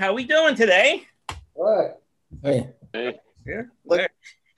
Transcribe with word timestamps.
everybody. 0.00 0.06
How 0.06 0.14
we 0.14 0.24
doing 0.24 0.54
today? 0.54 1.06
All 1.54 1.94
Hey, 2.42 2.70
Yeah. 3.46 4.06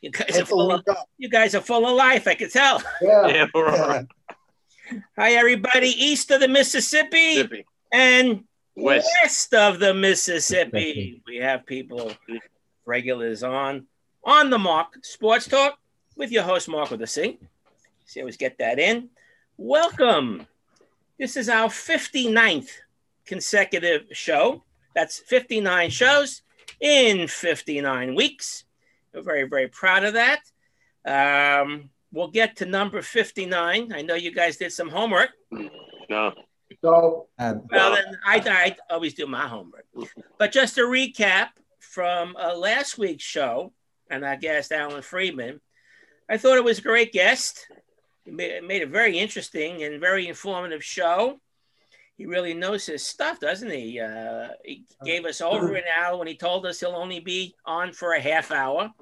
You 0.00 0.10
guys, 0.10 0.36
are 0.36 0.44
full 0.44 0.72
of, 0.72 0.82
right. 0.86 0.96
you 1.18 1.28
guys 1.28 1.54
are 1.54 1.60
full 1.60 1.86
of 1.86 1.96
life, 1.96 2.26
I 2.26 2.34
can 2.34 2.50
tell. 2.50 2.82
Yeah. 3.00 3.26
Yeah, 3.28 3.46
we're 3.54 3.68
all 3.68 3.88
right. 3.88 4.06
Hi, 5.16 5.32
everybody, 5.34 5.88
east 5.88 6.30
of 6.32 6.40
the 6.40 6.48
Mississippi 6.48 7.36
Mississippi. 7.36 7.66
and 7.92 8.44
West. 8.74 9.08
west 9.22 9.54
of 9.54 9.78
the 9.78 9.94
Mississippi. 9.94 11.22
We 11.26 11.36
have 11.36 11.64
people, 11.66 12.12
regulars 12.84 13.42
on, 13.44 13.86
on 14.24 14.50
the 14.50 14.58
mark, 14.58 15.04
sports 15.04 15.46
talk 15.46 15.78
with 16.16 16.32
your 16.32 16.42
host, 16.42 16.68
Mark 16.68 16.90
with 16.90 17.02
a 17.02 17.06
C. 17.06 17.38
See, 18.06 18.20
always 18.20 18.36
get 18.36 18.58
that 18.58 18.78
in. 18.80 19.08
Welcome. 19.56 20.46
This 21.18 21.36
is 21.36 21.48
our 21.48 21.68
59th 21.68 22.70
consecutive 23.24 24.06
show. 24.10 24.64
That's 24.94 25.18
59 25.18 25.90
shows 25.90 26.42
in 26.80 27.28
59 27.28 28.14
weeks. 28.14 28.64
We're 29.14 29.22
very, 29.22 29.48
very 29.48 29.68
proud 29.68 30.04
of 30.04 30.14
that. 30.14 30.40
Um, 31.04 31.90
we'll 32.12 32.30
get 32.30 32.56
to 32.56 32.66
number 32.66 33.02
59. 33.02 33.92
I 33.92 34.02
know 34.02 34.14
you 34.14 34.32
guys 34.32 34.56
did 34.56 34.72
some 34.72 34.88
homework. 34.88 35.30
No. 36.08 36.32
So, 36.82 37.28
and 37.38 37.62
Well, 37.70 37.94
then 37.94 38.18
I, 38.24 38.42
I 38.46 38.76
always 38.92 39.14
do 39.14 39.26
my 39.26 39.46
homework. 39.46 39.86
But 40.38 40.52
just 40.52 40.74
to 40.76 40.82
recap 40.82 41.48
from 41.80 42.36
uh, 42.36 42.56
last 42.56 42.98
week's 42.98 43.24
show, 43.24 43.72
and 44.10 44.24
our 44.24 44.36
guest 44.36 44.72
Alan 44.72 45.02
Friedman, 45.02 45.60
I 46.28 46.36
thought 46.36 46.56
it 46.56 46.64
was 46.64 46.78
a 46.78 46.82
great 46.82 47.12
guest. 47.12 47.66
He 48.24 48.30
made, 48.30 48.62
made 48.64 48.82
a 48.82 48.86
very 48.86 49.18
interesting 49.18 49.82
and 49.82 50.00
very 50.00 50.28
informative 50.28 50.84
show. 50.84 51.40
He 52.22 52.26
really 52.26 52.54
knows 52.54 52.86
his 52.86 53.04
stuff, 53.04 53.40
doesn't 53.40 53.68
he? 53.68 53.98
Uh, 53.98 54.50
he 54.64 54.84
gave 55.04 55.24
us 55.24 55.40
over 55.40 55.74
an 55.74 55.82
hour 55.98 56.16
when 56.16 56.28
he 56.28 56.36
told 56.36 56.64
us 56.64 56.78
he'll 56.78 56.90
only 56.94 57.18
be 57.18 57.56
on 57.66 57.92
for 57.92 58.12
a 58.12 58.20
half 58.20 58.52
hour. 58.52 58.92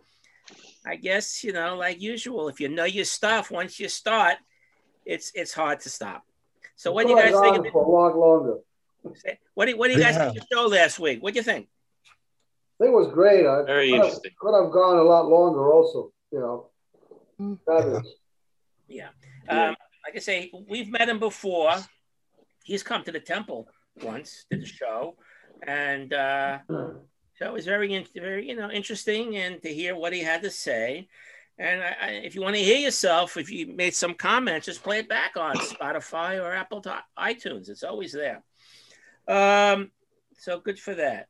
I 0.86 0.96
guess 0.96 1.44
you 1.44 1.52
know, 1.52 1.77
like 1.77 2.00
usual, 2.00 2.48
if 2.48 2.60
you 2.60 2.70
know 2.70 2.84
your 2.86 3.04
stuff, 3.04 3.50
once 3.50 3.78
you 3.78 3.90
start, 3.90 4.36
it's 5.04 5.32
it's 5.34 5.52
hard 5.52 5.80
to 5.80 5.90
stop. 5.90 6.22
So, 6.77 6.92
what 6.92 7.06
do 7.06 7.12
you 7.12 7.18
guys 7.18 7.38
think? 7.38 7.58
Of 7.66 7.72
For 7.74 7.84
a 7.84 7.90
lot 7.90 8.16
longer. 8.16 8.56
What 9.52 9.66
do, 9.66 9.77
what 9.77 9.88
do 9.88 9.98
you 9.98 10.00
guys 10.02 10.14
Yeah. 10.14 10.30
think 10.30 10.38
of 10.42 10.48
the 10.48 10.55
show 10.56 10.66
last 10.68 10.98
week? 10.98 11.22
What 11.22 11.34
do 11.34 11.40
you 11.40 11.44
think? 11.44 11.68
I 11.68 12.84
think 12.84 12.94
it 12.94 12.96
was 12.96 13.12
great. 13.12 13.44
I 13.46 13.64
Very 13.66 13.90
could 13.90 13.96
have- 13.96 14.05
interesting. 14.06 14.32
Could 14.40 14.55
have 14.62 14.72
gone 14.72 14.96
a 14.96 15.02
lot 15.02 15.27
longer 15.28 15.70
also, 15.74 16.10
you 16.32 16.40
know. 16.40 16.70
Fabulous. 17.66 18.08
Yeah. 18.88 19.10
Yeah. 19.44 19.68
Um, 19.68 19.77
like 20.06 20.16
I 20.16 20.20
say, 20.20 20.50
we've 20.66 20.88
met 20.88 21.06
him 21.10 21.18
before. 21.18 21.74
He's 22.70 22.84
come 22.84 23.02
to 23.02 23.10
the 23.10 23.18
temple 23.18 23.68
once, 24.00 24.46
did 24.48 24.62
the 24.62 24.66
show, 24.66 25.16
and 25.66 26.12
uh, 26.12 26.58
so 26.68 27.40
it 27.40 27.52
was 27.52 27.64
very, 27.64 28.06
very, 28.14 28.48
you 28.48 28.54
know, 28.54 28.70
interesting 28.70 29.36
and 29.38 29.60
to 29.62 29.74
hear 29.74 29.96
what 29.96 30.12
he 30.12 30.20
had 30.20 30.42
to 30.42 30.50
say. 30.50 31.08
And 31.58 31.83
I, 31.83 31.96
I, 32.00 32.08
if 32.27 32.36
you 32.36 32.42
want 32.42 32.55
to 32.55 32.62
hear 32.62 32.78
yourself, 32.78 33.36
if 33.36 33.50
you 33.50 33.74
made 33.74 33.95
some 33.95 34.14
comments, 34.14 34.67
just 34.67 34.84
play 34.84 35.00
it 35.00 35.08
back 35.08 35.36
on 35.36 35.56
Spotify 35.56 36.40
or 36.40 36.52
Apple 36.52 36.80
to 36.83 37.02
iTunes. 37.18 37.68
It's 37.68 37.83
always 37.83 38.12
there. 38.12 38.42
Um, 39.27 39.90
so 40.39 40.61
good 40.61 40.78
for 40.78 40.95
that. 40.95 41.27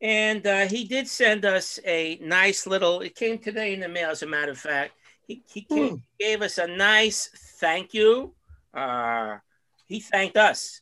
And 0.00 0.46
uh, 0.46 0.68
he 0.68 0.84
did 0.84 1.08
send 1.08 1.44
us 1.44 1.80
a 1.84 2.20
nice 2.22 2.64
little. 2.64 3.00
It 3.00 3.16
came 3.16 3.38
today 3.38 3.74
in 3.74 3.80
the 3.80 3.88
mail, 3.88 4.10
as 4.10 4.22
a 4.22 4.26
matter 4.26 4.52
of 4.52 4.58
fact. 4.58 4.92
He, 5.26 5.42
he 5.52 5.62
came, 5.62 6.04
gave 6.20 6.42
us 6.42 6.58
a 6.58 6.68
nice 6.68 7.28
thank 7.58 7.92
you. 7.92 8.34
Uh, 8.72 9.38
he 9.86 10.00
thanked 10.00 10.36
us 10.36 10.80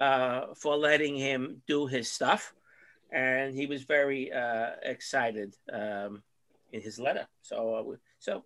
uh, 0.00 0.54
for 0.54 0.76
letting 0.76 1.16
him 1.16 1.62
do 1.66 1.86
his 1.86 2.10
stuff, 2.10 2.54
and 3.10 3.54
he 3.54 3.66
was 3.66 3.82
very 3.82 4.32
uh, 4.32 4.70
excited 4.82 5.54
um, 5.72 6.22
in 6.72 6.80
his 6.80 6.98
letter. 6.98 7.26
So, 7.42 7.74
uh, 7.74 7.96
so 8.18 8.44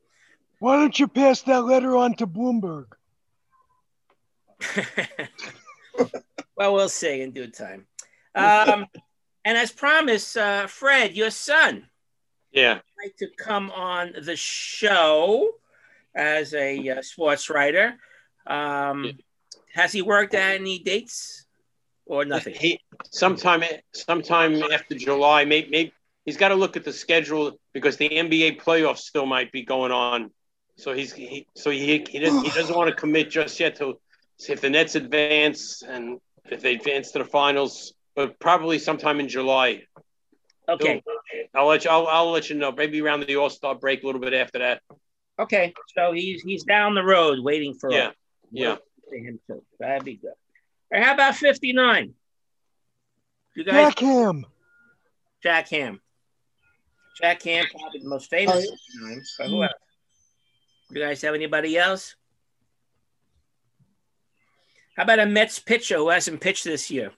Why 0.58 0.76
don't 0.76 0.98
you 0.98 1.08
pass 1.08 1.42
that 1.42 1.64
letter 1.64 1.96
on 1.96 2.14
to 2.16 2.26
Bloomberg? 2.26 2.86
well, 6.56 6.74
we'll 6.74 6.88
see 6.88 7.20
in 7.20 7.32
due 7.32 7.48
time. 7.48 7.86
Um, 8.34 8.86
and 9.44 9.56
as 9.56 9.70
promised, 9.72 10.36
uh, 10.36 10.66
Fred, 10.66 11.14
your 11.14 11.30
son, 11.30 11.86
Yeah. 12.52 12.74
would 12.74 12.82
like 13.04 13.16
to 13.18 13.28
come 13.36 13.70
on 13.70 14.14
the 14.22 14.36
show 14.36 15.52
as 16.14 16.54
a 16.54 16.88
uh, 16.88 17.02
sports 17.02 17.48
writer. 17.50 17.96
Um, 18.46 19.18
has 19.76 19.92
he 19.92 20.00
worked 20.00 20.34
at 20.34 20.54
any 20.54 20.78
dates 20.78 21.44
or 22.06 22.24
nothing? 22.24 22.54
He 22.54 22.80
sometime 23.10 23.62
sometime 23.92 24.62
after 24.72 24.94
July, 24.94 25.44
maybe, 25.44 25.68
maybe 25.70 25.92
he's 26.24 26.38
got 26.38 26.48
to 26.48 26.54
look 26.54 26.78
at 26.78 26.84
the 26.84 26.92
schedule 26.92 27.60
because 27.74 27.98
the 27.98 28.08
NBA 28.08 28.60
playoffs 28.62 28.98
still 28.98 29.26
might 29.26 29.52
be 29.52 29.62
going 29.64 29.92
on. 29.92 30.30
So 30.76 30.94
he's 30.94 31.12
he, 31.12 31.46
so 31.54 31.70
he 31.70 32.04
he 32.08 32.18
doesn't, 32.18 32.42
he 32.42 32.50
doesn't 32.50 32.74
want 32.74 32.88
to 32.88 32.96
commit 32.96 33.30
just 33.30 33.60
yet 33.60 33.76
to 33.76 33.98
see 34.38 34.54
if 34.54 34.62
the 34.62 34.70
Nets 34.70 34.94
advance 34.94 35.82
and 35.82 36.20
if 36.46 36.62
they 36.62 36.74
advance 36.74 37.12
to 37.12 37.18
the 37.18 37.24
finals, 37.24 37.92
but 38.14 38.38
probably 38.40 38.78
sometime 38.78 39.20
in 39.20 39.28
July. 39.28 39.82
Okay. 40.68 41.02
I'll 41.54 41.66
let 41.66 41.84
you. 41.84 41.90
I'll, 41.90 42.06
I'll 42.06 42.30
let 42.30 42.48
you 42.48 42.56
know. 42.56 42.72
Maybe 42.72 43.00
around 43.02 43.20
the 43.20 43.36
All 43.36 43.50
Star 43.50 43.74
break, 43.74 44.02
a 44.02 44.06
little 44.06 44.20
bit 44.20 44.32
after 44.32 44.58
that. 44.60 44.80
Okay. 45.38 45.74
So 45.94 46.12
he's 46.12 46.42
he's 46.42 46.64
down 46.64 46.94
the 46.94 47.04
road 47.04 47.40
waiting 47.40 47.74
for 47.74 47.92
Yeah. 47.92 48.10
Yeah. 48.50 48.76
For 49.08 49.16
him 49.16 49.40
too. 49.46 49.62
That'd 49.78 50.04
be 50.04 50.16
good. 50.16 50.32
All 50.92 50.98
right, 50.98 51.04
how 51.04 51.14
about 51.14 51.36
59? 51.36 52.14
You 53.54 53.64
guys 53.64 53.74
Jack 53.74 53.98
Ham. 54.00 54.46
Jack 55.42 55.68
Ham. 55.68 56.00
Jack 57.20 57.42
Ham, 57.42 57.64
probably 57.70 58.00
the 58.00 58.08
most 58.08 58.28
famous. 58.28 58.54
Oh, 58.54 58.60
yeah. 58.60 59.08
59, 59.08 59.22
but 59.38 59.46
who 59.48 59.62
else? 59.62 59.72
You 60.90 61.00
guys 61.00 61.22
have 61.22 61.34
anybody 61.34 61.78
else? 61.78 62.14
How 64.96 65.02
about 65.02 65.18
a 65.18 65.26
Mets 65.26 65.58
pitcher 65.58 65.96
who 65.96 66.10
hasn't 66.10 66.40
pitched 66.40 66.64
this 66.64 66.90
year? 66.90 67.12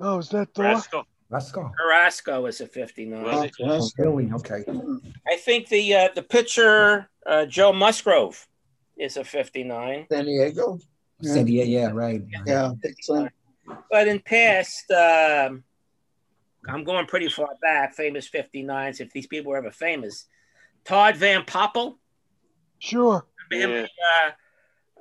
Oh, 0.00 0.18
is 0.18 0.28
that 0.30 0.54
Thor? 0.54 0.64
Rascal. 0.64 1.06
let's. 1.30 1.52
Carrasco 1.52 2.46
is 2.46 2.60
a 2.60 2.66
59. 2.66 3.24
Oh, 3.24 3.88
really? 3.98 4.30
Okay. 4.32 4.64
I 5.26 5.36
think 5.36 5.68
the 5.68 5.94
uh, 5.94 6.08
the 6.14 6.22
pitcher 6.22 7.08
uh, 7.26 7.46
Joe 7.46 7.72
Musgrove 7.72 8.46
is 8.98 9.16
a 9.16 9.24
59. 9.24 10.06
San 10.10 10.24
Diego. 10.24 10.78
Said 11.22 11.48
yeah, 11.48 11.64
yeah, 11.64 11.90
right. 11.92 12.22
Yeah, 12.46 12.72
I. 13.10 13.28
But 13.90 14.08
in 14.08 14.20
past, 14.20 14.90
um, 14.90 15.64
I'm 16.68 16.84
going 16.84 17.06
pretty 17.06 17.28
far 17.28 17.48
back, 17.62 17.94
famous 17.94 18.28
59s, 18.28 19.00
if 19.00 19.10
these 19.12 19.26
people 19.26 19.50
were 19.52 19.58
ever 19.58 19.70
famous. 19.70 20.26
Todd 20.84 21.16
Van 21.16 21.42
Poppel, 21.44 21.96
Sure. 22.78 23.24
remember 23.50 23.82
him, 23.82 23.88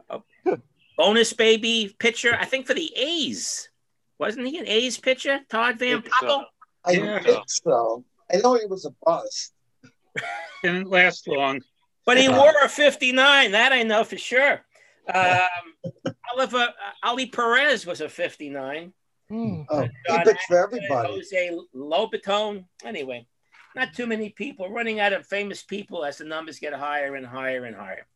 Yeah. 0.09 0.19
uh, 0.45 0.55
bonus 0.97 1.33
baby 1.33 1.93
pitcher, 1.99 2.37
I 2.39 2.45
think 2.45 2.67
for 2.67 2.73
the 2.73 2.91
A's. 2.95 3.69
Wasn't 4.19 4.47
he 4.47 4.57
an 4.59 4.67
A's 4.67 4.97
pitcher, 4.97 5.39
Todd 5.49 5.77
Van 5.79 6.01
Think 6.01 6.13
so. 6.21 6.25
Poppel? 6.27 6.43
I 6.85 6.91
Yeah. 6.91 7.19
think 7.21 7.43
so. 7.47 8.05
I 8.31 8.37
know 8.37 8.53
he 8.53 8.65
was 8.65 8.85
a 8.85 8.91
bust. 9.03 9.53
Didn't 10.63 10.89
last 10.89 11.27
long. 11.27 11.61
But 12.05 12.17
he 12.17 12.27
wore 12.27 12.53
a 12.63 12.69
59, 12.69 13.51
that 13.51 13.71
I 13.71 13.83
know 13.83 14.03
for 14.03 14.17
sure. 14.17 14.61
Um, 15.13 15.91
Oliver, 16.33 16.59
uh, 16.59 16.91
Ali 17.03 17.25
Perez 17.25 17.85
was 17.85 17.99
a 17.99 18.07
59. 18.07 18.93
Hmm. 19.27 19.61
Oh, 19.69 19.81
he 19.81 19.89
John 20.07 20.23
pitched 20.23 20.43
for 20.47 20.63
everybody. 20.63 21.09
Jose 21.09 21.59
Lobaton. 21.75 22.63
Anyway, 22.85 23.27
not 23.75 23.93
too 23.93 24.07
many 24.07 24.29
people. 24.29 24.69
Running 24.69 25.01
out 25.01 25.11
of 25.11 25.27
famous 25.27 25.61
people 25.61 26.05
as 26.05 26.19
the 26.19 26.23
numbers 26.23 26.59
get 26.59 26.71
higher 26.71 27.15
and 27.15 27.25
higher 27.25 27.65
and 27.65 27.75
higher. 27.75 28.07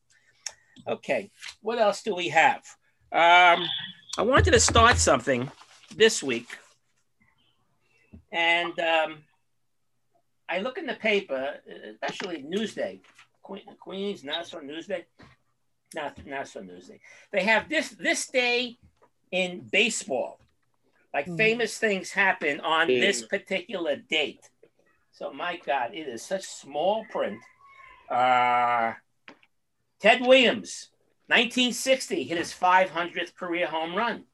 Okay, 0.87 1.29
what 1.61 1.77
else 1.77 2.03
do 2.03 2.15
we 2.15 2.29
have? 2.29 2.63
Um, 3.11 3.67
I 4.17 4.21
wanted 4.21 4.51
to 4.51 4.59
start 4.59 4.97
something 4.97 5.51
this 5.95 6.23
week, 6.23 6.57
and 8.31 8.79
um, 8.79 9.17
I 10.47 10.59
look 10.59 10.77
in 10.77 10.85
the 10.85 10.93
paper, 10.93 11.55
especially 11.91 12.43
Newsday, 12.43 12.99
Que- 13.47 13.75
Queens 13.79 14.23
Nassau 14.23 14.59
Newsday, 14.59 15.05
not 15.95 16.25
Nassau 16.25 16.61
Newsday. 16.61 16.99
They 17.31 17.43
have 17.43 17.69
this 17.69 17.89
this 17.89 18.27
day 18.27 18.77
in 19.31 19.61
baseball. 19.71 20.39
Like 21.13 21.27
Mhm. 21.27 21.37
famous 21.37 21.77
things 21.79 22.11
happen 22.11 22.59
on 22.59 22.87
Mm. 22.87 22.99
this 22.99 23.25
particular 23.25 23.95
date. 23.95 24.49
So 25.11 25.31
my 25.33 25.57
God, 25.57 25.93
it 25.95 26.07
is 26.07 26.21
such 26.21 26.43
small 26.43 27.05
print. 27.05 27.41
Uh, 28.09 28.93
Ted 29.99 30.21
Williams, 30.21 30.89
1960, 31.27 32.23
hit 32.23 32.37
his 32.37 32.53
500th 32.53 33.35
career 33.35 33.67
home 33.67 33.95
run 33.95 34.25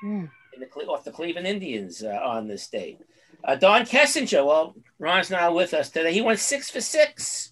Hmm. 0.00 0.26
in 0.54 0.60
the, 0.60 0.68
off 0.86 1.04
the 1.04 1.12
Cleveland 1.12 1.46
Indians 1.46 2.02
uh, 2.02 2.18
on 2.24 2.48
this 2.48 2.66
date. 2.68 2.98
Uh, 3.44 3.56
Don 3.56 3.84
Kessinger, 3.84 4.44
well, 4.46 4.74
Ron's 4.98 5.30
not 5.30 5.54
with 5.54 5.74
us 5.74 5.90
today. 5.90 6.12
He 6.12 6.20
went 6.20 6.38
six 6.38 6.70
for 6.70 6.80
six 6.80 7.51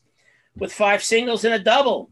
with 0.56 0.72
five 0.72 1.02
singles 1.02 1.44
and 1.44 1.54
a 1.54 1.58
double 1.58 2.10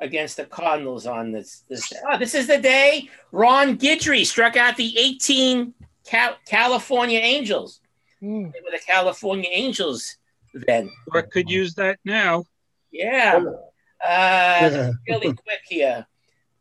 against 0.00 0.36
the 0.36 0.44
Cardinals 0.44 1.06
on 1.06 1.32
this. 1.32 1.64
This, 1.68 1.92
oh, 2.10 2.18
this 2.18 2.34
is 2.34 2.46
the 2.46 2.58
day 2.58 3.08
Ron 3.32 3.78
Guidry 3.78 4.24
struck 4.24 4.56
out 4.56 4.76
the 4.76 4.96
18 4.98 5.74
Cal- 6.06 6.36
California 6.46 7.18
Angels. 7.18 7.80
Hmm. 8.20 8.50
They 8.50 8.60
were 8.64 8.70
the 8.72 8.80
California 8.86 9.50
Angels 9.52 10.16
then. 10.54 10.90
Or 11.12 11.22
could 11.22 11.50
use 11.50 11.74
that 11.74 11.98
now. 12.04 12.44
Yeah. 12.90 13.44
Uh, 14.04 14.92
really 15.08 15.34
quick 15.34 15.60
here. 15.66 16.06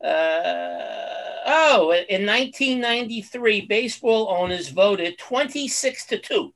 Uh, 0.03 1.37
oh, 1.45 1.93
in 2.09 2.25
1993, 2.25 3.61
baseball 3.61 4.29
owners 4.29 4.69
voted 4.69 5.17
26 5.17 6.05
to 6.07 6.17
2 6.19 6.53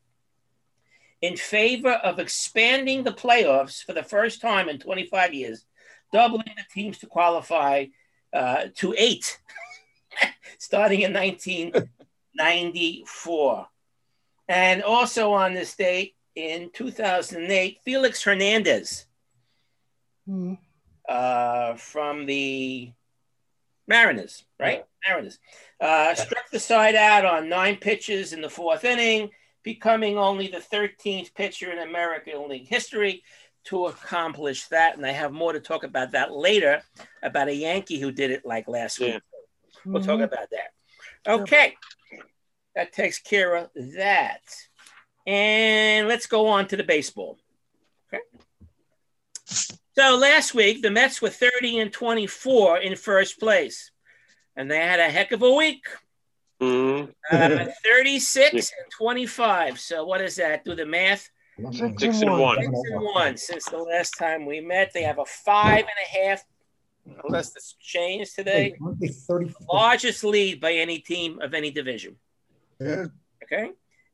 in 1.21 1.37
favor 1.37 1.91
of 1.91 2.19
expanding 2.19 3.03
the 3.03 3.11
playoffs 3.11 3.83
for 3.83 3.93
the 3.93 4.03
first 4.03 4.41
time 4.41 4.69
in 4.69 4.79
25 4.79 5.33
years, 5.33 5.65
doubling 6.11 6.53
the 6.57 6.63
teams 6.73 6.97
to 6.99 7.07
qualify 7.07 7.85
uh, 8.33 8.65
to 8.75 8.93
eight, 8.97 9.39
starting 10.57 11.01
in 11.01 11.13
1994. 11.13 13.67
And 14.47 14.81
also 14.83 15.33
on 15.33 15.53
this 15.53 15.75
date 15.75 16.15
in 16.35 16.69
2008, 16.73 17.79
Felix 17.85 18.23
Hernandez 18.23 19.05
Hmm. 20.25 20.53
uh, 21.09 21.75
from 21.75 22.25
the 22.25 22.91
Mariners, 23.87 24.43
right? 24.59 24.85
Mariners. 25.07 25.39
Uh, 25.79 26.13
struck 26.15 26.49
the 26.51 26.59
side 26.59 26.95
out 26.95 27.25
on 27.25 27.49
nine 27.49 27.77
pitches 27.77 28.33
in 28.33 28.41
the 28.41 28.49
fourth 28.49 28.83
inning, 28.85 29.31
becoming 29.63 30.17
only 30.17 30.47
the 30.47 30.57
13th 30.57 31.33
pitcher 31.33 31.71
in 31.71 31.79
American 31.79 32.49
League 32.49 32.67
history 32.67 33.23
to 33.65 33.85
accomplish 33.85 34.67
that. 34.67 34.97
And 34.97 35.05
I 35.05 35.11
have 35.11 35.31
more 35.31 35.53
to 35.53 35.59
talk 35.59 35.83
about 35.83 36.11
that 36.11 36.31
later 36.31 36.81
about 37.21 37.47
a 37.47 37.53
Yankee 37.53 37.99
who 37.99 38.11
did 38.11 38.31
it 38.31 38.45
like 38.45 38.67
last 38.67 38.99
Yeah. 38.99 39.13
week. 39.15 39.23
We'll 39.85 40.03
talk 40.03 40.19
Mhm. 40.19 40.23
about 40.23 40.49
that. 40.49 40.73
Okay. 41.27 41.77
That 42.75 42.93
takes 42.93 43.19
care 43.19 43.55
of 43.55 43.69
that. 43.75 44.41
And 45.27 46.07
let's 46.07 46.25
go 46.25 46.47
on 46.47 46.67
to 46.69 46.77
the 46.77 46.83
baseball. 46.83 47.39
Okay. 48.11 48.23
So 49.93 50.15
last 50.15 50.55
week, 50.55 50.81
the 50.81 50.89
Mets 50.89 51.21
were 51.21 51.29
30 51.29 51.77
and 51.77 51.91
24 51.91 52.79
in 52.79 52.95
first 52.95 53.39
place. 53.39 53.91
And 54.55 54.71
they 54.71 54.77
had 54.77 54.99
a 54.99 55.09
heck 55.09 55.31
of 55.31 55.43
a 55.43 55.53
week. 55.53 55.85
Mhm. 56.61 57.13
Uh, 57.31 57.65
36 57.83 58.53
and 58.53 58.91
25. 58.91 59.79
So 59.79 60.05
what 60.05 60.21
is 60.21 60.35
that? 60.35 60.63
Do 60.63 60.75
the 60.75 60.85
math. 60.85 61.29
Six 61.71 61.99
Six 61.99 62.21
and 62.21 62.29
and 62.31 62.39
one. 62.39 62.39
one. 62.39 62.55
Six 62.57 62.81
and 62.91 63.01
one 63.15 63.37
since 63.37 63.65
the 63.65 63.77
last 63.77 64.11
time 64.17 64.45
we 64.45 64.61
met. 64.61 64.91
They 64.93 65.03
have 65.03 65.19
a 65.19 65.25
five 65.25 65.85
and 65.85 65.87
a 65.87 66.27
half, 66.29 66.43
unless 67.23 67.55
it's 67.55 67.73
changed 67.79 68.35
today, 68.35 68.75
Aren't 68.83 68.99
they 68.99 69.07
30? 69.09 69.53
largest 69.71 70.23
lead 70.23 70.59
by 70.59 70.73
any 70.73 70.99
team 70.99 71.39
of 71.41 71.53
any 71.53 71.69
division. 71.71 72.15
Yeah. 72.79 73.05
Okay. 73.43 73.71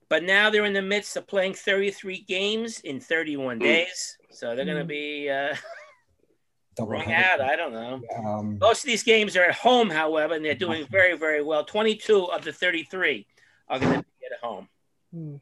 But 0.09 0.23
now 0.23 0.49
they're 0.49 0.65
in 0.65 0.73
the 0.73 0.81
midst 0.81 1.15
of 1.17 1.27
playing 1.27 1.53
33 1.53 2.21
games 2.27 2.79
in 2.81 2.99
31 2.99 3.57
Hmm. 3.57 3.63
days. 3.63 4.17
So 4.31 4.55
they're 4.55 4.65
going 4.65 4.77
to 4.77 4.83
Hmm. 4.83 4.87
be 4.87 5.29
uh, 5.29 5.55
Double 6.77 6.91
rung 6.91 7.01
header. 7.01 7.43
out. 7.43 7.49
I 7.49 7.55
don't 7.55 7.73
know. 7.73 8.01
Um, 8.15 8.57
Most 8.59 8.83
of 8.83 8.87
these 8.87 9.03
games 9.03 9.35
are 9.35 9.43
at 9.43 9.55
home, 9.55 9.89
however, 9.89 10.35
and 10.35 10.45
they're 10.45 10.53
doing 10.53 10.85
very, 10.91 11.17
very 11.17 11.43
well. 11.43 11.65
22 11.65 12.25
of 12.25 12.43
the 12.43 12.53
33 12.53 13.25
are 13.67 13.79
going 13.79 13.93
to 13.93 13.99
be 13.99 14.25
at 14.31 14.39
home. 14.41 14.69
Hmm. 15.11 15.35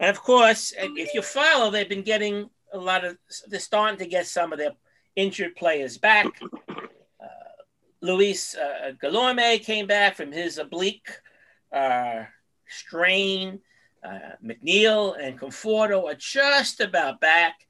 And 0.00 0.10
of 0.10 0.22
course, 0.22 0.72
if 0.76 1.14
you 1.14 1.22
follow, 1.22 1.70
they've 1.70 1.88
been 1.88 2.02
getting 2.02 2.50
a 2.72 2.78
lot 2.78 3.04
of, 3.04 3.16
they're 3.46 3.60
starting 3.60 3.98
to 3.98 4.06
get 4.06 4.26
some 4.26 4.52
of 4.52 4.58
their 4.58 4.72
injured 5.16 5.54
players 5.54 5.98
back. 5.98 6.26
Uh, 6.42 7.26
Luis 8.00 8.56
uh, 8.56 8.92
Guillorme 9.02 9.62
came 9.62 9.86
back 9.86 10.16
from 10.16 10.32
his 10.32 10.58
oblique 10.58 11.08
uh, 11.72 12.24
strain. 12.68 13.60
Uh, 14.04 14.36
McNeil 14.44 15.16
and 15.18 15.38
Conforto 15.38 16.04
are 16.04 16.16
just 16.16 16.80
about 16.80 17.20
back. 17.20 17.66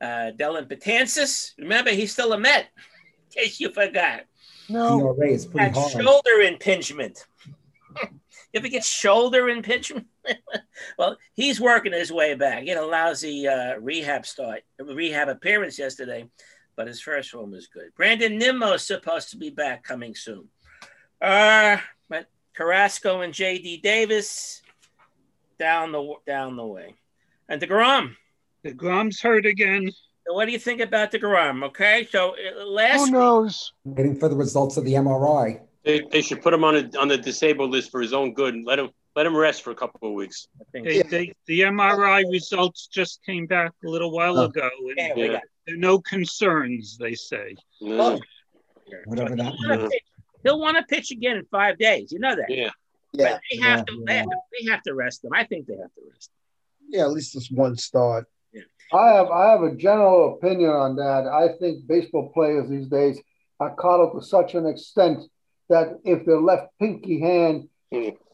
Uh, 0.00 0.30
Dellin 0.36 0.66
Betances, 0.68 1.52
remember, 1.58 1.90
he's 1.90 2.12
still 2.12 2.32
a 2.32 2.38
Met, 2.38 2.68
in 3.36 3.42
case 3.42 3.60
you 3.60 3.70
forgot 3.70 4.22
No. 4.68 5.14
ERA 5.18 5.28
is 5.30 5.46
pretty 5.46 5.72
hard. 5.72 5.92
shoulder 5.92 6.40
impingement. 6.42 7.26
you 8.02 8.08
ever 8.54 8.68
get 8.68 8.84
shoulder 8.84 9.48
impingement? 9.48 10.06
well, 10.98 11.16
he's 11.34 11.60
working 11.60 11.92
his 11.92 12.12
way 12.12 12.34
back. 12.34 12.62
He 12.64 12.68
had 12.68 12.78
a 12.78 12.86
lousy 12.86 13.46
uh, 13.48 13.76
rehab 13.78 14.26
start, 14.26 14.62
rehab 14.78 15.28
appearance 15.28 15.78
yesterday, 15.78 16.28
but 16.76 16.88
his 16.88 17.00
first 17.00 17.34
one 17.34 17.50
was 17.50 17.68
good. 17.68 17.94
Brandon 17.96 18.36
Nimmo 18.36 18.72
is 18.72 18.82
supposed 18.82 19.30
to 19.30 19.36
be 19.36 19.50
back 19.50 19.82
coming 19.84 20.14
soon. 20.14 20.48
Uh, 21.22 21.78
but 22.08 22.26
Carrasco 22.54 23.22
and 23.22 23.32
J.D. 23.32 23.78
Davis 23.78 24.60
down 25.58 25.92
the 25.92 26.14
down 26.26 26.56
the 26.56 26.66
way, 26.66 26.94
and 27.48 27.62
Degrom. 27.62 28.14
The 28.66 28.74
Grom's 28.74 29.20
hurt 29.20 29.46
again. 29.46 29.90
So 30.26 30.34
what 30.34 30.46
do 30.46 30.52
you 30.52 30.58
think 30.58 30.80
about 30.80 31.12
Degrom? 31.12 31.62
Okay, 31.66 32.08
so 32.10 32.34
uh, 32.34 32.64
last 32.66 33.06
Who 33.06 33.10
knows? 33.12 33.72
Waiting 33.84 34.16
for 34.16 34.28
the 34.28 34.34
results 34.34 34.76
of 34.76 34.84
the 34.84 34.94
MRI. 34.94 35.60
They, 35.84 36.00
they 36.10 36.20
should 36.20 36.42
put 36.42 36.52
him 36.52 36.64
on 36.64 36.74
a, 36.74 36.98
on 36.98 37.06
the 37.06 37.16
disabled 37.16 37.70
list 37.70 37.92
for 37.92 38.00
his 38.00 38.12
own 38.12 38.34
good 38.34 38.54
and 38.54 38.66
let 38.66 38.80
him 38.80 38.90
let 39.14 39.24
him 39.24 39.36
rest 39.36 39.62
for 39.62 39.70
a 39.70 39.74
couple 39.76 40.08
of 40.08 40.14
weeks. 40.14 40.48
I 40.60 40.64
think 40.72 40.84
They, 40.88 41.02
they, 41.02 41.32
the 41.46 41.60
MRI 41.60 42.24
results 42.30 42.88
just 42.88 43.20
came 43.24 43.46
back 43.46 43.70
a 43.84 43.88
little 43.88 44.10
while 44.10 44.36
Oh. 44.38 44.44
ago. 44.46 44.68
And 44.98 45.16
yeah, 45.16 45.24
Yeah. 45.32 45.40
there 45.64 45.74
are 45.76 45.78
no 45.78 46.00
concerns, 46.00 46.98
they 46.98 47.14
say. 47.14 47.54
No. 47.80 48.18
Whatever 49.06 49.36
that. 49.36 49.52
He'll 49.54 49.68
wanna 49.68 49.78
means. 49.78 49.90
pitch- 49.92 50.02
He'll 50.42 50.60
want 50.60 50.76
to 50.76 50.82
pitch 50.84 51.10
again 51.12 51.36
in 51.38 51.44
five 51.52 51.78
days. 51.78 52.10
You 52.12 52.18
know 52.18 52.34
that. 52.36 52.46
Yeah. 52.50 52.70
Yeah, 53.12 53.32
But 53.34 53.40
they 53.50 53.56
have 53.62 53.78
Yeah, 53.78 53.84
to. 53.84 54.04
They 54.06 54.12
yeah. 54.12 54.18
have 54.18 54.26
to. 54.28 54.36
They 54.60 54.70
have 54.70 54.82
to 54.82 54.94
rest 54.94 55.24
him. 55.24 55.30
I 55.34 55.44
think 55.44 55.66
they 55.66 55.74
have 55.76 55.94
to 55.94 56.00
rest. 56.12 56.30
yeah, 56.88 57.02
at 57.04 57.10
least 57.12 57.34
it's 57.36 57.50
one 57.50 57.76
start. 57.76 58.26
I 58.92 59.08
have 59.14 59.28
I 59.30 59.50
have 59.50 59.62
a 59.62 59.74
general 59.74 60.34
opinion 60.34 60.70
on 60.70 60.96
that. 60.96 61.26
I 61.26 61.56
think 61.58 61.86
baseball 61.86 62.30
players 62.32 62.68
these 62.68 62.88
days 62.88 63.20
are 63.60 63.74
caught 63.74 64.00
up 64.02 64.12
to 64.14 64.22
such 64.22 64.54
an 64.54 64.66
extent 64.66 65.22
that 65.68 65.98
if 66.04 66.24
their 66.26 66.40
left 66.40 66.68
pinky 66.78 67.20
hand 67.20 67.68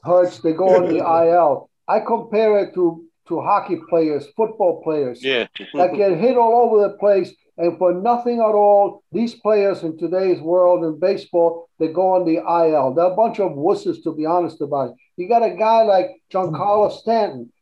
hurts, 0.05 0.39
they 0.41 0.53
go 0.53 0.77
on 0.77 0.89
the 0.89 0.99
IL. 1.29 1.71
I 1.89 2.01
compare 2.01 2.59
it 2.59 2.75
to 2.75 3.05
to 3.29 3.41
hockey 3.41 3.79
players, 3.89 4.27
football 4.37 4.83
players 4.83 5.23
Yeah. 5.25 5.47
that 5.75 5.95
get 5.95 6.19
hit 6.19 6.37
all 6.37 6.67
over 6.67 6.83
the 6.89 6.95
place, 6.99 7.33
and 7.57 7.79
for 7.79 7.95
nothing 7.95 8.41
at 8.41 8.55
all, 8.55 9.03
these 9.13 9.35
players 9.37 9.85
in 9.85 9.97
today's 9.97 10.41
world 10.41 10.85
in 10.85 10.99
baseball, 10.99 11.69
they 11.79 11.89
go 11.89 12.15
on 12.17 12.25
the 12.27 12.39
IL. 12.39 12.93
They're 12.95 13.13
a 13.13 13.15
bunch 13.17 13.39
of 13.39 13.53
wusses, 13.53 14.03
to 14.03 14.13
be 14.13 14.27
honest 14.27 14.61
about 14.61 14.91
it. 14.91 14.97
You 15.17 15.29
got 15.29 15.45
a 15.45 15.51
guy 15.55 15.83
like 15.85 16.11
Giancarlo 16.33 16.91
Stanton, 16.91 17.53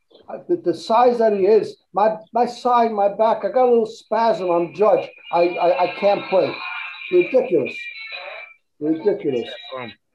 the, 0.48 0.56
the 0.56 0.74
size 0.74 1.18
that 1.18 1.32
he 1.32 1.46
is, 1.46 1.76
my 1.92 2.16
my 2.32 2.46
side, 2.46 2.92
my 2.92 3.08
back, 3.08 3.44
I 3.44 3.50
got 3.50 3.64
a 3.64 3.70
little 3.70 3.86
spasm. 3.86 4.50
I'm 4.50 4.74
judged. 4.74 5.08
I 5.32 5.48
I, 5.48 5.84
I 5.84 5.94
can't 5.98 6.28
play. 6.28 6.54
Ridiculous, 7.12 7.76
ridiculous. 8.78 9.48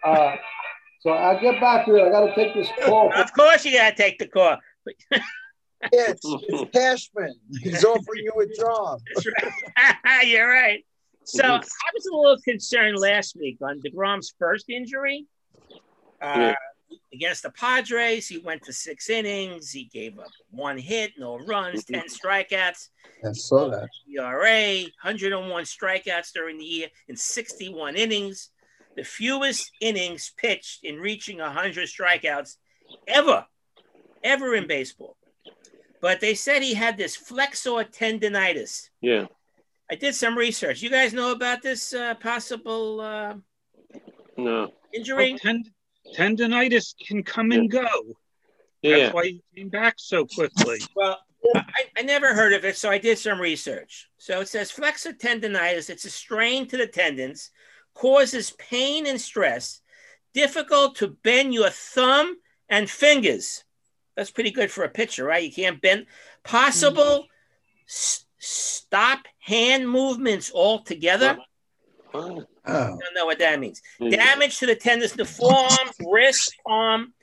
Uh, 0.03 0.35
so 1.01 1.11
I 1.11 1.39
get 1.39 1.59
back 1.59 1.85
to 1.85 1.95
it. 1.95 2.03
I 2.03 2.09
got 2.09 2.25
to 2.27 2.35
take 2.35 2.53
this 2.53 2.69
call. 2.85 3.11
Of 3.13 3.33
course, 3.33 3.65
you 3.65 3.73
gotta 3.73 3.95
take 3.95 4.17
the 4.19 4.27
call. 4.27 4.57
Yeah, 5.93 6.11
it's, 6.11 6.21
it's 6.23 6.71
Cashman. 6.71 7.35
He's 7.61 7.83
offering 7.83 8.23
you 8.23 8.33
a 8.41 8.55
job. 8.55 9.01
That's 9.15 9.97
right. 10.03 10.21
You're 10.27 10.47
right. 10.47 10.83
So 11.25 11.43
I 11.43 11.59
was 11.59 12.05
a 12.11 12.15
little 12.15 12.37
concerned 12.43 12.97
last 12.97 13.35
week 13.35 13.57
on 13.61 13.81
Degrom's 13.81 14.33
first 14.39 14.69
injury. 14.69 15.25
Uh, 16.21 16.53
Against 17.13 17.43
the 17.43 17.49
Padres, 17.51 18.27
he 18.27 18.37
went 18.39 18.63
to 18.63 18.73
six 18.73 19.09
innings. 19.09 19.71
He 19.71 19.85
gave 19.85 20.17
up 20.19 20.31
one 20.51 20.77
hit, 20.77 21.13
no 21.17 21.37
runs, 21.39 21.85
10 21.85 22.03
strikeouts. 22.07 22.89
I 23.25 23.31
saw 23.33 23.69
that. 23.69 23.87
ERA, 24.13 24.81
101 25.01 25.63
strikeouts 25.63 26.31
during 26.33 26.57
the 26.57 26.65
year 26.65 26.87
in 27.07 27.15
61 27.15 27.95
innings, 27.95 28.49
the 28.95 29.03
fewest 29.03 29.71
innings 29.81 30.31
pitched 30.37 30.83
in 30.83 30.97
reaching 30.99 31.39
100 31.39 31.87
strikeouts 31.87 32.55
ever, 33.07 33.45
ever 34.23 34.55
in 34.55 34.67
baseball. 34.67 35.17
But 36.01 36.21
they 36.21 36.35
said 36.35 36.61
he 36.61 36.73
had 36.73 36.97
this 36.97 37.15
flexor 37.15 37.83
tendonitis. 37.85 38.89
Yeah. 39.01 39.25
I 39.89 39.95
did 39.95 40.15
some 40.15 40.37
research. 40.37 40.81
You 40.81 40.89
guys 40.89 41.13
know 41.13 41.31
about 41.31 41.61
this 41.61 41.93
uh, 41.93 42.15
possible 42.15 43.01
uh, 43.01 43.35
No. 44.37 44.71
injury? 44.93 45.31
Well, 45.31 45.39
tend- 45.39 45.71
tendonitis 46.13 46.93
can 47.05 47.23
come 47.23 47.51
and 47.51 47.69
go. 47.69 47.87
Yeah. 48.81 48.97
That's 48.97 49.13
why 49.13 49.25
he 49.25 49.43
came 49.55 49.69
back 49.69 49.95
so 49.97 50.25
quickly. 50.25 50.79
Well, 50.95 51.19
I, 51.55 51.85
I 51.97 52.01
never 52.01 52.33
heard 52.33 52.53
of 52.53 52.65
it, 52.65 52.77
so 52.77 52.89
I 52.89 52.97
did 52.97 53.17
some 53.17 53.39
research. 53.39 54.09
So 54.17 54.41
it 54.41 54.47
says 54.47 54.71
flexor 54.71 55.13
tendonitis, 55.13 55.89
it's 55.89 56.05
a 56.05 56.09
strain 56.09 56.67
to 56.67 56.77
the 56.77 56.87
tendons, 56.87 57.51
causes 57.93 58.51
pain 58.57 59.07
and 59.07 59.19
stress, 59.19 59.81
difficult 60.33 60.95
to 60.97 61.17
bend 61.23 61.53
your 61.53 61.69
thumb 61.69 62.37
and 62.69 62.89
fingers. 62.89 63.63
That's 64.15 64.31
pretty 64.31 64.51
good 64.51 64.71
for 64.71 64.83
a 64.83 64.89
pitcher, 64.89 65.25
right? 65.25 65.43
You 65.43 65.51
can't 65.51 65.81
bend. 65.81 66.07
Possible 66.43 67.23
hmm. 67.23 67.27
s- 67.87 68.25
stop 68.39 69.19
hand 69.39 69.89
movements 69.89 70.51
altogether. 70.53 71.37
Oh. 72.13 72.45
Oh, 72.67 72.73
I 72.73 72.87
don't 72.87 73.13
know 73.13 73.25
what 73.25 73.39
that 73.39 73.59
means. 73.59 73.81
Damage 73.99 74.59
to 74.59 74.65
the 74.65 74.75
tendons, 74.75 75.13
the 75.13 75.25
forearm, 75.25 75.89
wrist, 76.11 76.55
arm, 76.65 77.13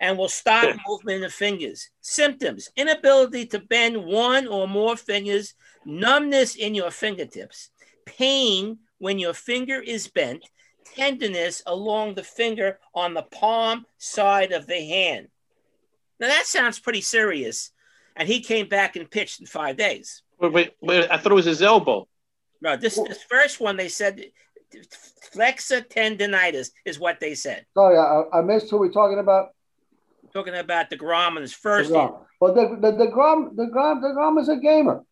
and 0.00 0.16
will 0.16 0.28
stop 0.28 0.76
movement 0.86 1.24
of 1.24 1.32
fingers. 1.32 1.90
Symptoms 2.00 2.70
inability 2.76 3.46
to 3.46 3.58
bend 3.58 4.04
one 4.04 4.46
or 4.46 4.66
more 4.66 4.96
fingers, 4.96 5.54
numbness 5.84 6.56
in 6.56 6.74
your 6.74 6.90
fingertips, 6.90 7.70
pain 8.06 8.78
when 8.98 9.18
your 9.18 9.34
finger 9.34 9.80
is 9.80 10.08
bent, 10.08 10.44
tenderness 10.94 11.62
along 11.66 12.14
the 12.14 12.22
finger 12.22 12.78
on 12.94 13.14
the 13.14 13.22
palm 13.22 13.86
side 13.98 14.52
of 14.52 14.66
the 14.66 14.80
hand. 14.86 15.28
Now 16.18 16.28
that 16.28 16.46
sounds 16.46 16.78
pretty 16.78 17.00
serious. 17.00 17.70
And 18.16 18.28
he 18.28 18.40
came 18.40 18.68
back 18.68 18.96
and 18.96 19.10
pitched 19.10 19.40
in 19.40 19.46
five 19.46 19.76
days. 19.76 20.22
Wait, 20.38 20.52
wait, 20.52 20.72
wait, 20.82 21.10
I 21.10 21.16
thought 21.16 21.32
it 21.32 21.36
was 21.36 21.46
his 21.46 21.62
elbow. 21.62 22.06
No, 22.60 22.76
this, 22.76 22.96
this 22.96 23.22
first 23.22 23.60
one 23.60 23.76
they 23.76 23.88
said 23.88 24.22
flexor 25.32 25.80
tendonitis 25.82 26.70
is 26.84 26.98
what 26.98 27.20
they 27.20 27.34
said. 27.34 27.66
Sorry, 27.74 27.96
I, 27.96 28.38
I 28.38 28.42
missed 28.42 28.70
who 28.70 28.78
we're 28.78 28.92
talking 28.92 29.18
about. 29.18 29.48
Talking 30.32 30.54
about 30.54 30.90
the 30.90 30.96
Grom 30.96 31.36
in 31.36 31.42
his 31.42 31.52
first 31.52 31.90
DeGrom. 31.90 32.20
But 32.40 32.54
the 32.54 32.78
the 32.80 32.96
the 32.96 33.06
Grom 33.08 33.56
the 33.56 33.66
Grom 33.66 34.00
the 34.00 34.12
Grom 34.12 34.38
is 34.38 34.48
a 34.48 34.56
gamer. 34.56 35.04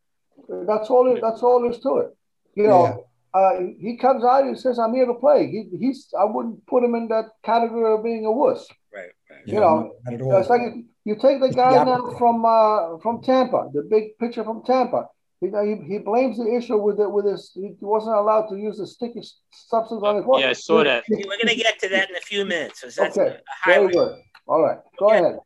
That's 0.48 0.88
all. 0.90 1.14
It, 1.14 1.20
that's 1.20 1.42
all 1.42 1.62
there's 1.62 1.80
to 1.80 1.98
it. 1.98 2.16
You 2.54 2.68
know, 2.68 3.04
uh, 3.34 3.60
he 3.80 3.96
comes 3.96 4.24
out 4.24 4.44
and 4.44 4.58
says, 4.58 4.78
"I'm 4.78 4.94
here 4.94 5.06
to 5.06 5.14
play." 5.14 5.46
He, 5.46 5.76
he's. 5.78 6.08
I 6.18 6.24
wouldn't 6.24 6.66
put 6.66 6.84
him 6.84 6.94
in 6.94 7.08
that 7.08 7.26
category 7.44 7.92
of 7.92 8.02
being 8.02 8.24
a 8.24 8.32
wuss. 8.32 8.66
Right. 8.94 9.10
right. 9.30 9.40
You 9.46 9.60
know, 9.60 9.94
not 10.06 10.40
it's 10.40 10.48
like 10.48 10.62
you 11.04 11.16
take 11.16 11.40
the 11.40 11.50
guy 11.50 11.72
Yeah. 11.72 11.84
now 11.84 12.14
from 12.18 12.44
uh, 12.44 12.98
from 12.98 13.22
Tampa, 13.22 13.68
the 13.72 13.82
big 13.82 14.16
pitcher 14.18 14.44
from 14.44 14.62
Tampa. 14.64 15.08
You 15.40 15.50
know, 15.52 15.64
he, 15.64 15.76
he 15.87 15.99
blames 15.99 16.37
the 16.37 16.52
issue 16.57 16.76
with 16.78 16.99
it 16.99 17.09
with 17.11 17.25
his. 17.25 17.52
He 17.54 17.76
wasn't 17.80 18.16
allowed 18.16 18.49
to 18.49 18.57
use 18.57 18.78
the 18.78 18.87
sticky 18.87 19.23
substance 19.52 20.02
on 20.02 20.16
his 20.16 20.25
foot. 20.25 20.40
Yeah, 20.40 20.50
I 20.50 20.52
saw 20.54 20.83
that. 20.83 21.04
We're 21.09 21.23
going 21.26 21.47
to 21.47 21.54
get 21.54 21.78
to 21.80 21.88
that 21.90 22.11
in 22.11 22.16
a 22.16 22.21
few 22.21 22.45
minutes. 22.45 22.80
'cause 22.83 22.97
That's 22.97 23.16
Okay, 23.16 23.37
a 23.37 23.40
Very 23.71 23.92
good. 23.92 24.18
All 24.49 24.62
right, 24.62 24.78
go 24.99 25.07
Okay. 25.11 25.18
ahead. 25.21 25.38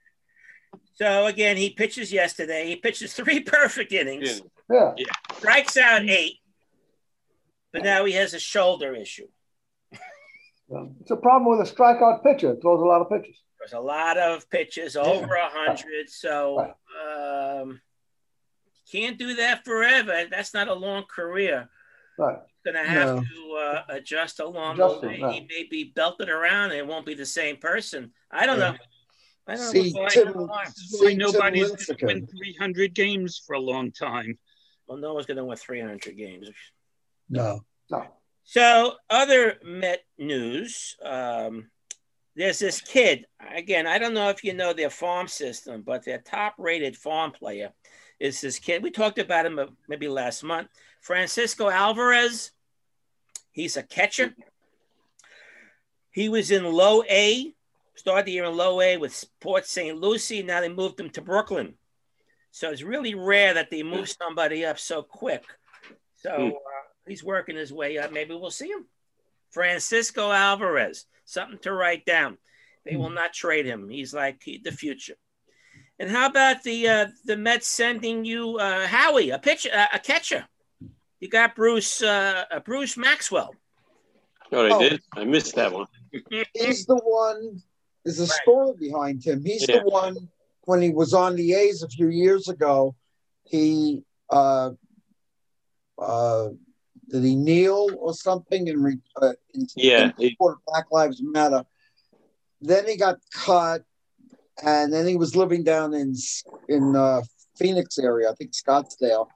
So 0.95 1.27
again, 1.27 1.57
he 1.59 1.71
pitches 1.71 2.11
yesterday. 2.13 2.67
He 2.69 2.77
pitches 2.77 3.13
three 3.19 3.41
perfect 3.41 3.93
innings, 3.93 4.43
Yeah, 4.71 4.95
strikes 5.37 5.77
out 5.77 6.09
eight, 6.09 6.39
but 7.73 7.83
now 7.83 8.05
he 8.07 8.13
has 8.15 8.33
a 8.33 8.39
shoulder 8.41 8.95
issue. 8.95 9.29
it's 11.01 11.11
a 11.11 11.17
problem 11.17 11.59
with 11.59 11.69
a 11.69 11.71
strikeout 11.71 12.23
pitcher. 12.23 12.57
Throws 12.63 12.81
a 12.81 12.85
lot 12.85 13.03
of 13.03 13.11
pitches. 13.11 13.43
There's 13.59 13.75
a 13.75 13.81
lot 13.81 14.17
of 14.17 14.49
pitches, 14.49 14.97
over 14.97 15.35
a 15.35 15.49
hundred. 15.51 16.09
So 16.09 16.73
um, 17.05 17.81
can't 18.93 19.19
do 19.19 19.35
that 19.37 19.65
forever. 19.65 20.25
That's 20.31 20.53
not 20.55 20.69
a 20.69 20.75
long 20.75 21.05
career. 21.05 21.69
Right. 22.19 22.39
Going 22.65 22.77
to 22.77 22.85
have 22.85 23.17
No. 23.17 23.23
to 23.23 23.55
uh, 23.57 23.83
adjust 23.89 24.39
along 24.41 24.75
Adjust 24.75 25.01
the 25.01 25.09
it, 25.09 25.21
way. 25.21 25.23
right. 25.23 25.35
He 25.35 25.41
may 25.49 25.67
be 25.69 25.85
belted 25.95 26.29
around 26.29 26.71
and 26.71 26.75
it 26.79 26.87
won't 26.87 27.07
be 27.07 27.15
the 27.15 27.27
same 27.27 27.57
person. 27.57 28.13
I 28.31 28.47
don't 28.47 28.59
know. 28.59 28.77
I 29.49 29.57
don't 29.57 29.73
See, 29.73 29.93
know. 29.93 30.03
what's 30.03 30.15
Tim- 30.15 30.33
going 30.33 30.49
on. 30.49 30.65
This 30.67 30.97
why 31.01 31.09
See, 31.09 31.15
nobody's 31.17 31.87
going 31.87 31.99
to 31.99 32.07
win 32.07 32.27
300 32.29 32.95
games 32.95 33.43
for 33.45 33.55
a 33.55 33.61
long 33.61 33.91
time. 33.91 34.39
Well, 34.87 34.99
no 34.99 35.15
one's 35.15 35.27
going 35.27 35.39
to 35.39 35.45
win 35.45 35.57
300 35.57 36.17
games. 36.17 36.49
No. 37.29 37.65
No. 37.91 38.07
So, 38.45 38.95
other 39.11 39.59
Met 39.65 40.01
news. 40.19 40.97
Um, 41.03 41.71
there's 42.37 42.59
this 42.59 42.81
kid. 42.81 43.27
Again, 43.55 43.87
I 43.87 43.99
don't 43.99 44.15
know 44.15 44.29
if 44.29 44.45
you 44.45 44.55
know 44.55 44.73
their 44.73 44.91
farm 44.91 45.29
system, 45.29 45.83
but 45.83 46.05
their 46.05 46.19
top-rated 46.19 46.97
farm 46.97 47.33
player 47.33 47.73
is 48.23 48.41
this 48.41 48.59
kid. 48.61 48.83
We 48.85 48.91
talked 48.93 49.19
about 49.19 49.47
him 49.47 49.59
uh, 49.59 49.67
maybe 49.89 50.07
last 50.09 50.45
month. 50.45 50.69
Francisco 51.01 51.69
Alvarez. 51.69 52.53
He's 53.51 53.77
a 53.77 53.83
catcher. 53.83 54.35
He 56.13 56.29
was 56.29 56.51
in 56.51 56.65
low 56.65 57.03
A, 57.11 57.53
started 57.97 58.27
the 58.27 58.33
year 58.33 58.45
in 58.45 58.57
low 58.57 58.81
A 58.81 58.97
with 58.97 59.25
Port 59.41 59.67
St. 59.67 59.99
Lucie. 59.99 60.43
Now 60.43 60.61
they 60.61 60.69
moved 60.69 61.01
him 61.01 61.11
to 61.11 61.21
Brooklyn. 61.21 61.75
So 62.53 62.71
it's 62.71 62.83
really 62.83 63.15
rare 63.15 63.55
that 63.55 63.71
they 63.71 63.83
move 63.83 64.09
somebody 64.09 64.65
up 64.65 64.79
so 64.79 65.03
quick. 65.03 65.45
So 66.17 66.31
Hmm. 66.37 66.47
uh, 66.49 66.83
he's 67.09 67.25
working 67.25 67.57
his 67.57 67.73
way 67.73 67.99
up. 67.99 68.13
Maybe 68.13 68.35
we'll 68.35 68.51
see 68.51 68.69
him. 68.69 68.87
Francisco 69.51 70.31
Alvarez, 70.31 71.07
something 71.25 71.59
to 71.61 71.73
write 71.73 72.05
down. 72.07 72.39
They 72.85 72.97
will 72.97 73.11
not 73.11 73.33
trade 73.33 73.67
him. 73.67 73.89
He's 73.89 74.15
like 74.15 74.43
the 74.45 74.73
future. 74.73 75.17
And 76.03 76.11
how 76.11 76.27
about 76.27 76.65
the 76.65 76.89
uh, 76.89 77.07
the 77.27 77.37
Mets 77.37 77.69
sending 77.69 78.25
you 78.25 78.59
uh, 78.59 78.89
Howie, 78.89 79.31
a 79.31 79.39
pitcher, 79.39 79.69
uh, 79.73 79.87
a 79.95 80.01
catcher? 80.01 80.45
You 81.21 81.29
got 81.29 81.55
Bruce 81.55 82.03
uh, 82.03 82.43
uh, 82.51 82.59
Bruce 82.59 82.97
Maxwell. 82.97 83.55
Oh, 84.51 84.65
they 84.65 84.75
Oh. 84.75 84.81
did. 84.81 85.01
I 85.15 85.23
missed 85.23 85.55
that 85.55 85.73
one. 85.73 85.87
He's 86.55 86.87
the 86.87 86.97
one. 86.97 87.63
There's 88.05 88.19
a 88.19 88.23
Right. 88.25 88.31
story 88.43 88.75
behind 88.81 89.25
him. 89.25 89.45
He's 89.45 89.65
Yeah. 89.69 89.79
the 89.79 89.85
one 89.91 90.17
when 90.65 90.83
he 90.83 90.91
was 90.91 91.15
on 91.15 91.37
the 91.37 91.55
A's 91.55 91.85
a 91.85 91.89
few 91.89 92.09
years 92.09 92.49
ago. 92.49 92.97
He 93.45 94.03
uh, 94.29 94.71
uh, 96.01 96.49
did 97.11 97.23
he 97.23 97.37
kneel 97.37 97.91
or 98.01 98.13
something 98.13 98.69
and 98.69 98.83
re, 98.83 98.99
uh, 99.23 99.35
in, 99.55 99.69
Yeah, 99.77 100.07
in 100.07 100.13
he- 100.19 100.31
support 100.31 100.55
of 100.57 100.65
Black 100.67 100.87
Lives 100.91 101.23
Matter. 101.23 101.65
Then 102.61 102.89
he 102.89 102.97
got 102.97 103.21
cut, 103.33 103.85
and 104.63 104.93
then 104.93 105.07
he 105.07 105.17
was 105.17 105.37
living 105.37 105.65
down 105.65 105.95
in 105.95 106.15
in 106.69 106.97
uh, 106.97 107.23
Phoenix 107.57 107.99
area, 107.99 108.31
I 108.31 108.35
think 108.35 108.53
Scottsdale, 108.53 109.29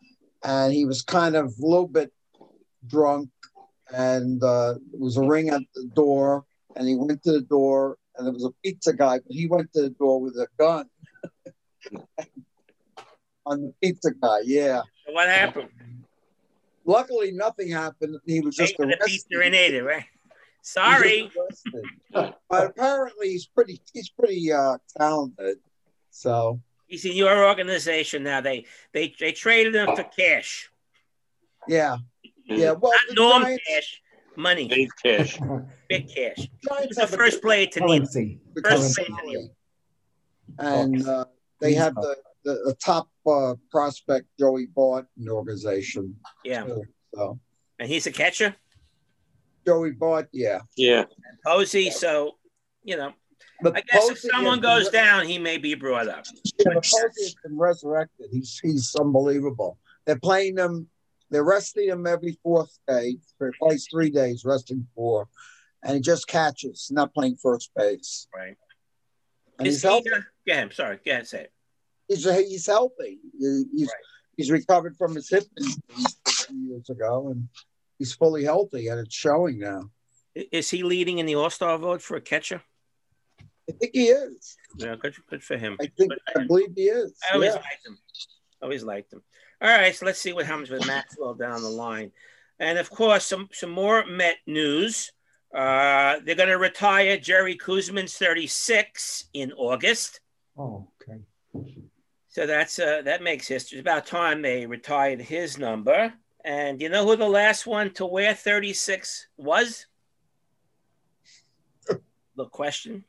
and 0.45 0.73
he 0.73 0.85
was 0.85 1.03
kind 1.03 1.37
of 1.37 1.47
a 1.47 1.67
little 1.67 1.89
bit 1.89 2.13
drunk, 2.87 3.31
and 3.93 4.43
uh, 4.43 4.75
there 4.75 5.01
was 5.01 5.17
a 5.17 5.23
ring 5.23 5.49
at 5.49 5.63
the 5.75 5.85
door, 5.95 6.45
and 6.75 6.89
he 6.89 6.97
went 6.97 7.23
to 7.25 7.33
the 7.33 7.43
door, 7.43 7.97
and 8.17 8.27
there 8.27 8.33
was 8.35 8.45
a 8.45 8.51
pizza 8.65 8.93
guy, 8.93 9.19
but 9.19 9.33
he 9.33 9.47
went 9.47 9.73
to 9.75 9.83
the 9.83 9.91
door 9.91 10.21
with 10.21 10.35
a 10.35 10.49
gun 10.59 10.87
on 13.47 13.63
the 13.63 13.73
pizza 13.83 14.11
guy. 14.13 14.41
Yeah. 14.45 14.83
What 15.11 15.29
happened? 15.29 15.71
Luckily, 16.85 17.33
nothing 17.33 17.71
happened. 17.71 18.17
He 18.25 18.41
was 18.41 18.55
just 18.57 18.77
for 18.77 18.87
the 18.87 18.97
pizza 19.05 19.41
and 19.43 19.55
ate 19.55 19.75
it, 19.75 19.83
right? 19.83 20.05
He 20.67 20.71
Sorry. 20.71 21.31
but 22.13 22.41
apparently, 22.51 23.29
he's 23.29 23.47
pretty. 23.47 23.81
He's 23.93 24.11
pretty 24.11 24.53
uh, 24.53 24.79
talented. 24.99 25.59
So 26.11 26.61
He's 26.87 27.05
in 27.05 27.13
your 27.13 27.47
organization 27.47 28.23
now. 28.23 28.41
They 28.41 28.65
they 28.93 29.15
they 29.19 29.33
traded 29.33 29.75
him 29.75 29.95
for 29.97 30.05
cash, 30.05 30.71
yeah, 31.69 31.97
yeah. 32.45 32.73
Well, 32.73 32.93
not 33.09 33.17
norm 33.17 33.43
Giants, 33.43 33.65
cash, 33.69 34.03
money, 34.37 34.69
Big 34.69 34.89
cash. 35.03 35.39
big 35.89 36.09
cash. 36.09 36.37
He 36.37 36.51
Giants 36.69 36.97
the 36.97 37.07
first 37.07 37.43
player 37.43 37.67
to 37.67 37.81
need. 37.81 38.07
First 38.63 38.95
salary. 38.95 39.17
place 39.19 39.37
in 39.37 39.51
and 40.59 41.09
uh, 41.09 41.25
they 41.61 41.75
have 41.75 41.95
the, 41.97 42.17
the, 42.45 42.53
the 42.67 42.75
top 42.75 43.09
uh, 43.27 43.55
prospect 43.71 44.27
Joey 44.39 44.67
Bart 44.67 45.07
in 45.19 45.25
the 45.25 45.33
organization. 45.33 46.15
Yeah, 46.45 46.65
too. 46.65 46.85
So 47.15 47.39
and 47.81 47.89
he's 47.89 48.07
a 48.07 48.13
catcher. 48.13 48.55
Joey 49.67 49.91
Bart, 49.93 50.29
yeah. 50.33 50.61
Yeah. 50.77 51.05
Posey. 51.45 51.91
So 51.91 52.37
you 52.85 52.97
know, 52.97 53.13
But 53.63 53.77
I 53.77 53.81
guess 53.83 54.09
if 54.11 54.19
someone 54.19 54.61
goes 54.61 54.85
been- 54.89 55.05
down, 55.05 55.27
he 55.27 55.39
may 55.39 55.59
be 55.59 55.75
brought 55.75 56.09
up. 56.09 56.25
yeah, 56.59 56.65
but 56.75 56.75
Posey 56.85 57.23
has 57.25 57.35
been 57.43 57.59
resurrected. 57.59 58.29
He's 58.33 58.59
he's 58.63 58.95
unbelievable. 58.95 59.79
They're 60.05 60.19
playing 60.19 60.57
him. 60.59 60.89
They're 61.31 61.43
resting 61.45 61.89
him 61.89 62.07
every 62.07 62.39
fourth 62.45 62.79
day. 62.87 63.17
He 63.41 63.47
plays 63.61 63.89
three 63.91 64.11
days, 64.11 64.45
resting 64.45 64.87
four, 64.95 65.27
and 65.83 65.95
he 65.97 66.01
just 66.01 66.29
catches. 66.29 66.89
Not 66.93 67.13
playing 67.13 67.37
first 67.43 67.71
base. 67.75 68.29
Right. 68.35 68.57
And 69.59 69.67
Is 69.67 69.77
he's 69.77 69.83
he, 69.83 69.89
healthy. 69.89 70.11
yeah, 70.45 70.61
I'm 70.61 70.71
sorry. 70.71 71.01
Go 71.05 71.11
ahead, 71.13 71.27
say 71.27 71.41
it. 71.43 71.53
He's 72.09 72.23
he's 72.25 72.67
healthy. 72.67 73.19
He's 73.41 73.89
Right. 73.89 73.89
he's 74.37 74.51
recovered 74.53 74.97
from 74.97 75.17
his 75.17 75.29
hip 75.29 75.43
injury 75.59 75.75
years 76.69 76.89
ago, 76.89 77.31
and 77.31 77.49
he's 77.99 78.15
fully 78.15 78.45
healthy, 78.45 78.89
and 78.89 79.01
it's 79.01 79.15
showing 79.15 79.59
now. 79.59 79.91
Is 80.35 80.71
he 80.71 80.83
leading 80.83 81.19
in 81.19 81.27
the 81.27 81.35
All 81.35 81.51
Star 81.51 81.79
vote 81.79 82.03
for 82.03 82.17
a 82.17 82.21
catcher? 82.21 82.63
I 83.69 83.73
think 83.73 83.93
he 83.95 84.09
is. 84.09 84.57
Yeah, 84.77 84.95
good, 84.97 85.15
good 85.29 85.43
for 85.43 85.57
him. 85.57 85.77
I 85.81 85.87
think 85.97 86.11
But 86.11 86.19
I 86.43 86.47
believe 86.47 86.73
he 86.77 86.85
is. 86.85 87.19
I 87.31 87.35
always 87.35 87.49
Yeah. 87.55 87.55
liked 87.61 87.87
him. 87.87 87.99
Always 88.63 88.83
liked 88.85 89.13
him. 89.13 89.23
All 89.61 89.69
right, 89.71 89.95
so 89.95 90.07
let's 90.07 90.21
see 90.21 90.33
what 90.33 90.47
happens 90.47 90.71
with 90.71 90.87
Maxwell 90.87 91.35
down 91.35 91.63
the 91.63 91.69
line. 91.69 92.13
And 92.59 92.79
of 92.79 92.91
course, 92.91 93.25
some 93.27 93.49
some 93.53 93.71
more 93.71 94.05
Met 94.07 94.37
news. 94.47 95.11
Uh, 95.55 96.21
they're 96.25 96.35
going 96.35 96.49
to 96.51 96.59
retire 96.59 97.17
Jerry 97.17 97.57
Koosman's 97.57 98.17
36 98.19 99.25
in 99.33 99.53
August. 99.53 100.21
Oh, 100.59 100.89
okay. 101.03 101.21
So 102.29 102.47
that's 102.47 102.79
uh, 102.79 103.03
that 103.03 103.23
makes 103.23 103.49
history. 103.49 103.79
It's 103.79 103.83
about 103.83 104.07
time 104.07 104.43
they 104.43 104.67
retired 104.67 105.21
his 105.21 105.57
number. 105.59 106.13
And 106.47 106.81
you 106.81 106.89
know 106.89 107.05
who 107.05 107.17
the 107.17 107.29
last 107.29 107.67
one 107.67 107.91
to 107.95 108.07
wear 108.07 108.33
36 108.33 109.27
was? 109.37 109.87
the 112.37 112.45
question. 112.45 113.03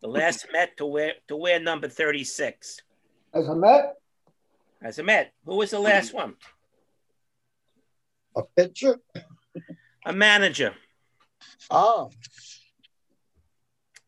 The 0.00 0.08
last 0.08 0.46
Met 0.52 0.76
to 0.78 0.86
wear 0.86 1.12
to 1.28 1.36
wear 1.36 1.60
number 1.60 1.88
36 1.88 2.80
As 3.34 3.48
a 3.48 3.54
Met, 3.54 3.96
as 4.82 4.98
a 4.98 5.02
Met. 5.02 5.32
Who 5.44 5.56
was 5.56 5.72
the 5.72 5.78
last 5.78 6.14
one? 6.14 6.34
A 8.36 8.42
pitcher. 8.56 8.98
A 10.06 10.12
manager. 10.12 10.72
Oh, 11.70 12.10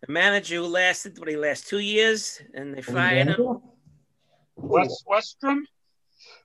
The 0.07 0.13
manager 0.13 0.57
who 0.57 0.67
lasted, 0.67 1.19
what 1.19 1.29
he 1.29 1.37
last 1.37 1.69
two 1.69 1.79
years, 1.81 2.41
and 2.55 2.75
they 2.75 2.83
fired 2.83 3.29
him. 3.29 3.61
West 4.57 5.05
Westrom. 5.07 5.63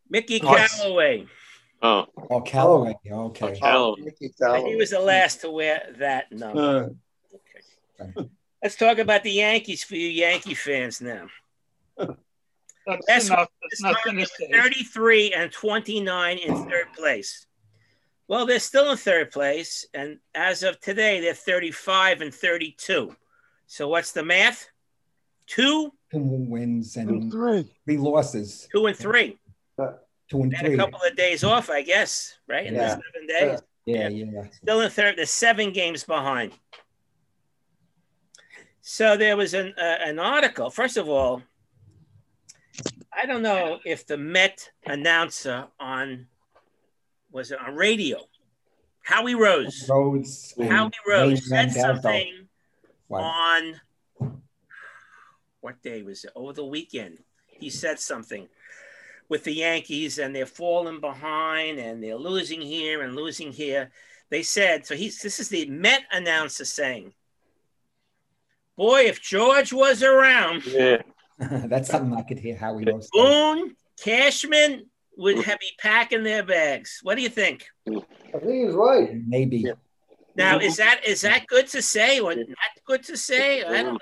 Mickey. 0.10 0.40
Callaway. 0.40 1.28
Oh, 1.82 2.06
Oh, 2.30 2.42
Callaway. 2.42 2.94
Okay. 3.10 3.58
Callaway. 3.58 4.02
Mickey 4.02 4.32
He 4.68 4.76
was 4.76 4.92
the 4.92 5.00
last 5.00 5.42
to 5.42 5.50
wear 5.50 5.94
that 5.98 6.32
number. 6.32 6.60
Uh, 6.86 6.90
Okay. 8.04 8.30
Let's 8.64 8.76
talk 8.76 8.98
about 8.98 9.24
the 9.24 9.32
Yankees 9.32 9.84
for 9.84 9.96
you 9.96 10.08
Yankee 10.08 10.54
fans 10.56 11.02
now. 11.02 11.28
That's 11.98 12.16
That's- 13.08 13.28
enough. 13.28 13.48
That's 13.62 13.82
time 13.82 13.92
nothing 13.94 14.12
to 14.26 14.28
they're 14.40 14.62
say. 14.62 14.70
33 14.70 15.34
and 15.34 15.52
29 15.52 16.38
in 16.40 16.70
third 16.70 16.92
place. 16.96 17.46
Well, 18.28 18.46
they're 18.48 18.60
still 18.60 18.90
in 18.92 18.98
third 18.98 19.30
place, 19.32 19.86
and 19.94 20.18
as 20.34 20.64
of 20.64 20.80
today, 20.80 21.20
they're 21.22 21.34
35 21.36 22.22
and 22.22 22.34
32. 22.34 23.16
So 23.68 23.88
what's 23.88 24.14
the 24.14 24.24
math? 24.24 24.68
Two, 25.48 25.92
Two 26.12 26.20
wins 26.20 26.98
And 26.98 27.10
and 27.10 27.32
three. 27.32 27.72
three 27.86 27.98
losses. 27.98 28.68
two, 28.72 28.86
and 28.88 28.98
three. 28.98 29.40
Two 30.32 30.44
and 30.44 30.52
They 30.54 30.56
had 30.56 30.66
a 30.68 30.78
couple 30.78 31.02
of 31.06 31.14
days 31.18 31.44
off, 31.44 31.70
I 31.70 31.82
guess, 31.82 32.38
right? 32.48 32.66
In 32.66 32.74
the 32.74 32.80
Yeah. 32.80 32.90
seven 32.90 33.28
days. 33.28 33.60
Yeah, 33.86 34.08
yeah. 34.08 34.48
Still 34.52 34.80
in 34.80 34.90
third. 34.90 35.18
They're 35.18 35.26
seven 35.26 35.74
games 35.74 36.06
behind. 36.06 36.54
So 38.80 39.18
there 39.18 39.36
was 39.36 39.54
an 39.54 39.74
uh, 39.78 39.98
an 40.06 40.20
article. 40.20 40.70
First 40.70 40.96
of 40.96 41.10
all, 41.10 41.42
I 43.12 43.26
don't 43.26 43.42
know 43.42 43.80
if 43.84 44.08
the 44.08 44.16
Met 44.18 44.72
announcer 44.86 45.68
on 45.82 46.28
was 47.30 47.52
it 47.52 47.60
on 47.60 47.76
radio, 47.76 48.20
Howie 49.02 49.36
Rose. 49.36 49.86
Rhodes. 49.90 50.54
Howie 50.58 50.92
Rose 51.06 51.46
said 51.50 51.74
something 51.74 52.48
on 53.10 53.82
what 55.60 55.82
day 55.82 56.04
was 56.04 56.24
it? 56.24 56.32
Over 56.36 56.54
the 56.54 56.66
weekend. 56.66 57.20
He 57.48 57.70
said 57.70 58.00
something 58.00 58.48
with 59.32 59.46
the 59.46 59.54
Yankees 59.54 60.20
and 60.20 60.36
they're 60.36 60.46
falling 60.46 61.00
behind 61.00 61.80
and 61.80 62.04
they're 62.04 62.18
losing 62.18 62.60
here 62.60 63.02
and 63.02 63.16
losing 63.16 63.54
here. 63.54 63.90
They 64.30 64.44
said, 64.44 64.86
so 64.86 64.94
he's 64.94 65.22
this 65.22 65.40
is 65.40 65.48
the 65.48 65.70
Met 65.70 66.04
announcer 66.12 66.66
saying, 66.66 67.14
Boy, 68.76 69.04
if 69.04 69.22
George 69.22 69.72
was 69.72 70.04
around, 70.04 70.66
Yeah. 70.66 71.02
That's 71.40 71.88
something 71.90 72.14
I 72.14 72.24
could 72.24 72.40
hear 72.40 72.58
Howie 72.58 72.84
Rose. 72.84 73.06
say. 73.06 73.10
Boone, 73.14 73.76
Cashman 74.04 74.88
would 75.18 75.40
have 75.46 75.60
be 75.60 75.72
packing 75.80 76.24
their 76.24 76.44
bags. 76.44 77.00
What 77.02 77.16
do 77.16 77.22
you 77.22 77.30
think? 77.30 77.68
I 77.88 78.38
think 78.38 78.66
he's 78.66 78.74
right. 78.74 79.12
Maybe. 79.26 79.60
Yeah. 79.60 79.72
Now, 80.36 80.60
is 80.60 80.76
that 80.76 81.02
is 81.08 81.22
that 81.22 81.48
good 81.48 81.68
to 81.68 81.82
say 81.82 82.20
or 82.20 82.36
not 82.36 82.46
good 82.86 83.04
to 83.06 83.16
say? 83.16 83.64
I 83.64 83.82
don't 83.84 83.94
know. 83.94 84.00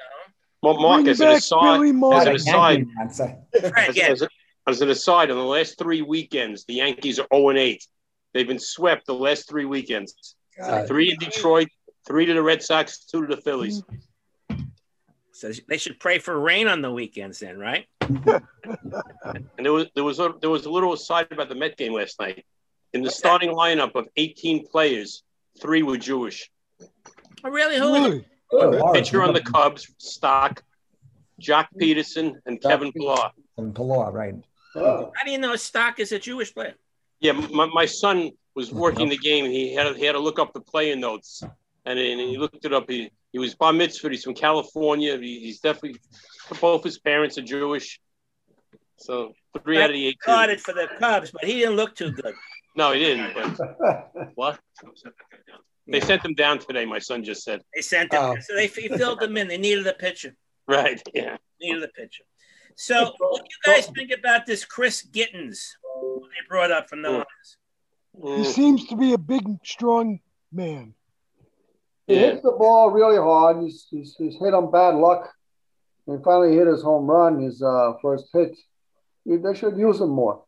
Well, 0.63 0.79
Mark, 0.79 1.03
Bring 1.03 1.09
as 1.09 1.21
an 1.21 1.27
back 1.27 1.37
aside, 1.37 1.77
Billy 1.77 1.89
as 1.89 1.95
Martin. 1.95 2.27
an 2.29 2.35
aside, 2.35 2.77
Yankee 2.79 2.91
announcer. 2.97 3.37
As, 3.77 3.95
yeah. 3.95 4.07
as, 4.07 4.27
as 4.67 4.81
an 4.81 4.89
aside, 4.89 5.31
on 5.31 5.37
the 5.37 5.43
last 5.43 5.77
three 5.77 6.01
weekends, 6.01 6.65
the 6.65 6.75
Yankees 6.75 7.19
are 7.19 7.27
0 7.33 7.49
and 7.49 7.57
8. 7.57 7.83
They've 8.33 8.47
been 8.47 8.59
swept 8.59 9.05
the 9.07 9.13
last 9.13 9.49
three 9.49 9.65
weekends. 9.65 10.35
God. 10.57 10.87
Three 10.87 11.11
in 11.11 11.17
Detroit, 11.17 11.69
three 12.07 12.25
to 12.25 12.33
the 12.33 12.43
Red 12.43 12.61
Sox, 12.61 13.05
two 13.05 13.25
to 13.25 13.35
the 13.35 13.41
Phillies. 13.41 13.81
So 15.31 15.51
they 15.69 15.77
should 15.77 15.99
pray 15.99 16.19
for 16.19 16.37
rain 16.37 16.67
on 16.67 16.81
the 16.81 16.91
weekends 16.91 17.39
then, 17.39 17.57
right? 17.57 17.85
And 19.57 19.65
there 19.65 19.71
was 19.71 19.87
there 19.95 20.03
was 20.03 20.19
a, 20.19 20.33
there 20.41 20.49
was 20.49 20.65
a 20.65 20.69
little 20.69 20.93
aside 20.93 21.27
about 21.31 21.49
the 21.49 21.55
Met 21.55 21.77
game 21.77 21.93
last 21.93 22.19
night. 22.19 22.45
In 22.93 23.03
the 23.03 23.11
starting 23.11 23.51
lineup 23.51 23.95
of 23.95 24.07
18 24.17 24.67
players, 24.67 25.23
three 25.61 25.83
were 25.83 25.97
Jewish. 25.97 26.49
Oh, 27.43 27.49
really? 27.49 27.77
Who 27.77 27.93
is 27.95 28.05
it? 28.05 28.09
Really? 28.09 28.25
Good. 28.51 28.71
Pillar, 28.79 28.93
Pitcher 28.93 29.23
on 29.23 29.33
the 29.33 29.41
Cubs, 29.41 29.93
Stock, 29.97 30.63
Joc 31.39 31.67
Pederson, 31.79 32.33
and 32.45 32.61
Kevin 32.61 32.91
Pillar. 32.91 33.29
and 33.57 33.75
Pillar, 33.75 34.11
right. 34.11 34.35
Oh, 34.75 35.11
How 35.15 35.25
do 35.25 35.31
you 35.31 35.37
know 35.37 35.55
Stock 35.55 35.99
is 35.99 36.11
a 36.11 36.19
Jewish 36.19 36.53
player? 36.53 36.75
Yeah, 37.19 37.33
my, 37.33 37.65
my 37.67 37.85
son 37.85 38.31
was 38.55 38.71
oh, 38.71 38.75
working 38.75 39.09
the 39.09 39.17
game, 39.17 39.45
he 39.45 39.73
had 39.73 39.83
to, 39.83 39.93
he 39.93 40.05
had 40.05 40.13
to 40.13 40.19
look 40.19 40.39
up 40.39 40.53
the 40.53 40.61
player 40.61 40.95
notes, 40.95 41.41
oh. 41.43 41.51
and, 41.85 41.97
then 41.97 42.19
he 42.19 42.37
looked 42.37 42.63
it 42.65 42.73
up. 42.73 42.89
He 42.89 43.11
he 43.31 43.39
was 43.39 43.55
bar 43.55 43.73
mitzvah. 43.73 44.09
He's 44.09 44.23
from 44.23 44.33
California. 44.33 45.17
He, 45.17 45.39
he's 45.39 45.59
definitely 45.59 45.99
both 46.59 46.83
his 46.83 46.97
parents 46.97 47.37
are 47.37 47.43
Jewish. 47.43 47.99
So 48.97 49.33
three 49.63 49.81
out 49.81 49.89
of 49.89 49.93
the 49.93 50.07
18. 50.07 50.17
Carded 50.23 50.61
for 50.61 50.73
the 50.73 50.87
Cubs, 50.99 51.31
but 51.31 51.45
he 51.45 51.59
didn't 51.59 51.75
look 51.75 51.95
too 51.95 52.11
good. 52.11 52.33
No, 52.75 52.91
he 52.91 52.99
didn't. 52.99 53.33
But 53.33 54.11
what? 54.35 54.59
They 55.87 55.99
sent 56.01 56.23
him 56.23 56.33
down 56.33 56.59
today. 56.59 56.85
My 56.85 56.99
son 56.99 57.23
just 57.23 57.43
said. 57.43 57.61
They 57.75 57.81
sent 57.81 58.13
him, 58.13 58.21
Oh. 58.21 58.35
so 58.39 58.55
they 58.55 58.67
he 58.67 58.87
filled 58.89 59.19
them 59.19 59.37
in. 59.37 59.47
They 59.47 59.57
needed 59.57 59.87
a 59.87 59.93
pitcher. 59.93 60.35
Right. 60.67 61.01
Yeah. 61.13 61.37
Needed 61.59 61.83
a 61.83 61.87
pitcher. 61.87 62.23
So, 62.81 63.13
what 63.17 63.41
do 63.41 63.49
you 63.49 63.73
guys 63.73 63.87
think 63.87 64.09
about 64.17 64.45
this 64.45 64.63
Chris 64.63 65.01
Gittens 65.01 65.75
they 66.21 66.47
brought 66.47 66.71
up 66.71 66.87
from 66.87 67.01
the. 67.01 67.09
Lions? 67.09 67.57
He 68.23 68.45
seems 68.45 68.87
to 68.87 68.95
be 68.95 69.11
a 69.11 69.17
big, 69.17 69.43
strong 69.65 70.21
man. 70.49 70.93
He 72.07 72.15
yeah. 72.15 72.21
hits 72.21 72.41
the 72.41 72.51
ball 72.51 72.89
really 72.91 73.17
hard. 73.17 73.61
He's, 73.63 73.85
he's, 73.91 74.15
he's 74.17 74.37
hit 74.39 74.53
on 74.53 74.71
bad 74.71 74.95
luck. 74.95 75.29
And 76.07 76.23
finally 76.23 76.55
hit 76.55 76.67
his 76.67 76.81
home 76.81 77.05
run, 77.05 77.41
his 77.41 77.61
uh, 77.61 77.95
first 78.01 78.29
hit. 78.31 78.57
They 79.25 79.53
should 79.55 79.77
use 79.77 79.99
him 79.99 80.11
more, 80.11 80.45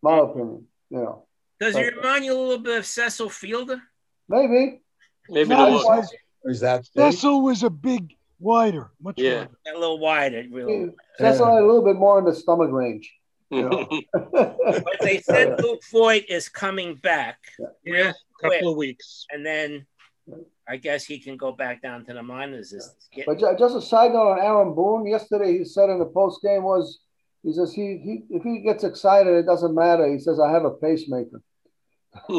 my 0.00 0.18
opinion. 0.18 0.66
You 0.90 0.98
know, 0.98 1.26
Does 1.58 1.74
he 1.74 1.90
remind 1.90 2.24
you 2.24 2.34
a 2.34 2.40
little 2.40 2.58
bit 2.58 2.78
of 2.78 2.86
Cecil 2.86 3.30
Fielder? 3.30 3.82
maybe. 4.28 4.80
Maybe 5.28 5.48
Not 5.48 5.70
the 5.70 5.76
as 5.76 5.82
look. 5.82 5.96
much. 5.96 6.06
Is 6.44 6.60
that? 6.60 6.86
Cecil 6.86 7.42
was 7.42 7.64
a 7.64 7.70
big, 7.70 8.14
wider, 8.38 8.90
much 9.00 9.18
Yeah. 9.18 9.46
wider. 9.46 9.50
A 9.74 9.78
little 9.78 9.98
wider, 9.98 10.44
really. 10.50 10.92
That's 11.18 11.40
a 11.40 11.44
little 11.44 11.82
bit 11.84 11.96
more 11.96 12.18
in 12.18 12.24
the 12.24 12.34
stomach 12.34 12.70
range. 12.70 13.12
But 13.50 15.00
they 15.02 15.18
said 15.20 15.60
Luke 15.62 15.82
Voit 15.92 16.24
is 16.28 16.48
coming 16.48 16.96
back, 16.96 17.38
Yeah, 17.84 18.10
a 18.10 18.14
couple 18.42 18.70
of 18.72 18.76
weeks. 18.76 19.26
and 19.30 19.44
then 19.46 19.86
I 20.66 20.76
guess 20.78 21.04
he 21.04 21.18
can 21.18 21.36
go 21.36 21.52
back 21.52 21.82
down 21.82 22.04
to 22.06 22.14
the 22.14 22.22
minors. 22.22 22.70
This 22.70 22.96
But 23.26 23.38
just 23.58 23.76
a 23.76 23.82
side 23.82 24.12
note 24.12 24.32
on 24.32 24.38
Aaron 24.40 24.74
Boone. 24.74 25.06
Yesterday, 25.06 25.58
he 25.58 25.64
said 25.64 25.90
in 25.90 25.98
the 25.98 26.06
post 26.06 26.42
game 26.42 26.62
was 26.64 27.00
he 27.42 27.52
says 27.52 27.74
he, 27.74 27.98
he 27.98 28.24
if 28.30 28.42
he 28.42 28.60
gets 28.60 28.82
excited, 28.84 29.34
it 29.34 29.44
doesn't 29.46 29.74
matter. 29.74 30.10
He 30.10 30.18
says 30.18 30.40
I 30.40 30.50
have 30.50 30.64
a 30.64 30.70
pacemaker. 30.72 31.42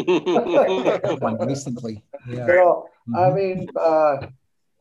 Recently. 1.48 2.04
You 2.28 2.38
Yeah. 2.38 2.46
know, 2.48 2.88
I 3.14 3.30
Mhm. 3.30 3.36
mean, 3.36 3.68
uh, 3.80 4.18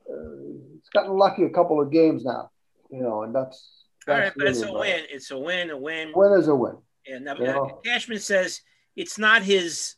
it's 0.06 0.53
gotten 0.94 1.16
lucky 1.16 1.44
a 1.44 1.50
couple 1.50 1.80
of 1.80 1.90
games 1.90 2.24
now. 2.24 2.50
You 2.90 3.02
know, 3.02 3.22
and 3.22 3.34
that's, 3.34 3.70
All 4.08 4.14
that's 4.14 4.24
right, 4.26 4.32
but 4.36 4.46
it's 4.46 4.60
a 4.62 4.66
really 4.66 4.80
win. 4.80 5.04
It's 5.10 5.30
a 5.30 5.38
win, 5.38 5.70
a 5.70 5.76
win. 5.76 6.08
bad. 6.08 6.16
Win 6.16 6.32
is 6.38 6.48
a 6.48 6.54
win. 6.54 6.76
And 7.06 7.24
now, 7.24 7.36
Yeah. 7.38 7.66
Cashman 7.84 8.18
says 8.20 8.60
it's 8.96 9.18
not 9.18 9.42
his, 9.42 9.96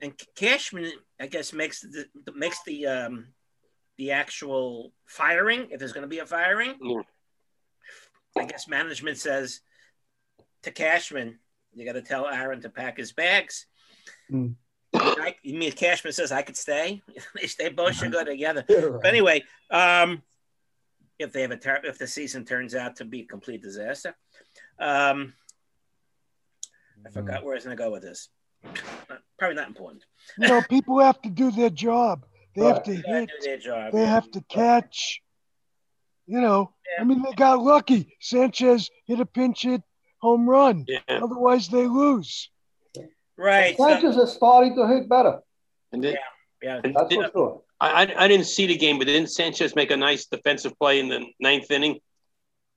and 0.00 0.12
Cashman, 0.36 0.92
I 1.20 1.26
guess, 1.26 1.52
makes 1.52 1.80
the 1.80 2.06
makes 2.34 2.58
the 2.64 2.86
um 2.86 3.26
the 3.96 4.10
actual 4.12 4.92
firing. 5.06 5.68
If 5.70 5.78
there's 5.78 5.92
going 5.92 6.02
to 6.02 6.08
be 6.08 6.18
a 6.18 6.26
firing, 6.26 6.74
Yeah. 6.82 7.00
I 8.36 8.44
guess 8.44 8.68
management 8.68 9.18
says 9.18 9.60
to 10.64 10.70
Cashman, 10.70 11.38
you 11.74 11.84
got 11.84 11.92
to 11.92 12.02
tell 12.02 12.26
Aaron 12.26 12.60
to 12.62 12.68
pack 12.68 12.98
his 12.98 13.12
bags. 13.12 13.66
Hmm. 14.28 14.48
I, 14.96 15.34
you 15.42 15.58
mean 15.58 15.72
Cashman 15.72 16.12
says 16.12 16.30
I 16.32 16.42
could 16.42 16.56
stay? 16.56 17.02
they, 17.40 17.48
they 17.58 17.68
both 17.70 17.94
should 17.94 18.12
go 18.12 18.24
together. 18.24 18.64
Yeah, 18.68 18.90
But 19.02 19.06
anyway, 19.06 19.42
um, 19.70 20.22
if 21.18 21.32
they 21.32 21.42
have 21.42 21.50
a 21.50 21.56
ter- 21.56 21.80
if 21.84 21.98
the 21.98 22.06
season 22.06 22.44
turns 22.44 22.74
out 22.74 22.96
to 22.96 23.04
be 23.04 23.20
a 23.20 23.26
complete 23.26 23.62
disaster, 23.62 24.14
um, 24.78 25.32
I 27.06 27.10
forgot 27.10 27.44
where 27.44 27.54
I 27.54 27.56
was 27.56 27.64
going 27.64 27.76
to 27.76 27.82
go 27.82 27.90
with 27.90 28.02
this. 28.02 28.28
Uh, 28.64 29.16
Probably 29.38 29.56
not 29.56 29.68
important. 29.68 30.04
You 30.38 30.48
know, 30.48 30.62
people 30.68 30.98
have 31.00 31.20
to 31.22 31.30
do 31.30 31.50
their 31.50 31.70
job. 31.70 32.24
They 32.56 32.64
have 32.64 32.82
to 32.84 32.92
They 32.94 33.02
gotta 33.02 33.18
hit. 33.20 33.30
do 33.40 33.44
their 33.46 33.58
job. 33.58 33.92
They 33.92 34.06
have 34.06 34.30
to 34.30 34.40
catch. 34.48 35.20
You 36.26 36.40
know, 36.40 36.72
Yeah. 36.96 37.02
I 37.02 37.04
mean, 37.04 37.22
they 37.22 37.32
got 37.34 37.60
lucky. 37.60 38.16
Sanchez 38.20 38.90
hit 39.06 39.20
a 39.20 39.26
pinch 39.26 39.62
hit 39.62 39.82
home 40.18 40.48
run. 40.48 40.86
yeah. 40.88 41.00
Otherwise, 41.08 41.68
they 41.68 41.86
lose. 41.86 42.48
right. 43.36 43.76
so- 43.76 43.88
Sanchez 43.88 44.16
is 44.16 44.32
starting 44.32 44.74
to 44.76 44.86
hit 44.88 45.08
better. 45.08 45.40
And 45.92 46.02
then, 46.02 46.16
yeah. 46.62 46.80
and 46.82 46.94
That's 46.94 47.08
did- 47.08 47.24
for 47.26 47.30
sure. 47.32 47.62
I, 47.84 48.02
I 48.02 48.24
I 48.24 48.28
didn't 48.28 48.46
see 48.46 48.66
the 48.66 48.76
game, 48.76 48.98
but 48.98 49.06
didn't 49.06 49.30
Sanchez 49.30 49.74
make 49.74 49.90
a 49.90 49.96
nice 49.96 50.26
defensive 50.26 50.78
play 50.78 51.00
in 51.00 51.08
the 51.08 51.24
ninth 51.40 51.70
inning? 51.70 52.00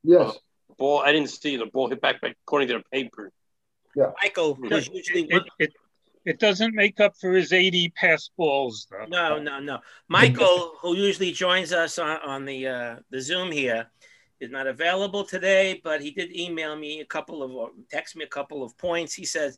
Yes. 0.03 0.37
Ball 0.77 0.99
I 0.99 1.11
didn't 1.11 1.29
see 1.29 1.57
the 1.57 1.65
ball 1.65 1.89
hit 1.89 2.01
back, 2.01 2.21
back 2.21 2.35
according 2.45 2.67
to 2.69 2.75
the 2.75 2.83
paper. 2.91 3.31
Yeah. 3.95 4.11
Michael, 4.21 4.53
who's 4.55 4.87
usually 4.89 5.23
It, 5.23 5.43
it, 5.59 5.73
it 6.25 6.39
doesn't 6.39 6.75
make 6.75 6.99
up 6.99 7.15
for 7.19 7.33
his 7.33 7.51
80 7.51 7.89
pass 7.95 8.29
balls, 8.37 8.85
though. 8.91 9.05
no, 9.07 9.39
no, 9.39 9.59
no. 9.59 9.79
Michael, 10.07 10.73
who 10.81 10.95
usually 10.95 11.31
joins 11.31 11.71
us 11.71 11.97
on, 11.97 12.19
on 12.21 12.45
the 12.45 12.67
uh, 12.67 12.95
the 13.09 13.21
Zoom 13.21 13.51
here, 13.51 13.87
is 14.39 14.51
not 14.51 14.67
available 14.67 15.23
today, 15.23 15.81
but 15.83 16.01
he 16.01 16.11
did 16.11 16.35
email 16.35 16.75
me 16.75 16.99
a 16.99 17.05
couple 17.05 17.41
of 17.41 17.51
or 17.51 17.71
text 17.89 18.15
me 18.15 18.23
a 18.23 18.27
couple 18.27 18.63
of 18.63 18.77
points. 18.77 19.13
He 19.13 19.25
says, 19.25 19.57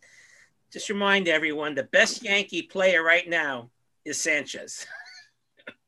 just 0.71 0.89
remind 0.89 1.27
everyone 1.27 1.75
the 1.75 1.83
best 1.83 2.23
Yankee 2.23 2.61
player 2.61 3.03
right 3.03 3.27
now 3.27 3.71
is 4.05 4.21
Sanchez. 4.21 4.85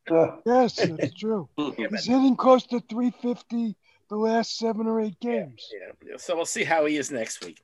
Yes, 0.45 0.75
that's 0.75 1.13
true. 1.19 1.47
He's 1.57 2.05
hitting 2.05 2.35
close 2.35 2.65
to 2.67 2.79
350 2.79 3.75
the 4.09 4.15
last 4.15 4.57
seven 4.57 4.87
or 4.87 4.99
eight 4.99 5.19
games. 5.19 5.65
Yeah. 5.73 6.17
So 6.17 6.35
we'll 6.35 6.45
see 6.45 6.63
how 6.63 6.85
he 6.85 6.97
is 6.97 7.11
next 7.11 7.43
week. 7.45 7.59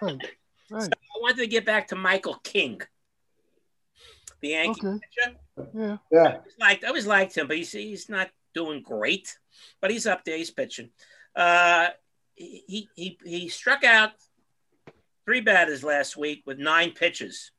Right. 0.00 0.16
Right. 0.70 0.88
I 0.90 1.18
wanted 1.20 1.36
to 1.38 1.46
get 1.48 1.66
back 1.66 1.88
to 1.88 1.96
Michael 1.96 2.36
King, 2.42 2.80
the 4.40 4.48
Yankee 4.50 4.86
Okay. 4.86 4.98
pitcher. 5.00 5.36
Yeah. 5.74 5.96
yeah. 6.10 6.20
I 6.22 6.34
always 6.38 6.56
liked, 6.58 6.84
I 6.84 6.88
always 6.88 7.06
liked 7.06 7.36
him, 7.36 7.46
but 7.46 7.58
he's 7.58 7.72
he's 7.72 8.08
not 8.08 8.30
doing 8.54 8.80
great. 8.80 9.36
But 9.82 9.90
he's 9.90 10.06
up 10.06 10.24
there. 10.24 10.38
He's 10.38 10.50
pitching. 10.50 10.88
Uh, 11.36 11.88
he 12.34 12.88
he 12.94 13.18
he 13.22 13.48
struck 13.50 13.84
out 13.84 14.12
three 15.26 15.42
batters 15.42 15.84
last 15.84 16.16
week 16.16 16.42
with 16.46 16.58
nine 16.58 16.92
pitches. 16.92 17.50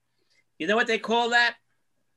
You 0.57 0.65
know 0.65 0.75
what 0.75 0.87
they 0.87 0.97
call 0.97 1.29
that? 1.31 1.55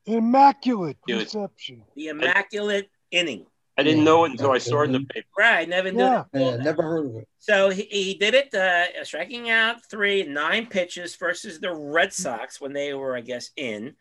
Immaculate 0.07 0.97
Good. 1.07 1.19
reception. 1.19 1.83
The 1.95 2.07
immaculate 2.07 2.89
inning. 3.11 3.45
I 3.79 3.83
didn't 3.83 4.03
know 4.05 4.25
it 4.25 4.31
until 4.31 4.51
I 4.51 4.57
saw 4.57 4.81
it 4.81 4.85
in 4.85 4.93
the 4.93 5.01
paper. 5.01 5.27
Right. 5.37 5.69
Never 5.69 5.91
knew. 5.91 5.99
Yeah. 6.03 6.23
they 6.33 6.43
Yeah, 6.45 6.55
never 6.57 6.81
heard 6.81 7.05
of 7.05 7.15
it. 7.17 7.27
So 7.37 7.69
he, 7.69 7.83
he 7.83 8.13
did 8.15 8.33
it, 8.33 8.51
uh, 8.53 9.03
striking 9.03 9.51
out 9.51 9.87
three, 9.87 10.23
nine 10.23 10.65
pitches 10.65 11.15
versus 11.15 11.59
the 11.59 11.71
Red 11.75 12.11
Sox 12.11 12.59
when 12.59 12.73
they 12.73 12.93
were, 12.95 13.15
I 13.15 13.21
guess, 13.21 13.51
in. 13.55 13.95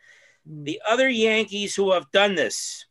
The 0.47 0.81
other 0.89 1.09
Yankees 1.11 1.75
who 1.77 1.93
have 1.93 2.11
done 2.13 2.35
this 2.37 2.87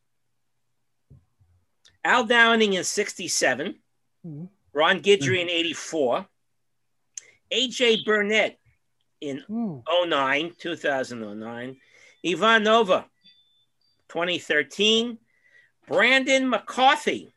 Al 2.04 2.24
Downing 2.24 2.74
in 2.74 2.84
67, 2.84 3.80
Mhm. 4.24 4.48
Ron 4.72 5.00
Guidry 5.00 5.40
in 5.40 5.48
84, 5.50 6.26
AJ 7.50 8.04
Burnett 8.04 8.58
in 9.20 9.38
Hmm. 9.48 9.78
09, 9.88 10.54
2009, 10.58 11.80
Ivan 12.26 12.64
Nova, 12.64 13.06
2013, 14.08 15.18
Brandon 15.86 16.48
McCarthy. 16.48 17.32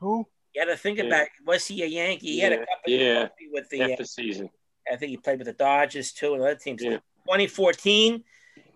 Who? 0.00 0.26
You 0.54 0.64
got 0.64 0.70
to 0.70 0.76
think 0.76 0.98
Yeah. 0.98 1.04
about 1.04 1.28
was 1.46 1.66
he 1.66 1.82
a 1.82 1.86
Yankee? 1.86 2.32
He 2.32 2.38
had 2.40 2.52
a 2.52 2.56
Yeah, 2.56 2.64
couple 2.64 2.92
yeah. 2.92 3.28
with 3.52 3.68
the, 3.70 3.78
Half 3.78 3.98
the 3.98 4.04
season. 4.06 4.50
I 4.90 4.96
think 4.96 5.10
he 5.10 5.16
played 5.18 5.38
with 5.38 5.46
the 5.46 5.52
Dodgers 5.52 6.12
too 6.12 6.34
and 6.34 6.42
other 6.42 6.54
teams. 6.54 6.82
Yeah. 6.82 6.98
2014, 7.26 8.24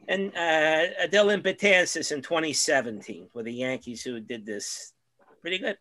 and 0.09 0.31
uh, 0.37 1.07
Dellin 1.09 1.42
Betances 1.42 2.12
in 2.12 2.20
2017 2.20 3.28
were 3.33 3.42
the 3.42 3.52
Yankees 3.52 4.02
who 4.02 4.20
did 4.20 4.44
this. 4.44 4.92
Pretty 5.40 5.59
good. 5.59 5.78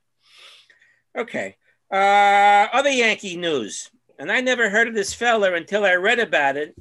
Okay. 1.17 1.57
Uh, 1.91 2.67
other 2.71 2.89
Yankee 2.89 3.35
news, 3.35 3.91
and 4.17 4.31
I 4.31 4.39
never 4.39 4.69
heard 4.69 4.87
of 4.87 4.93
this 4.93 5.13
fella 5.13 5.53
until 5.53 5.83
I 5.83 5.95
read 5.95 6.19
about 6.19 6.55
it. 6.55 6.73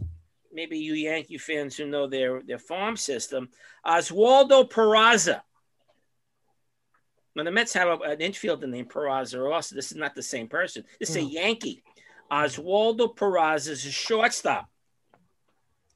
Maybe 0.53 0.79
you 0.79 0.95
Yankee 0.95 1.39
fans 1.39 1.77
who 1.77 1.87
know 1.87 2.07
their 2.07 2.43
their 2.43 2.59
farm 2.59 2.97
system, 2.97 3.49
Oswaldo 3.87 4.69
Peraza. 4.69 5.43
Now 7.37 7.45
the 7.45 7.53
Mets 7.53 7.73
have 7.75 7.89
a- 7.89 8.03
an 8.05 8.19
infielder 8.19 8.69
named 8.69 8.91
Peraza 8.91 9.53
also. 9.53 9.77
This 9.77 9.93
is 9.93 9.97
not 9.97 10.15
the 10.15 10.23
same 10.23 10.49
person. 10.49 10.85
This 10.99 11.11
is 11.11 11.17
a 11.17 11.21
Hmm. 11.23 11.29
Yankee. 11.29 11.85
Oswaldo 12.31 13.15
Peraza 13.15 13.69
is 13.71 13.87
a 13.87 13.91
shortstop, 13.93 14.69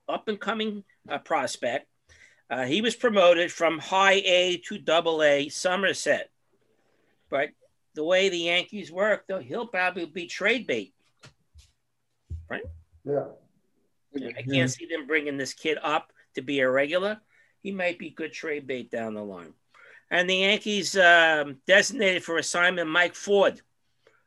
up 0.08 0.28
and 0.28 0.40
coming 0.40 0.84
uh, 1.08 1.18
prospect. 1.18 1.88
Uh, 2.48 2.64
he 2.64 2.80
was 2.80 2.94
promoted 2.94 3.50
from 3.52 3.78
high 3.78 4.22
A 4.24 4.56
to 4.58 4.78
double 4.78 5.22
A 5.22 5.48
Somerset. 5.48 6.30
But 7.28 7.50
the 7.94 8.04
way 8.04 8.28
the 8.28 8.38
Yankees 8.38 8.92
work, 8.92 9.26
though, 9.26 9.40
he'll 9.40 9.66
probably 9.66 10.06
be 10.06 10.26
trade 10.26 10.66
bait. 10.66 10.94
Right? 12.48 12.62
Yeah. 13.04 13.26
I 14.16 14.42
can't 14.42 14.70
see 14.70 14.86
them 14.86 15.06
bringing 15.06 15.36
this 15.36 15.52
kid 15.54 15.78
up 15.82 16.12
to 16.34 16.42
be 16.42 16.60
a 16.60 16.70
regular. 16.70 17.20
He 17.62 17.72
might 17.72 17.98
be 17.98 18.10
good 18.10 18.32
trade 18.32 18.66
bait 18.66 18.90
down 18.90 19.14
the 19.14 19.22
line. 19.24 19.54
And 20.10 20.28
the 20.28 20.36
Yankees 20.36 20.96
um, 20.96 21.56
designated 21.66 22.22
for 22.22 22.36
assignment 22.38 22.88
Mike 22.90 23.14
Ford. 23.14 23.60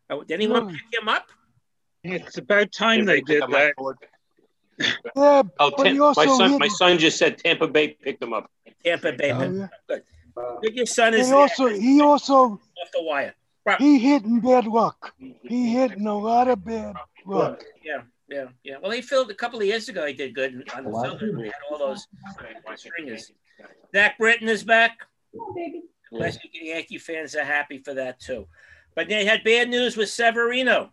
Uh, 0.10 0.19
did 0.19 0.32
anyone 0.32 0.63
Hmm. 0.63 0.69
pick 0.76 1.02
him 1.02 1.08
up? 1.08 1.28
It's 2.04 2.38
about 2.38 2.71
time 2.71 3.06
they 3.06 3.21
did 3.21 3.43
that. 3.43 3.73
Yeah, 5.15 5.41
Oh, 5.60 5.71
but 5.76 5.84
Tam- 5.84 5.97
my 5.97 6.26
son, 6.26 6.52
hit, 6.52 6.60
my 6.60 6.67
son 6.67 6.97
just 6.97 7.17
said 7.17 7.38
Tampa 7.38 7.67
Bay 7.67 7.89
picked 7.89 8.21
him 8.21 8.34
up. 8.34 8.50
Tampa 8.84 9.12
Bay. 9.13 9.32
Oh, 9.32 9.39
man. 9.39 9.69
yeah. 9.89 9.95
Uh, 9.95 10.60
Good, 10.62 10.76
Your 10.76 10.86
son 10.86 11.13
is 11.15 11.28
he 11.28 11.34
also 11.34 11.67
he 11.67 12.00
also 12.02 12.36
off 12.54 12.91
the 12.93 13.02
wire. 13.02 13.34
he 13.80 13.97
hit 13.97 14.23
in 14.23 14.39
bad 14.39 14.67
luck. 14.67 15.13
He 15.41 15.69
hit 15.73 15.93
in 15.93 16.06
a 16.06 16.17
lot 16.17 16.47
of 16.47 16.63
bad 16.63 16.95
luck. 17.26 17.63
Yeah, 17.84 18.02
yeah, 18.30 18.46
yeah. 18.63 18.76
Well, 18.82 18.92
he 18.92 19.02
filled 19.02 19.30
a 19.32 19.36
couple 19.36 19.60
of 19.60 19.66
years 19.66 19.90
ago. 19.90 20.06
He 20.06 20.13
did 20.13 20.34
good 20.36 20.70
on 20.76 20.84
the 20.84 20.90
A 20.90 20.92
lot 20.92 21.13
of 21.13 21.20
people. 21.20 21.42
He 21.42 21.48
had 21.48 21.54
all 21.72 21.78
those 21.80 22.08
stringers. 22.76 23.32
Zach 23.96 24.18
Britton 24.18 24.50
is 24.50 24.63
back. 24.63 24.98
I 25.34 25.52
think 26.32 26.52
the 26.54 26.68
Yankee 26.68 26.98
fans 26.98 27.36
are 27.36 27.44
happy 27.44 27.80
for 27.80 27.94
that 27.94 28.20
too. 28.20 28.48
But 28.96 29.10
they 29.10 29.26
had 29.26 29.44
bad 29.44 29.70
news 29.70 29.96
with 29.98 30.10
Severino. 30.10 30.92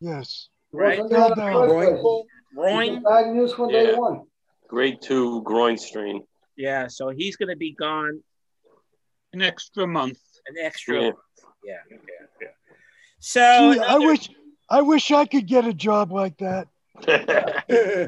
Yes. 0.00 0.48
Right. 0.72 1.00
wasn't 1.00 1.18
that 1.18 1.36
Down. 1.36 1.52
a 1.52 1.68
first 1.68 2.02
Groin? 2.02 2.24
Groin. 2.54 3.02
Bad 3.02 3.26
news 3.34 3.52
from 3.54 3.68
day 3.70 3.90
Yeah. 3.92 3.98
one. 3.98 4.22
Grade 4.68 4.98
two 5.02 5.42
groin 5.42 5.76
strain. 5.76 6.24
Yeah, 6.56 6.86
so 6.86 7.08
he's 7.10 7.36
going 7.36 7.48
to 7.48 7.56
be 7.56 7.72
gone 7.72 8.22
An 9.32 9.42
extra 9.42 9.86
month. 9.86 10.18
an 10.46 10.56
extra. 10.62 10.94
Yeah. 10.96 11.00
month. 11.02 11.16
Yeah, 11.64 11.76
yeah, 11.90 11.96
yeah. 12.40 12.48
So 13.18 13.74
Gee, 13.74 13.80
I 13.80 13.96
wish 13.98 14.28
I 14.68 14.82
wish 14.82 15.10
I 15.10 15.26
could 15.26 15.46
get 15.46 15.66
a 15.66 15.74
job 15.74 16.12
like 16.12 16.38
that. 16.38 16.68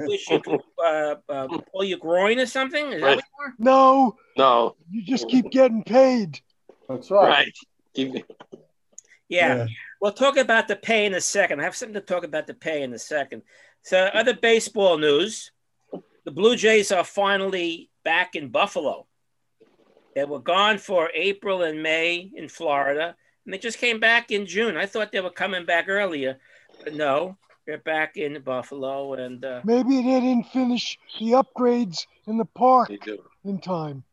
wish 0.06 0.30
you 0.30 0.40
could 0.40 0.60
uh, 0.84 1.14
uh, 1.28 1.48
pull 1.72 1.84
your 1.84 1.98
groin 1.98 2.38
or 2.38 2.46
something. 2.46 2.92
Is 2.92 3.00
that 3.00 3.06
Right. 3.06 3.16
what 3.16 3.46
you? 3.46 3.52
No, 3.58 4.16
no, 4.36 4.76
you 4.90 5.02
just 5.02 5.28
keep 5.28 5.50
getting 5.50 5.82
paid. 5.82 6.40
That's 6.88 7.10
right. 7.10 7.28
right. 7.28 7.52
Keep- 7.94 8.24
Yeah. 9.28 9.56
Yeah. 9.56 9.66
We'll 10.00 10.12
talk 10.12 10.36
about 10.36 10.68
the 10.68 10.76
pay 10.76 11.06
in 11.06 11.14
a 11.14 11.20
second. 11.20 11.60
I 11.60 11.64
have 11.64 11.74
something 11.74 11.94
to 11.94 12.00
talk 12.00 12.24
about 12.24 12.46
the 12.46 12.54
pay 12.54 12.82
in 12.82 12.92
a 12.92 12.98
second. 12.98 13.42
So, 13.82 13.98
other 14.12 14.34
baseball 14.34 14.98
news 14.98 15.50
the 16.24 16.30
Blue 16.30 16.56
Jays 16.56 16.90
are 16.92 17.04
finally 17.04 17.90
back 18.04 18.34
in 18.34 18.48
Buffalo. 18.48 19.06
They 20.14 20.24
were 20.24 20.40
gone 20.40 20.78
for 20.78 21.10
April 21.14 21.62
and 21.62 21.82
May 21.82 22.30
in 22.34 22.48
Florida, 22.48 23.16
and 23.44 23.52
they 23.54 23.58
just 23.58 23.78
came 23.78 24.00
back 24.00 24.30
in 24.30 24.46
June. 24.46 24.76
I 24.76 24.86
thought 24.86 25.12
they 25.12 25.20
were 25.20 25.30
coming 25.30 25.64
back 25.66 25.88
earlier, 25.88 26.38
but 26.82 26.94
no, 26.94 27.36
they're 27.66 27.78
back 27.78 28.16
in 28.16 28.40
Buffalo. 28.42 29.14
And 29.14 29.44
uh, 29.44 29.60
Maybe 29.64 29.96
they 30.02 30.20
didn't 30.20 30.48
finish 30.48 30.98
the 31.18 31.32
upgrades 31.32 32.06
in 32.26 32.38
the 32.38 32.44
park 32.46 32.90
in 33.44 33.60
time. 33.60 34.04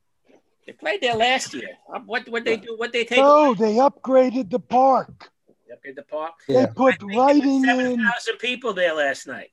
they 0.67 0.73
played 0.73 1.01
there 1.01 1.15
last 1.15 1.53
year. 1.53 1.69
Uh, 1.93 1.99
What 2.05 2.27
what 2.29 2.43
they 2.45 2.57
do? 2.57 2.75
What 2.77 2.91
they 2.93 3.05
take? 3.05 3.19
No, 3.19 3.53
they 3.53 3.75
upgraded 3.75 4.49
the 4.49 4.59
park. 4.59 5.31
Upgrade 5.71 5.95
the 5.95 6.03
park. 6.03 6.33
Yeah. 6.49 6.65
They 6.65 6.73
put 6.73 7.01
lighting 7.01 7.63
Seven 7.63 7.85
in. 7.93 7.97
thousand 8.03 8.37
people 8.39 8.73
there 8.73 8.93
last 8.93 9.25
night. 9.27 9.51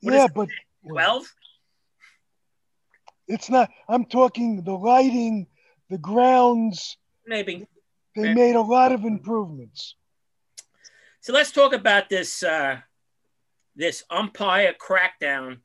What 0.00 0.14
is 0.14 0.20
Yeah, 0.20 0.28
but 0.34 0.48
Twelve. 0.88 1.24
it's 3.26 3.50
not. 3.50 3.68
I'm 3.88 4.04
talking 4.06 4.62
the 4.64 4.72
lighting, 4.72 5.46
the 5.90 5.98
grounds. 5.98 6.96
Maybe. 7.26 7.66
They 8.22 8.34
made 8.34 8.56
a 8.56 8.60
lot 8.60 8.92
of 8.92 9.04
improvements. 9.04 9.94
So 11.20 11.32
let's 11.32 11.52
talk 11.52 11.72
about 11.72 12.08
this 12.08 12.42
uh, 12.42 12.78
this 13.76 14.04
umpire 14.10 14.74
crackdown 14.74 15.58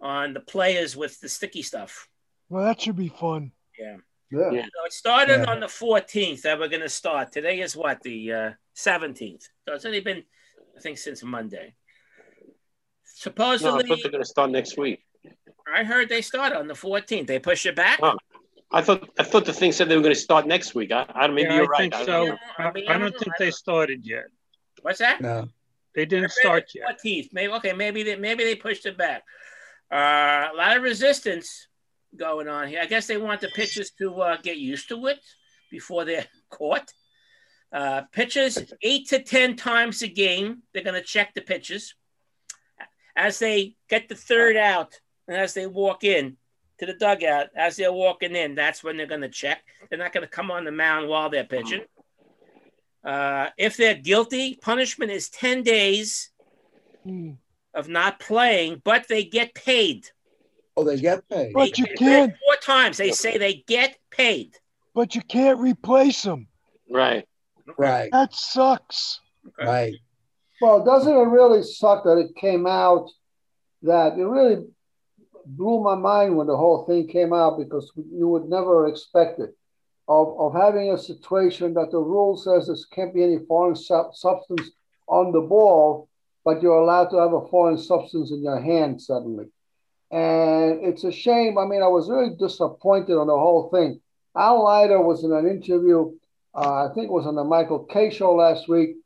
on 0.00 0.32
the 0.32 0.40
players 0.40 0.96
with 0.96 1.18
the 1.20 1.28
sticky 1.28 1.62
stuff. 1.62 2.08
Well, 2.48 2.64
that 2.64 2.80
should 2.80 2.96
be 2.96 3.08
fun. 3.08 3.52
Yeah. 3.78 3.96
yeah. 4.30 4.62
So 4.62 4.84
it 4.86 4.92
started 4.92 5.40
Yeah. 5.40 5.50
on 5.50 5.60
the 5.60 5.66
14th 5.66 6.42
that 6.42 6.58
we're 6.58 6.68
going 6.68 6.82
to 6.82 6.88
start. 6.88 7.32
Today 7.32 7.60
is 7.60 7.74
what 7.76 8.00
the 8.02 8.32
uh, 8.32 8.50
17th. 8.76 9.42
So 9.66 9.74
it's 9.74 9.84
only 9.84 10.00
been, 10.00 10.22
I 10.76 10.80
think, 10.80 10.98
since 10.98 11.22
Monday. 11.24 11.74
No, 12.46 12.52
I 12.52 12.54
Supposedly, 13.04 13.88
thought 13.88 13.98
they're 14.02 14.12
going 14.12 14.22
to 14.22 14.28
start 14.28 14.50
next 14.50 14.78
week. 14.78 15.04
I 15.72 15.82
heard 15.84 16.08
they 16.08 16.22
start 16.22 16.52
on 16.52 16.68
the 16.68 16.74
14th. 16.74 17.26
They 17.26 17.38
push 17.40 17.66
it 17.66 17.74
back. 17.74 17.98
Oh. 18.02 18.16
I 18.70 18.82
thought 18.82 19.08
I 19.18 19.22
thought 19.22 19.44
the 19.46 19.52
thing 19.52 19.72
said 19.72 19.88
they 19.88 19.96
were 19.96 20.02
going 20.02 20.14
to 20.14 20.20
start 20.20 20.46
next 20.46 20.74
week. 20.74 20.92
I, 20.92 21.06
I 21.14 21.26
maybe 21.28 21.48
Yeah, 21.48 21.56
you're 21.56 21.64
I 21.64 21.68
right. 21.68 21.78
think 21.78 21.94
I 21.94 22.04
don't 22.04 22.06
so. 22.06 22.24
know. 22.26 22.38
I, 22.58 22.94
I 22.94 22.98
don't 22.98 23.18
think 23.18 23.32
they 23.38 23.50
started 23.50 24.04
yet. 24.04 24.26
What's 24.82 24.98
that? 24.98 25.20
No. 25.20 25.48
They 25.94 26.04
didn't 26.04 26.30
start 26.32 26.68
the 26.72 26.80
yet. 26.80 27.00
14th. 27.02 27.28
Maybe 27.32 27.52
okay. 27.54 27.72
Maybe 27.72 28.02
they 28.02 28.16
maybe 28.16 28.44
they 28.44 28.54
pushed 28.54 28.86
it 28.86 28.98
back. 28.98 29.22
Uh, 29.90 30.48
a 30.52 30.56
lot 30.56 30.76
of 30.76 30.82
resistance 30.82 31.66
going 32.14 32.46
on 32.48 32.68
here. 32.68 32.80
I 32.82 32.86
guess 32.86 33.06
they 33.06 33.16
want 33.16 33.40
the 33.40 33.48
pitchers 33.48 33.90
to 33.98 34.20
uh, 34.20 34.36
get 34.42 34.58
used 34.58 34.88
to 34.90 35.06
it 35.06 35.18
before 35.70 36.04
they're 36.04 36.26
caught. 36.50 36.92
Uh, 37.72 38.02
pitchers 38.12 38.58
eight 38.82 39.08
to 39.08 39.22
ten 39.22 39.56
times 39.56 40.02
a 40.02 40.08
game. 40.08 40.62
They're 40.72 40.84
going 40.84 41.00
to 41.00 41.06
check 41.06 41.34
the 41.34 41.40
pitches 41.40 41.94
as 43.16 43.38
they 43.38 43.74
get 43.88 44.08
the 44.08 44.14
third 44.14 44.56
out 44.56 45.00
and 45.26 45.36
as 45.36 45.52
they 45.54 45.66
walk 45.66 46.04
in 46.04 46.36
to 46.78 46.86
the 46.86 46.94
dugout. 46.94 47.48
As 47.56 47.76
they're 47.76 47.92
walking 47.92 48.34
in, 48.34 48.54
that's 48.54 48.82
when 48.84 48.96
they're 48.96 49.06
going 49.06 49.20
to 49.22 49.28
check. 49.28 49.62
They're 49.88 49.98
not 49.98 50.12
going 50.12 50.24
to 50.24 50.30
come 50.30 50.50
on 50.50 50.64
the 50.64 50.72
mound 50.72 51.08
while 51.08 51.30
they're 51.30 51.44
pitching. 51.44 51.82
Uh, 53.04 53.48
if 53.56 53.76
they're 53.76 53.94
guilty, 53.94 54.58
punishment 54.60 55.10
is 55.12 55.28
ten 55.28 55.62
days 55.62 56.30
of 57.74 57.88
not 57.88 58.18
playing, 58.20 58.82
but 58.84 59.06
they 59.08 59.24
get 59.24 59.54
paid. 59.54 60.08
Oh, 60.76 60.84
they 60.84 60.98
get 60.98 61.28
paid. 61.28 61.52
But 61.54 61.78
you 61.78 61.86
can't. 61.96 62.32
Four 62.44 62.56
times 62.56 62.96
they 62.98 63.10
say 63.12 63.38
they 63.38 63.64
get 63.66 63.96
paid. 64.10 64.56
But 64.94 65.14
you 65.14 65.22
can't 65.22 65.58
replace 65.58 66.22
them. 66.22 66.48
Right. 66.90 67.26
Right, 67.76 68.08
That 68.12 68.34
sucks. 68.34 69.20
right. 69.60 69.94
Well, 70.60 70.84
doesn't 70.84 71.12
it 71.12 71.28
really 71.28 71.62
suck 71.62 72.02
that 72.04 72.16
it 72.18 72.34
came 72.34 72.66
out 72.66 73.08
that 73.82 74.14
it 74.18 74.24
really 74.24 74.64
blew 75.56 75.82
my 75.82 75.94
mind 75.94 76.36
when 76.36 76.46
the 76.46 76.56
whole 76.56 76.84
thing 76.84 77.08
came 77.08 77.32
out 77.32 77.58
because 77.58 77.90
you 77.96 78.28
would 78.28 78.48
never 78.48 78.86
expect 78.86 79.40
it 79.40 79.56
of, 80.08 80.38
of 80.38 80.54
having 80.54 80.90
a 80.90 80.98
situation 80.98 81.74
that 81.74 81.90
the 81.90 81.98
rule 81.98 82.36
says 82.36 82.66
there 82.66 82.76
can't 82.92 83.14
be 83.14 83.22
any 83.22 83.38
foreign 83.46 83.76
sub- 83.76 84.14
substance 84.14 84.70
on 85.06 85.32
the 85.32 85.40
ball, 85.40 86.08
but 86.44 86.62
you're 86.62 86.80
allowed 86.80 87.08
to 87.10 87.18
have 87.18 87.32
a 87.32 87.46
foreign 87.48 87.78
substance 87.78 88.30
in 88.30 88.42
your 88.42 88.60
hand 88.60 89.00
suddenly. 89.00 89.46
And 90.10 90.84
it's 90.84 91.04
a 91.04 91.12
shame. 91.12 91.58
I 91.58 91.66
mean, 91.66 91.82
I 91.82 91.88
was 91.88 92.08
really 92.08 92.34
disappointed 92.38 93.18
on 93.18 93.26
the 93.26 93.36
whole 93.36 93.68
thing. 93.68 94.00
Al 94.36 94.64
Leiter 94.64 95.00
was 95.00 95.24
in 95.24 95.32
an 95.32 95.46
interview, 95.46 96.12
uh, 96.54 96.86
I 96.86 96.94
think 96.94 97.06
it 97.06 97.12
was 97.12 97.26
on 97.26 97.34
the 97.34 97.44
Michael 97.44 97.84
Kay 97.84 98.10
show 98.10 98.34
last 98.34 98.68
week, 98.68 98.96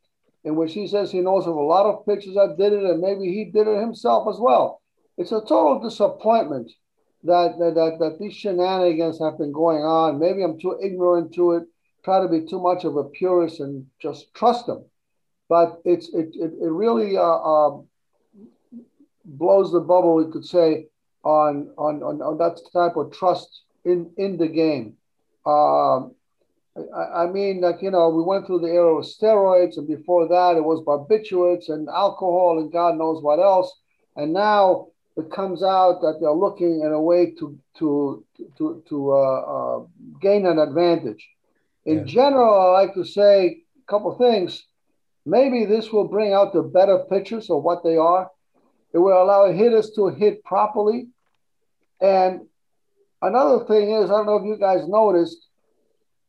in 0.44 0.54
which 0.54 0.72
he 0.72 0.86
says 0.86 1.10
he 1.10 1.20
knows 1.20 1.46
of 1.46 1.56
a 1.56 1.60
lot 1.60 1.86
of 1.86 2.06
pitchers 2.06 2.34
that 2.34 2.56
did 2.58 2.72
it, 2.72 2.84
and 2.84 3.00
maybe 3.00 3.32
he 3.32 3.46
did 3.46 3.66
it 3.66 3.80
himself 3.80 4.28
as 4.32 4.38
well. 4.38 4.81
It's 5.18 5.32
a 5.32 5.40
total 5.40 5.80
disappointment 5.82 6.70
that 7.24 7.58
that, 7.58 7.74
that, 7.74 7.98
that 8.00 8.18
these 8.18 8.34
shenanigans 8.34 9.18
have 9.20 9.38
been 9.38 9.52
going 9.52 9.82
on. 9.82 10.18
Maybe 10.18 10.42
I'm 10.42 10.58
too 10.58 10.78
ignorant 10.82 11.34
to 11.34 11.52
it, 11.52 11.64
try 12.04 12.20
to 12.20 12.28
be 12.28 12.46
too 12.46 12.60
much 12.60 12.84
of 12.84 12.96
a 12.96 13.04
purist 13.04 13.60
and 13.60 13.86
just 14.00 14.32
trust 14.34 14.66
them. 14.66 14.84
But 15.48 15.80
it's 15.84 16.08
it 16.14 16.30
it, 16.34 16.52
it 16.60 16.70
really 16.70 17.16
uh, 17.16 17.22
uh, 17.22 17.80
blows 19.24 19.72
the 19.72 19.80
bubble, 19.80 20.16
we 20.16 20.32
could 20.32 20.46
say, 20.46 20.86
on, 21.24 21.70
on 21.76 22.02
on 22.02 22.22
on 22.22 22.38
that 22.38 22.60
type 22.72 22.96
of 22.96 23.12
trust 23.12 23.62
in 23.84 24.10
in 24.16 24.38
the 24.38 24.48
game. 24.48 24.96
Um, 25.44 26.14
I, 26.96 27.24
I 27.24 27.26
mean, 27.26 27.60
like, 27.60 27.82
you 27.82 27.90
know, 27.90 28.08
we 28.08 28.22
went 28.22 28.46
through 28.46 28.60
the 28.60 28.68
era 28.68 28.96
of 28.96 29.04
steroids, 29.04 29.76
and 29.76 29.86
before 29.86 30.28
that, 30.28 30.56
it 30.56 30.64
was 30.64 30.82
barbiturates 30.86 31.68
and 31.68 31.88
alcohol 31.88 32.58
and 32.58 32.72
God 32.72 32.96
knows 32.96 33.22
what 33.22 33.38
else. 33.38 33.70
And 34.16 34.32
now 34.32 34.88
it 35.16 35.30
comes 35.30 35.62
out 35.62 36.00
that 36.00 36.18
they're 36.20 36.30
looking 36.32 36.80
in 36.80 36.92
a 36.92 37.00
way 37.00 37.32
to 37.38 37.58
to 37.78 38.24
to 38.56 38.82
to 38.88 39.12
uh, 39.12 39.40
uh, 39.54 39.84
gain 40.20 40.46
an 40.46 40.58
advantage. 40.58 41.28
In 41.84 41.98
Yeah. 41.98 42.04
general, 42.04 42.54
I 42.60 42.66
like 42.80 42.94
to 42.94 43.04
say 43.04 43.64
a 43.82 43.86
couple 43.90 44.12
things. 44.16 44.66
Maybe 45.24 45.64
this 45.66 45.92
will 45.92 46.08
bring 46.08 46.32
out 46.32 46.52
the 46.52 46.62
better 46.62 46.98
pitchers 46.98 47.50
of 47.50 47.62
what 47.62 47.82
they 47.82 47.96
are. 47.96 48.30
It 48.92 48.98
will 48.98 49.22
allow 49.22 49.50
hitters 49.52 49.90
to 49.92 50.08
hit 50.08 50.42
properly. 50.44 51.08
And 52.00 52.48
another 53.20 53.64
thing 53.64 53.90
is, 53.90 54.10
I 54.10 54.14
don't 54.16 54.26
know 54.26 54.36
if 54.36 54.44
you 54.44 54.56
guys 54.56 54.88
noticed, 54.88 55.46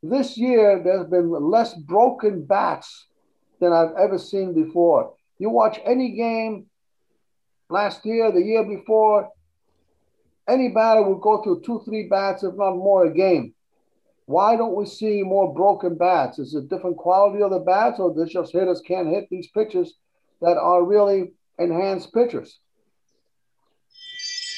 this 0.04 0.38
year 0.38 0.82
there's 0.84 1.08
been 1.08 1.30
less 1.30 1.74
broken 1.74 2.46
bats 2.46 3.08
than 3.60 3.74
I've 3.74 3.96
ever 3.96 4.17
seen 4.17 4.54
before. 4.54 5.13
You 5.39 5.50
watch 5.50 5.80
any 5.84 6.12
game 6.12 6.67
last 7.74 8.06
year, 8.06 8.32
the 8.32 8.42
year 8.42 8.64
before, 8.64 9.30
any 10.48 10.70
batter 10.70 11.02
would 11.02 11.22
go 11.22 11.42
through 11.42 11.62
two, 11.66 11.82
three 11.84 12.08
bats, 12.08 12.44
if 12.44 12.54
not 12.56 12.76
more, 12.76 13.06
a 13.06 13.14
game. 13.14 13.54
Why 14.26 14.56
don't 14.56 14.76
we 14.76 14.86
see 14.86 15.24
more 15.24 15.54
broken 15.54 15.98
bats? 15.98 16.40
Is 16.40 16.54
it 16.54 16.70
different 16.70 16.98
quality 16.98 17.42
of 17.44 17.52
the 17.52 17.60
bats, 17.60 18.00
or 18.00 18.14
this 18.14 18.32
just 18.32 18.54
hitters 18.54 18.82
can't 18.88 19.10
hit 19.10 19.28
these 19.30 19.48
pitchers 19.48 19.96
that 20.42 20.58
are 20.58 20.86
really 20.86 21.34
enhanced 21.58 22.14
pitchers? 22.14 22.60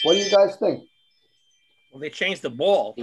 What 0.03 0.13
do 0.13 0.19
you 0.19 0.29
guys 0.29 0.55
think? 0.57 0.83
Well, 1.91 2.01
they 2.01 2.09
changed 2.09 2.41
the 2.41 2.49
ball. 2.49 2.95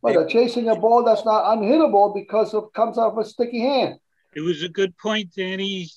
Well, 0.00 0.14
they're 0.14 0.26
chasing 0.26 0.68
a 0.68 0.74
ball 0.74 1.04
that's 1.04 1.24
not 1.24 1.44
unhittable 1.56 2.14
because 2.14 2.52
it 2.54 2.64
comes 2.74 2.98
out 2.98 3.12
of 3.12 3.18
a 3.18 3.24
sticky 3.24 3.60
hand. 3.60 4.00
It 4.34 4.40
was 4.40 4.62
a 4.62 4.68
good 4.68 4.96
point, 4.96 5.34
Danny. 5.36 5.88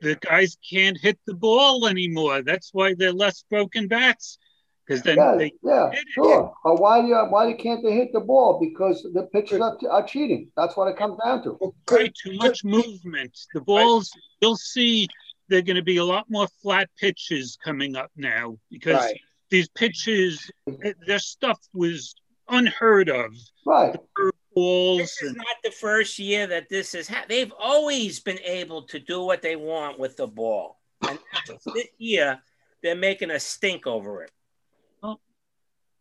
The 0.00 0.14
guys 0.16 0.56
can't 0.68 0.98
hit 0.98 1.18
the 1.26 1.34
ball 1.34 1.86
anymore. 1.86 2.42
That's 2.42 2.70
why 2.72 2.94
they're 2.94 3.12
less 3.12 3.44
broken 3.50 3.88
bats. 3.88 4.38
Because 4.86 5.02
then 5.02 5.18
Yeah, 5.18 5.34
they 5.36 5.52
yeah, 5.62 5.90
hit 5.90 6.00
it. 6.00 6.06
sure. 6.12 6.54
But 6.64 6.80
why 6.80 7.02
do 7.02 7.08
you, 7.08 7.16
why 7.16 7.52
can't 7.52 7.82
they 7.82 7.92
hit 7.92 8.12
the 8.12 8.20
ball? 8.20 8.58
Because 8.58 9.06
the 9.12 9.24
pitchers 9.24 9.60
are, 9.60 9.76
are 9.90 10.02
cheating. 10.06 10.50
That's 10.56 10.76
what 10.76 10.88
it 10.88 10.96
comes 10.96 11.18
down 11.22 11.42
to. 11.42 11.58
Well, 11.60 11.74
could, 11.84 12.00
Right, 12.00 12.14
too 12.14 12.36
much 12.38 12.64
movement. 12.64 13.38
The 13.52 13.60
balls, 13.60 14.10
you'll 14.40 14.56
see 14.56 15.08
they're 15.48 15.62
going 15.62 15.76
to 15.76 15.82
be 15.82 15.98
a 15.98 16.04
lot 16.04 16.26
more 16.30 16.48
flat 16.62 16.88
pitches 16.98 17.58
coming 17.62 17.96
up 17.96 18.10
now 18.16 18.56
because 18.70 18.96
right. 18.96 19.20
these 19.50 19.68
pitches, 19.68 20.50
their 21.06 21.18
stuff 21.18 21.58
was 21.74 22.14
unheard 22.48 23.10
of. 23.10 23.34
Right. 23.66 23.94
Balls 24.58 24.98
This 24.98 25.22
is 25.22 25.28
and 25.28 25.36
not 25.36 25.56
the 25.62 25.70
first 25.70 26.18
year 26.18 26.48
that 26.48 26.68
this 26.68 26.92
has 26.92 27.06
happened. 27.06 27.30
They've 27.30 27.52
always 27.60 28.18
been 28.18 28.40
able 28.40 28.82
to 28.88 28.98
do 28.98 29.22
what 29.22 29.40
they 29.40 29.54
want 29.54 30.00
with 30.00 30.16
the 30.16 30.26
ball, 30.26 30.80
and 31.08 31.18
this 31.74 31.86
year 31.98 32.40
they're 32.82 32.96
making 32.96 33.30
a 33.30 33.38
stink 33.38 33.86
over 33.86 34.24
it. 34.24 34.32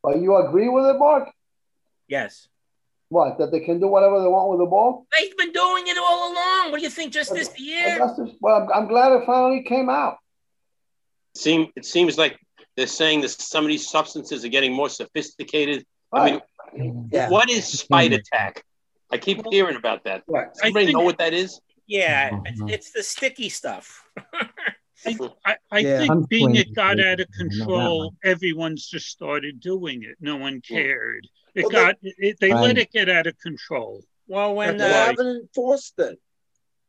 But 0.04 0.22
you 0.22 0.36
agree 0.38 0.70
with 0.70 0.86
it, 0.86 0.98
Mark? 0.98 1.30
Yes, 2.08 2.48
What? 3.10 3.38
That 3.38 3.52
they 3.52 3.60
can 3.60 3.80
do 3.80 3.88
whatever 3.88 4.22
they 4.22 4.28
want 4.28 4.50
with 4.50 4.60
the 4.60 4.65
ball? 4.65 5.06
they've 5.17 5.38
been 5.38 5.52
doing 5.52 5.84
it 5.88 5.98
all 5.98 6.32
along. 6.32 6.72
What 6.72 6.78
do 6.78 6.84
you 6.84 6.89
think? 6.89 7.13
Just 7.13 7.34
this 7.34 7.60
year? 7.60 7.98
just, 7.98 8.22
well, 8.41 8.62
I'm, 8.62 8.72
I'm 8.74 8.88
glad 8.88 9.12
it 9.12 9.26
finally 9.26 9.63
came 9.63 9.89
out. 9.89 10.17
Seem 11.36 11.67
it 11.76 11.86
seems 11.86 12.17
like 12.17 12.39
they're 12.76 12.88
saying 12.88 13.22
that 13.22 13.30
some 13.30 13.65
of 13.65 13.70
these 13.70 13.88
substances 13.88 14.43
are 14.43 14.50
getting 14.50 14.74
more 14.74 14.89
sophisticated. 14.89 15.86
I 16.12 16.32
mean, 16.32 16.41
Yeah. 16.75 17.30
what 17.30 17.49
is 17.49 17.65
Spider 17.67 18.19
Tack? 18.32 18.63
I 19.12 19.17
keep 19.17 19.41
hearing 19.51 19.75
about 19.77 20.03
that. 20.03 20.23
Right. 20.27 20.51
Does 20.53 20.62
Anybody 20.63 20.88
think- 20.88 20.97
know 20.97 21.03
what 21.06 21.17
that 21.19 21.34
is? 21.34 21.60
Yeah, 21.88 22.32
Mhm. 22.32 22.41
it's, 22.45 22.62
it's 22.73 22.91
the 22.91 23.03
sticky 23.03 23.49
stuff. 23.49 24.03
I, 25.45 25.56
I 25.71 25.80
Yeah. 25.80 25.99
think 25.99 26.27
being 26.27 26.56
it 26.56 26.73
got 26.75 26.99
out 26.99 26.99
of 26.99 27.06
I 27.06 27.06
know 27.06 27.15
that 27.15 27.32
control, 27.38 28.15
everyone's 28.23 28.86
just 28.88 29.08
started 29.08 29.60
doing 29.62 30.03
it. 30.03 30.17
No 30.19 30.36
one 30.36 30.60
cared. 30.62 31.27
It 31.56 31.62
Well, 31.63 31.69
got 31.69 31.95
it, 32.01 32.38
they 32.41 32.53
let 32.53 32.77
it 32.77 32.91
get 32.91 33.08
out 33.10 33.27
of 33.27 33.38
control. 33.39 34.03
well, 34.27 34.53
when 34.56 34.77
They 34.77 34.86
uh, 34.89 35.06
haven't 35.06 35.27
enforced 35.27 35.97
it. 35.99 36.19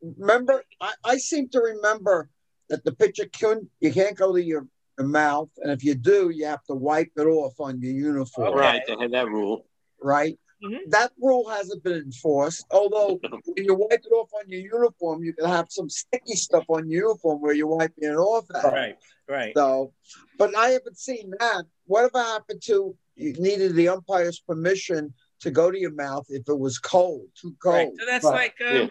Remember, 0.03 0.65
I, 0.81 0.95
I 1.05 1.17
seem 1.19 1.49
to 1.51 1.61
remember 1.61 2.29
that 2.69 2.85
the 2.85 2.93
pitcher 2.93 3.27
can 3.27 3.71
you 3.81 3.93
can't 3.93 4.17
go 4.17 4.35
to 4.35 4.43
your, 4.43 4.67
your 4.99 5.07
mouth, 5.07 5.51
and 5.59 5.71
if 5.71 5.85
you 5.85 5.95
do, 5.95 6.31
you 6.31 6.47
have 6.47 6.65
to 6.65 6.75
wipe 6.75 7.13
it 7.17 7.23
off 7.27 7.55
on 7.61 7.81
your 7.81 7.93
uniform, 7.93 8.49
Okay. 8.49 8.59
Right, 8.59 8.83
they 8.87 8.97
had 9.01 9.13
that 9.13 9.27
rule. 9.29 9.67
Right? 10.03 10.39
Mhm. 10.65 10.79
That 10.91 11.13
rule 11.21 11.49
hasn't 11.49 11.85
been 11.85 11.95
enforced. 12.03 12.65
Although 12.71 13.21
when 13.45 13.65
you 13.65 13.75
wipe 13.75 13.93
it 14.05 14.13
off 14.13 14.31
on 14.35 14.49
your 14.49 14.61
uniform, 14.61 15.23
you 15.23 15.33
can 15.33 15.47
have 15.47 15.67
some 15.71 15.89
sticky 15.89 16.35
stuff 16.35 16.65
on 16.69 16.89
your 16.91 17.03
uniform 17.09 17.41
where 17.41 17.55
you're 17.55 17.69
wiping 17.69 18.05
it 18.05 18.17
off. 18.17 18.45
At. 18.55 18.65
right, 18.65 18.97
right. 19.29 19.53
So, 19.57 19.93
but 20.39 20.57
I 20.57 20.71
haven't 20.71 20.99
seen 20.99 21.33
that. 21.39 21.65
Whatever 21.87 22.19
happened 22.23 22.63
to 22.65 22.97
you 23.15 23.33
needed 23.35 23.75
the 23.75 23.89
umpire's 23.89 24.41
permission 24.41 25.15
to 25.41 25.51
go 25.53 25.71
to 25.71 25.79
your 25.79 25.93
mouth 25.93 26.27
if 26.29 26.49
it 26.49 26.59
was 26.59 26.79
cold, 26.79 27.27
too 27.41 27.55
cold. 27.63 27.75
right. 27.75 27.89
So 27.99 28.07
that's 28.07 28.25
Right. 28.25 28.53
like 28.61 28.69
um, 28.69 28.91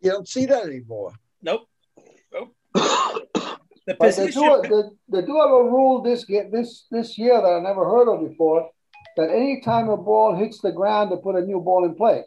You 0.00 0.10
don't 0.12 0.28
see 0.28 0.46
that 0.46 0.64
anymore. 0.64 1.12
nope, 1.42 1.62
nope. 2.32 2.54
The 2.74 3.94
But 3.98 4.16
they 4.16 4.28
do, 4.30 4.62
they, 4.62 5.20
they 5.20 5.26
do 5.26 5.34
have 5.40 5.50
a 5.50 5.64
rule 5.64 6.02
this 6.02 6.24
ge- 6.24 6.50
this 6.52 6.86
this 6.90 7.16
year 7.18 7.40
that 7.40 7.48
I 7.48 7.60
never 7.60 7.84
heard 7.84 8.08
of 8.12 8.28
before. 8.28 8.70
That 9.16 9.30
any 9.30 9.60
time 9.60 9.88
a 9.88 9.96
ball 9.96 10.36
hits 10.36 10.60
the 10.60 10.70
ground, 10.72 11.10
they 11.10 11.16
put 11.16 11.34
a 11.34 11.40
new 11.40 11.60
ball 11.60 11.84
in 11.84 11.94
play. 11.94 12.24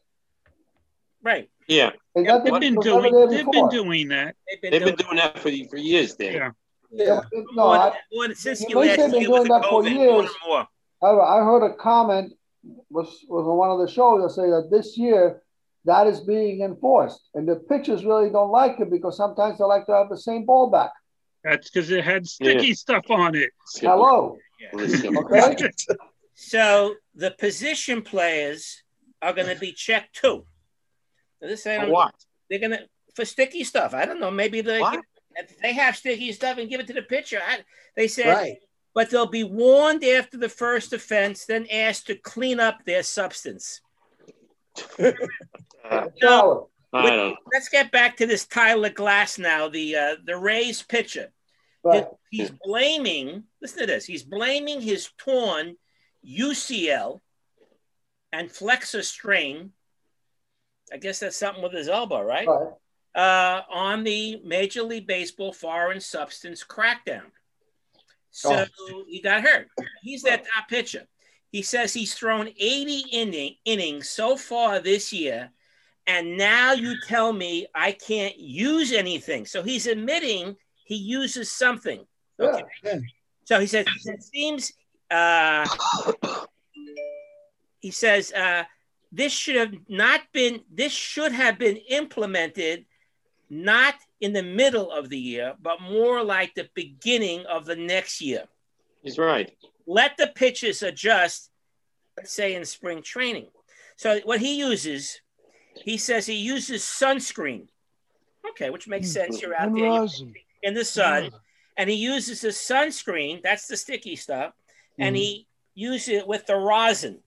Right. 1.24 1.50
Yeah, 1.67 1.91
Is 2.15 2.26
Yeah, 2.26 2.39
They've 2.39 2.60
been 2.60 2.76
doing 2.76 3.13
they've 3.30 3.46
before? 3.46 3.70
been 3.70 3.70
doing 3.70 4.08
that. 4.10 4.36
They've 4.50 4.62
been, 4.62 4.72
they've 4.72 4.82
doing 4.82 4.96
been 4.96 5.06
doing 5.06 5.17
that 5.17 5.38
for 5.39 5.52
for 5.70 5.78
years, 5.78 6.15
Dan. 6.15 6.34
Yeah. 6.34 6.52
Yeah. 6.91 7.22
No, 7.32 7.67
more, 7.67 7.76
I, 7.78 7.94
more 8.12 8.34
since 8.36 8.62
you 8.62 8.67
you 8.70 8.76
may 8.76 8.88
last 8.88 8.96
say 8.98 9.02
they've 9.04 9.12
been 9.12 9.24
doing 9.24 9.44
that 9.48 9.63
for 9.63 9.82
COVID, 9.82 9.94
more 9.96 10.22
years. 10.24 10.32
more. 10.46 10.67
I, 11.02 11.08
I 11.08 11.38
heard 11.46 11.63
a 11.63 11.74
comment 11.76 12.34
was 12.89 13.08
was 13.30 13.46
on 13.48 13.56
one 13.58 13.72
of 13.72 13.80
the 13.80 13.88
shows 13.88 14.22
that 14.24 14.30
say 14.32 14.50
that 14.50 14.67
this 14.70 14.98
year 14.98 15.41
that 15.86 16.08
is 16.08 16.20
being 16.20 16.62
enforced, 16.62 17.30
and 17.34 17.48
the 17.48 17.56
pitchers 17.56 18.04
really 18.04 18.30
don't 18.30 18.52
like 18.52 18.80
it 18.80 18.91
because 18.91 19.15
sometimes 19.15 19.58
they 19.58 19.63
like 19.63 19.86
to 19.86 19.94
have 19.94 20.10
the 20.10 20.17
same 20.17 20.46
ball 20.46 20.70
back. 20.70 20.91
That's 21.44 21.70
because 21.70 21.89
it 21.89 22.04
had 22.04 22.28
sticky 22.28 22.74
stuff 22.74 23.10
on 23.10 23.36
it. 23.36 23.50
Hello, 23.80 24.38
Listen. 24.74 25.17
okay? 25.17 25.56
So 26.43 26.95
the 27.13 27.30
position 27.30 28.01
players 28.01 28.82
are 29.21 29.32
going 29.32 29.54
to 29.54 29.60
be 29.60 29.73
checked 29.73 30.15
too. 30.15 30.43
Now, 31.39 31.47
This 31.47 31.67
I 31.67 31.86
For 31.86 31.91
what? 31.91 32.15
They're 32.49 32.60
going 32.60 32.71
to 32.71 32.80
for 33.15 33.25
sticky 33.25 33.63
stuff. 33.63 33.93
I 33.93 34.06
don't 34.06 34.19
know. 34.19 34.32
Maybe 34.32 34.62
they 34.62 34.82
they 35.62 35.73
have 35.73 35.95
sticky 35.95 36.32
stuff 36.32 36.58
and 36.58 36.67
give 36.67 36.80
it 36.80 36.88
to 36.88 36.93
the 36.93 37.04
pitcher. 37.04 37.39
I, 37.47 37.60
they 37.95 38.08
said, 38.08 38.30
Right. 38.30 38.58
but 38.95 39.12
they'll 39.12 39.27
be 39.27 39.43
warned 39.43 40.04
after 40.04 40.38
the 40.38 40.49
first 40.49 40.93
offense, 40.93 41.45
then 41.45 41.67
asked 41.71 42.08
to 42.08 42.15
clean 42.15 42.60
up 42.60 42.86
their 42.86 43.04
substance. 43.04 43.82
Charlie. 44.97 46.65
I 46.93 47.10
don't. 47.10 47.38
Let's 47.54 47.69
get 47.69 47.91
back 47.91 48.17
to 48.17 48.25
this 48.25 48.47
Tyler 48.47 48.89
Glasnow, 48.89 49.71
the 49.71 49.95
uh, 49.95 50.15
the 50.25 50.38
Rays 50.38 50.82
pitcher. 50.82 51.32
Right. 51.84 52.08
He's 52.32 52.51
blaming, 52.63 53.43
listen 53.62 53.80
to 53.82 53.86
this, 53.86 54.06
he's 54.06 54.23
blaming 54.23 54.82
his 54.82 55.10
torn 55.19 55.75
UCL 56.28 57.20
and 58.32 58.52
flexor 58.52 59.04
strain. 59.04 59.72
I 60.92 60.98
guess 60.98 61.20
that's 61.20 61.38
something 61.38 61.64
with 61.64 61.74
his 61.74 61.88
elbow, 61.88 62.22
right? 62.22 62.48
Right. 62.48 62.74
Uh, 63.14 63.62
on 63.70 64.04
the 64.04 64.42
Major 64.46 64.84
League 64.84 65.08
Baseball 65.08 65.52
foreign 65.52 66.00
substance 66.00 66.64
crackdown. 66.64 67.24
So 68.30 68.66
he 69.08 69.22
got 69.22 69.44
hurt. 69.44 69.68
He's 70.02 70.24
that 70.24 70.46
top 70.46 70.70
pitcher. 70.70 71.06
He 71.52 71.62
says 71.62 71.94
he's 71.94 72.14
thrown 72.14 72.48
80 72.48 73.06
inning, 73.12 73.56
innings 73.66 74.10
so 74.10 74.38
far 74.38 74.80
this 74.80 75.12
year, 75.12 75.52
and 76.08 76.38
now 76.38 76.72
you 76.72 76.96
tell 77.08 77.34
me 77.34 77.68
I 77.76 77.92
can't 77.92 78.38
use 78.38 78.94
anything. 78.94 79.46
So 79.46 79.62
he's 79.62 79.86
admitting 79.86 80.56
he 80.86 80.96
uses 80.96 81.52
something. 81.52 82.06
Okay. 82.40 82.64
Yeah. 82.84 83.00
So 83.44 83.60
he 83.60 83.68
says 83.68 83.86
it 84.06 84.24
seems 84.24 84.72
uh, 85.12 85.67
he 87.80 87.91
says 87.91 88.32
uh, 88.32 88.63
this 89.12 89.34
should 89.34 89.56
have 89.56 89.74
not 89.88 90.21
been 90.32 90.62
this 90.74 90.91
should 90.91 91.32
have 91.32 91.60
been 91.60 91.78
implemented 91.89 92.86
not 93.50 93.95
in 94.21 94.32
the 94.32 94.43
middle 94.43 94.89
of 94.89 95.10
the 95.10 95.17
year, 95.17 95.56
but 95.62 95.82
more 95.82 96.24
like 96.24 96.56
the 96.56 96.69
beginning 96.74 97.45
of 97.47 97.65
the 97.65 97.76
next 97.76 98.21
year. 98.21 98.45
He's 99.04 99.17
right. 99.17 99.52
Let 99.86 100.15
the 100.15 100.28
pitches 100.28 100.84
adjust, 100.84 101.50
let's 102.15 102.32
say 102.32 102.56
in 102.56 102.63
spring 102.63 103.02
training. 103.02 103.47
So 103.97 104.21
what 104.24 104.39
he 104.39 104.58
uses, 104.58 105.19
he 105.84 105.97
says 105.97 106.26
he 106.26 106.36
uses 106.36 106.82
sunscreen. 106.84 107.67
Okay, 108.52 108.69
which 108.69 108.88
makes 108.88 109.12
sense. 109.12 109.41
You're 109.41 109.56
out 109.56 109.74
there 109.74 109.86
you're 109.86 110.08
in 110.63 110.74
the 110.74 110.86
sun, 110.86 111.32
and 111.78 111.89
he 111.89 111.95
uses 111.95 112.41
the 112.41 112.50
sunscreen. 112.50 113.43
That's 113.43 113.67
the 113.67 113.76
sticky 113.76 114.15
stuff, 114.15 114.54
and 115.02 115.16
he 115.18 115.48
uses 115.74 116.10
it 116.10 116.28
with 116.28 116.46
the 116.46 116.56
rosin. 116.56 117.20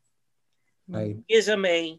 Right. 0.88 1.16
Gives 1.28 1.48
him 1.48 1.64
a 1.64 1.98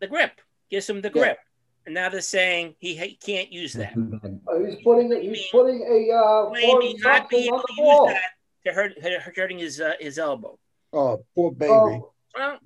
the 0.00 0.06
grip. 0.06 0.40
Gives 0.70 0.88
him 0.88 1.00
the 1.02 1.08
Yeah. 1.08 1.12
grip. 1.22 1.38
And 1.86 1.94
now 1.94 2.08
they're 2.08 2.20
saying 2.20 2.74
he, 2.80 2.96
he 2.96 3.14
can't 3.16 3.52
use 3.52 3.72
that. 3.74 3.94
Uh, 4.48 4.58
He's 4.64 4.76
putting 4.82 5.10
he's 5.20 5.46
putting 5.50 5.80
a 5.82 6.14
uh, 6.14 6.50
Maybe 6.50 6.94
not 6.98 7.18
something 7.18 7.28
being 7.30 7.46
able 7.48 7.58
the 7.58 7.74
to 7.76 7.82
use 7.82 8.14
that 8.14 8.30
to 8.64 8.72
hurt, 8.72 9.02
hurt 9.02 9.36
hurting 9.36 9.58
his 9.58 9.80
uh, 9.80 9.92
his 10.00 10.18
elbow. 10.18 10.58
Oh, 10.92 11.24
poor 11.34 11.50
baby. 11.52 11.72
So, 11.72 12.12
Well, 12.36 12.58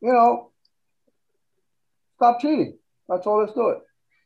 you 0.00 0.12
know, 0.12 0.50
stop 2.16 2.40
cheating. 2.40 2.78
That's 3.08 3.26
all 3.26 3.38
there's 3.38 3.52
to 3.54 3.68
it. 3.70 3.78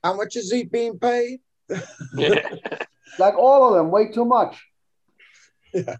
How 0.05 0.15
much 0.15 0.37
is 0.37 0.51
he 0.51 0.65
being 0.65 0.99
paid? 0.99 1.41
Like 3.19 3.35
all 3.37 3.69
of 3.69 3.75
them, 3.75 3.91
way 3.91 4.09
too 4.11 4.25
much. 4.25 4.57
Yeah. 5.75 5.97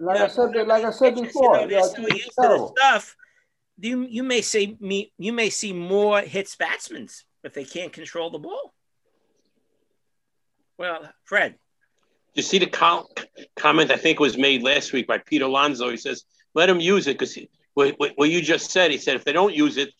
Like 0.00 0.16
I 0.16 0.20
Yeah, 0.22 0.26
said, 0.28 0.66
like 0.66 0.84
I 0.84 0.90
said 0.90 1.14
before, 1.14 1.54
you 1.60 1.60
know, 1.62 1.68
they're 1.68 1.78
yeah, 1.78 1.82
so 1.86 2.06
it's 2.06 2.14
used 2.26 2.36
to 2.40 2.48
the 2.48 2.72
stuff. 2.76 3.16
You 3.78 4.02
you 4.08 4.22
may 4.22 4.40
see 4.40 4.76
me 4.80 5.12
you 5.18 5.32
may 5.32 5.50
see 5.50 5.72
more 5.72 6.20
hits 6.22 6.56
batsmen 6.56 7.08
if 7.44 7.52
they 7.54 7.64
can't 7.64 7.92
control 7.92 8.30
the 8.30 8.38
ball. 8.38 8.72
Well, 10.78 11.10
Fred, 11.24 11.56
you 12.34 12.42
see 12.42 12.58
the 12.58 12.66
com- 12.66 13.06
comment 13.56 13.90
I 13.90 13.96
think 13.96 14.18
was 14.20 14.36
made 14.36 14.62
last 14.62 14.92
week 14.92 15.06
by 15.06 15.18
Peter 15.18 15.44
Alonso. 15.44 15.90
He 15.90 15.96
says, 15.96 16.24
"Let 16.54 16.68
him 16.70 16.80
use 16.80 17.06
it 17.06 17.18
because 17.18 17.38
what, 17.74 17.94
what, 17.98 18.12
what 18.16 18.30
you 18.30 18.40
just 18.42 18.70
said." 18.70 18.90
He 18.90 18.98
said, 18.98 19.16
"If 19.16 19.24
they 19.24 19.32
don't 19.32 19.54
use 19.54 19.76
it, 19.76 19.90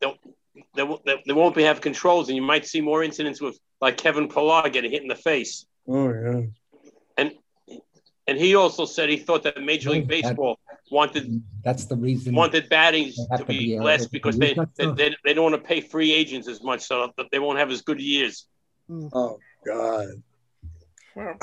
they'll, 0.00 0.16
they, 0.74 0.82
won't- 0.82 1.04
they, 1.04 1.22
they 1.26 1.32
won't 1.32 1.54
be 1.54 1.62
have 1.62 1.80
controls, 1.80 2.28
and 2.28 2.36
you 2.36 2.42
might 2.42 2.66
see 2.66 2.80
more 2.80 3.02
incidents 3.02 3.40
with 3.40 3.58
like 3.80 3.96
Kevin 3.96 4.28
Pillar 4.28 4.68
getting 4.70 4.90
hit 4.90 5.02
in 5.02 5.08
the 5.08 5.16
face." 5.16 5.66
Oh 5.88 6.08
yeah. 6.12 6.40
And 8.26 8.38
he 8.38 8.54
also 8.54 8.84
said 8.86 9.08
he 9.10 9.18
thought 9.18 9.42
that 9.42 9.60
Major 9.62 9.90
League 9.90 10.08
Baseball 10.08 10.58
wanted 10.90 11.42
That's 11.62 11.84
the 11.84 11.96
reason. 11.96 12.34
wanted 12.34 12.68
batting 12.70 13.08
They 13.16 13.26
have 13.30 13.40
to 13.40 13.44
to 13.44 13.52
be 13.52 13.58
be, 13.76 13.78
less 13.78 14.06
because 14.06 14.38
they, 14.38 14.54
that 14.54 14.74
they, 14.76 14.86
they, 14.92 15.16
they 15.24 15.34
don't 15.34 15.50
want 15.50 15.62
to 15.62 15.68
pay 15.68 15.80
free 15.80 16.12
agents 16.12 16.48
as 16.48 16.62
much, 16.62 16.80
so 16.82 17.12
that 17.18 17.26
they 17.30 17.38
won't 17.38 17.58
have 17.58 17.70
as 17.70 17.82
good 17.82 18.00
years. 18.00 18.46
Hmm. 18.88 19.08
Oh 19.12 19.38
God. 19.66 20.08
well, 21.14 21.36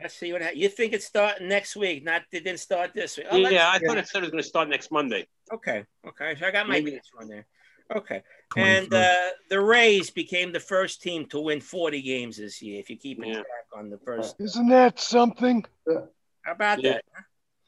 let's 0.00 0.14
see 0.14 0.32
what 0.32 0.42
ha- 0.42 0.50
you 0.54 0.68
think 0.70 0.92
it's 0.94 1.04
starting 1.06 1.48
next 1.48 1.76
week. 1.76 2.02
Not 2.04 2.22
it 2.32 2.44
didn't 2.44 2.60
start 2.60 2.92
this 2.94 3.16
week. 3.18 3.26
Oh, 3.30 3.36
let's- 3.38 3.52
yeah, 3.54 3.70
I 3.70 3.78
thought 3.78 3.98
it 3.98 4.08
said 4.08 4.18
it 4.18 4.22
was 4.22 4.30
going 4.30 4.42
to 4.42 4.48
start 4.48 4.68
next 4.70 4.90
Monday. 4.90 5.26
Okay, 5.52 5.84
okay. 6.06 6.34
So 6.38 6.46
I 6.46 6.50
got 6.50 6.66
my 6.66 6.74
Maybe. 6.74 6.94
answer 6.94 7.12
on 7.20 7.28
there. 7.28 7.46
Okay, 7.94 8.22
and 8.56 8.92
uh, 8.94 9.30
the 9.48 9.60
Rays 9.60 10.10
became 10.10 10.52
the 10.52 10.60
first 10.60 11.02
team 11.02 11.26
to 11.26 11.40
win 11.40 11.60
40 11.60 12.02
games 12.02 12.36
this 12.36 12.62
year. 12.62 12.78
If 12.78 12.88
you 12.88 12.96
keep 12.96 13.18
Yeah. 13.18 13.34
track 13.34 13.44
on 13.76 13.90
the 13.90 13.98
first, 13.98 14.36
Isn't 14.40 14.68
that 14.68 15.00
something? 15.00 15.64
how 16.42 16.52
about 16.52 16.80
Yeah. 16.82 16.92
that? 16.94 17.04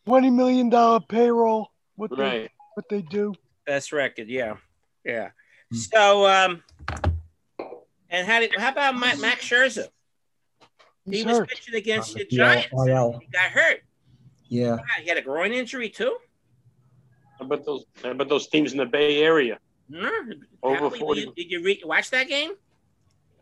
Twenty 0.05 0.31
million 0.31 0.69
dollar 0.69 1.01
payroll. 1.01 1.71
What 1.97 2.11
they 2.17 2.23
Right. 2.23 2.51
what 2.75 2.89
they 2.89 3.03
do? 3.03 3.35
Best 3.67 3.93
record, 3.93 4.29
yeah, 4.29 4.57
yeah. 5.05 5.31
Hmm. 5.71 5.77
So, 5.77 6.27
um, 6.27 6.63
and 8.11 8.27
how 8.27 8.41
did 8.41 8.55
how 8.59 8.71
about 8.71 8.95
Ma- 8.95 9.17
Max 9.17 9.45
Scherzer? 9.49 9.89
He's 11.05 11.21
he 11.23 11.25
was 11.27 11.39
hurt. 11.39 11.49
pitching 11.49 11.75
against 11.75 12.15
the 12.15 12.27
Yeah, 12.31 12.55
Giants. 12.55 12.69
IL. 12.87 13.19
He 13.21 13.27
got 13.29 13.51
hurt. 13.51 13.83
Yeah. 14.49 14.77
He 15.03 15.09
had 15.09 15.19
a 15.19 15.23
groin 15.23 15.53
injury 15.53 15.89
too. 15.89 16.17
How 17.39 17.45
about 17.47 17.65
those? 17.65 17.85
How 18.03 18.11
about 18.11 18.29
those 18.29 18.47
teams 18.49 18.73
in 18.73 18.79
the 18.79 18.87
Bay 18.87 19.23
Area? 19.23 19.59
No. 19.93 20.11
Over 20.63 20.77
How- 20.77 20.91
40. 20.91 21.21
Did 21.21 21.27
you, 21.29 21.35
did 21.45 21.51
you 21.51 21.63
re- 21.65 21.83
watch 21.85 22.11
that 22.11 22.29
game? 22.29 22.53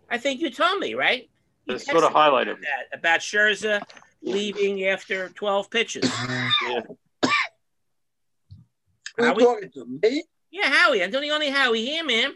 I 0.09 0.19
think 0.19 0.41
you 0.41 0.51
told 0.51 0.81
me, 0.81 0.95
right? 0.95 1.31
You 1.67 1.75
That's 1.75 1.87
sort 1.87 2.03
of 2.03 2.11
texted 2.11 2.15
highlighted. 2.15 2.59
me 2.61 2.67
that 2.91 2.99
about 2.99 3.21
Scherzer 3.21 3.81
leaving 4.23 4.85
after 4.87 5.29
12 5.31 5.71
pitches. 5.71 6.11
Yeah. 6.69 6.83
Who 9.17 9.25
you 9.27 9.33
Howie? 9.33 9.45
talking 9.45 9.71
to 9.73 9.87
me? 10.03 10.25
Yeah, 10.51 10.69
Howie. 10.71 11.03
I'm 11.03 11.11
the 11.11 11.31
only 11.31 11.51
Howie 11.51 11.85
here, 11.85 12.05
man. 12.05 12.33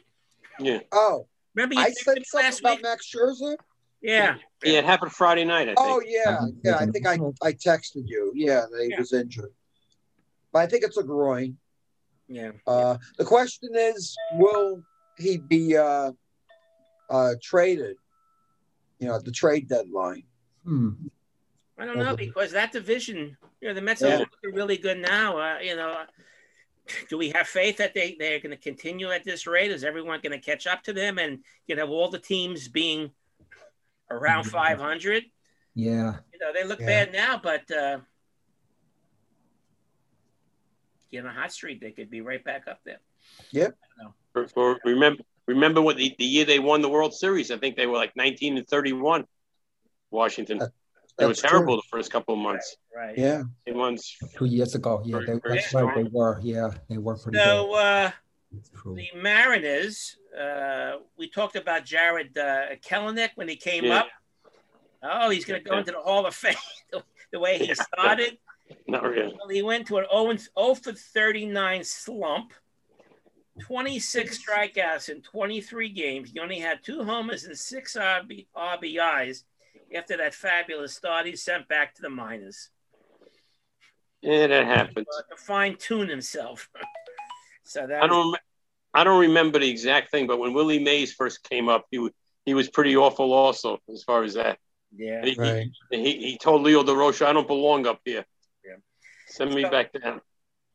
Yeah. 0.61 0.81
Oh, 0.93 1.27
Remember 1.55 1.75
you 1.77 1.81
I 1.81 1.91
said 1.91 2.05
something 2.05 2.25
last 2.35 2.61
about 2.61 2.77
week? 2.77 2.83
Max 2.83 3.11
Scherzer. 3.11 3.57
Yeah. 4.03 4.37
Yeah, 4.63 4.79
it 4.81 4.85
happened 4.85 5.13
Friday 5.13 5.45
night, 5.45 5.63
I 5.69 5.75
think. 5.75 5.79
Oh 5.81 6.03
yeah, 6.05 6.41
yeah. 6.63 6.77
I 6.77 6.87
think 6.87 7.07
I 7.07 7.15
I 7.43 7.53
texted 7.53 8.03
you. 8.07 8.33
Yeah, 8.35 8.65
that 8.71 8.83
he 8.83 8.91
Yeah. 8.91 8.99
was 8.99 9.13
injured. 9.13 9.53
But 10.53 10.59
I 10.61 10.67
think 10.67 10.85
it's 10.85 10.97
a 10.99 11.03
groin. 11.03 11.57
Yeah. 12.29 12.53
Uh, 12.67 12.97
the 13.19 13.25
question 13.25 13.71
is, 13.75 14.17
will 14.35 14.83
he 15.19 15.39
be 15.39 15.77
uh, 15.77 16.13
uh, 17.11 17.35
traded? 17.43 17.97
You 18.99 19.09
know, 19.09 19.17
at 19.17 19.25
the 19.25 19.33
trade 19.33 19.69
deadline. 19.69 20.23
Hmm. 20.65 20.91
I 21.79 21.85
don't 21.85 21.99
know 21.99 22.17
because 22.17 22.53
that 22.53 22.73
division, 22.73 23.37
you 23.61 23.69
know, 23.69 23.75
the 23.75 23.83
Mets 23.83 24.01
Yeah. 24.01 24.17
are 24.17 24.19
looking 24.21 24.55
really 24.55 24.77
good 24.77 24.99
now. 24.99 25.37
Uh, 25.39 25.59
you 25.59 25.75
know, 25.77 26.05
do 27.11 27.19
we 27.19 27.31
have 27.31 27.49
faith 27.49 27.77
that 27.79 27.93
they 27.95 28.17
they're 28.19 28.39
going 28.39 28.57
to 28.57 28.57
continue 28.63 29.11
at 29.11 29.25
this 29.25 29.47
rate? 29.47 29.71
Is 29.73 29.85
everyone 29.85 30.21
going 30.21 30.33
to 30.33 30.39
catch 30.39 30.67
up 30.67 30.83
to 30.85 30.93
them 30.93 31.19
and 31.19 31.41
you 31.67 31.75
know 31.75 31.89
all 31.89 32.09
the 32.09 32.19
teams 32.19 32.69
being 32.69 33.11
around 34.11 34.45
Mhm. 34.45 34.51
500? 34.53 35.25
Yeah. 35.75 36.21
You 36.33 36.39
know, 36.39 36.53
they 36.53 36.65
look 36.65 36.81
Yeah. 36.81 36.87
bad 36.87 37.13
now, 37.13 37.39
but 37.43 37.69
uh, 37.71 37.99
get 41.15 41.25
on 41.25 41.31
a 41.37 41.41
hot 41.41 41.53
streak, 41.53 41.81
they 41.81 41.91
could 41.93 42.11
be 42.11 42.21
right 42.21 42.43
back 42.45 42.65
up 42.69 42.81
there. 42.85 42.99
For, 44.33 44.49
for, 44.49 44.79
remember, 44.85 45.23
remember 45.47 45.81
what 45.81 45.97
the, 45.97 46.15
the 46.19 46.25
year 46.25 46.45
they 46.45 46.59
won 46.59 46.83
the 46.83 46.89
World 46.89 47.15
Series? 47.15 47.51
I 47.51 47.57
think 47.59 47.77
they 47.77 47.87
were 47.87 47.97
like 47.97 48.13
19 48.17 48.59
and 48.59 48.67
31. 48.69 49.25
Washington. 50.11 50.59
That- 50.59 50.73
They 51.17 51.27
were 51.27 51.29
That's 51.31 51.43
terrible 51.43 51.77
the 51.77 51.83
first 51.91 52.11
couple 52.11 52.35
of 52.35 52.41
months. 52.41 52.77
Right. 52.95 53.15
true. 53.15 53.25
Yeah. 53.25 53.43
They 53.65 53.73
won. 53.73 53.97
Two 54.37 54.47
years 54.47 54.75
ago. 54.75 55.01
Yeah. 55.05 55.21
They, 55.21 55.39
very 55.39 55.59
that's 55.61 55.73
right. 55.73 55.95
They 55.95 56.11
were. 56.11 56.41
Yeah. 56.43 56.71
They 56.89 56.99
were 56.99 57.17
pretty 57.17 57.39
good. 57.39 57.45
So 57.45 57.75
uh, 57.75 58.11
the 58.85 59.07
Mariners, 59.17 60.17
uh, 60.37 60.97
we 61.17 61.29
talked 61.31 61.55
about 61.57 61.85
Jarred 61.85 62.37
uh, 62.37 62.75
Kelenic 62.85 63.31
when 63.37 63.49
he 63.49 63.57
came 63.57 63.85
Yeah. 63.85 64.01
up. 64.01 64.09
Oh, 65.05 65.31
he's 65.31 65.45
going 65.45 65.63
to 65.63 65.69
go 65.69 65.79
into 65.79 65.93
the 65.93 66.01
Hall 66.01 66.27
of 66.27 66.35
Fame 66.35 66.55
the 67.33 67.39
way 67.39 67.59
he 67.59 67.73
started. 67.75 68.39
Not 68.87 69.03
really. 69.05 69.35
Well, 69.39 69.49
he 69.49 69.63
went 69.63 69.87
to 69.89 69.99
an 69.99 70.07
0, 70.11 70.37
0 70.37 70.75
for 70.75 70.93
39 70.93 71.85
slump, 71.85 72.53
26 73.63 74.45
strikeouts 74.45 75.09
in 75.09 75.23
23 75.23 75.89
games. 75.91 76.31
He 76.33 76.41
only 76.41 76.59
had 76.59 76.83
two 76.83 77.05
homers 77.05 77.45
and 77.45 77.57
six 77.57 77.95
RB, 77.97 78.47
RBIs 78.57 79.45
after 79.95 80.17
that 80.17 80.35
fabulous 80.35 80.95
start. 80.95 81.27
He's 81.27 81.43
sent 81.43 81.69
back 81.69 81.95
to 81.95 82.03
the 82.03 82.11
minors 82.11 82.71
Yeah, 84.23 84.47
that 84.49 84.67
happens. 84.67 85.07
to 85.31 85.37
fine 85.37 85.77
tune 85.77 86.09
himself. 86.09 86.69
so 87.65 87.87
that 87.87 88.03
I 88.03 88.07
don't. 88.07 88.33
rem- 88.33 88.41
I 88.97 89.03
don't 89.03 89.21
remember 89.21 89.59
the 89.59 89.69
exact 89.69 90.11
thing, 90.13 90.27
but 90.29 90.39
when 90.39 90.53
Willie 90.53 90.79
Mays 90.79 91.13
first 91.13 91.43
came 91.49 91.69
up, 91.69 91.85
he 91.91 91.99
was 91.99 92.13
he 92.47 92.55
was 92.55 92.69
pretty 92.69 92.97
awful 92.97 93.33
also 93.33 93.79
as 93.93 94.03
far 94.05 94.23
as 94.23 94.35
that. 94.35 94.59
yeah. 94.97 95.25
He, 95.25 95.35
Right. 95.37 95.67
he, 95.91 96.03
he 96.03 96.27
he 96.31 96.39
told 96.39 96.63
Leo 96.63 96.83
Durocher, 96.85 97.27
"I 97.27 97.33
don't 97.33 97.47
belong 97.49 97.87
up 97.87 98.01
here. 98.05 98.25
Yeah. 99.29 99.35
Send 99.35 99.55
me 99.55 99.63
So- 99.63 99.71
back 99.71 99.93
down." 99.93 100.21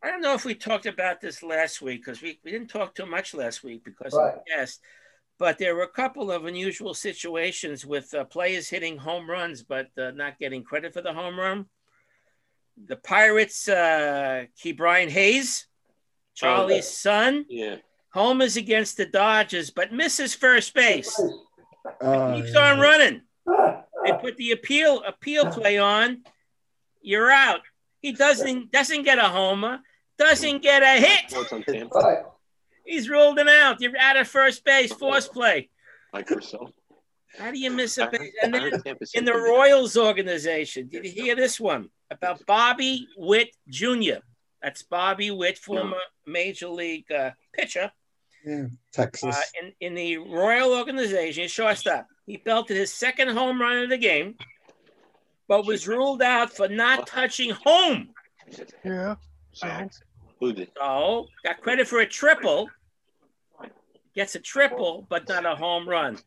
I 0.02 0.10
don't 0.12 0.22
know 0.22 0.34
if 0.34 0.46
we 0.46 0.56
talked 0.56 0.86
about 0.86 1.20
this 1.20 1.44
last 1.44 1.82
week 1.82 2.06
because 2.06 2.22
we, 2.22 2.40
we 2.46 2.52
didn't 2.52 2.70
talk 2.70 2.96
too 2.96 3.06
much 3.06 3.34
last 3.34 3.64
week 3.66 3.84
because 3.84 4.14
Right. 4.14 4.34
of 4.36 4.40
the 4.46 4.50
guest. 4.50 4.82
but 5.38 5.58
there 5.58 5.74
were 5.76 5.84
a 5.84 5.88
couple 5.90 6.32
of 6.32 6.46
unusual 6.46 6.94
situations 6.94 7.86
with 7.86 8.14
uh, 8.14 8.24
players 8.26 8.68
hitting 8.70 8.98
home 8.98 9.30
runs 9.30 9.64
but 9.64 9.88
uh, 9.98 10.12
not 10.12 10.38
getting 10.40 10.64
credit 10.64 10.94
for 10.94 11.02
the 11.02 11.14
home 11.14 11.38
run. 11.40 11.66
The 12.88 12.96
Pirates, 12.98 13.68
uh, 13.68 14.46
Ke'Bryan 14.62 15.10
Hayes, 15.10 15.68
Charlie's 16.34 16.88
son, 16.90 17.46
Yeah. 17.50 17.78
homers 18.14 18.56
against 18.58 18.96
the 18.98 19.06
Dodgers, 19.06 19.70
but 19.70 19.92
misses 19.94 20.34
first 20.34 20.74
base. 20.74 21.18
Uh, 22.02 22.36
Keeps 22.42 22.56
on 22.56 22.80
running. 22.80 23.22
They 24.06 24.14
put 24.14 24.38
the 24.38 24.52
appeal 24.52 25.04
appeal 25.06 25.46
play 25.52 25.78
on. 25.78 26.24
You're 27.02 27.30
out. 27.30 27.62
He 28.02 28.12
doesn't 28.14 28.72
doesn't 28.72 29.04
get 29.04 29.18
a 29.18 29.24
homer, 29.30 29.80
doesn't 30.18 30.62
get 30.62 30.84
a 30.84 31.00
hit. 31.06 31.30
Sports 31.32 31.54
on 31.54 31.64
Tampa, 31.64 32.24
He's 32.86 33.10
ruled 33.10 33.38
him 33.38 33.48
out. 33.48 33.82
You're 33.82 33.98
out 34.00 34.18
of 34.18 34.28
first 34.28 34.64
base, 34.66 34.92
force 34.92 35.28
play. 35.28 35.70
like 36.14 36.28
Purcell. 36.28 36.74
How 37.38 37.52
do 37.52 37.60
you 37.60 37.70
miss 37.70 37.98
a 38.00 38.06
heard- 38.06 38.12
base? 38.14 38.32
And 38.42 38.54
then 38.54 38.72
in 39.14 39.26
the 39.26 39.34
Royals 39.36 39.96
organization, 39.98 40.88
did 40.88 41.06
you 41.06 41.12
hear 41.12 41.36
this 41.36 41.60
one 41.60 41.90
about 42.10 42.44
Bobby 42.48 43.08
Witt 43.18 43.56
Jr.? 43.70 44.22
That's 44.64 44.82
Bobby 44.84 45.30
Witt, 45.32 45.58
former 45.60 45.98
major 46.26 46.68
league 46.70 47.12
uh, 47.12 47.32
pitcher. 47.54 47.92
yeah, 48.46 48.66
Texas. 48.92 49.36
Uh, 49.38 49.42
in, 49.62 49.74
in 49.80 49.94
the 49.94 50.18
Royal 50.18 50.74
organization, 50.74 51.44
he's 51.44 51.52
shortstop. 51.52 52.08
He 52.26 52.38
belted 52.38 52.76
his 52.78 52.92
second 52.92 53.30
home 53.30 53.62
run 53.62 53.84
of 53.84 53.90
the 53.90 53.98
game, 53.98 54.36
but 55.50 55.66
was 55.66 55.88
ruled 55.88 56.22
out 56.22 56.56
for 56.56 56.70
not 56.70 57.08
touching 57.08 57.50
home. 57.50 58.10
Yeah. 58.86 59.16
So 59.52 59.68
Who 60.40 60.54
did? 60.54 60.70
So 60.78 61.28
got 61.44 61.60
credit 61.60 61.88
for 61.88 62.00
a 62.00 62.06
triple. 62.08 62.70
Gets 64.16 64.36
a 64.36 64.40
triple, 64.40 65.06
but 65.10 65.28
not 65.28 65.46
a 65.46 65.56
home 65.56 65.90
run. 65.90 66.18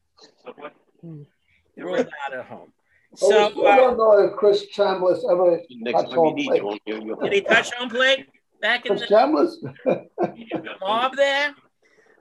Ruled 1.03 1.99
out 2.27 2.35
at 2.35 2.45
home. 2.45 2.73
So, 3.15 3.29
So 3.29 3.53
we 3.61 3.67
uh, 3.67 3.77
don't 3.77 3.97
know 3.97 4.19
if 4.27 4.37
Chris 4.37 4.67
Chambliss 4.75 5.21
ever 5.31 5.61
Next 5.71 6.03
That's 6.03 6.15
time 6.15 6.25
you 6.27 6.35
need, 6.35 6.47
play. 6.47 6.57
you 6.59 6.65
won't. 6.65 6.83
You, 6.87 6.95
you, 7.05 7.19
did 7.23 7.33
he 7.33 7.41
touch 7.43 7.71
home 7.75 7.91
plate 7.91 8.27
back 8.61 8.87
in 8.87 8.97
Chris 8.97 9.09
the 9.09 9.15
Chambliss. 9.15 10.77
mob 10.81 11.17
there? 11.17 11.55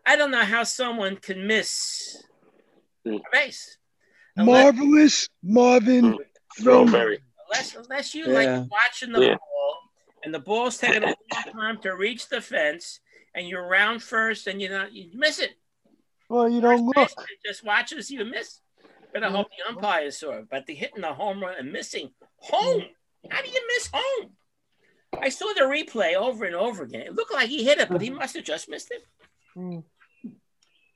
I 0.05 0.15
don't 0.15 0.31
know 0.31 0.43
how 0.43 0.63
someone 0.63 1.15
can 1.17 1.47
miss 1.47 2.23
Hmm. 3.05 3.15
a 3.15 3.19
base. 3.31 3.77
Marvelous 4.37 5.27
Marvin 5.43 6.17
Strawberry. 6.57 7.19
unless, 7.45 7.75
unless 7.75 8.15
you 8.15 8.27
Yeah. 8.27 8.59
like 8.59 8.71
watching 8.71 9.11
the 9.11 9.21
Yeah. 9.21 9.35
ball 9.35 9.79
and 10.23 10.33
the 10.33 10.39
ball's 10.39 10.77
taking 10.77 11.03
a 11.03 11.07
long 11.07 11.15
time 11.53 11.81
to 11.81 11.95
reach 11.95 12.29
the 12.29 12.41
fence 12.41 12.99
and 13.33 13.47
you're 13.47 13.67
round 13.67 14.03
first 14.03 14.47
and 14.47 14.61
you 14.61 14.69
not 14.69 14.93
you 14.93 15.11
miss 15.13 15.39
it. 15.39 15.55
Well, 16.29 16.47
you 16.47 16.61
don't 16.61 16.85
look. 16.85 16.95
First 16.95 17.17
baseman 17.17 17.37
just 17.45 17.63
watches 17.63 18.11
you 18.11 18.23
miss. 18.25 18.61
Better 19.13 19.25
mm-hmm. 19.25 19.35
hope 19.35 19.47
the 19.49 19.69
umpire 19.69 20.11
saw 20.11 20.31
it. 20.33 20.49
But 20.49 20.65
the 20.65 20.75
hitting 20.75 21.01
the 21.01 21.13
home 21.13 21.41
run 21.41 21.55
and 21.57 21.71
missing 21.71 22.11
home. 22.37 22.81
Mm-hmm. 22.81 23.31
How 23.31 23.41
do 23.41 23.49
you 23.49 23.61
miss 23.75 23.89
home? 23.93 24.31
I 25.19 25.29
saw 25.29 25.53
the 25.53 25.61
replay 25.61 26.15
over 26.15 26.45
and 26.45 26.55
over 26.55 26.83
again. 26.83 27.01
It 27.01 27.15
looked 27.15 27.33
like 27.33 27.49
he 27.49 27.63
hit 27.63 27.79
it, 27.79 27.89
but 27.89 28.01
he 28.01 28.09
mm-hmm. 28.09 28.19
must 28.19 28.35
have 28.35 28.45
just 28.45 28.69
missed 28.69 28.91
it. 28.91 29.03
Hmm. 29.53 29.79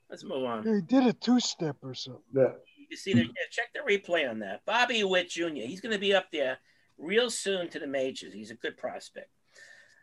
Let's 0.08 0.24
move 0.24 0.44
on. 0.44 0.64
He 0.64 0.80
did 0.80 1.06
a 1.06 1.12
two-step 1.12 1.76
or 1.82 1.94
something. 1.94 2.22
Yeah. 2.34 2.52
You 2.88 2.96
see, 2.96 3.12
the, 3.14 3.22
yeah, 3.22 3.28
check 3.50 3.72
the 3.74 3.80
replay 3.80 4.28
on 4.28 4.38
that. 4.40 4.64
Bobby 4.64 5.02
Witt 5.04 5.30
Jr. 5.30 5.48
He's 5.54 5.80
going 5.80 5.92
to 5.92 5.98
be 5.98 6.14
up 6.14 6.30
there 6.30 6.58
real 6.98 7.30
soon 7.30 7.68
to 7.70 7.78
the 7.78 7.86
majors. 7.86 8.32
He's 8.32 8.50
a 8.50 8.54
good 8.54 8.76
prospect. 8.76 9.30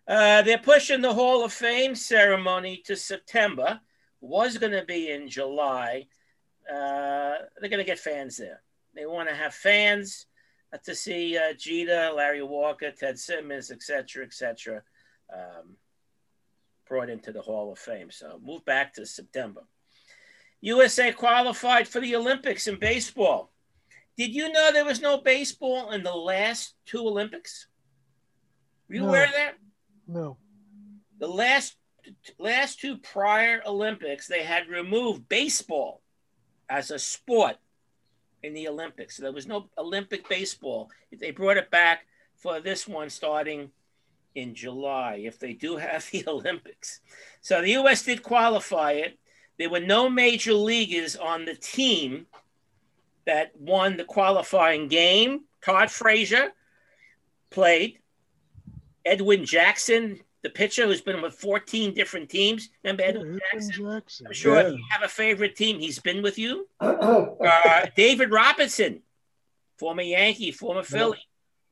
Uh, 0.08 0.42
they're 0.42 0.58
pushing 0.58 1.02
the 1.02 1.14
Hall 1.14 1.44
of 1.44 1.54
Fame 1.54 1.96
ceremony 1.96 2.82
to 2.86 2.96
September. 2.96 3.80
Was 4.20 4.58
going 4.58 4.74
to 4.74 4.86
be 4.86 5.12
in 5.12 5.30
July. 5.30 6.08
Uh, 6.70 7.36
they're 7.60 7.70
going 7.70 7.80
to 7.80 7.84
get 7.84 8.00
fans 8.00 8.38
there. 8.38 8.62
They 8.96 9.06
want 9.06 9.30
to 9.30 9.36
have 9.36 9.54
fans 9.54 10.28
uh, 10.72 10.78
to 10.86 10.96
see 10.96 11.38
uh, 11.38 11.54
Jeter, 11.58 12.12
Larry 12.14 12.44
Walker, 12.44 12.92
Ted 12.92 13.20
Simmons, 13.20 13.72
etc., 13.72 14.24
etc., 14.24 14.84
um, 15.34 15.76
brought 16.88 17.10
into 17.10 17.32
the 17.32 17.42
Hall 17.42 17.72
of 17.72 17.80
Fame. 17.80 18.12
So 18.12 18.40
move 18.44 18.64
back 18.66 18.94
to 18.94 19.06
September. 19.06 19.64
USA 20.64 21.12
qualified 21.12 21.88
for 21.90 22.00
the 22.00 22.16
Olympics 22.16 22.68
in 22.68 22.80
baseball. 22.80 23.52
Did 24.18 24.34
you 24.34 24.50
know 24.50 24.72
there 24.72 24.86
was 24.86 25.02
no 25.02 25.18
baseball 25.18 25.92
in 25.92 26.04
the 26.04 26.16
last 26.16 26.76
two 26.86 27.06
Olympics? 27.06 27.68
Were 28.88 28.96
you 28.96 29.02
No. 29.02 29.10
aware 29.10 29.26
of 29.26 29.32
that? 29.34 29.56
No. 30.08 30.38
The 31.20 31.28
last 31.28 31.76
last 32.38 32.80
two 32.80 32.98
prior 32.98 33.62
Olympics, 33.66 34.28
they 34.28 34.44
had 34.44 34.68
removed 34.68 35.28
baseball 35.30 36.02
as 36.70 36.92
a 36.92 37.00
sport 37.00 37.58
in 38.42 38.54
the 38.54 38.68
Olympics. 38.68 39.18
So 39.18 39.24
there 39.24 39.32
was 39.32 39.48
no 39.48 39.70
Olympic 39.78 40.28
baseball. 40.30 40.90
They 41.12 41.32
brought 41.32 41.58
it 41.58 41.72
back 41.72 42.06
for 42.36 42.60
this 42.62 42.88
one 42.88 43.10
starting 43.10 43.72
in 44.36 44.54
July, 44.56 45.22
if 45.26 45.40
they 45.40 45.54
do 45.54 45.78
have 45.78 46.10
the 46.12 46.24
Olympics. 46.28 47.02
So 47.42 47.62
the 47.62 47.72
U.S. 47.72 48.04
did 48.04 48.24
qualify 48.24 48.94
it. 48.94 49.18
There 49.60 49.70
were 49.70 49.80
no 49.80 50.10
major 50.10 50.54
leaguers 50.54 51.16
on 51.16 51.46
the 51.46 51.56
team 51.56 52.26
that 53.26 53.52
won 53.58 53.98
the 53.98 54.04
qualifying 54.04 54.88
game. 54.88 55.42
Todd 55.64 55.90
Frazier 55.92 56.52
played. 57.50 58.00
Edwin 59.06 59.46
Jackson, 59.46 60.20
the 60.44 60.50
pitcher 60.50 60.86
who's 60.88 61.02
been 61.02 61.22
with 61.22 61.34
14 61.36 61.94
different 61.94 62.30
teams. 62.30 62.70
Remember 62.84 63.04
Yeah, 63.04 63.10
Edwin 63.10 63.26
Edwin 63.28 63.40
Jackson? 63.68 63.86
Jackson. 63.92 64.28
I'm 64.28 64.34
sure 64.34 64.56
Yeah. 64.56 64.68
if 64.68 64.74
you 64.74 64.84
have 64.92 65.04
a 65.04 65.08
favorite 65.10 65.56
team, 65.56 65.80
he's 65.80 66.00
been 66.00 66.22
with 66.22 66.38
you. 66.38 66.68
Uh, 66.82 67.86
David 67.96 68.32
Robinson, 68.32 69.02
former 69.78 70.02
Yankee, 70.04 70.52
former 70.52 70.84
Philly, 70.84 71.20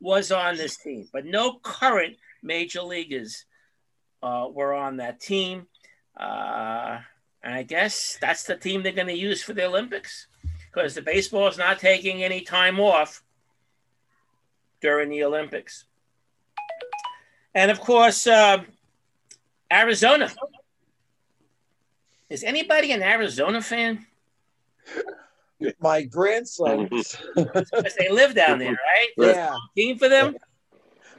was 0.02 0.32
on 0.32 0.58
this 0.58 0.76
team, 0.78 1.08
but 1.14 1.26
no 1.26 1.60
current 1.64 2.18
major 2.44 2.82
leaguers 2.82 3.46
uh, 4.22 4.48
were 4.52 4.74
on 4.74 4.98
that 4.98 5.20
team. 5.22 5.68
Uh, 6.20 7.00
and 7.44 7.54
I 7.54 7.64
guess 7.64 8.18
that's 8.22 8.44
the 8.44 8.56
team 8.56 8.84
they're 8.84 8.92
going 8.92 9.08
to 9.08 9.18
use 9.18 9.42
for 9.44 9.54
the 9.54 9.66
Olympics 9.66 10.28
because 10.72 10.94
the 10.94 11.02
baseball 11.02 11.48
is 11.48 11.58
not 11.58 11.80
taking 11.80 12.24
any 12.24 12.42
time 12.42 12.80
off 12.80 13.24
during 14.82 15.10
the 15.10 15.24
Olympics. 15.24 15.86
And 17.54 17.70
of 17.70 17.80
course, 17.80 18.28
uh, 18.28 18.64
Arizona. 19.72 20.30
Is 22.30 22.44
anybody 22.44 22.92
an 22.94 23.04
Arizona 23.04 23.62
fan? 23.62 24.06
My 25.80 26.04
grandson. 26.04 26.90
Because 27.36 27.96
they 27.98 28.10
live 28.10 28.34
down 28.36 28.60
there, 28.60 28.72
right? 28.72 29.10
yeah. 29.18 29.56
Team 29.76 29.98
for 29.98 30.10
them? 30.10 30.36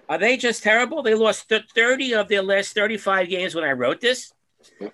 Are 0.08 0.18
they 0.18 0.36
just 0.36 0.62
terrible? 0.62 1.02
They 1.02 1.14
lost 1.14 1.50
30 1.50 2.14
of 2.14 2.28
their 2.28 2.42
last 2.42 2.74
35 2.74 3.28
games 3.28 3.54
when 3.54 3.64
I 3.64 3.72
wrote 3.72 4.00
this. 4.00 4.32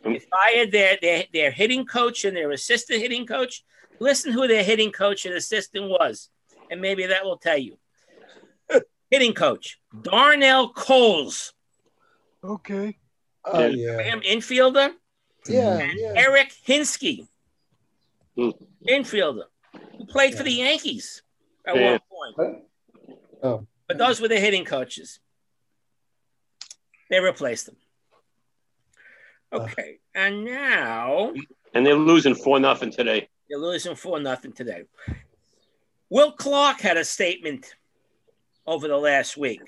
They 0.05 0.19
fired 0.21 0.73
their, 0.73 0.99
their, 1.01 1.25
their 1.33 1.51
hitting 1.51 1.85
coach 1.87 2.25
and 2.25 2.37
their 2.37 2.51
assistant 2.51 3.01
hitting 3.01 3.27
coach. 3.27 3.65
Listen 4.01 4.33
who 4.33 4.47
their 4.47 4.63
hitting 4.63 4.93
coach 4.93 5.27
and 5.27 5.35
assistant 5.35 5.89
was, 5.89 6.29
and 6.71 6.81
maybe 6.81 7.07
that 7.07 7.25
will 7.25 7.39
tell 7.39 7.59
you. 7.59 7.79
hitting 9.11 9.35
coach, 9.35 9.79
Darnell 10.03 10.73
Coles, 10.73 11.53
Okay. 12.45 12.99
Oh 13.45 13.67
yeah. 13.67 14.01
him 14.03 14.21
infielder, 14.21 14.93
Yeah. 15.49 15.79
and 15.79 15.99
Yeah. 15.99 16.13
Eric 16.17 16.53
Hinske, 16.67 17.27
Hmm. 18.37 18.51
infielder, 18.89 19.45
who 19.97 20.07
played 20.07 20.35
for 20.37 20.45
the 20.45 20.53
Yankees 20.53 21.23
at 21.67 21.75
Yeah. 21.77 21.99
one 22.09 22.35
point. 22.37 22.65
Oh. 23.43 23.67
But 23.89 23.99
those 23.99 24.21
were 24.21 24.29
the 24.29 24.39
hitting 24.39 24.65
coaches. 24.65 25.19
They 27.11 27.21
replaced 27.21 27.67
them. 27.67 27.77
Uh, 29.53 29.61
okay, 29.61 29.99
and 30.15 30.45
now 30.45 31.33
And 31.75 31.85
they're 31.87 31.95
losing 31.95 32.35
four 32.35 32.61
nothing 32.61 32.91
today. 32.91 33.29
they're 33.49 33.59
losing 33.59 33.95
four 33.95 34.21
nothing 34.21 34.53
today. 34.53 34.85
Will 36.11 36.33
Clark 36.33 36.81
had 36.81 36.97
a 36.97 37.05
statement 37.05 37.75
over 38.67 38.89
the 38.89 38.97
last 38.97 39.37
week, 39.37 39.61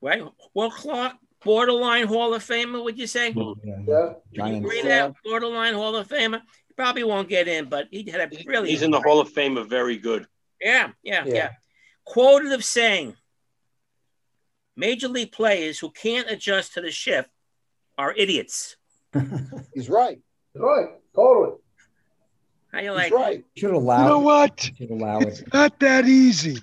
right? 0.00 0.22
Will 0.54 0.70
Clark, 0.70 1.14
borderline 1.44 2.06
Hall 2.06 2.34
of 2.34 2.44
Famer, 2.44 2.82
would 2.82 2.98
you 2.98 3.06
say? 3.06 3.30
Yeah. 3.64 4.14
Yeah. 4.32 4.46
You 4.46 4.56
agree 4.56 4.82
that 4.82 5.14
borderline 5.24 5.74
Hall 5.74 5.94
of 5.96 6.08
Famer? 6.08 6.40
He 6.68 6.74
probably 6.74 7.04
won't 7.04 7.28
get 7.28 7.48
in, 7.48 7.66
but 7.66 7.86
he 7.90 8.08
had 8.10 8.20
a 8.32 8.44
really 8.46 8.70
He's 8.70 8.82
in 8.82 8.90
the 8.90 9.00
Hall 9.00 9.20
of 9.20 9.28
Fame 9.30 9.56
of 9.56 9.68
very 9.68 9.98
good. 9.98 10.26
Yeah, 10.60 10.90
yeah, 11.02 11.24
yeah, 11.26 11.34
Yeah. 11.34 11.50
Quoted 12.04 12.52
of 12.52 12.64
saying, 12.64 13.14
major 14.76 15.08
league 15.08 15.32
players 15.32 15.78
who 15.78 15.90
can't 15.90 16.30
adjust 16.30 16.74
to 16.74 16.80
the 16.80 16.90
shift 16.90 17.28
are 18.02 18.12
idiots. 18.16 18.76
He's 19.74 19.88
right. 19.88 20.18
Right. 20.56 20.88
Totally. 21.14 21.56
How 22.72 22.80
you 22.80 22.90
He's 22.90 22.96
like 22.98 23.12
right. 23.12 23.44
Should 23.56 23.70
allow. 23.70 24.02
You 24.02 24.08
know 24.08 24.20
it. 24.20 24.24
what? 24.24 24.70
Should 24.76 24.90
allow 24.90 25.20
it. 25.20 25.28
It's 25.28 25.52
not 25.52 25.78
that 25.80 26.06
easy. 26.06 26.58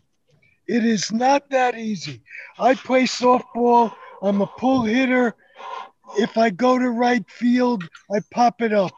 It 0.67 0.83
is 0.85 1.11
not 1.11 1.49
that 1.49 1.77
easy. 1.77 2.21
I 2.59 2.73
play 2.75 3.03
softball. 3.03 3.93
I'm 4.21 4.41
a 4.41 4.47
pull 4.47 4.83
hitter. 4.83 5.35
If 6.17 6.37
I 6.37 6.49
go 6.49 6.77
to 6.77 6.89
right 6.89 7.23
field, 7.29 7.87
I 8.13 8.19
pop 8.33 8.61
it 8.61 8.73
up. 8.73 8.91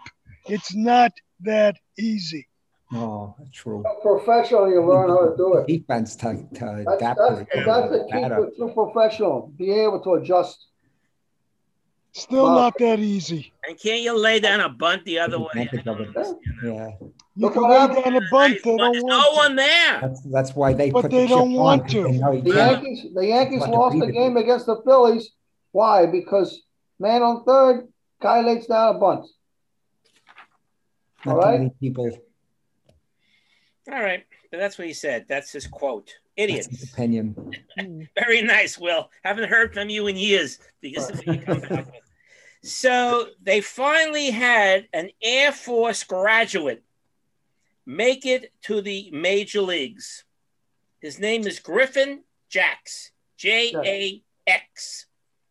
It's 0.48 0.74
not 0.74 1.12
that 1.42 1.76
easy. 2.00 2.48
Oh, 2.94 3.36
no, 3.38 3.48
true. 3.54 3.84
Professional, 4.02 4.70
you 4.70 4.84
learn 4.84 5.10
how 5.10 5.30
to 5.30 5.38
do 5.38 5.58
it. 5.58 5.68
Defense 5.68 6.16
to, 6.18 6.44
to 6.56 6.84
That's, 6.86 6.98
adapt 6.98 7.20
that's, 7.20 7.40
to 7.40 7.60
the 7.60 7.64
that's 7.66 7.92
the 7.92 8.08
key 8.12 8.22
batter. 8.22 8.36
to 8.48 8.52
true 8.58 8.74
professional, 8.74 9.54
being 9.58 9.80
able 9.80 10.02
to 10.02 10.16
adjust. 10.16 10.71
Still 12.14 12.44
Wow. 12.46 12.56
not 12.56 12.78
that 12.80 13.00
easy. 13.00 13.54
And 13.68 13.80
can't 13.80 14.02
you 14.02 14.18
lay 14.18 14.40
down 14.42 14.60
a 14.60 14.68
bunt 14.68 15.06
the 15.06 15.20
other 15.20 15.40
way? 15.40 15.48
Advantage 15.56 15.88
of 15.88 16.00
it. 16.02 16.10
Yeah, 16.64 16.90
You 17.00 17.14
Look 17.38 17.54
can 17.54 17.62
what 17.62 17.72
lay 17.72 17.78
happened- 17.80 18.04
down 18.04 18.16
a 18.18 18.22
bunt, 18.30 18.54
they 18.64 18.76
There's 18.76 18.78
don't 18.78 19.06
no 19.08 19.18
want 19.18 19.32
to. 19.34 19.38
one 19.38 19.56
there. 19.56 20.02
that's, 20.02 20.22
that's 20.24 20.54
why 20.56 20.74
they 20.74 20.92
But 20.92 21.04
put 21.04 21.12
they 21.12 21.22
the 21.22 21.28
chip 21.28 21.38
don't 21.38 21.54
want 21.54 21.90
to. 21.90 22.04
they 22.04 22.12
know 22.18 22.32
you 22.34 22.42
The 22.42 22.54
Yankees, 22.56 23.06
the 23.14 23.26
Yankees 23.28 23.62
lost 23.68 23.94
the 23.98 24.08
beater. 24.08 24.12
game 24.12 24.36
against 24.38 24.66
the 24.66 24.82
Phillies. 24.84 25.32
Why? 25.72 26.06
Because 26.06 26.62
man 27.00 27.24
on 27.24 27.46
third, 27.46 27.88
guy 28.22 28.42
lays 28.42 28.68
down 28.68 28.96
a 28.96 29.00
bunt. 29.00 29.26
not 31.26 31.36
all 31.36 31.42
too 31.42 31.48
right. 31.48 31.60
many 31.60 31.72
people. 31.80 32.12
All 33.90 34.02
right. 34.04 34.26
But 34.52 34.60
that's 34.60 34.78
what 34.78 34.86
he 34.88 34.94
said. 34.94 35.28
That's 35.30 35.52
his 35.54 35.66
quote. 35.66 36.14
That's 36.38 36.68
his 36.68 36.68
Idiots. 36.68 36.94
opinion. 36.94 37.52
Very 38.16 38.42
nice, 38.42 38.78
Will. 38.78 39.10
Haven't 39.24 39.50
heard 39.50 39.74
from 39.74 39.90
you 39.90 40.08
in 40.08 40.16
years 40.16 40.60
because 40.82 41.08
this 41.08 41.20
is 41.20 41.28
what 41.28 41.36
you 41.36 41.42
come 41.42 41.60
back 41.62 41.70
with. 41.70 42.02
So 42.64 43.28
they 43.42 43.62
finally 43.62 44.30
had 44.30 44.88
an 44.94 45.10
Air 45.22 45.52
Force 45.52 46.04
graduate 46.04 46.84
make 47.86 48.26
it 48.26 48.52
to 48.64 48.82
the 48.82 49.10
major 49.12 49.62
leagues. 49.62 50.24
His 51.02 51.20
name 51.20 51.48
is 51.48 51.60
Griffin 51.60 52.24
Jax. 52.50 53.12
J 53.38 53.74
A 53.76 54.24
X. 54.46 55.08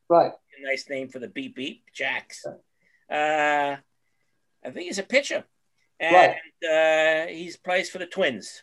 Right. 0.09 0.31
A 0.31 0.67
nice 0.67 0.89
name 0.89 1.09
for 1.09 1.19
the 1.19 1.29
beep 1.29 1.57
beep, 1.57 1.85
Jax. 1.93 2.47
Uh, 2.47 3.77
I 4.65 4.71
think 4.71 4.87
he's 4.87 4.99
a 4.99 5.05
pitcher. 5.05 5.45
And 5.99 6.37
uh, 6.71 7.27
he's 7.27 7.57
plays 7.57 7.91
for 7.91 7.99
the 7.99 8.07
Twins. 8.07 8.63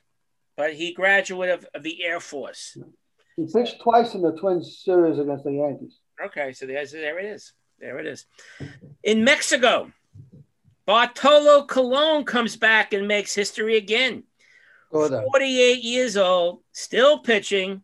But 0.57 0.73
he 0.73 0.91
graduate 0.91 1.51
of, 1.51 1.65
of 1.73 1.83
the 1.83 2.03
Air 2.03 2.19
Force. 2.19 2.77
He 3.37 3.45
pitched 3.45 3.79
twice 3.79 4.15
in 4.15 4.23
the 4.23 4.31
Twins 4.31 4.81
series 4.83 5.19
against 5.19 5.43
the 5.43 5.53
Yankees. 5.53 5.99
Okay, 6.25 6.51
so 6.51 6.65
there's 6.65 6.91
there 6.91 7.19
it 7.19 7.25
is. 7.25 7.53
There 7.79 7.99
it 7.99 8.07
is. 8.07 8.25
In 9.03 9.23
Mexico, 9.23 9.91
Bartolo 10.87 11.65
Colon 11.67 12.23
comes 12.25 12.55
back 12.55 12.93
and 12.93 13.07
makes 13.07 13.35
history 13.35 13.77
again. 13.77 14.23
Go 14.91 15.07
there. 15.07 15.21
48 15.21 15.83
years 15.83 16.17
old, 16.17 16.63
still 16.71 17.19
pitching 17.19 17.83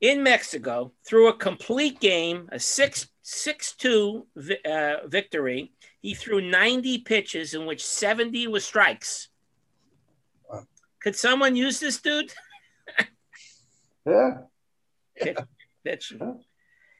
in 0.00 0.22
Mexico 0.22 0.92
through 1.06 1.28
a 1.28 1.36
complete 1.36 2.00
game, 2.00 2.48
a 2.52 2.58
6 2.58 3.08
6 3.22 3.76
2 3.76 4.26
vi- 4.36 4.58
uh, 4.70 5.06
victory. 5.06 5.72
He 6.02 6.12
threw 6.12 6.42
90 6.42 6.98
pitches, 6.98 7.54
in 7.54 7.64
which 7.64 7.86
70 7.86 8.48
were 8.48 8.60
strikes. 8.60 9.30
Wow. 11.04 11.10
Could 11.10 11.16
someone 11.16 11.56
use 11.56 11.80
this 11.80 12.00
dude? 12.00 12.32
Yeah. 14.06 15.34
Pitch. 15.84 16.12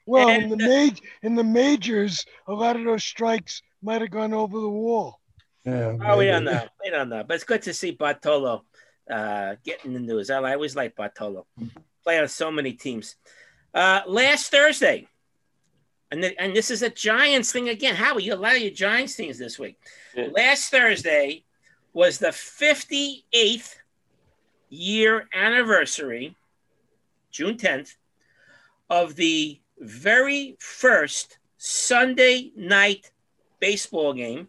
Well, 0.07 0.29
And- 0.29 0.45
in 0.45 0.49
the 0.51 0.57
maj- 0.69 1.03
in 1.23 1.35
the 1.35 1.45
majors, 1.45 2.25
a 2.47 2.53
lot 2.53 2.77
of 2.77 2.85
those 2.85 3.05
strikes 3.05 3.61
might 3.83 4.01
have 4.01 4.11
gone 4.11 4.33
over 4.33 4.59
the 4.59 4.69
wall. 4.69 5.21
Yeah, 5.65 5.97
Oh, 6.03 6.17
we 6.19 6.27
don't 6.27 6.45
know. 6.45 6.67
We 6.83 6.91
don't 6.91 7.09
know. 7.09 7.25
But 7.25 7.35
it's 7.35 7.45
good 7.45 7.63
to 7.63 7.75
see 7.75 7.91
Bartolo 7.91 8.65
uh, 9.11 9.57
getting 9.65 9.93
the 9.95 10.01
news. 10.01 10.31
I 10.31 10.53
always 10.55 10.77
like 10.77 10.95
Bartolo. 10.97 11.47
Play 12.05 12.19
on 12.19 12.29
so 12.29 12.51
many 12.51 12.73
teams. 12.73 13.17
Uh, 13.75 14.01
last 14.07 14.51
Thursday, 14.51 15.07
and, 16.11 16.23
the, 16.23 16.39
and 16.41 16.55
this 16.55 16.71
is 16.71 16.83
a 16.83 16.91
Giants 16.91 17.51
thing 17.53 17.69
again. 17.71 17.95
How 17.97 18.15
are 18.15 18.21
you 18.21 18.35
a 18.35 18.37
lot 18.37 18.57
of 18.57 18.63
your 18.63 18.71
Giants 18.73 19.15
things 19.17 19.39
this 19.39 19.59
week. 19.59 19.77
Yeah. 20.15 20.29
Last 20.33 20.71
Thursday 20.71 21.45
was 21.95 22.19
the 22.19 22.29
58th 22.29 23.75
year 24.75 25.29
anniversary, 25.33 26.37
June 27.31 27.57
10th, 27.57 27.97
of 28.91 29.15
the 29.17 29.61
very 29.79 30.57
first 30.61 31.39
Sunday 31.57 32.53
night 32.57 33.11
baseball 33.61 34.13
game. 34.13 34.49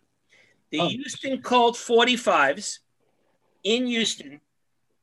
The 0.71 0.81
Oh. 0.81 0.89
Houston 0.89 1.41
Colt 1.41 1.75
45s 1.77 2.79
in 3.63 3.87
Houston 3.87 4.41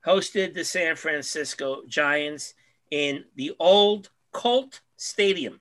hosted 0.06 0.52
the 0.54 0.64
San 0.64 0.96
Francisco 0.96 1.82
Giants 1.86 2.54
in 2.90 3.24
the 3.36 3.54
old 3.58 4.10
Colt 4.32 4.80
Stadium. 4.96 5.60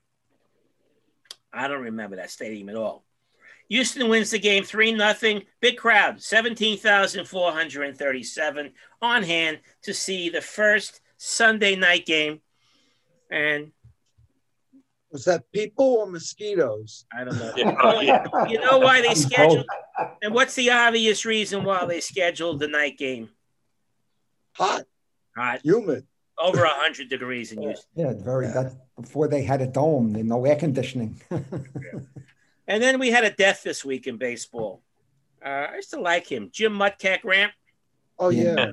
I 1.52 1.68
don't 1.68 1.82
remember 1.82 2.16
that 2.16 2.30
stadium 2.30 2.68
at 2.68 2.76
all. 2.76 3.04
Houston 3.72 4.08
wins 4.10 4.30
the 4.30 4.38
game 4.38 4.64
3 4.64 4.98
0. 4.98 5.40
Big 5.62 5.78
crowd, 5.78 6.20
17,437 6.20 8.70
on 9.00 9.22
hand 9.22 9.60
to 9.80 9.94
see 9.94 10.28
the 10.28 10.42
first 10.42 11.00
Sunday 11.16 11.74
night 11.74 12.04
game. 12.04 12.42
And 13.30 13.72
Was 15.10 15.24
that 15.24 15.50
people 15.52 15.86
or 15.86 16.06
mosquitoes? 16.06 17.06
I 17.16 17.24
don't 17.24 17.38
know. 17.38 17.54
Yeah, 17.56 17.74
oh, 17.82 18.00
yeah. 18.02 18.26
You 18.46 18.60
know 18.60 18.76
why 18.78 19.00
they 19.00 19.14
scheduled, 19.14 19.64
and 20.20 20.34
what's 20.34 20.54
the 20.54 20.70
obvious 20.70 21.24
reason 21.24 21.64
why 21.64 21.86
they 21.86 22.00
scheduled 22.00 22.60
the 22.60 22.68
night 22.68 22.98
game? 22.98 23.30
Hot, 24.56 24.84
Hot, 25.34 25.60
humid. 25.64 26.06
over 26.38 26.58
100 26.58 27.08
degrees 27.08 27.52
in 27.52 27.62
Houston. 27.62 27.88
Yeah, 27.96 28.12
very, 28.18 28.48
Yeah. 28.48 28.52
that's 28.52 28.74
before 29.00 29.28
they 29.28 29.42
had 29.42 29.62
a 29.62 29.66
dome, 29.66 30.14
and 30.14 30.28
no 30.28 30.44
air 30.44 30.56
conditioning. 30.56 31.18
And 32.68 32.82
then 32.82 32.98
we 32.98 33.10
had 33.10 33.24
a 33.24 33.30
death 33.30 33.62
this 33.62 33.84
week 33.84 34.06
in 34.06 34.16
baseball. 34.18 34.82
Uh, 35.44 35.48
I 35.70 35.76
used 35.76 35.90
to 35.90 36.00
like 36.00 36.26
him, 36.30 36.50
Jim 36.52 36.72
Mudcat 36.72 37.22
Grant, 37.22 37.52
Oh 38.18 38.28
Yeah. 38.28 38.54
yeah. 38.56 38.72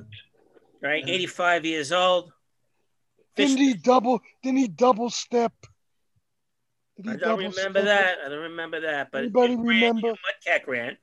right? 0.82 1.02
85 1.06 1.64
years 1.64 1.90
old. 1.92 2.32
Didn't 3.36 3.56
he 3.58 3.74
double? 3.74 4.20
Didn't 4.42 4.58
he 4.58 4.68
double 4.68 5.10
step? 5.10 5.52
Did 6.96 7.06
he 7.06 7.10
I 7.12 7.16
don't 7.16 7.38
remember 7.38 7.80
step? 7.80 7.84
that. 7.84 8.18
I 8.24 8.28
don't 8.28 8.42
remember 8.42 8.80
that. 8.82 9.10
But 9.10 9.22
Anybody 9.22 9.54
Jim 9.56 9.64
Grant, 9.64 9.96
remember? 9.96 10.12
Mudcat 10.46 10.64
Grant, 10.64 10.98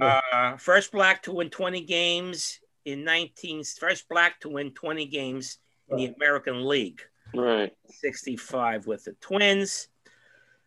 uh, 0.00 0.56
first 0.58 0.92
black 0.92 1.22
to 1.24 1.32
win 1.32 1.50
20 1.50 1.80
games 1.82 2.60
in 2.84 3.02
19. 3.04 3.64
First 3.64 4.08
black 4.08 4.38
to 4.40 4.48
win 4.48 4.72
20 4.72 5.06
games 5.06 5.58
in 5.88 5.96
the 5.96 6.06
American 6.16 6.66
League. 6.68 7.00
Right. 7.34 7.72
65 7.88 8.86
with 8.86 9.04
the 9.04 9.12
Twins. 9.20 9.88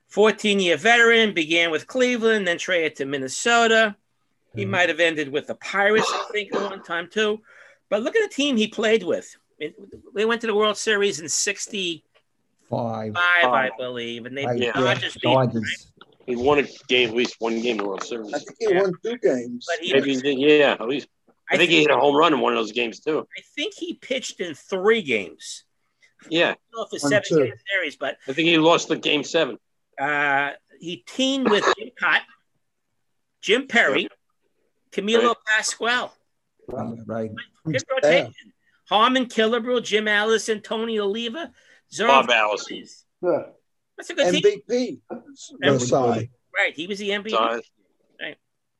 14 0.08 0.60
year 0.60 0.78
veteran, 0.78 1.34
began 1.34 1.72
with 1.72 1.88
Cleveland, 1.88 2.47
then 2.47 2.58
traded 2.58 2.95
to 2.97 3.06
Minnesota. 3.06 3.95
He 4.56 4.66
Mhm. 4.66 4.70
might 4.70 4.89
have 4.89 4.99
ended 4.99 5.30
with 5.30 5.47
the 5.47 5.56
Pirates, 5.56 6.10
I 6.14 6.28
think, 6.32 6.56
at 6.56 6.62
one 6.62 6.84
time 6.84 7.10
too. 7.10 7.41
But 7.89 8.03
look 8.03 8.16
at 8.16 8.30
the 8.30 8.34
team 8.34 8.56
he 8.58 8.68
played 8.68 9.03
with. 9.03 9.36
It- 9.60 9.76
They 10.14 10.26
went 10.26 10.41
to 10.41 10.47
the 10.47 10.56
World 10.56 10.78
Series 10.78 11.20
in 11.20 11.28
65, 11.30 13.14
Five. 13.14 13.16
I 13.16 13.70
believe, 13.78 14.26
and 14.26 14.38
they 14.38 14.45
Right, 14.45 14.58
the 14.58 14.66
yeah. 14.66 14.72
Dodgers 14.74 15.14
beat 15.16 15.24
them, 15.24 15.34
right? 15.34 15.45
Dodgers. 15.47 15.91
He 16.26 16.36
won 16.36 16.60
a 16.60 16.64
game, 16.88 17.10
at 17.10 17.16
least 17.16 17.36
one 17.39 17.62
game 17.62 17.72
in 17.72 17.78
the 17.78 17.84
World 17.86 18.03
Series. 18.03 18.34
I 18.34 18.39
think 18.39 18.58
he 18.60 18.68
won 18.74 18.93
two 19.03 19.18
games. 19.18 19.66
But 19.68 19.86
he, 19.86 19.93
Maybe, 19.93 20.16
he 20.16 20.22
did, 20.22 20.39
yeah, 20.39 20.72
at 20.80 20.88
least. 20.88 21.08
I 21.51 21.58
think 21.58 21.70
he 21.70 21.82
hit 21.82 21.91
a 21.91 21.97
home 21.97 22.16
run 22.16 22.34
in 22.34 22.39
one 22.39 22.53
of 22.53 22.58
those 22.58 22.72
games 22.72 22.99
too. 22.99 23.28
I 23.38 23.41
think 23.56 23.76
he 23.76 23.93
pitched 23.93 24.39
in 24.39 24.56
three 24.56 25.03
games. 25.03 25.64
Yeah, 26.30 26.45
I 26.45 26.47
don't 26.47 26.58
know 26.76 26.82
if 26.84 26.89
it's 26.93 27.03
One, 27.03 27.12
seven 27.12 27.24
two. 27.30 27.38
game 27.45 27.53
series, 27.72 27.95
but 27.97 28.18
I 28.28 28.34
think 28.34 28.47
he 28.47 28.58
lost 28.58 28.88
the 28.88 28.95
game 28.95 29.24
seven. 29.24 29.60
Uh, 30.00 30.52
he 30.80 30.98
teamed 30.98 31.50
with 31.50 31.64
Jim 31.78 31.89
Kaat, 32.02 32.22
Jim 33.41 33.68
Perry, 33.68 34.08
Camilo 34.91 35.28
Right. 35.28 35.36
Pascual. 35.48 36.14
Right, 36.68 36.98
right. 37.06 37.32
Good 37.66 37.84
rotation. 37.91 38.34
Harmon 38.89 39.26
Killebrew, 39.26 39.84
Jim 39.84 40.08
Allison, 40.08 40.62
Tony 40.62 41.00
Oliva, 41.00 41.52
Zorro 41.93 42.08
Bob 42.08 42.30
Allison. 42.30 42.68
Fernandez. 42.68 43.06
Yeah. 43.22 43.43
That's 43.98 44.10
a 44.10 44.14
good 44.14 44.34
team. 44.34 44.62
MVP. 44.70 45.00
Versalles. 45.64 46.30
Right. 46.56 46.74
He 46.76 46.88
was 46.88 47.00
the 47.00 47.10
MVP. 47.10 47.30
So, 47.30 47.62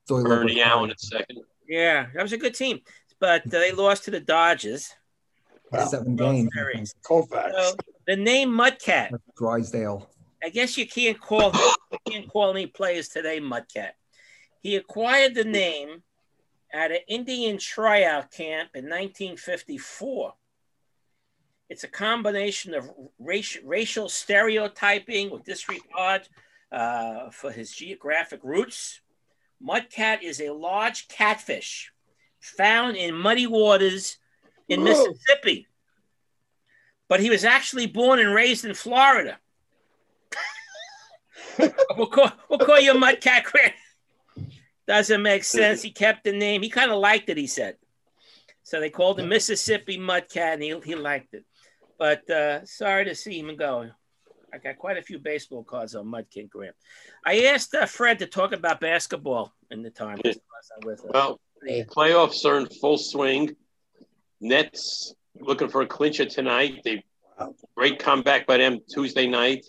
So 0.08 0.18
he 0.18 0.24
Bernie 0.24 0.62
Allen 0.62 0.92
at 0.92 1.00
second. 1.00 1.40
Yeah, 1.68 2.08
that 2.14 2.22
was 2.22 2.34
a 2.34 2.38
good 2.38 2.54
team. 2.54 2.82
But 3.20 3.48
uh, 3.48 3.50
they 3.60 3.72
lost 3.72 4.04
to 4.06 4.12
the 4.12 4.20
Dodgers. 4.20 4.92
Seven 5.88 6.16
games. 6.16 6.50
I 6.54 6.58
Series. 6.60 6.94
think. 6.94 7.04
Koufax. 7.04 7.52
So 7.54 7.76
the 8.08 8.16
name 8.16 8.50
Mudcat, 8.52 9.12
Drysdale. 9.38 10.10
I 10.44 10.50
guess 10.50 10.78
you 10.78 10.88
can't 10.88 11.20
call 11.20 11.52
you 11.92 11.98
can't 12.12 12.30
call 12.30 12.52
any 12.52 12.68
players 12.68 13.10
today 13.10 13.40
Mudcat. 13.40 13.92
He 14.62 14.76
acquired 14.76 15.36
the 15.36 15.44
name 15.44 16.04
at 16.74 16.92
an 16.92 17.00
Indian 17.08 17.58
tryout 17.58 18.32
camp 18.32 18.72
in 18.74 18.86
1954. 18.86 20.34
It's 21.70 21.84
a 21.84 21.88
combination 21.88 22.74
of 22.74 22.90
racial, 23.18 23.64
racial 23.66 24.10
stereotyping 24.10 25.32
with 25.32 25.44
disregard 25.44 26.28
uh, 26.72 27.30
for 27.32 27.52
his 27.52 27.72
geographic 27.72 28.42
roots. 28.44 29.02
Mudcat 29.64 30.22
is 30.22 30.42
a 30.42 30.54
large 30.54 31.08
catfish 31.08 31.92
found 32.40 32.98
in 32.98 33.16
muddy 33.16 33.48
waters 33.48 34.18
in 34.68 34.82
Whoa. 34.82 34.86
Mississippi. 34.86 35.68
But 37.08 37.20
he 37.20 37.30
was 37.30 37.44
actually 37.44 37.88
born 37.88 38.20
and 38.20 38.34
raised 38.34 38.66
in 38.66 38.74
Florida. 38.74 39.40
We'll, 41.98 42.08
call, 42.08 42.32
we'll 42.50 42.60
call 42.60 42.80
you 42.80 42.94
Mudcat 42.94 43.44
Grant. 43.44 43.74
Doesn't 44.88 45.22
make 45.22 45.44
sense. 45.44 45.82
He 45.82 45.92
kept 45.92 46.24
the 46.24 46.32
name. 46.32 46.62
He 46.62 46.70
kind 46.70 46.92
of 46.92 47.00
liked 47.00 47.30
it, 47.30 47.38
he 47.38 47.48
said. 47.48 47.78
So 48.64 48.80
they 48.80 48.90
called 48.90 49.20
him 49.20 49.30
Mississippi 49.30 49.98
Mudcat, 49.98 50.54
and 50.54 50.64
he, 50.64 50.80
he 50.84 50.96
liked 50.96 51.34
it. 51.34 51.46
But 51.98 52.30
uh, 52.30 52.66
sorry 52.66 53.06
to 53.06 53.16
see 53.16 53.40
him 53.40 53.56
go. 53.56 53.90
I 54.54 54.58
got 54.58 54.78
quite 54.78 54.98
a 54.98 55.02
few 55.02 55.20
baseball 55.20 55.64
cards 55.64 55.96
on 55.96 56.06
Mudcat 56.06 56.50
Graham. 56.50 56.74
I 57.26 57.46
asked 57.46 57.74
uh, 57.76 57.86
Fred 57.86 58.20
to 58.20 58.28
talk 58.28 58.54
about 58.54 58.80
basketball 58.80 59.54
in 59.70 59.82
the 59.82 59.90
time. 59.90 60.20
Yeah. 60.24 60.34
Well, 60.84 61.40
playoffs 61.64 62.46
are 62.46 62.60
in 62.60 62.68
full 62.68 62.98
swing. 62.98 63.56
Nets 64.40 65.14
looking 65.40 65.68
for 65.68 65.82
a 65.82 65.88
clincher 65.88 66.26
tonight. 66.26 66.82
They 66.84 67.04
great 67.76 68.00
comeback 68.00 68.48
by 68.48 68.58
them 68.58 68.80
Tuesday 68.90 69.28
night 69.28 69.66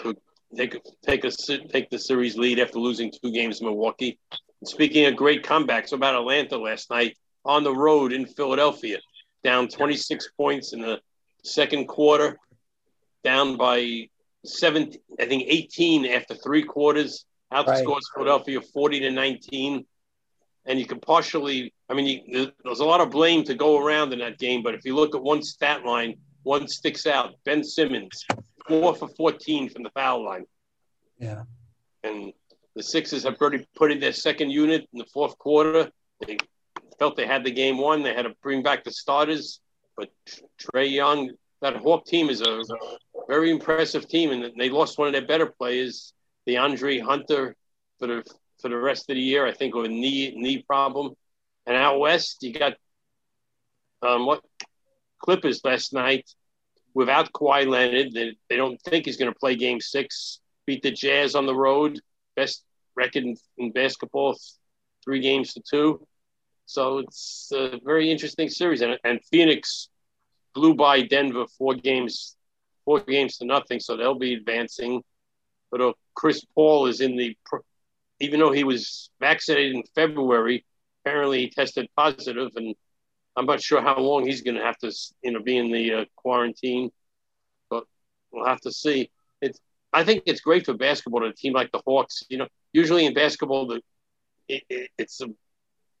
to 0.00 0.16
take 0.56 0.76
take 1.04 1.24
a 1.24 1.30
take 1.30 1.90
the 1.90 1.98
series 1.98 2.36
lead 2.36 2.58
after 2.58 2.78
losing 2.78 3.10
two 3.10 3.32
games 3.32 3.60
in 3.60 3.66
Milwaukee. 3.66 4.18
And 4.60 4.68
speaking 4.68 5.06
of 5.06 5.16
great 5.16 5.44
comebacks, 5.44 5.92
about 5.92 6.14
Atlanta 6.14 6.56
last 6.56 6.90
night 6.90 7.16
on 7.44 7.64
the 7.64 7.74
road 7.74 8.12
in 8.12 8.26
Philadelphia, 8.26 8.98
down 9.42 9.68
26 9.68 10.30
points 10.36 10.72
in 10.72 10.80
the 10.80 11.00
second 11.42 11.86
quarter, 11.86 12.38
down 13.24 13.56
by 13.56 14.08
seven, 14.44 14.92
I 15.20 15.26
think 15.26 15.44
18 15.46 16.06
after 16.06 16.34
three 16.34 16.62
quarters. 16.62 17.24
Outscores 17.52 17.86
right. 17.86 18.02
Philadelphia 18.14 18.60
40 18.62 19.00
to 19.00 19.10
19 19.10 19.84
and 20.66 20.78
you 20.78 20.86
can 20.86 21.00
partially. 21.00 21.72
I 21.88 21.94
mean, 21.94 22.24
you, 22.26 22.50
there's 22.64 22.80
a 22.80 22.84
lot 22.84 23.00
of 23.00 23.10
blame 23.10 23.44
to 23.44 23.54
go 23.54 23.78
around 23.78 24.12
in 24.12 24.20
that 24.20 24.38
game, 24.38 24.62
but 24.62 24.74
if 24.74 24.84
you 24.84 24.94
look 24.94 25.14
at 25.14 25.22
one 25.22 25.42
stat 25.42 25.84
line, 25.84 26.14
one 26.42 26.68
sticks 26.68 27.06
out. 27.06 27.34
Ben 27.44 27.62
Simmons, 27.62 28.24
four 28.66 28.94
for 28.94 29.08
14 29.08 29.70
from 29.70 29.82
the 29.82 29.90
foul 29.90 30.24
line. 30.24 30.44
Yeah. 31.18 31.42
And 32.02 32.32
the 32.74 32.82
Sixers 32.82 33.24
have 33.24 33.36
already 33.40 33.66
put 33.76 33.92
in 33.92 34.00
their 34.00 34.12
second 34.12 34.50
unit 34.50 34.88
in 34.92 34.98
the 34.98 35.06
fourth 35.12 35.38
quarter. 35.38 35.90
They 36.26 36.38
felt 36.98 37.16
they 37.16 37.26
had 37.26 37.44
the 37.44 37.50
game 37.50 37.78
won. 37.78 38.02
They 38.02 38.14
had 38.14 38.22
to 38.22 38.34
bring 38.42 38.62
back 38.62 38.84
the 38.84 38.90
starters, 38.90 39.60
but 39.96 40.10
Trae 40.58 40.90
Young, 40.90 41.30
that 41.60 41.76
Hawk 41.76 42.06
team 42.06 42.30
is 42.30 42.40
a 42.40 42.62
very 43.28 43.50
impressive 43.50 44.08
team, 44.08 44.30
and 44.30 44.52
they 44.58 44.70
lost 44.70 44.98
one 44.98 45.08
of 45.08 45.12
their 45.12 45.26
better 45.26 45.46
players, 45.46 46.12
De'Andre 46.48 47.00
Hunter, 47.00 47.54
for 47.98 48.06
the 48.08 48.24
for 48.60 48.68
the 48.68 48.76
rest 48.76 49.10
of 49.10 49.16
the 49.16 49.22
year. 49.22 49.46
I 49.46 49.52
think 49.52 49.74
with 49.74 49.86
a 49.86 49.88
knee 49.88 50.32
knee 50.34 50.62
problem. 50.62 51.14
And 51.66 51.76
out 51.76 52.00
west, 52.00 52.42
you 52.42 52.52
got 52.52 52.74
um, 54.02 54.26
what 54.26 54.42
Clippers 55.20 55.64
last 55.64 55.92
night 55.92 56.28
without 56.94 57.32
Kawhi 57.32 57.66
Leonard. 57.66 58.12
They, 58.12 58.36
they 58.48 58.56
don't 58.56 58.80
think 58.82 59.06
he's 59.06 59.16
going 59.16 59.32
to 59.32 59.38
play 59.38 59.56
Game 59.56 59.80
Six. 59.80 60.40
Beat 60.66 60.82
the 60.82 60.90
Jazz 60.90 61.34
on 61.34 61.46
the 61.46 61.54
road, 61.54 61.98
best 62.36 62.64
record 62.94 63.24
in, 63.24 63.36
in 63.58 63.72
basketball, 63.72 64.38
three 65.04 65.20
games 65.20 65.54
to 65.54 65.62
two. 65.68 66.06
So 66.66 66.98
it's 66.98 67.50
a 67.52 67.80
very 67.84 68.10
interesting 68.10 68.48
series. 68.48 68.80
And, 68.80 68.98
and 69.04 69.20
Phoenix 69.30 69.88
blew 70.54 70.74
by 70.74 71.02
Denver 71.02 71.46
four 71.58 71.74
games, 71.74 72.36
four 72.84 73.00
games 73.00 73.38
to 73.38 73.44
nothing. 73.44 73.80
So 73.80 73.96
they'll 73.96 74.18
be 74.18 74.34
advancing. 74.34 75.02
But 75.70 75.80
uh, 75.80 75.92
Chris 76.14 76.44
Paul 76.54 76.86
is 76.86 77.00
in 77.00 77.16
the 77.16 77.36
even 78.20 78.38
though 78.38 78.52
he 78.52 78.62
was 78.62 79.10
vaccinated 79.18 79.74
in 79.74 79.82
February, 79.96 80.64
apparently 81.04 81.40
he 81.40 81.50
tested 81.50 81.88
positive, 81.96 82.52
and 82.54 82.76
I'm 83.36 83.46
not 83.46 83.62
sure 83.62 83.80
how 83.80 83.98
long 83.98 84.26
he's 84.26 84.42
going 84.42 84.56
to 84.56 84.62
have 84.62 84.78
to, 84.78 84.92
you 85.22 85.32
know, 85.32 85.42
be 85.42 85.56
in 85.56 85.70
the 85.70 85.94
uh, 85.94 86.04
quarantine. 86.16 86.90
But 87.70 87.84
we'll 88.30 88.46
have 88.46 88.60
to 88.62 88.72
see. 88.72 89.10
It's, 89.40 89.58
I 89.92 90.04
think 90.04 90.24
it's 90.26 90.40
great 90.40 90.66
for 90.66 90.74
basketball 90.74 91.20
to 91.20 91.26
a 91.28 91.34
team 91.34 91.52
like 91.52 91.72
the 91.72 91.82
Hawks. 91.86 92.24
You 92.28 92.38
know, 92.38 92.48
usually 92.72 93.06
in 93.06 93.14
basketball, 93.14 93.66
the 93.66 93.80
it, 94.48 94.62
it, 94.68 94.90
it's 94.98 95.20
a, 95.20 95.28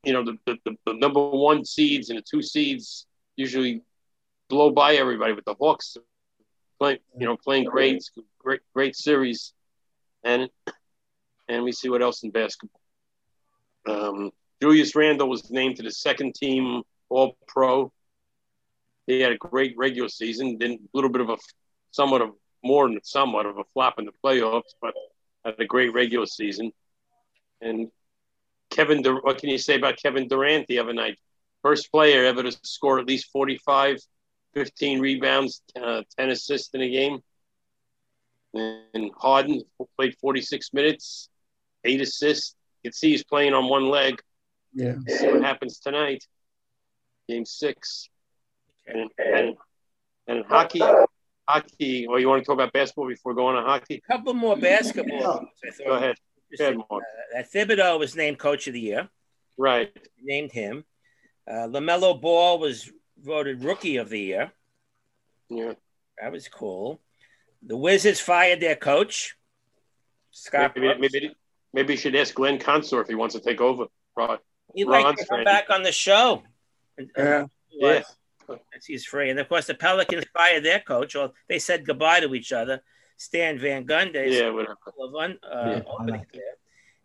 you 0.04 0.12
know, 0.12 0.24
the, 0.24 0.38
the, 0.46 0.76
the 0.84 0.94
number 0.94 1.20
one 1.20 1.64
seeds 1.64 2.10
and 2.10 2.18
the 2.18 2.24
two 2.28 2.42
seeds 2.42 3.06
usually 3.36 3.82
blow 4.48 4.70
by 4.70 4.94
everybody, 4.94 5.32
but 5.32 5.44
the 5.44 5.54
Hawks 5.54 5.96
playing, 6.78 6.98
you 7.18 7.26
know, 7.26 7.36
playing 7.36 7.64
great, 7.64 8.04
great, 8.38 8.60
great 8.74 8.94
series, 8.96 9.52
and 10.24 10.50
and 11.48 11.64
we 11.64 11.72
see 11.72 11.88
what 11.88 12.02
else 12.02 12.22
in 12.22 12.30
basketball. 12.30 12.80
Um, 13.88 14.30
Julius 14.60 14.94
Randle 14.94 15.28
was 15.28 15.50
named 15.50 15.76
to 15.76 15.82
the 15.82 15.90
second 15.90 16.34
team 16.34 16.82
All 17.12 17.36
Pro. 17.46 17.92
He 19.06 19.20
had 19.20 19.32
a 19.32 19.36
great 19.36 19.76
regular 19.76 20.08
season, 20.08 20.58
then 20.58 20.72
a 20.72 20.78
little 20.94 21.10
bit 21.10 21.20
of 21.20 21.28
a 21.28 21.36
somewhat 21.90 22.22
of 22.22 22.30
more 22.62 22.88
than 22.88 23.00
somewhat 23.02 23.46
of 23.46 23.58
a 23.58 23.64
flop 23.72 23.98
in 23.98 24.06
the 24.06 24.12
playoffs, 24.24 24.74
but 24.80 24.94
had 25.44 25.58
a 25.58 25.64
great 25.64 25.92
regular 25.92 26.26
season. 26.26 26.72
And 27.60 27.90
Kevin, 28.70 29.02
Dur- 29.02 29.20
what 29.20 29.38
can 29.38 29.50
you 29.50 29.58
say 29.58 29.76
about 29.76 29.98
Kevin 30.00 30.28
Durant 30.28 30.66
the 30.68 30.78
other 30.78 30.92
night? 30.92 31.18
First 31.62 31.90
player 31.90 32.24
ever 32.24 32.42
to 32.42 32.52
score 32.62 32.98
at 32.98 33.06
least 33.06 33.30
45, 33.32 33.98
15 34.54 35.00
rebounds, 35.00 35.62
uh, 35.80 36.02
10 36.18 36.30
assists 36.30 36.72
in 36.74 36.82
a 36.82 36.88
game. 36.88 37.20
And 38.54 39.10
Harden 39.16 39.62
played 39.96 40.16
46 40.20 40.72
minutes, 40.72 41.28
eight 41.84 42.00
assists. 42.00 42.54
You 42.82 42.90
can 42.90 42.94
see 42.94 43.10
he's 43.10 43.24
playing 43.24 43.54
on 43.54 43.68
one 43.68 43.88
leg. 43.88 44.20
Yeah. 44.74 44.94
See 45.08 45.26
what 45.28 45.42
happens 45.42 45.78
tonight. 45.78 46.24
Game 47.28 47.44
six. 47.44 48.08
And, 48.86 49.10
and, 49.18 49.56
and 50.26 50.44
hockey, 50.44 50.82
hockey. 51.48 52.08
Well, 52.08 52.18
you 52.18 52.28
want 52.28 52.42
to 52.42 52.46
talk 52.46 52.54
about 52.54 52.72
basketball 52.72 53.08
before 53.08 53.34
going 53.34 53.56
to 53.56 53.62
hockey? 53.62 54.02
A 54.08 54.12
couple 54.12 54.34
more 54.34 54.56
basketball. 54.56 55.18
Go 55.18 55.28
ahead. 55.28 55.46
Go 55.86 55.92
ahead 55.92 56.16
uh, 56.60 57.42
Thibodeau 57.42 57.98
was 57.98 58.16
named 58.16 58.38
coach 58.38 58.66
of 58.66 58.74
the 58.74 58.80
year. 58.80 59.08
Right. 59.58 59.90
Named 60.22 60.52
him. 60.52 60.84
Uh, 61.48 61.66
LaMelo 61.68 62.20
Ball 62.20 62.58
was 62.58 62.90
voted 63.22 63.64
rookie 63.64 63.96
of 63.96 64.08
the 64.08 64.20
year. 64.20 64.52
Yeah. 65.48 65.74
That 66.20 66.32
was 66.32 66.48
cool. 66.48 67.00
The 67.64 67.76
Wizards 67.76 68.20
fired 68.20 68.60
their 68.60 68.76
coach. 68.76 69.36
Scott 70.30 70.72
maybe, 70.76 70.98
maybe, 70.98 71.34
maybe 71.72 71.92
you 71.94 71.98
should 71.98 72.16
ask 72.16 72.34
Glenn 72.34 72.58
Consor 72.58 73.00
if 73.00 73.08
he 73.08 73.14
wants 73.14 73.34
to 73.34 73.40
take 73.40 73.60
over. 73.60 73.86
Right. 74.16 74.38
He'd 74.74 74.86
like 74.86 75.16
to 75.16 75.26
come 75.26 75.44
back 75.44 75.68
on 75.70 75.82
the 75.82 75.92
show. 75.92 76.42
Yeah. 77.16 77.46
Yeah. 77.70 78.02
He's 78.86 79.04
free. 79.04 79.30
And 79.30 79.38
of 79.38 79.48
course, 79.48 79.66
the 79.66 79.74
Pelicans 79.74 80.24
fired 80.36 80.64
their 80.64 80.80
coach, 80.80 81.14
or 81.14 81.32
they 81.48 81.58
said 81.58 81.86
goodbye 81.86 82.20
to 82.20 82.34
each 82.34 82.52
other. 82.52 82.82
Stan 83.16 83.58
Van 83.58 83.86
Gundy. 83.86 84.32
Yeah, 84.32 84.50
whatever. 84.50 84.76
Un, 85.18 85.38
uh, 85.42 85.80
yeah, 86.32 86.40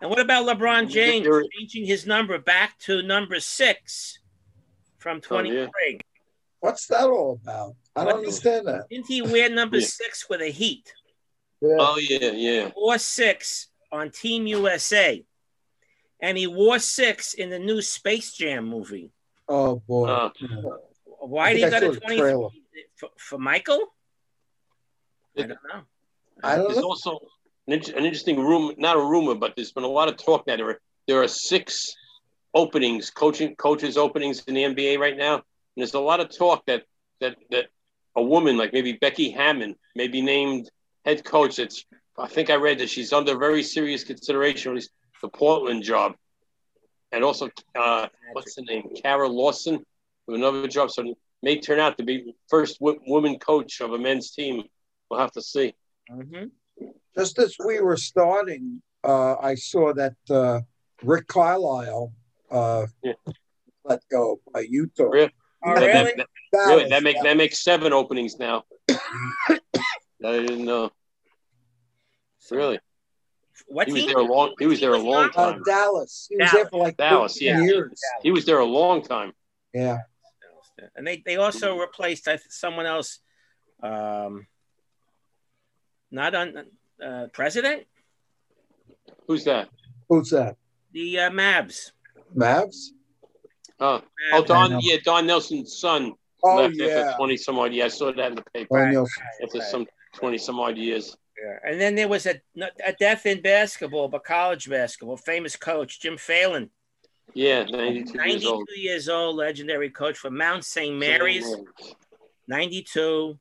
And 0.01 0.09
what 0.09 0.19
about 0.19 0.47
LeBron 0.47 0.89
James 0.89 1.27
changing 1.57 1.85
his 1.85 2.07
number 2.07 2.39
back 2.39 2.77
to 2.79 3.03
number 3.03 3.39
six 3.39 4.19
from 4.97 5.21
23? 5.21 5.59
Oh, 5.59 5.69
yeah. 5.79 5.97
What's 6.59 6.87
that 6.87 7.05
all 7.05 7.39
about? 7.43 7.75
I 7.95 8.03
don't 8.03 8.17
understand 8.17 8.67
that. 8.67 8.89
Didn't 8.89 9.05
he 9.05 9.21
wear 9.21 9.49
number 9.49 9.77
yeah. 9.77 9.85
six 9.85 10.27
with 10.27 10.41
a 10.41 10.49
heat? 10.49 10.91
Yeah. 11.61 11.77
Oh, 11.79 11.99
yeah, 11.99 12.31
yeah. 12.31 12.71
Or 12.75 12.97
six 12.97 13.67
on 13.91 14.09
Team 14.09 14.47
USA. 14.47 15.23
And 16.19 16.35
he 16.35 16.47
wore 16.47 16.79
six 16.79 17.35
in 17.35 17.51
the 17.51 17.59
new 17.59 17.81
Space 17.83 18.33
Jam 18.33 18.67
movie. 18.67 19.11
Oh 19.49 19.81
boy! 19.87 20.07
Uh, 20.07 20.29
Why 21.19 21.53
did 21.53 21.63
he 21.63 21.69
got 21.69 21.83
a 21.83 21.99
twenty 21.99 22.17
for, 22.95 23.09
for, 23.17 23.37
Michael? 23.37 23.79
I 25.37 25.41
don't 25.41 25.49
know. 25.49 25.81
I 26.43 26.55
don't 26.55 26.65
there's 26.65 26.77
know. 26.77 26.83
also 26.83 27.19
an, 27.67 27.73
an 27.73 28.05
interesting 28.05 28.39
rumor, 28.39 28.73
not 28.77 28.97
a 28.97 29.01
rumor, 29.01 29.35
but 29.35 29.55
there's 29.55 29.71
been 29.71 29.83
a 29.83 29.87
lot 29.87 30.07
of 30.07 30.17
talk 30.17 30.45
that 30.47 30.57
there 30.57 30.69
are, 30.69 30.79
there 31.07 31.21
are 31.21 31.27
six 31.27 31.95
openings, 32.53 33.09
coaching 33.09 33.55
coaches 33.55 33.97
openings 33.97 34.43
in 34.47 34.55
the 34.55 34.63
NBA 34.63 34.99
right 34.99 35.17
now. 35.17 35.35
And 35.35 35.43
there's 35.77 35.93
a 35.93 35.99
lot 35.99 36.19
of 36.19 36.35
talk 36.35 36.65
that 36.65 36.83
that 37.21 37.37
that 37.51 37.67
a 38.15 38.21
woman 38.21 38.57
like 38.57 38.73
maybe 38.73 38.93
Becky 38.93 39.29
Hammon 39.31 39.75
may 39.95 40.07
be 40.07 40.21
named 40.21 40.69
head 41.05 41.23
coach. 41.23 41.59
It's 41.59 41.85
I 42.17 42.27
think 42.27 42.49
I 42.49 42.55
read 42.55 42.79
that 42.79 42.89
she's 42.89 43.13
under 43.13 43.37
very 43.37 43.63
serious 43.63 44.03
consideration, 44.03 44.79
for 45.13 45.27
the 45.27 45.29
Portland 45.29 45.83
job, 45.83 46.15
and 47.11 47.23
also 47.23 47.49
uh, 47.75 48.07
what's 48.33 48.55
the 48.55 48.63
name, 48.63 48.89
Kara 49.01 49.27
Lawson, 49.27 49.83
with 50.27 50.35
another 50.35 50.67
job. 50.67 50.91
So 50.91 51.15
may 51.41 51.59
turn 51.59 51.79
out 51.79 51.97
to 51.97 52.03
be 52.03 52.33
first 52.49 52.79
w- 52.79 52.99
woman 53.07 53.39
coach 53.39 53.81
of 53.81 53.93
a 53.93 53.97
men's 53.97 54.31
team. 54.31 54.63
We'll 55.09 55.19
have 55.19 55.31
to 55.33 55.41
see. 55.41 55.73
Mm-hmm. 56.11 56.85
Just 57.17 57.39
as 57.39 57.55
we 57.65 57.79
were 57.81 57.97
starting, 57.97 58.81
uh, 59.03 59.35
I 59.35 59.55
saw 59.55 59.93
that 59.93 60.15
uh, 60.29 60.61
Rick 61.03 61.27
Carlisle 61.27 62.11
uh, 62.51 62.85
yeah. 63.03 63.13
let 63.83 64.01
go 64.11 64.39
by 64.53 64.61
Utah. 64.61 65.05
Really? 65.05 65.31
Oh, 65.65 65.73
really? 65.73 65.87
That, 65.87 66.17
that, 66.17 66.27
that, 66.53 66.65
really? 66.67 66.89
that 66.89 67.03
makes 67.03 67.21
that 67.23 67.37
makes 67.37 67.63
seven 67.63 67.93
openings 67.93 68.37
now. 68.37 68.63
I 68.89 69.59
didn't 70.21 70.65
know. 70.65 70.91
Really? 72.51 72.79
What 73.67 73.87
he 73.87 73.93
team? 73.93 74.05
was 74.05 74.13
there 74.13 74.21
a 74.21 74.25
long. 74.25 74.55
He 74.59 74.65
was 74.67 74.79
there 74.79 74.93
a 74.93 74.97
long 74.97 75.25
Uh, 75.25 75.29
time. 75.29 75.63
Dallas. 75.63 76.27
He 76.29 76.35
was 76.37 76.51
Dallas. 76.51 76.53
there 76.53 76.69
for 76.69 76.79
like 76.79 76.97
Dallas, 76.97 77.41
yeah. 77.41 77.61
years. 77.61 77.99
He 78.21 78.31
was 78.31 78.45
there 78.45 78.59
a 78.59 78.65
long 78.65 79.01
time. 79.01 79.33
Yeah. 79.73 79.99
And 80.95 81.07
they, 81.07 81.23
they 81.25 81.37
also 81.37 81.77
replaced 81.79 82.29
someone 82.49 82.85
else. 82.85 83.19
Um, 83.81 84.45
not 86.11 86.35
on 86.35 86.65
uh, 87.03 87.27
president. 87.33 87.85
Who's 89.27 89.43
that? 89.45 89.69
Who's 90.07 90.29
that? 90.29 90.55
The 90.91 91.19
uh, 91.19 91.29
Mavs. 91.31 91.91
Mavs. 92.35 92.89
Oh, 93.79 94.01
oh, 94.33 94.43
Don, 94.43 94.79
yeah, 94.81 94.97
Don 95.03 95.27
Nelson's 95.27 95.77
son 95.77 96.13
Oh 96.43 96.55
left 96.55 96.75
yeah. 96.75 96.85
after 96.87 97.17
twenty 97.17 97.37
some 97.37 97.57
odd 97.59 97.73
years. 97.73 97.93
I 97.93 97.97
saw 97.97 98.11
that 98.11 98.29
in 98.29 98.35
the 98.35 98.43
paper. 98.53 98.75
Right. 98.75 98.95
After 98.95 99.59
right. 99.59 99.67
some 99.67 99.87
twenty 100.13 100.37
some 100.37 100.59
odd 100.59 100.77
years. 100.77 101.17
Yeah. 101.43 101.57
And 101.63 101.79
then 101.79 101.95
there 101.95 102.07
was 102.07 102.25
a, 102.25 102.41
a 102.85 102.93
death 102.99 103.25
in 103.25 103.41
basketball, 103.41 104.07
but 104.07 104.23
college 104.23 104.69
basketball. 104.69 105.17
Famous 105.17 105.55
coach 105.55 105.99
Jim 105.99 106.17
Phelan, 106.17 106.69
Yeah, 107.33 107.63
ninety-two 107.63 108.19
years 108.27 108.45
old. 108.45 108.67
years 108.75 109.09
old, 109.09 109.35
legendary 109.35 109.89
coach 109.91 110.17
for 110.17 110.31
Mount 110.31 110.65
St. 110.65 110.95
Mary's, 110.97 111.45
92. 112.47 113.37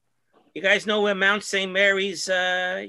You 0.55 0.63
guys 0.63 0.87
know 0.87 1.03
where 1.03 1.15
Mount 1.15 1.45
St. 1.45 1.71
Mary's 1.71 2.29
uh, 2.29 2.87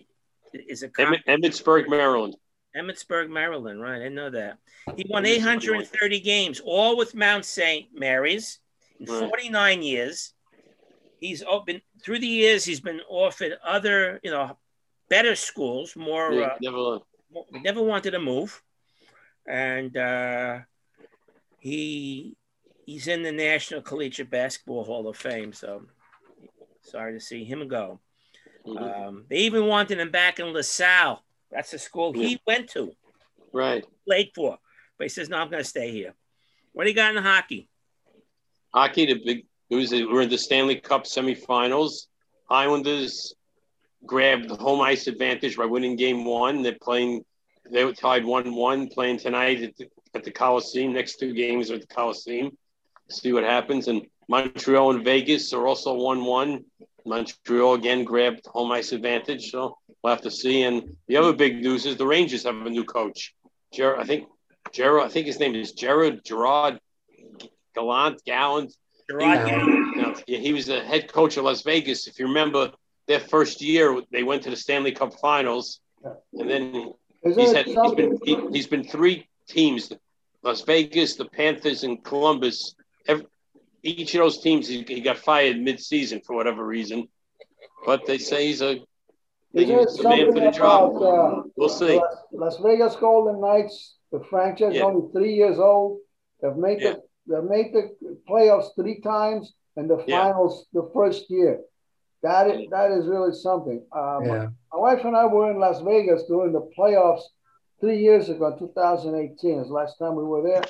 is 0.54 0.84
a 0.84 0.90
Emmett, 1.00 1.26
Emmitsburg, 1.28 1.88
Maryland. 1.90 2.36
Emmitsburg, 2.76 3.30
Maryland, 3.30 3.82
right? 3.82 4.04
I 4.04 4.10
know 4.10 4.30
that. 4.30 4.58
He 4.96 5.06
won 5.10 5.26
830 5.26 6.20
games, 6.22 6.62
all 6.64 6.96
with 6.98 7.14
Mount 7.16 7.44
St. 7.46 7.88
Mary's 7.94 8.60
in 9.00 9.06
Right. 9.08 9.20
49 9.30 9.84
years. 9.84 10.34
He's 11.20 11.44
open 11.44 11.82
through 12.04 12.20
the 12.20 12.28
years. 12.28 12.64
He's 12.64 12.80
been 12.80 13.02
offered 13.10 13.54
other, 13.66 14.20
you 14.24 14.32
know, 14.32 14.58
better 15.10 15.36
schools, 15.36 15.96
more. 15.96 16.34
Yeah, 16.34 16.46
Uh, 16.48 16.58
never, 16.62 17.00
never 17.64 17.82
wanted 17.82 18.12
to 18.12 18.20
move, 18.20 18.62
and 19.48 19.96
uh, 19.98 20.60
he 21.60 22.36
he's 22.86 23.08
in 23.08 23.24
the 23.24 23.32
National 23.32 23.82
Collegiate 23.82 24.30
Basketball 24.30 24.84
Hall 24.86 25.08
of 25.08 25.18
Fame. 25.18 25.54
So 25.54 25.84
sorry 26.82 27.14
to 27.14 27.20
see 27.20 27.44
him 27.44 27.68
go. 27.68 28.00
mhm. 28.66 29.08
Um, 29.08 29.26
they 29.30 29.38
even 29.40 29.66
wanted 29.68 30.00
him 30.00 30.12
back 30.12 30.40
in 30.40 30.54
LaSalle. 30.54 31.24
That's 31.52 31.72
the 31.72 31.80
school 31.80 32.14
he 32.14 32.40
went 32.46 32.70
to, 32.72 32.92
right. 33.54 33.86
played 34.06 34.32
for. 34.36 34.58
But 34.98 35.06
he 35.06 35.10
says, 35.10 35.30
"No, 35.30 35.38
I'm 35.38 35.50
going 35.50 35.64
to 35.64 35.70
stay 35.70 35.92
here." 35.92 36.14
What 36.74 36.84
do 36.84 36.90
you 36.90 36.96
got 36.96 37.16
in 37.16 37.24
hockey? 37.24 37.70
Hockey, 38.74 39.06
the 39.06 39.22
big. 39.24 39.46
It 39.70 39.76
was 39.76 39.92
we're 39.92 40.22
in 40.22 40.30
the 40.30 40.38
Stanley 40.38 40.80
Cup 40.80 41.04
semifinals. 41.04 42.08
Islanders 42.50 43.34
grabbed 44.06 44.50
the 44.50 44.56
home 44.56 44.82
ice 44.82 45.08
advantage 45.08 45.58
by 45.58 45.66
winning 45.66 45.96
Game 45.96 46.26
One. 46.26 46.62
They're 46.62 46.78
playing. 46.82 47.24
They 47.70 47.84
were 47.84 47.94
tied 47.94 48.24
one-one. 48.24 48.88
Playing 48.88 49.20
tonight 49.20 49.62
at 49.62 49.76
the, 49.76 49.90
at 50.16 50.24
the 50.24 50.32
Coliseum. 50.32 50.94
Next 50.94 51.18
two 51.18 51.34
games 51.34 51.70
are 51.70 51.76
at 51.76 51.82
the 51.82 51.88
Coliseum. 51.88 52.58
See 53.10 53.34
what 53.34 53.44
happens. 53.44 53.88
And 53.88 54.08
Montreal 54.30 54.92
and 54.92 55.04
Vegas 55.04 55.52
are 55.54 55.68
also 55.68 55.94
one-one. 55.94 56.64
Montreal 57.06 57.74
again 57.74 58.04
grabbed 58.04 58.46
home 58.46 58.72
ice 58.72 58.92
advantage. 58.92 59.52
So 59.52 59.78
we'll 60.02 60.14
have 60.14 60.24
to 60.24 60.32
see. 60.32 60.64
And 60.64 60.96
the 61.08 61.18
other 61.18 61.34
big 61.34 61.62
news 61.62 61.86
is 61.86 61.98
the 61.98 62.06
Rangers 62.06 62.44
have 62.44 62.56
a 62.66 62.70
new 62.70 62.86
coach. 62.86 63.34
Jared, 63.74 64.00
I 64.00 64.06
think 64.06 64.30
Gerard. 64.72 65.06
I 65.06 65.10
think 65.10 65.28
his 65.28 65.40
name 65.40 65.56
is 65.56 65.74
Jared 65.74 66.24
Gerard 66.24 66.80
Gallant. 67.76 68.24
Gallant. 68.26 68.74
Gerard. 69.10 69.48
Gallant. 69.48 70.24
He 70.28 70.54
was 70.54 70.66
the 70.68 70.82
head 70.82 71.12
coach 71.12 71.38
of 71.38 71.44
Las 71.44 71.64
Vegas. 71.64 72.08
If 72.08 72.20
you 72.20 72.28
remember, 72.28 72.72
their 73.08 73.20
first 73.20 73.62
year, 73.62 74.02
they 74.12 74.24
went 74.24 74.44
to 74.44 74.50
the 74.50 74.56
Stanley 74.56 74.92
Cup 74.92 75.14
Finals, 75.20 75.80
and 76.34 76.50
then 76.50 76.94
he's 77.24 77.54
had 77.54 77.66
he's 77.66 77.94
been 77.94 78.20
he, 78.24 78.36
has 78.58 78.68
been 78.68 78.84
three 78.84 79.28
teams: 79.48 79.92
Las 80.44 80.62
Vegas, 80.62 81.16
the 81.16 81.26
Panthers, 81.26 81.84
and 81.84 82.04
Columbus. 82.04 82.76
Every, 83.08 83.26
each 83.84 84.14
of 84.16 84.20
those 84.20 84.42
teams, 84.42 84.68
he, 84.68 84.84
he 84.88 85.00
got 85.02 85.18
fired 85.18 85.58
mid-season 85.60 86.22
for 86.26 86.36
whatever 86.36 86.66
reason, 86.66 87.08
but 87.86 88.06
they 88.06 88.18
say 88.18 88.48
he's 88.48 88.62
a 88.62 88.80
they 89.54 89.64
Isn't 89.64 89.76
it 89.76 89.82
use 89.82 89.96
the 89.98 90.04
man 90.04 90.18
for 90.18 90.26
something 90.26 90.44
the 90.44 90.52
job. 90.52 90.98
about 90.98 91.38
uh, 91.38 91.44
We'll 91.56 91.70
see. 91.70 92.00
Las, 92.32 92.58
Vegas 92.58 92.96
Golden 92.98 93.40
Knights? 93.40 93.96
The 94.12 94.24
franchise 94.30 94.74
Yeah. 94.76 94.84
only 94.84 95.10
three 95.12 95.34
years 95.34 95.58
old. 95.60 96.00
They've 96.42 96.56
made 96.56 96.82
Yeah. 96.82 96.94
the 96.94 97.02
they've 97.42 97.50
made 97.50 97.74
the 97.74 98.18
playoffs 98.30 98.76
three 98.76 99.00
times 99.02 99.54
and 99.76 99.90
the 99.90 100.04
Yeah. 100.08 100.24
finals 100.24 100.66
the 100.74 100.90
first 100.94 101.30
year. 101.30 101.62
That 102.24 102.50
is 102.50 102.68
that 102.72 102.92
is 102.92 103.08
really 103.08 103.34
something. 103.34 103.84
Um, 103.92 104.26
Yeah. 104.26 104.48
My 104.74 104.80
wife 104.80 105.06
and 105.06 105.16
I 105.16 105.26
were 105.26 105.52
in 105.52 105.60
Las 105.60 105.82
Vegas 105.82 106.24
during 106.24 106.52
the 106.52 106.68
playoffs 106.78 107.24
three 107.80 108.00
years 108.02 108.30
ago, 108.30 108.56
2018 108.58 109.60
is 109.60 109.68
the 109.68 109.74
last 109.74 109.98
time 109.98 110.16
we 110.16 110.24
were 110.24 110.44
there. 110.44 110.64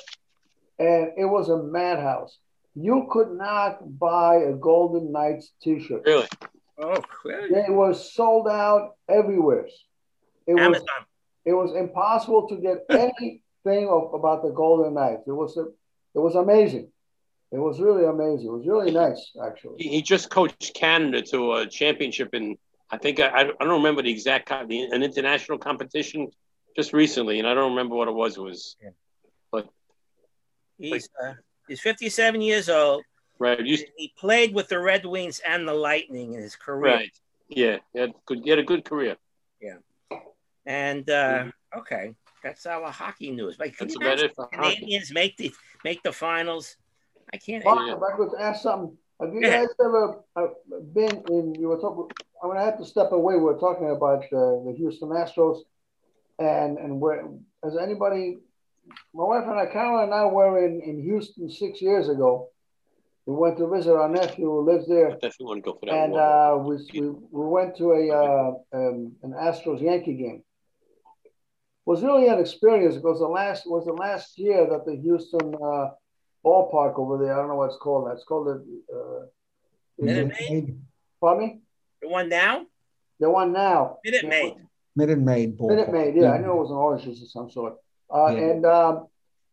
And 0.78 1.12
it 1.16 1.24
was 1.24 1.48
a 1.48 1.62
madhouse. 1.62 2.38
You 2.74 3.08
could 3.10 3.32
not 3.32 3.98
buy 3.98 4.36
a 4.36 4.52
Golden 4.52 5.10
Knights 5.10 5.52
t 5.60 5.80
shirt. 5.80 6.02
Really? 6.06 6.28
Oh, 6.78 7.02
really? 7.24 7.48
They 7.50 7.70
were 7.70 7.94
sold 7.94 8.46
out 8.46 8.94
everywhere. 9.08 9.66
It 10.46 10.54
was, 10.54 10.62
Amazon. 10.62 10.86
it 11.44 11.52
was 11.52 11.74
impossible 11.74 12.46
to 12.48 12.56
get 12.56 12.84
anything 12.88 13.88
of, 13.88 14.14
about 14.14 14.42
the 14.44 14.50
Golden 14.50 14.94
Knights. 14.94 15.22
It 15.26 15.32
was, 15.32 15.56
a, 15.56 15.62
it 16.14 16.20
was 16.20 16.36
amazing. 16.36 16.92
It 17.50 17.58
was 17.58 17.80
really 17.80 18.04
amazing. 18.04 18.46
It 18.48 18.52
was 18.52 18.66
really 18.66 18.90
nice, 18.90 19.32
actually. 19.42 19.76
He, 19.78 19.88
he 19.88 20.02
just 20.02 20.28
coached 20.30 20.74
Canada 20.74 21.22
to 21.22 21.54
a 21.54 21.66
championship 21.66 22.34
in 22.34 22.56
I 22.90 22.96
think 22.96 23.20
I, 23.20 23.40
I 23.40 23.44
don't 23.44 23.82
remember 23.82 24.02
the 24.02 24.10
exact 24.10 24.48
co- 24.48 24.66
the, 24.66 24.82
an 24.84 25.02
international 25.02 25.58
competition 25.58 26.28
just 26.76 26.92
recently, 26.92 27.38
and 27.38 27.46
I 27.46 27.52
don't 27.54 27.70
remember 27.70 27.94
what 27.94 28.08
it 28.08 28.14
was. 28.14 28.36
It 28.36 28.42
was 28.42 28.76
He's 30.78 31.08
uh, 31.22 31.34
he's 31.66 31.80
57 31.80 32.40
years 32.40 32.68
old. 32.68 33.02
right. 33.38 33.60
Used 33.64 33.86
He 33.96 34.12
played 34.16 34.54
with 34.54 34.68
the 34.68 34.78
Red 34.78 35.04
Wings 35.04 35.40
and 35.46 35.66
the 35.66 35.74
Lightning 35.74 36.34
in 36.34 36.40
his 36.40 36.54
career. 36.56 36.94
right. 36.94 37.10
Yeah, 37.48 37.78
he 37.92 37.98
had 38.00 38.12
good. 38.26 38.40
He 38.44 38.50
had 38.50 38.58
a 38.58 38.62
good 38.62 38.84
career. 38.84 39.16
Yeah. 39.60 39.78
And 40.66 41.08
uh, 41.08 41.46
okay, 41.78 42.14
that's 42.44 42.66
our 42.66 42.90
hockey 42.92 43.30
news. 43.30 43.56
But 43.56 43.76
can 43.76 43.88
That's 43.88 43.94
you 43.94 44.00
about 44.00 44.06
imagine 44.06 44.24
it 44.26 44.34
for 44.36 44.48
hockey. 44.52 44.74
Canadians 44.76 45.12
make 45.12 45.36
the 45.36 45.52
make 45.82 46.02
the 46.02 46.12
finals? 46.12 46.76
I 47.32 47.36
can't. 47.36 47.64
Mark, 47.64 47.86
Yeah. 47.86 47.96
if 47.96 48.02
I 48.02 48.16
could 48.16 48.34
ask 48.38 48.62
something, 48.62 48.96
have 49.20 49.34
you 49.34 49.40
Yeah. 49.42 49.56
guys 49.64 49.68
ever 49.80 50.24
uh, 50.36 50.48
been 50.94 51.22
in? 51.28 51.54
You 51.54 51.68
were 51.68 51.78
talking. 51.78 52.08
I'm 52.42 52.48
gonna 52.50 52.64
have 52.64 52.78
to 52.78 52.84
step 52.84 53.12
away. 53.12 53.36
We 53.36 53.50
are 53.50 53.58
talking 53.58 53.90
about 53.90 54.24
uh, 54.32 54.62
the 54.64 54.74
Houston 54.76 55.08
Astros, 55.10 55.58
and 56.38 56.78
and 56.78 57.00
where 57.00 57.28
has 57.64 57.76
anybody? 57.76 58.38
My 59.12 59.24
wife 59.24 59.44
and 59.46 59.58
I, 59.58 59.66
Carol 59.66 60.02
and 60.04 60.14
I, 60.14 60.24
were 60.24 60.64
in 60.64 60.80
in 60.80 61.02
Houston 61.02 61.50
six 61.50 61.82
years 61.82 62.08
ago. 62.08 62.48
We 63.26 63.34
went 63.34 63.58
to 63.58 63.66
visit 63.68 63.92
our 63.94 64.08
nephew 64.08 64.46
who 64.46 64.60
lives 64.62 64.90
I 64.90 64.94
there, 64.94 65.10
definitely 65.10 65.46
want 65.46 65.58
to 65.64 65.70
go 65.70 65.78
for 65.78 65.84
that. 65.86 65.94
and 65.94 66.14
uh, 66.14 66.56
we, 66.66 66.76
we 66.94 67.10
we 67.10 67.46
went 67.56 67.76
to 67.76 67.92
a 67.92 68.02
uh, 68.10 68.50
um, 68.72 69.12
an 69.22 69.32
Astros 69.32 69.82
Yankee 69.82 70.14
game. 70.14 70.42
It 71.26 71.32
was 71.84 72.02
really 72.02 72.28
an 72.28 72.38
experience 72.38 72.94
because 72.94 73.18
the 73.18 73.26
last 73.28 73.66
was 73.68 73.84
the 73.84 73.92
last 73.92 74.38
year 74.38 74.66
that 74.70 74.86
the 74.86 74.96
Houston 74.96 75.54
uh, 75.62 75.90
ballpark 76.44 76.98
over 76.98 77.22
there. 77.22 77.34
I 77.34 77.38
don't 77.38 77.48
know 77.48 77.56
what 77.56 77.66
it's 77.66 77.78
called. 77.78 78.08
That's 78.10 78.24
called 78.24 78.46
the. 78.46 78.82
Uh, 78.94 79.26
Minute 79.98 80.32
is 80.32 80.50
Maid? 80.50 80.80
pardon 81.20 81.46
me. 81.46 81.60
The 82.02 82.08
one 82.08 82.28
now? 82.28 82.66
The 83.18 83.30
one 83.30 83.52
now. 83.52 83.98
Minute 84.04 84.28
Maid. 84.28 84.54
Minute 84.94 85.18
Maid. 85.18 85.56
ball. 85.58 85.68
Minute 85.68 85.92
Maid. 85.92 86.14
Yeah, 86.16 86.32
I 86.32 86.38
knew 86.38 86.52
it 86.52 86.54
was 86.54 86.70
an 86.70 86.76
orange 86.76 87.04
juice 87.04 87.22
of 87.22 87.30
some 87.30 87.50
sort. 87.50 87.74
Uh, 88.12 88.28
Yeah. 88.28 88.38
And 88.38 88.66
um, 88.66 89.06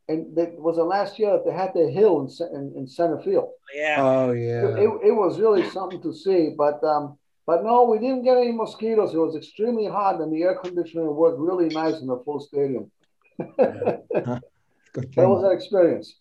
and 0.08 0.38
it 0.38 0.60
was 0.60 0.76
the 0.76 0.84
last 0.84 1.18
year 1.18 1.32
that 1.32 1.46
they 1.46 1.52
had 1.52 1.74
the 1.74 1.90
hill 1.90 2.22
in, 2.22 2.56
in, 2.56 2.74
in 2.78 2.88
center 2.88 3.20
field. 3.22 3.50
Yeah. 3.74 3.98
Oh 4.00 4.32
yeah. 4.32 4.68
it, 4.78 4.90
it 5.08 5.12
was 5.12 5.40
really 5.40 5.68
something 5.70 6.02
to 6.04 6.14
see, 6.14 6.54
but 6.56 6.84
um, 6.84 7.18
but 7.48 7.64
no, 7.64 7.84
we 7.84 8.00
didn't 8.00 8.24
get 8.24 8.38
any 8.38 8.52
mosquitoes. 8.52 9.14
It 9.14 9.18
was 9.18 9.36
extremely 9.36 9.88
hot, 9.88 10.22
and 10.22 10.32
the 10.34 10.44
air 10.44 10.56
conditioning 10.56 11.08
worked 11.16 11.40
really 11.40 11.70
nice 11.70 12.00
in 12.02 12.08
the 12.08 12.22
full 12.26 12.40
stadium. 12.40 12.92
that 13.58 14.42
was 15.16 15.44
an 15.44 15.52
experience. 15.52 16.16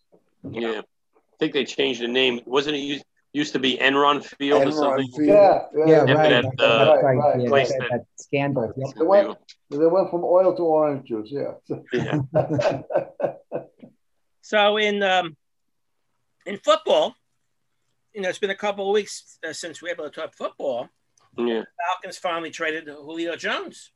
Yeah, 0.50 0.80
I 0.80 1.36
think 1.38 1.52
they 1.52 1.64
changed 1.64 2.00
the 2.02 2.08
name. 2.08 2.40
Wasn't 2.46 2.76
it 2.76 2.80
used, 2.80 3.04
used 3.32 3.52
to 3.54 3.58
be 3.58 3.76
Enron 3.78 4.22
Field 4.24 4.66
or 4.66 4.72
something? 4.72 5.08
Field. 5.16 5.28
Yeah, 5.28 5.62
yeah. 5.76 5.84
Yeah, 5.86 6.04
Yeah, 6.06 6.12
right. 6.14 6.30
that, 6.30 6.64
uh, 6.64 6.84
that's 6.84 7.02
right. 7.02 7.16
Right, 7.16 7.40
Yeah, 7.40 7.48
right. 7.50 7.68
that, 7.68 7.88
that 7.90 8.04
scandal. 8.16 8.72
Yep. 8.76 8.94
They 8.96 9.04
went, 9.04 9.38
they 9.70 9.76
went 9.86 10.10
from 10.10 10.22
oil 10.24 10.54
to 10.54 10.62
orange 10.62 11.08
juice. 11.08 11.30
Yeah. 11.32 11.54
Yeah. 11.92 12.20
So 14.46 14.76
in 14.76 15.02
um, 15.02 15.36
in 16.44 16.58
football, 16.58 17.14
you 18.14 18.20
know, 18.20 18.28
it's 18.28 18.38
been 18.38 18.50
a 18.50 18.54
couple 18.54 18.86
of 18.90 18.92
weeks 18.92 19.38
uh, 19.48 19.54
since 19.54 19.80
we 19.80 19.88
were 19.88 19.94
able 19.94 20.04
to 20.04 20.10
talk 20.10 20.34
football. 20.34 20.90
yeah. 21.38 21.62
Falcons 21.86 22.18
finally 22.18 22.50
traded 22.50 22.86
Julio 22.86 23.36
Jones, 23.36 23.90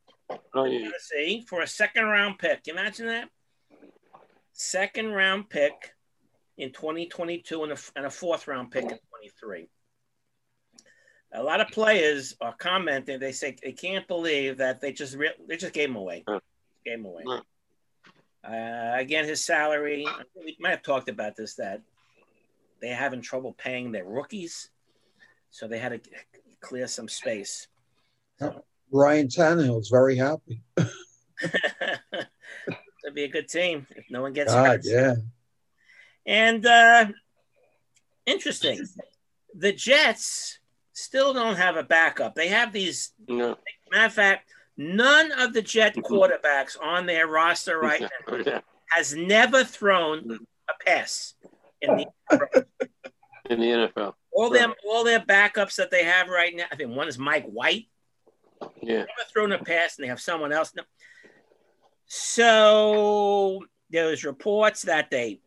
Oh, 0.55 0.63
yeah. 0.65 0.79
Tennessee, 0.79 1.45
for 1.47 1.61
a 1.61 1.67
second 1.67 2.05
round 2.05 2.39
pick. 2.39 2.63
Can 2.63 2.73
you 2.73 2.81
imagine 2.81 3.05
that? 3.05 3.29
Second 4.53 5.11
round 5.11 5.51
pick 5.51 5.93
in 6.59 6.71
2022 6.73 7.63
and 7.63 7.71
a, 7.71 7.77
and 7.95 8.05
a 8.05 8.09
fourth 8.09 8.47
round 8.47 8.69
pick 8.69 8.83
in 8.83 8.89
23. 8.89 9.69
A 11.33 11.41
lot 11.41 11.61
of 11.61 11.69
players 11.69 12.35
are 12.41 12.53
commenting. 12.53 13.19
They 13.19 13.31
say 13.31 13.55
they 13.63 13.71
can't 13.71 14.07
believe 14.07 14.57
that 14.57 14.81
they 14.81 14.91
just 14.91 15.15
re- 15.15 15.33
they 15.47 15.57
just 15.57 15.73
gave 15.73 15.89
him 15.89 15.95
away. 15.95 16.23
Gave 16.85 16.99
him 16.99 17.05
away. 17.05 17.23
Uh, 18.43 18.97
again, 18.99 19.25
his 19.25 19.43
salary. 19.43 20.05
We 20.35 20.57
might 20.59 20.71
have 20.71 20.81
talked 20.81 21.07
about 21.07 21.35
this. 21.35 21.55
That 21.55 21.81
they're 22.81 22.95
having 22.95 23.21
trouble 23.21 23.53
paying 23.53 23.91
their 23.91 24.05
rookies, 24.05 24.69
so 25.51 25.67
they 25.67 25.77
had 25.77 26.03
to 26.03 26.09
clear 26.61 26.87
some 26.87 27.07
space. 27.07 27.67
Ryan 28.91 29.27
Tannehill's 29.27 29.89
very 29.89 30.15
happy. 30.17 30.63
That'd 30.77 30.89
be 33.13 33.25
a 33.25 33.29
good 33.29 33.47
team 33.47 33.85
if 33.95 34.05
no 34.09 34.23
one 34.23 34.33
gets 34.33 34.51
God, 34.51 34.65
hurt. 34.65 34.81
yeah. 34.83 35.15
And 36.25 36.65
uh, 36.65 37.07
interesting, 38.25 38.85
the 39.55 39.71
Jets 39.71 40.59
still 40.93 41.33
don't 41.33 41.55
have 41.55 41.77
a 41.77 41.83
backup. 41.83 42.35
They 42.35 42.49
have 42.49 42.71
these. 42.73 43.11
No. 43.27 43.57
Matter 43.91 44.05
of 44.05 44.13
fact, 44.13 44.49
none 44.77 45.31
of 45.31 45.53
the 45.53 45.61
Jet 45.61 45.95
quarterbacks 45.95 46.77
on 46.81 47.05
their 47.05 47.27
roster 47.27 47.79
right 47.79 48.01
now 48.27 48.61
has 48.91 49.15
never 49.15 49.63
thrown 49.63 50.39
a 50.69 50.83
pass 50.85 51.33
in 51.81 51.97
the 52.29 52.65
in 53.49 53.59
the 53.59 53.65
NFL. 53.65 54.13
all 54.31 54.49
them 54.49 54.73
all 54.87 55.03
their 55.03 55.19
backups 55.19 55.75
that 55.75 55.91
they 55.91 56.03
have 56.03 56.27
right 56.27 56.55
now. 56.55 56.65
I 56.71 56.75
think 56.75 56.95
one 56.95 57.07
is 57.07 57.17
Mike 57.17 57.45
White. 57.45 57.87
Yeah. 58.81 58.97
Never 58.97 59.29
thrown 59.31 59.51
a 59.51 59.63
pass, 59.63 59.97
and 59.97 60.03
they 60.03 60.09
have 60.09 60.21
someone 60.21 60.51
else. 60.51 60.73
No. 60.75 60.83
So 62.05 63.63
there's 63.89 64.23
reports 64.23 64.83
that 64.83 65.09
they 65.09 65.39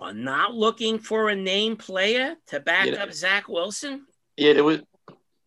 are 0.00 0.12
not 0.14 0.54
looking 0.54 0.98
for 0.98 1.28
a 1.30 1.36
name 1.36 1.76
player 1.76 2.36
to 2.48 2.60
back 2.60 2.86
Yeah. 2.86 3.02
up 3.02 3.12
Zach 3.12 3.48
Wilson. 3.48 4.06
Yeah, 4.36 4.52
there 4.54 4.64
was 4.64 4.80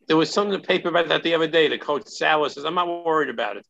there 0.08 0.16
was 0.18 0.32
something 0.32 0.54
in 0.54 0.62
the 0.62 0.68
paper 0.68 0.88
about 0.88 1.10
that 1.10 1.24
the 1.24 1.36
other 1.36 1.48
day. 1.48 1.68
The 1.68 1.78
coach 1.78 2.08
Sauer 2.08 2.48
says, 2.50 2.64
I'm 2.64 2.76
not 2.76 3.06
worried 3.06 3.30
about 3.30 3.58
it. 3.58 3.66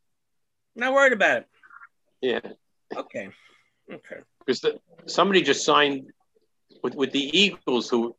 Not 0.75 0.93
worried 0.93 1.13
about 1.13 1.37
it. 1.39 1.47
Yeah. 2.21 2.39
Okay. 2.95 3.29
Okay. 3.91 4.17
Because 4.45 4.61
the, 4.61 4.79
somebody 5.07 5.41
just 5.41 5.65
signed 5.65 6.11
with, 6.83 6.93
with 6.93 7.11
the 7.11 7.35
Eagles 7.37 7.89
who 7.89 8.15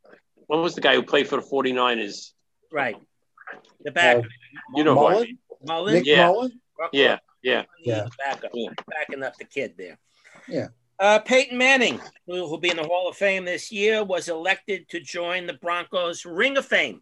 what 0.47 0.59
was 0.61 0.75
the 0.75 0.81
guy 0.81 0.95
who 0.95 1.03
played 1.03 1.27
for 1.29 1.37
the 1.37 1.47
49ers? 1.47 2.31
Right. 2.73 2.97
The 3.83 3.91
back. 3.91 4.17
Uh, 4.17 4.21
you 4.75 4.83
know 4.83 4.95
who 4.95 5.05
I 5.07 5.11
Mullen? 5.13 5.23
mean. 5.27 5.37
Mullen. 5.65 5.93
Nick 5.93 6.05
Yeah. 6.05 6.25
Mullen? 6.27 6.61
Yeah, 6.91 7.17
yeah. 7.41 7.63
Yeah. 7.83 8.07
Backup. 8.17 8.51
Yeah. 8.53 8.69
Backing 8.87 9.23
up 9.23 9.37
the 9.37 9.45
kid 9.45 9.75
there. 9.77 9.97
Yeah. 10.47 10.67
Uh, 10.99 11.19
Peyton 11.19 11.57
Manning, 11.57 11.99
who 12.27 12.33
will 12.49 12.57
be 12.57 12.69
in 12.69 12.75
the 12.77 12.83
Hall 12.83 13.07
of 13.07 13.15
Fame 13.15 13.45
this 13.45 13.71
year, 13.71 14.03
was 14.03 14.27
elected 14.27 14.89
to 14.89 14.99
join 14.99 15.47
the 15.47 15.53
Broncos 15.53 16.25
Ring 16.25 16.57
of 16.57 16.65
Fame 16.65 17.01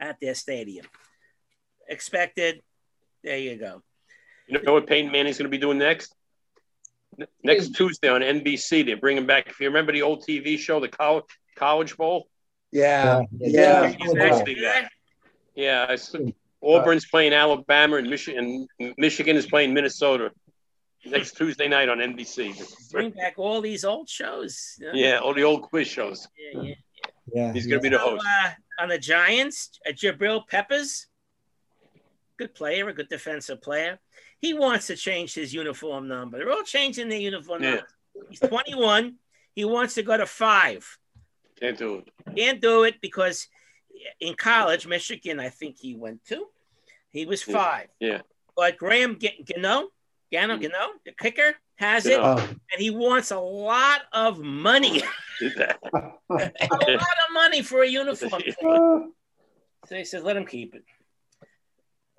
at 0.00 0.18
their 0.20 0.34
stadium. 0.34 0.86
Expected. 1.88 2.62
There 3.22 3.36
you 3.38 3.56
go. 3.56 3.82
You 4.48 4.60
know 4.62 4.72
what 4.74 4.86
Peyton 4.86 5.12
Manning's 5.12 5.36
going 5.38 5.50
to 5.50 5.54
be 5.56 5.58
doing 5.60 5.78
next? 5.78 6.14
Next 7.42 7.74
Tuesday 7.74 8.08
on 8.08 8.20
NBC, 8.20 8.84
they're 8.86 8.96
bringing 8.96 9.26
back. 9.26 9.48
If 9.48 9.60
you 9.60 9.66
remember 9.68 9.92
the 9.92 10.02
old 10.02 10.24
TV 10.26 10.58
show, 10.58 10.80
the 10.80 10.88
College 10.88 11.24
College 11.56 11.96
Bowl. 11.96 12.28
Yeah. 12.72 13.22
Yeah. 13.38 13.48
Yeah. 13.82 13.88
He's 13.98 14.14
actually 14.16 14.54
that. 14.60 14.90
Yeah, 15.54 15.86
I 15.88 15.94
s- 15.94 16.14
Auburn's 16.62 17.06
playing 17.06 17.32
Alabama 17.32 17.96
and 17.96 18.08
Michigan. 18.10 18.66
And 18.78 18.94
Michigan 18.98 19.36
is 19.36 19.46
playing 19.46 19.72
Minnesota 19.72 20.30
next 21.10 21.36
Tuesday 21.36 21.68
night 21.68 21.88
on 21.88 21.98
NBC. 21.98 22.90
Bring 22.90 23.10
back 23.10 23.34
all 23.36 23.60
these 23.60 23.84
old 23.84 24.08
shows. 24.08 24.78
Yeah, 24.92 25.18
all 25.18 25.34
the 25.34 25.42
old 25.44 25.62
quiz 25.62 25.86
shows. 25.88 26.26
Yeah, 26.52 26.62
yeah. 26.62 26.74
Yeah. 27.32 27.52
He's 27.52 27.66
going 27.66 27.80
to 27.80 27.82
be 27.82 27.88
the 27.88 27.98
So, 27.98 28.10
host. 28.10 28.26
uh, 28.44 28.50
on 28.82 28.88
the 28.88 28.98
Giants, 28.98 29.78
uh, 29.88 29.90
Jabril 29.92 30.46
Peppers, 30.46 31.06
good 32.38 32.54
player, 32.54 32.88
a 32.88 32.92
good 32.92 33.08
defensive 33.08 33.60
player. 33.62 33.98
He 34.40 34.54
wants 34.54 34.86
to 34.88 34.96
change 34.96 35.34
his 35.34 35.52
uniform 35.52 36.06
number. 36.08 36.38
They're 36.38 36.52
all 36.52 36.62
changing 36.62 37.08
their 37.08 37.18
uniform 37.18 37.62
Yeah. 37.62 37.70
number. 37.70 37.86
He's 38.30 38.40
21. 38.40 39.16
He 39.54 39.64
wants 39.64 39.94
to 39.94 40.02
go 40.02 40.16
to 40.16 40.26
five. 40.26 40.86
Can't 41.58 41.76
do 41.78 41.96
it. 41.96 42.36
Can't 42.36 42.60
do 42.60 42.84
it 42.84 43.00
because 43.00 43.48
in 44.20 44.34
college, 44.34 44.86
Michigan, 44.86 45.40
I 45.40 45.48
think 45.48 45.78
he 45.78 45.94
went 45.94 46.24
to, 46.26 46.46
he 47.10 47.24
was 47.26 47.42
five. 47.42 47.88
Yeah. 47.98 48.20
But 48.54 48.76
Graham 48.76 49.18
G- 49.18 49.42
Gano, 50.32 50.56
you 50.56 50.68
know, 50.68 50.88
the 51.04 51.12
kicker, 51.12 51.54
has 51.76 52.06
it, 52.06 52.18
Gano. 52.18 52.40
Oh, 52.40 52.48
and 52.48 52.78
he 52.78 52.90
wants 52.90 53.30
a 53.30 53.38
lot 53.38 54.02
of 54.12 54.38
money, 54.40 55.02
a 55.42 55.74
lot 56.30 56.50
of 56.60 57.32
money 57.32 57.62
for 57.62 57.82
a 57.82 57.88
uniform. 57.88 58.42
So 59.88 59.94
he 59.94 60.04
says, 60.04 60.24
let 60.24 60.36
him 60.36 60.46
keep 60.46 60.74
it. 60.74 60.82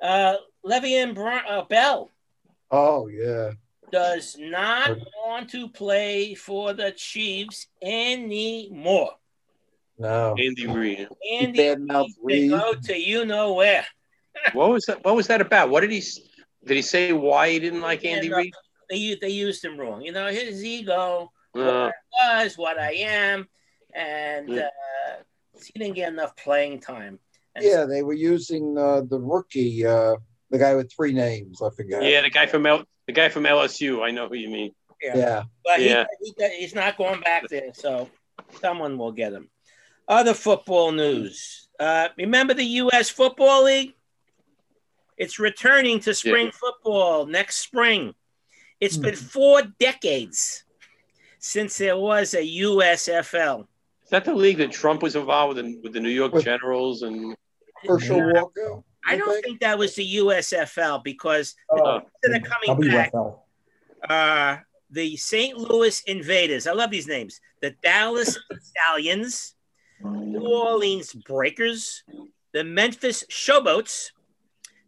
Uh, 0.01 0.35
Le'Veon 0.65 1.13
Br- 1.13 1.29
uh, 1.29 1.65
Bell 1.65 2.09
oh 2.71 3.07
yeah. 3.07 3.51
does 3.91 4.37
not 4.39 4.97
want 5.25 5.49
to 5.49 5.67
play 5.67 6.33
for 6.33 6.71
the 6.71 6.91
Chiefs 6.91 7.67
anymore. 7.81 9.11
No. 9.99 10.35
Andy 10.39 10.67
Reid. 10.67 11.09
Andy 11.29 11.59
badmouthed 11.59 12.05
needs 12.05 12.15
to 12.15 12.21
Reid. 12.23 12.51
go 12.51 12.73
to 12.73 12.97
you 12.97 13.25
know 13.25 13.53
where. 13.53 13.85
What 14.53 14.69
was 14.69 14.85
that? 14.85 15.03
What 15.03 15.15
was 15.15 15.27
that 15.27 15.41
about? 15.41 15.69
What 15.69 15.81
did 15.81 15.91
he? 15.91 16.03
S- 16.67 16.69
Did 16.69 16.75
he 16.77 16.81
say 16.81 17.13
why 17.13 17.49
he 17.51 17.59
didn't 17.59 17.81
like 17.81 18.05
Andy 18.05 18.31
Reid? 18.33 18.53
They, 18.89 19.17
they 19.19 19.29
used 19.29 19.63
him 19.63 19.77
wrong. 19.77 20.01
You 20.01 20.11
know, 20.11 20.27
his 20.27 20.63
ego 20.63 21.31
Uh, 21.55 21.89
was 22.21 22.57
what 22.57 22.77
I 22.79 22.91
am, 22.93 23.47
and 23.93 24.47
Yeah. 24.49 24.69
uh, 25.09 25.15
he 25.63 25.79
didn't 25.79 25.95
get 25.95 26.09
enough 26.13 26.35
playing 26.35 26.79
time. 26.81 27.19
And 27.55 27.65
Yeah, 27.65 27.85
they 27.85 28.03
were 28.03 28.13
using 28.13 28.77
uh, 28.77 29.01
the 29.01 29.19
rookie, 29.19 29.85
uh, 29.85 30.15
the 30.51 30.57
guy 30.59 30.75
with 30.75 30.91
three 30.95 31.13
names. 31.13 31.61
I 31.61 31.69
forgot. 31.75 32.03
yeah, 32.03 32.21
the 32.21 32.29
guy 32.29 32.45
from 32.45 32.65
L, 32.65 32.83
the 33.07 33.13
guy 33.13 33.29
from 33.29 33.43
LSU. 33.43 34.03
I 34.05 34.11
know 34.11 34.27
who 34.29 34.35
you 34.35 34.49
mean. 34.49 34.71
Yeah. 35.01 35.43
But 35.65 35.81
Yeah. 35.81 36.05
he, 36.21 36.33
he, 36.37 36.49
he's 36.59 36.75
not 36.75 36.97
going 36.97 37.21
back 37.21 37.47
there, 37.49 37.73
so 37.73 38.09
someone 38.61 38.97
will 38.97 39.11
get 39.11 39.33
him. 39.33 39.49
Other 40.07 40.33
football 40.35 40.91
news. 40.91 41.67
Uh, 41.79 42.09
remember 42.17 42.53
the 42.53 42.63
U.S. 42.85 43.09
Football 43.09 43.63
League? 43.65 43.93
It's 45.17 45.39
returning 45.39 45.99
to 46.01 46.13
spring 46.13 46.51
football 46.51 47.25
next 47.25 47.57
spring. 47.57 48.13
It's 48.79 48.97
been 48.97 49.15
four 49.15 49.63
decades 49.79 50.63
since 51.39 51.77
there 51.77 51.97
was 51.97 52.33
a 52.35 52.41
USFL. 52.61 53.61
Is 54.03 54.09
that 54.11 54.25
the 54.25 54.33
league 54.35 54.57
that 54.57 54.71
Trump 54.71 55.01
was 55.01 55.15
involved 55.15 55.55
with, 55.57 55.65
in, 55.65 55.81
with 55.81 55.93
the 55.93 55.99
New 55.99 56.09
York 56.09 56.33
With- 56.33 56.45
Generals 56.45 57.01
and? 57.01 57.35
Herschel 57.85 58.17
Yeah. 58.17 58.41
Walker. 58.41 58.83
I 59.05 59.15
don't 59.17 59.29
think? 59.31 59.45
think 59.45 59.59
that 59.61 59.77
was 59.77 59.95
the 59.95 60.15
USFL 60.17 61.03
because 61.03 61.55
Uh, 61.69 61.99
they're 62.23 62.41
coming 62.41 62.89
back. 62.91 63.11
Uh, 64.09 64.57
the 64.89 65.15
St. 65.15 65.57
Louis 65.57 66.01
Invaders. 66.07 66.67
I 66.67 66.73
love 66.73 66.89
these 66.91 67.07
names. 67.07 67.39
The 67.61 67.71
Dallas 67.83 68.37
Stallions, 68.61 69.55
New 70.03 70.41
Orleans 70.47 71.13
Breakers, 71.13 72.03
the 72.53 72.63
Memphis 72.63 73.23
Showboats, 73.29 74.11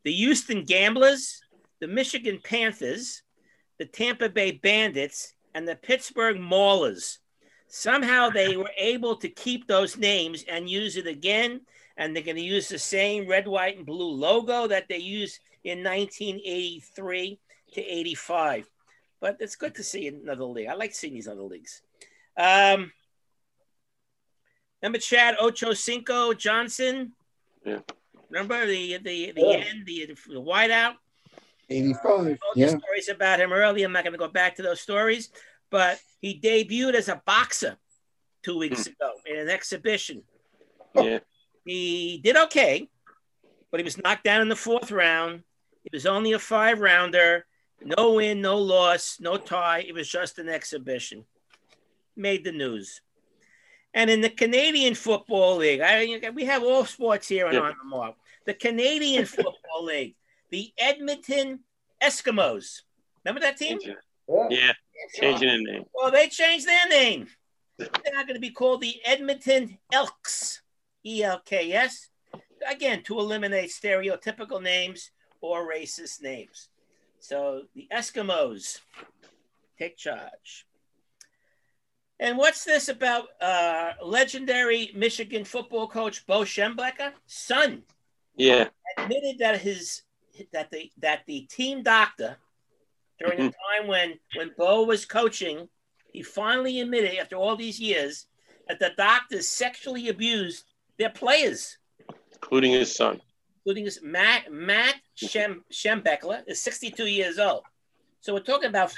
the 0.04 0.12
Houston 0.12 0.64
Gamblers, 0.64 1.42
the 1.80 1.88
Michigan 1.88 2.40
Panthers, 2.44 3.24
the 3.78 3.86
Tampa 3.86 4.30
Bay 4.30 4.52
Bandits, 4.52 5.34
and 5.54 5.68
the 5.68 5.76
Pittsburgh 5.76 6.38
Maulers. 6.38 7.18
Somehow 7.68 8.30
they 8.30 8.58
were 8.58 8.72
able 8.78 9.16
to 9.18 9.30
keep 9.30 9.68
those 9.68 9.98
names 9.98 10.44
and 10.48 10.70
use 10.70 10.98
it 10.98 11.08
again. 11.08 11.62
And 11.98 12.16
they're 12.16 12.24
going 12.24 12.38
to 12.38 12.42
use 12.42 12.70
the 12.70 12.80
same 12.80 13.28
red, 13.28 13.48
white, 13.48 13.78
and 13.78 13.86
blue 13.86 14.12
logo 14.12 14.68
that 14.68 14.88
they 14.88 15.00
used 15.00 15.40
in 15.64 15.84
1983 15.84 17.40
to 17.74 17.82
85 17.82 18.70
but 19.20 19.38
it's 19.40 19.56
good 19.56 19.76
to 19.76 19.84
see 19.84 20.08
another 20.08 20.46
league. 20.46 20.68
I 20.68 20.74
like 20.74 20.94
seeing 20.94 21.14
these 21.14 21.28
other 21.28 21.42
leagues. 21.42 21.82
Um, 22.38 22.92
remember 24.82 25.00
Chad 25.00 25.36
Ocho 25.40 25.74
Cinco 25.74 26.34
Johnson? 26.34 27.14
Yeah. 27.66 27.80
Remember 28.30 28.66
the 28.66 28.98
the 28.98 29.32
the 29.32 29.42
Yeah. 29.42 29.66
end, 29.70 29.86
the 29.86 30.06
the 30.28 30.42
whiteout? 30.42 30.96
85. 31.70 32.04
told 32.04 32.28
you 32.28 32.38
Yeah. 32.56 32.78
stories 32.78 33.10
about 33.10 33.40
him 33.40 33.54
earlier. 33.54 33.86
I'm 33.86 33.92
not 33.92 34.04
going 34.04 34.14
to 34.14 34.18
go 34.18 34.28
back 34.28 34.56
to 34.56 34.64
those 34.64 34.82
stories, 34.82 35.30
but 35.70 36.00
he 36.20 36.40
debuted 36.40 36.96
as 36.96 37.10
a 37.10 37.22
boxer 37.26 37.78
two 38.42 38.58
weeks 38.58 38.86
hmm. 38.86 38.94
ago 38.94 39.14
in 39.26 39.38
an 39.38 39.50
exhibition. 39.50 40.24
Yeah, 40.96 41.20
He 41.66 42.20
did 42.24 42.36
okay, 42.36 42.90
but 43.70 43.80
he 43.80 43.84
was 43.84 43.98
knocked 43.98 44.24
down 44.24 44.42
in 44.42 44.50
the 44.50 44.56
fourth 44.56 44.92
round. 44.92 45.44
It 45.86 45.94
was 45.94 46.08
only 46.08 46.34
a 46.34 46.40
five 46.40 46.80
rounder, 46.80 47.46
no 47.82 48.14
win, 48.14 48.42
no 48.42 48.58
loss, 48.58 49.20
no 49.20 49.38
tie. 49.38 49.82
It 49.88 49.94
was 49.94 50.10
just 50.10 50.40
an 50.40 50.50
exhibition. 50.50 51.26
Made 52.16 52.44
the 52.44 52.52
news. 52.52 53.02
And 53.94 54.10
in 54.10 54.22
the 54.22 54.30
Canadian 54.30 54.94
Football 54.96 55.58
League, 55.58 55.82
I, 55.82 56.30
we 56.30 56.46
have 56.46 56.64
all 56.64 56.86
sports 56.86 57.28
here 57.28 57.48
and 57.48 57.56
Yeah. 57.56 57.62
on 57.62 57.76
the 57.82 57.86
mark. 57.90 58.16
The 58.46 58.54
Canadian 58.54 59.26
Football 59.38 59.84
League, 59.84 60.16
the 60.50 60.72
Edmonton 60.78 61.62
Eskimos. 62.02 62.82
Remember 63.26 63.42
that 63.42 63.58
team? 63.58 63.80
yeah. 63.84 64.48
yeah, 64.50 64.72
changing 65.16 65.50
the 65.66 65.72
name. 65.72 65.84
Well, 65.94 66.12
they 66.12 66.28
changed 66.28 66.68
their 66.68 66.88
name. 66.88 67.28
They're 67.78 67.88
not 68.14 68.28
going 68.28 68.36
to 68.36 68.42
be 68.42 68.52
called 68.52 68.82
the 68.82 69.00
Edmonton 69.06 69.78
Elks, 69.92 70.62
E 71.06 71.24
L 71.24 71.42
K 71.46 71.72
S. 71.74 72.10
Again, 72.70 73.04
to 73.04 73.18
eliminate 73.20 73.70
stereotypical 73.72 74.62
names 74.62 75.12
or 75.42 75.70
racist 75.72 76.22
names. 76.22 76.68
So 77.20 77.64
the 77.76 77.88
Eskimos 77.92 78.80
take 79.78 79.98
charge. 79.98 80.66
And 82.20 82.38
what's 82.38 82.66
this 82.66 82.90
about 82.90 83.28
uh, 83.42 83.94
legendary 84.04 84.92
Michigan 84.94 85.46
football 85.46 85.88
coach 85.88 86.28
Bo 86.28 86.42
Schembechler? 86.42 87.14
Son 87.26 87.84
Yeah, 88.36 88.68
admitted 88.98 89.40
that 89.40 89.62
his 89.62 90.02
that 90.54 90.72
the 90.72 90.92
that 90.98 91.22
the 91.28 91.42
team 91.42 91.84
doctor 91.84 92.38
during 93.20 93.38
the 93.38 93.54
time 93.78 93.88
when 93.88 94.20
when 94.36 94.52
Bo 94.58 94.84
was 94.84 95.06
coaching, 95.06 95.70
he 96.12 96.22
finally 96.22 96.82
admitted 96.82 97.18
after 97.18 97.36
all 97.36 97.56
these 97.56 97.80
years 97.80 98.28
that 98.68 98.80
the 98.80 98.92
doctors 98.98 99.48
sexually 99.48 100.10
abused 100.10 100.66
their 100.98 101.10
players, 101.10 101.78
including 102.34 102.72
his 102.72 102.94
son. 102.94 103.22
including 103.60 103.86
his 103.86 104.02
Matt 104.04 104.52
Matt 104.52 104.96
Shem, 105.16 105.64
Schembechler 105.72 106.44
is 106.48 106.62
62 106.62 107.06
years 107.06 107.40
old. 107.40 107.64
So 108.22 108.34
we're 108.34 108.42
talking 108.42 108.70
about 108.70 108.94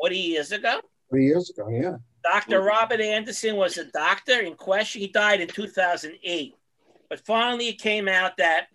40 0.00 0.16
years 0.18 0.52
ago. 0.52 0.80
Three 1.08 1.26
years 1.26 1.50
ago, 1.50 1.68
yeah. 1.70 1.96
Dr. 2.22 2.60
Mhm. 2.60 2.66
Robert 2.66 3.00
Anderson 3.00 3.56
was 3.56 3.78
a 3.78 3.84
doctor 3.84 4.40
in 4.40 4.54
question. 4.54 5.00
He 5.00 5.08
died 5.08 5.40
in 5.40 5.48
2008. 5.48 6.54
But 7.08 7.20
finally, 7.20 7.68
it 7.68 7.80
came 7.80 8.08
out 8.08 8.36
that 8.38 8.68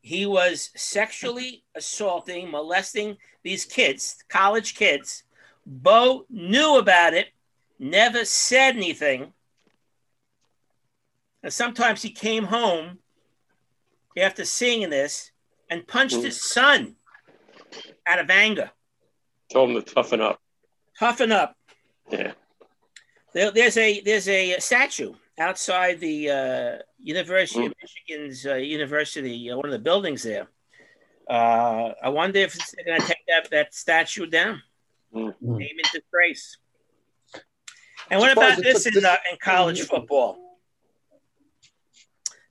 he 0.00 0.26
was 0.26 0.70
sexually 0.76 1.64
assaulting, 1.74 2.50
molesting 2.50 3.18
these 3.42 3.64
kids, 3.64 4.22
college 4.28 4.74
kids. 4.74 5.24
Bo 5.66 6.26
knew 6.28 6.76
about 6.76 7.14
it, 7.14 7.28
never 7.78 8.24
said 8.24 8.76
anything. 8.76 9.32
And 11.42 11.52
sometimes 11.52 12.02
he 12.02 12.10
came 12.10 12.44
home 12.44 13.00
after 14.16 14.44
seeing 14.44 14.88
this 14.90 15.30
and 15.68 15.86
punched 15.86 16.22
his 16.22 16.42
son 16.42 16.96
out 18.06 18.18
of 18.18 18.30
anger. 18.30 18.70
Told 19.50 19.70
him 19.70 19.82
to 19.82 19.94
toughen 19.94 20.20
up. 20.20 20.40
Toughen 20.98 21.32
up. 21.32 21.56
Yeah. 22.10 22.32
There, 23.32 23.50
there's 23.50 23.76
a 23.76 24.00
there's 24.00 24.28
a 24.28 24.58
statue 24.60 25.14
outside 25.38 25.98
the 26.00 26.30
uh, 26.30 26.78
University 26.98 27.66
of 27.66 27.72
Michigan's 27.82 28.46
uh, 28.46 28.54
University, 28.54 29.50
uh, 29.50 29.56
one 29.56 29.66
of 29.66 29.72
the 29.72 29.78
buildings 29.78 30.22
there. 30.22 30.46
Uh, 31.28 31.92
I 32.02 32.10
wonder 32.10 32.38
if 32.40 32.54
it's 32.54 32.74
going 32.74 33.00
to 33.00 33.06
take 33.06 33.24
that, 33.28 33.50
that 33.50 33.74
statue 33.74 34.26
down, 34.26 34.62
Mm. 35.14 35.32
name 35.40 35.76
into 35.78 36.00
disgrace. 36.00 36.58
And 38.10 38.20
what 38.20 38.32
about 38.32 38.58
this 38.62 38.84
in, 38.86 39.04
uh, 39.04 39.16
in 39.30 39.38
college 39.42 39.80
football? 39.82 40.58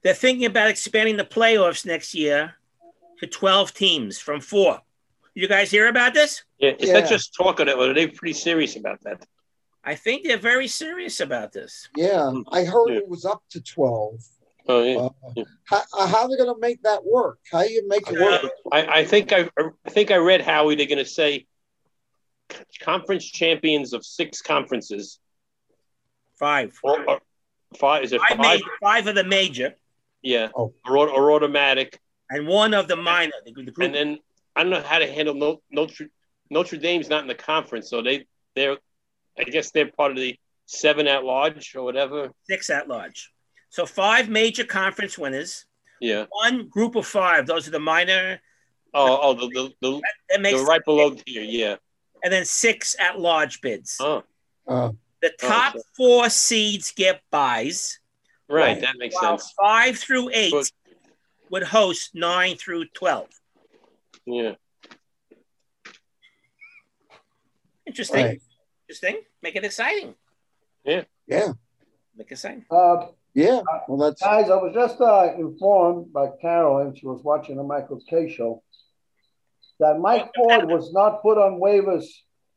They're 0.02 0.14
thinking 0.14 0.46
about 0.46 0.70
expanding 0.70 1.18
the 1.18 1.24
playoffs 1.26 1.86
next 1.86 2.14
year 2.16 2.56
to 3.20 3.28
12 3.28 3.74
teams 3.74 4.18
from 4.20 4.42
four. 4.42 4.82
You 5.36 5.48
guys 5.48 5.72
hear 5.72 5.88
about 5.88 6.14
this? 6.14 6.44
Yeah. 6.58 6.72
Is 6.80 6.88
Yeah. 6.90 7.02
that 7.02 7.10
just 7.10 7.34
talk 7.36 7.60
of 7.60 7.68
it, 7.68 7.76
or 7.78 7.92
are 7.92 7.94
they 7.94 8.08
pretty 8.08 8.34
serious 8.34 8.76
about 8.76 9.02
that? 9.02 9.26
I 9.84 9.96
think 9.96 10.24
they're 10.26 10.38
very 10.38 10.68
serious 10.68 11.20
about 11.20 11.52
this. 11.52 11.90
Yeah, 11.96 12.32
I 12.52 12.64
heard 12.64 12.90
Yeah. 12.90 12.98
it 13.00 13.08
was 13.08 13.26
up 13.26 13.44
to 13.52 13.62
12. 13.62 14.22
Oh 14.70 14.84
yeah. 14.84 14.98
Uh, 14.98 15.10
Yeah. 15.36 15.44
how, 15.66 15.82
uh, 15.98 16.08
how 16.08 16.22
are 16.24 16.30
they 16.30 16.38
going 16.38 16.54
to 16.54 16.60
make 16.60 16.82
that 16.84 17.04
work? 17.06 17.40
How 17.52 17.64
you 17.64 17.86
make 17.88 18.04
it 18.10 18.20
work? 18.20 18.50
I, 18.72 19.00
I 19.00 19.06
think 19.06 19.34
I, 19.34 19.50
I 19.86 19.90
think 19.90 20.10
I 20.12 20.16
read 20.18 20.42
Howie. 20.42 20.76
They're 20.76 20.86
going 20.86 21.00
to 21.00 21.06
say 21.06 21.48
conference 22.82 23.26
champions 23.26 23.94
of 23.94 24.06
six 24.06 24.42
conferences. 24.42 25.20
Five. 26.40 26.78
Or, 26.84 27.04
or 27.10 27.20
five? 27.78 28.04
Is 28.04 28.14
it 28.14 28.22
Five, 28.22 28.38
five? 28.38 28.40
major, 28.60 28.66
five 28.82 29.08
of 29.08 29.16
the 29.16 29.24
major 29.26 29.76
Yeah. 30.22 30.50
Oh. 30.56 30.74
Or, 30.90 31.10
or 31.10 31.32
automatic. 31.34 32.00
and 32.30 32.48
one 32.48 32.74
of 32.74 32.88
the 32.88 32.96
minor. 32.96 33.34
The, 33.46 33.52
the 33.54 33.72
group 33.72 33.86
And 33.88 33.96
then 33.96 34.20
I 34.56 34.64
don't 34.64 34.70
know 34.72 34.82
how 34.82 35.00
to 35.00 35.08
handle 35.12 35.34
No- 35.36 35.62
Notre 35.72 36.08
Notre 36.50 36.78
Dame's 36.78 37.10
not 37.10 37.22
in 37.22 37.28
the 37.28 37.36
conference, 37.36 37.90
so 37.90 38.02
they 38.02 38.26
they're 38.56 38.78
I 39.38 39.44
guess 39.44 39.72
they're 39.72 39.92
part 39.92 40.12
of 40.12 40.18
the 40.18 40.38
seven 40.66 41.08
at 41.08 41.24
large 41.24 41.76
or 41.76 41.84
whatever. 41.84 42.32
six 42.50 42.70
at 42.70 42.88
large. 42.88 43.32
So 43.70 43.86
five 43.86 44.30
major 44.30 44.64
conference 44.64 45.18
winners, 45.18 45.66
Yeah. 46.00 46.26
one 46.30 46.68
group 46.68 46.96
of 46.96 47.08
five. 47.08 47.48
Those 47.48 47.68
are 47.68 47.72
the 47.72 47.80
minor. 47.80 48.40
Oh, 48.94 49.20
oh, 49.22 49.34
the 49.34 49.48
the, 49.48 49.74
the, 49.82 50.02
That 50.30 50.42
makes 50.42 50.60
the 50.60 50.66
right 50.66 50.84
below 50.86 51.16
tier. 51.16 51.42
Yeah. 51.42 51.78
and 52.24 52.32
then 52.32 52.46
six 52.46 52.96
at 53.00 53.20
large 53.20 53.60
bids. 53.62 53.98
Oh, 54.00 54.24
Uh, 54.68 54.92
The 55.22 55.32
top 55.40 55.76
okay. 55.76 55.84
four 55.98 56.30
seeds 56.30 56.92
get 56.92 57.22
buys, 57.32 58.00
right. 58.48 58.62
Right. 58.74 58.82
That 58.82 58.96
makes 58.98 59.16
while 59.16 59.38
sense. 59.40 59.54
five 59.60 59.98
through 59.98 60.30
eight 60.34 60.52
Good. 60.52 60.70
would 61.50 61.64
host 61.64 62.12
nine 62.14 62.56
through 62.56 62.86
twelve. 62.94 63.30
Yeah. 64.26 64.56
Interesting. 67.86 68.26
right. 68.26 68.42
Interesting. 68.88 69.22
Make 69.42 69.56
it 69.56 69.64
exciting. 69.64 70.16
Yeah. 70.84 71.04
Yeah. 71.28 71.54
Make 72.18 72.28
it 72.28 72.32
exciting. 72.34 72.66
Uh, 72.70 73.08
Yeah. 73.34 73.62
Well, 73.88 73.98
that's 73.98 74.22
guys, 74.22 74.50
I 74.50 74.56
was 74.58 74.74
just 74.74 75.02
uh, 75.02 75.34
informed 75.38 76.14
by 76.14 76.28
Carolyn, 76.42 76.94
she 76.96 77.08
was 77.08 77.24
watching 77.24 77.56
the 77.58 77.64
Michael 77.64 78.00
Kay 78.08 78.32
show, 78.32 78.62
that 79.80 79.98
Mike 80.00 80.30
Ford 80.36 80.66
was 80.70 80.94
not 80.94 81.22
put 81.24 81.38
on 81.40 81.60
waivers. 81.60 82.06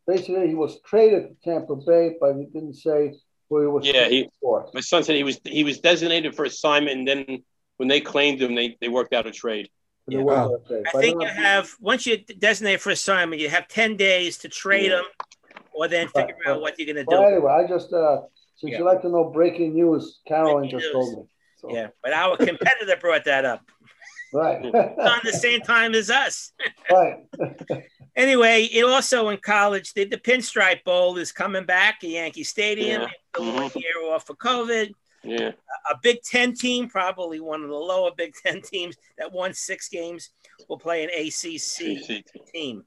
Basically, 0.06 0.48
he 0.48 0.54
was 0.54 0.80
traded 0.82 1.28
to 1.28 1.34
Tampa 1.50 1.76
Bay, 1.76 2.16
but 2.20 2.36
he 2.36 2.44
didn't 2.46 2.74
say 2.74 3.14
who 3.48 3.60
he 3.62 3.66
was 3.66 3.86
Yeah, 3.86 4.08
he- 4.08 4.28
for. 4.40 4.68
My 4.74 4.80
son 4.80 5.02
said 5.02 5.16
he 5.16 5.24
was 5.24 5.40
he 5.44 5.64
was 5.64 5.78
designated 5.80 6.34
for 6.36 6.44
assignment, 6.44 6.98
and 6.98 7.08
then 7.08 7.42
when 7.78 7.88
they 7.88 8.00
claimed 8.00 8.40
him, 8.42 8.54
they, 8.54 8.76
they 8.80 8.88
worked 8.88 9.14
out 9.14 9.26
a 9.26 9.32
trade. 9.32 9.70
for 10.04 10.12
Yeah. 10.12 10.22
waiver 10.22 10.58
trade. 10.68 10.84
I 10.86 10.90
But 10.92 11.00
think 11.00 11.22
you 11.22 11.26
have 11.28 11.74
once 11.80 12.06
you 12.06 12.18
designate 12.18 12.80
for 12.82 12.90
assignment, 12.90 13.40
you 13.40 13.48
have 13.48 13.66
ten 13.66 13.96
days 13.96 14.36
to 14.38 14.48
trade 14.48 14.92
them, 14.92 15.04
or 15.76 15.88
then 15.88 16.08
Right, 16.14 16.26
figure 16.28 16.36
out 16.46 16.52
right. 16.52 16.60
what 16.60 16.78
you're 16.78 16.92
going 16.92 17.04
to 17.06 17.10
do. 17.10 17.22
anyway, 17.22 17.52
I 17.52 17.66
just, 17.68 17.92
uh, 17.92 18.22
since 18.56 18.72
Yeah. 18.72 18.78
you 18.78 18.84
like 18.84 19.02
to 19.02 19.08
know 19.08 19.24
breaking 19.24 19.74
news, 19.74 20.20
Carolyn 20.26 20.62
Breaking 20.62 20.78
just 20.78 20.84
news. 20.86 20.92
told 20.92 21.18
me. 21.18 21.24
So, 21.58 21.70
Yeah, 21.74 21.88
but 22.02 22.12
our 22.12 22.36
competitor 22.36 22.96
brought 23.00 23.24
that 23.24 23.44
up 23.44 23.62
Right. 24.32 24.64
on 24.74 25.20
the 25.24 25.32
same 25.32 25.60
time 25.60 25.94
as 25.94 26.10
us. 26.10 26.52
Right. 26.90 27.26
Anyway, 28.16 28.62
it 28.72 28.82
also 28.82 29.28
in 29.28 29.36
college, 29.36 29.92
the, 29.92 30.06
the 30.06 30.16
Pinstripe 30.16 30.82
Bowl 30.84 31.18
is 31.18 31.32
coming 31.32 31.66
back 31.66 31.96
at 32.02 32.08
Yankee 32.08 32.44
Stadium. 32.44 33.02
Yeah. 33.02 33.08
It's 33.08 33.14
still 33.34 33.52
one 33.54 33.70
year 33.74 34.10
off 34.10 34.26
for 34.26 34.34
COVID. 34.36 34.90
Yeah. 35.22 35.50
A 35.90 35.94
Big 36.02 36.22
Ten 36.22 36.54
team, 36.54 36.88
probably 36.88 37.40
one 37.40 37.62
of 37.62 37.68
the 37.68 37.74
lower 37.76 38.12
Big 38.16 38.32
Ten 38.42 38.62
teams 38.62 38.96
that 39.18 39.30
won 39.32 39.52
six 39.52 39.90
games, 39.90 40.30
will 40.66 40.78
play 40.78 41.04
an 41.04 41.10
ACC 41.10 42.24
team. 42.54 42.84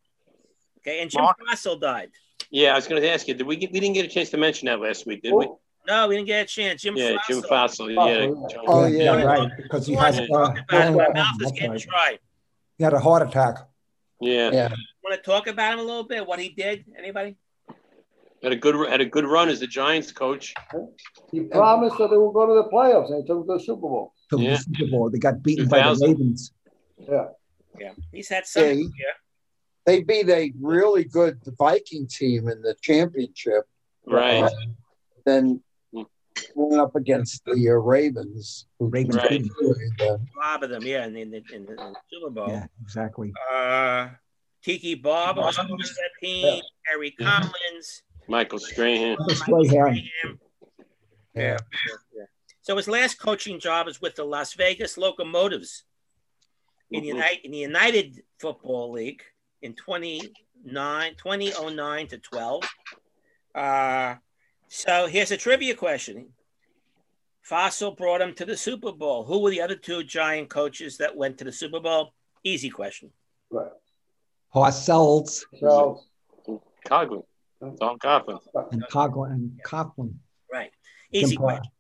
Okay, 0.80 1.00
and 1.02 1.12
Jim 1.12 1.22
Mark? 1.22 1.38
Fassel 1.48 1.80
died. 1.80 2.10
Yeah, 2.52 2.72
I 2.74 2.76
was 2.76 2.88
going 2.88 3.02
to 3.02 3.08
ask 3.10 3.28
you. 3.28 3.34
Did 3.36 3.46
we 3.48 3.56
get? 3.56 3.72
We 3.72 3.80
didn't 3.80 3.94
get 3.96 4.06
a 4.06 4.10
chance 4.10 4.30
to 4.32 4.38
mention 4.38 4.66
that 4.68 4.80
last 4.80 5.06
week, 5.06 5.22
did 5.22 5.34
we? 5.34 5.46
Oh, 5.46 5.60
No, 5.88 6.08
we 6.08 6.16
didn't 6.16 6.28
get 6.28 6.44
a 6.44 6.48
chance. 6.48 6.82
Jim 6.82 6.96
Yeah, 6.98 7.12
Fassel. 7.12 7.20
Jim 7.28 7.42
Fassel. 7.44 7.96
Fassel, 7.96 7.96
Yeah. 7.96 8.48
yeah. 8.50 8.64
Oh, 8.68 8.86
yeah, 8.86 8.98
yeah. 9.04 9.18
yeah, 9.18 9.24
right. 9.24 9.50
Because 9.58 9.86
he 9.86 9.94
You 9.94 10.00
has 10.00 10.18
want 10.18 10.28
to 10.30 10.34
uh, 10.34 10.46
talk 10.48 10.58
about 10.70 10.82
it? 10.82 10.92
lung- 10.96 10.98
My 11.14 11.14
mouth 11.14 11.36
is 11.42 11.52
getting 11.52 11.72
right. 11.72 11.82
dry. 11.88 12.20
he 12.78 12.84
had 12.84 12.94
a 12.94 13.00
heart 13.00 13.28
attack. 13.28 13.56
Yeah. 14.22 14.52
yeah. 14.52 14.68
Want 15.04 15.16
to 15.16 15.22
talk 15.22 15.48
about 15.48 15.74
him 15.74 15.80
a 15.80 15.84
little 15.84 16.04
bit? 16.04 16.26
What 16.26 16.40
he 16.40 16.50
did? 16.50 16.86
Anybody? 16.98 17.36
Had 18.44 18.52
a 18.54 18.56
good 18.56 18.90
had 18.90 19.02
a 19.02 19.06
good 19.06 19.26
run 19.26 19.50
as 19.50 19.60
the 19.60 19.68
Giants 19.68 20.12
coach. 20.12 20.54
He 21.32 21.42
promised 21.42 21.98
that 21.98 22.10
they 22.10 22.18
would 22.18 22.32
go 22.34 22.46
to 22.48 22.54
the 22.54 22.70
playoffs 22.74 23.12
and 23.12 23.22
he 23.22 23.28
took 23.28 23.46
them 23.46 23.48
to 23.48 23.54
the 23.60 23.64
Super 23.64 23.82
Bowl. 23.82 24.14
Took 24.30 24.40
Yeah. 24.42 24.52
the 24.52 24.58
Super 24.78 24.92
Bowl. 24.92 25.10
They 25.10 25.20
got 25.20 25.44
beaten 25.44 25.68
by 25.68 25.82
the 25.84 26.06
Ravens. 26.08 26.52
Yeah. 26.98 27.26
Yeah, 27.80 27.92
he's 28.12 28.28
had 28.30 28.46
some. 28.48 28.64
Yeah, 28.64 28.74
he- 28.74 28.82
yeah. 28.84 29.14
They 29.90 30.04
beat 30.04 30.30
a 30.30 30.54
really 30.62 31.04
good 31.04 31.40
Viking 31.58 32.06
team 32.06 32.48
in 32.48 32.62
the 32.62 32.76
championship. 32.80 33.64
Right. 34.06 34.44
Uh, 34.44 34.50
then 35.26 35.64
went 36.54 36.80
up 36.80 36.96
against 36.96 37.44
the 37.46 37.70
uh, 37.70 37.74
Ravens. 37.74 38.68
who 38.78 38.88
Ravens 38.88 39.16
Right. 39.16 39.30
beat 39.30 39.52
them. 39.60 39.76
And, 40.00 40.02
uh, 40.02 40.18
Bob 40.36 40.62
of 40.64 40.70
them, 40.70 40.84
yeah, 40.84 41.08
in, 41.08 41.18
in, 41.18 41.32
the, 41.32 41.38
in 41.52 41.66
the 41.66 41.72
in 41.72 41.76
the 41.78 41.96
Super 42.12 42.30
Bowl. 42.30 42.50
Yeah, 42.50 42.68
exactly. 42.84 43.34
Uh, 43.52 44.10
Tiki 44.64 44.94
Bob 44.94 45.38
was 45.38 45.56
part 45.56 45.72
of 45.72 45.78
that 45.80 46.10
team. 46.22 46.62
Kerry 46.88 47.10
Collins. 47.20 48.04
Michael 48.28 48.60
Strahan. 48.60 49.18
Strahan. 49.30 49.68
Graham. 49.70 50.40
yeah. 51.34 51.58
Yeah. 52.16 52.26
So 52.62 52.78
his 52.78 52.88
last 52.88 53.20
coaching 53.20 53.60
job 53.60 53.88
is 53.88 54.00
with 54.00 54.16
the 54.16 54.24
Las 54.24 54.54
Vegas 54.54 55.00
Locomotives 55.00 55.84
in, 56.92 57.02
the 57.02 57.10
Mhm. 57.10 57.14
United, 57.16 57.40
in 57.46 57.52
the 57.52 57.58
United 57.58 58.24
Football 58.38 58.92
League 58.92 59.24
in 59.62 59.74
29, 59.76 61.12
2009 61.18 62.08
to 62.08 62.18
12. 62.18 62.64
Uh, 63.56 64.16
so 64.68 65.08
here's 65.08 65.32
a 65.32 65.38
trivia 65.38 65.76
question. 65.76 66.28
Fassel 67.50 67.96
brought 67.98 68.22
him 68.22 68.34
to 68.36 68.46
the 68.46 68.56
Super 68.56 68.92
Bowl. 68.92 69.26
Who 69.26 69.40
were 69.40 69.50
the 69.50 69.62
other 69.62 69.76
two 69.76 70.04
giant 70.04 70.50
coaches 70.50 70.98
that 70.98 71.16
went 71.16 71.38
to 71.40 71.44
the 71.44 71.52
Super 71.52 71.80
Bowl? 71.80 72.14
Easy 72.44 72.70
question. 72.70 73.10
Right. 73.50 73.72
Parcells 74.54 75.44
So, 75.60 76.02
Coughlin. 76.86 77.24
Tom 77.80 77.98
Coughlin. 78.00 78.40
and 78.72 78.84
Coughlin 78.88 79.32
and 79.32 79.60
Coughlin. 79.66 80.14
Right. 80.52 80.72
Easy 81.12 81.36
Jim 81.36 81.42
Par- 81.42 81.48
question. 81.58 81.72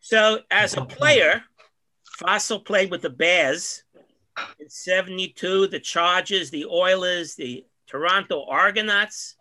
So 0.00 0.40
as 0.50 0.76
a 0.76 0.84
player, 0.84 1.42
Fassel 2.20 2.64
played 2.64 2.90
with 2.90 3.02
the 3.02 3.10
Bears 3.10 3.84
in 4.58 4.68
72, 4.68 5.66
the 5.68 5.80
Chargers, 5.80 6.50
the 6.50 6.66
Oilers, 6.66 7.34
the 7.34 7.64
Toronto 7.86 8.44
Argonauts. 8.48 9.36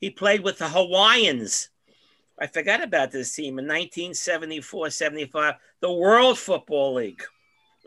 He 0.00 0.10
played 0.10 0.42
with 0.42 0.58
the 0.58 0.68
Hawaiians. 0.68 1.70
I 2.38 2.46
forgot 2.46 2.82
about 2.82 3.10
this 3.10 3.34
team 3.34 3.58
in 3.58 3.64
1974 3.66 4.90
75, 4.90 5.54
the 5.80 5.92
World 5.92 6.38
Football 6.38 6.94
League. 6.94 7.22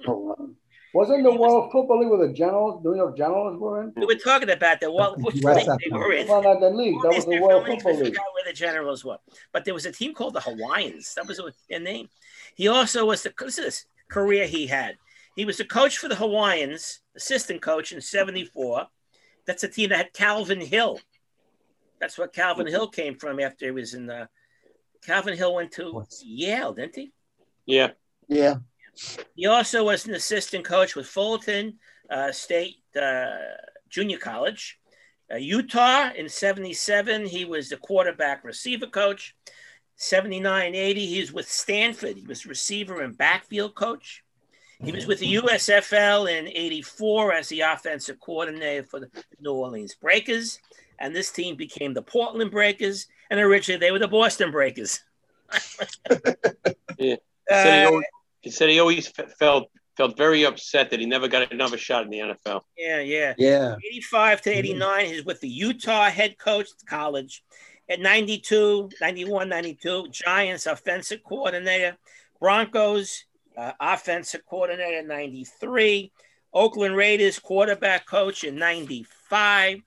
Oh. 0.08 0.50
Wasn't 0.92 1.24
the 1.24 1.30
was- 1.30 1.40
World 1.40 1.72
Football 1.72 2.00
League 2.00 2.10
with 2.10 2.28
the 2.28 2.34
Generals, 2.34 2.84
New 2.84 2.96
York 2.96 3.16
Generals 3.16 3.60
were 3.60 3.84
in? 3.84 3.94
We 3.96 4.08
were 4.08 4.16
talking 4.16 4.50
about 4.50 4.82
that. 4.82 4.92
What, 4.92 5.20
which 5.20 5.36
league 5.36 5.68
they 5.68 5.92
were 5.92 6.14
in. 6.14 6.28
Well, 6.28 6.42
not 6.42 6.60
the 6.60 6.72
league. 6.72 6.96
That 7.04 7.14
was 7.14 7.26
the 7.26 7.40
World 7.40 7.68
Football 7.68 7.92
I 7.92 7.96
League. 7.98 8.06
forgot 8.16 8.26
where 8.34 8.44
the 8.52 8.54
Generals 8.54 9.06
were. 9.06 9.20
But 9.52 9.66
there 9.66 9.76
was 9.76 9.86
a 9.86 9.92
team 9.92 10.16
called 10.16 10.34
the 10.34 10.40
Hawaiians. 10.40 11.14
That 11.14 11.28
was 11.28 11.40
their 11.70 11.80
name. 11.80 12.10
He 12.56 12.68
also 12.68 13.06
was 13.06 13.22
the 13.22 13.32
this 13.38 13.86
career 14.10 14.48
he 14.48 14.66
had. 14.66 14.98
He 15.40 15.46
was 15.46 15.56
the 15.56 15.64
coach 15.64 16.00
for 16.00 16.10
the 16.10 16.18
Hawaiians, 16.18 17.00
assistant 17.16 17.62
coach 17.62 17.94
in 17.94 18.02
74. 18.02 18.88
That's 19.48 19.64
a 19.64 19.70
team 19.70 19.88
that 19.88 19.98
had 19.98 20.12
Calvin 20.12 20.60
Hill. 20.60 21.00
That's 21.98 22.18
where 22.18 22.28
Calvin 22.28 22.68
Hill 22.68 22.90
came 22.90 23.16
from 23.16 23.40
after 23.40 23.64
he 23.64 23.72
was 23.72 23.94
in 23.94 24.06
the 24.06 24.28
Calvin 25.02 25.38
Hill 25.38 25.56
went 25.56 25.72
to 25.72 26.04
Yale, 26.26 26.74
didn't 26.74 26.98
he? 26.98 27.14
Yeah. 27.66 27.92
Yeah. 28.28 28.56
He 29.34 29.46
also 29.46 29.86
was 29.86 30.06
an 30.06 30.14
assistant 30.14 30.66
coach 30.66 30.94
with 30.94 31.08
Fulton 31.08 31.80
uh, 32.10 32.34
State 32.34 32.84
uh, 33.02 33.38
Junior 33.88 34.18
College. 34.18 34.78
Uh, 35.32 35.38
Utah 35.38 36.10
in 36.18 36.28
77, 36.28 37.28
he 37.28 37.46
was 37.46 37.70
the 37.70 37.78
quarterback 37.78 38.44
receiver 38.44 38.88
coach. 38.88 39.38
79 39.96 40.76
80, 40.76 41.06
he 41.06 41.22
was 41.22 41.32
with 41.32 41.50
Stanford. 41.50 42.18
He 42.18 42.28
was 42.28 42.46
receiver 42.46 43.04
and 43.04 43.18
backfield 43.18 43.74
coach. 43.74 44.22
He 44.84 44.92
was 44.94 45.06
with 45.08 45.20
the 45.20 45.36
USFL 45.36 46.32
in 46.32 46.48
84 46.48 47.34
as 47.34 47.50
the 47.50 47.62
offensive 47.62 48.20
coordinator 48.20 48.84
for 48.84 49.02
the 49.02 49.10
New 49.42 49.54
Orleans 49.54 49.96
Breakers. 49.96 50.60
And 51.00 51.14
this 51.16 51.32
team 51.32 51.56
became 51.56 51.94
the 51.94 52.02
Portland 52.02 52.52
Breakers. 52.52 53.08
And 53.30 53.40
originally 53.40 53.80
they 53.80 53.92
were 53.92 54.00
the 54.00 54.08
Boston 54.08 54.52
Breakers. 54.52 55.02
Yeah. 56.98 57.16
He 57.48 57.56
said 57.56 57.80
he 57.80 57.86
Uh, 57.86 57.90
always, 57.90 58.06
he 58.42 58.50
said 58.52 58.70
he 58.70 58.80
always 58.80 59.08
felt 59.08 59.72
felt 59.96 60.18
very 60.18 60.46
upset 60.46 60.90
that 60.90 61.00
he 61.00 61.06
never 61.06 61.28
got 61.30 61.52
another 61.52 61.78
shot 61.78 62.04
in 62.04 62.10
the 62.10 62.20
NFL. 62.20 62.62
yeah, 62.78 63.00
yeah. 63.00 63.34
Yeah. 63.38 63.76
85 63.86 64.42
to 64.44 64.50
89, 64.52 65.06
he's 65.06 65.26
with 65.26 65.40
the 65.42 65.48
Utah 65.50 66.10
head 66.10 66.38
coach 66.38 66.68
college. 66.86 67.44
At 67.90 68.00
92, 68.02 68.90
91, 69.02 69.50
92, 69.50 70.08
Giants 70.10 70.68
offensive 70.68 71.22
coordinator. 71.24 71.98
Broncos 72.40 73.26
uh, 73.60 73.74
offensive 73.80 74.46
coordinator 74.46 75.00
in 75.00 75.08
93. 75.08 76.12
Oakland 76.54 76.96
Raiders 76.96 77.40
quarterback 77.40 78.08
coach 78.08 78.44
in 78.44 78.56
95. 78.56 79.82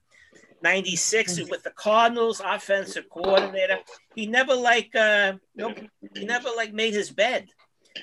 96 0.61 1.49
with 1.49 1.63
the 1.63 1.71
Cardinals 1.71 2.41
offensive 2.43 3.09
coordinator. 3.09 3.79
He 4.15 4.27
never 4.27 4.55
like 4.55 4.95
uh 4.95 5.33
nope, 5.55 5.77
he 6.15 6.23
never 6.23 6.49
like 6.55 6.73
made 6.73 6.93
his 6.93 7.11
bed. 7.11 7.47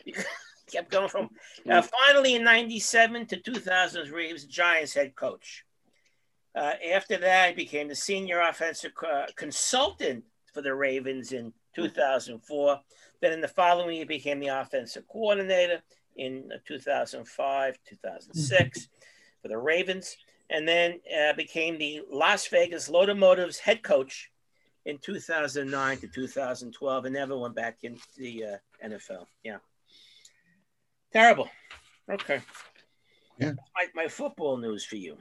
Kept 0.70 0.90
going 0.90 1.08
from 1.08 1.30
uh, 1.68 1.82
finally 1.82 2.34
in 2.34 2.44
97 2.44 3.26
to 3.28 3.36
2003, 3.38 4.26
he 4.26 4.32
was 4.32 4.44
Giants 4.44 4.94
head 4.94 5.16
coach. 5.16 5.64
Uh, 6.54 6.74
after 6.92 7.16
that, 7.16 7.50
he 7.50 7.54
became 7.54 7.88
the 7.88 7.94
senior 7.94 8.40
offensive 8.40 8.92
uh, 9.10 9.24
consultant 9.36 10.24
for 10.52 10.60
the 10.60 10.74
Ravens 10.74 11.32
in 11.32 11.52
2004. 11.74 12.80
Then 13.20 13.32
in 13.32 13.40
the 13.40 13.48
following 13.48 13.96
year, 13.96 14.04
he 14.04 14.18
became 14.18 14.40
the 14.40 14.48
offensive 14.48 15.06
coordinator 15.08 15.82
in 16.16 16.50
uh, 16.52 16.58
2005, 16.66 17.78
2006 17.88 18.88
for 19.42 19.48
the 19.48 19.58
Ravens. 19.58 20.16
And 20.48 20.66
then 20.66 21.00
uh, 21.16 21.32
became 21.34 21.78
the 21.78 22.02
Las 22.10 22.48
Vegas 22.48 22.88
Locomotives 22.88 23.58
head 23.58 23.82
coach 23.82 24.30
in 24.84 24.98
2009 24.98 25.98
to 25.98 26.08
2012 26.08 27.04
and 27.04 27.14
never 27.14 27.38
went 27.38 27.54
back 27.54 27.78
into 27.82 28.02
the 28.16 28.44
uh, 28.44 28.56
NFL. 28.84 29.26
Yeah. 29.44 29.58
Terrible. 31.12 31.48
Okay. 32.10 32.40
Yeah. 33.38 33.52
My, 33.76 33.86
my 33.94 34.08
football 34.08 34.56
news 34.56 34.84
for 34.84 34.96
you. 34.96 35.16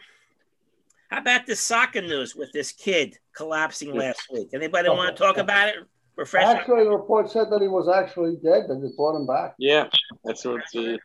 How 1.09 1.19
about 1.19 1.47
the 1.47 1.55
soccer 1.55 2.01
news 2.01 2.35
with 2.35 2.51
this 2.51 2.71
kid 2.71 3.17
collapsing 3.35 3.95
last 3.95 4.27
week? 4.31 4.49
Anybody 4.53 4.89
want 4.89 5.15
to 5.15 5.21
talk 5.21 5.37
about 5.37 5.69
it? 5.69 5.75
Refresh. 6.19 6.43
Actually, 6.43 6.83
the 6.83 6.89
report 6.89 7.31
said 7.31 7.49
that 7.49 7.61
he 7.61 7.69
was 7.69 7.87
actually 7.87 8.35
dead. 8.43 8.65
They 8.67 8.77
just 8.81 8.97
brought 8.97 9.15
him 9.15 9.25
back. 9.25 9.55
Yeah, 9.57 9.87
that's 10.25 10.43
what 10.43 10.61
the 10.73 10.81
you 10.81 10.97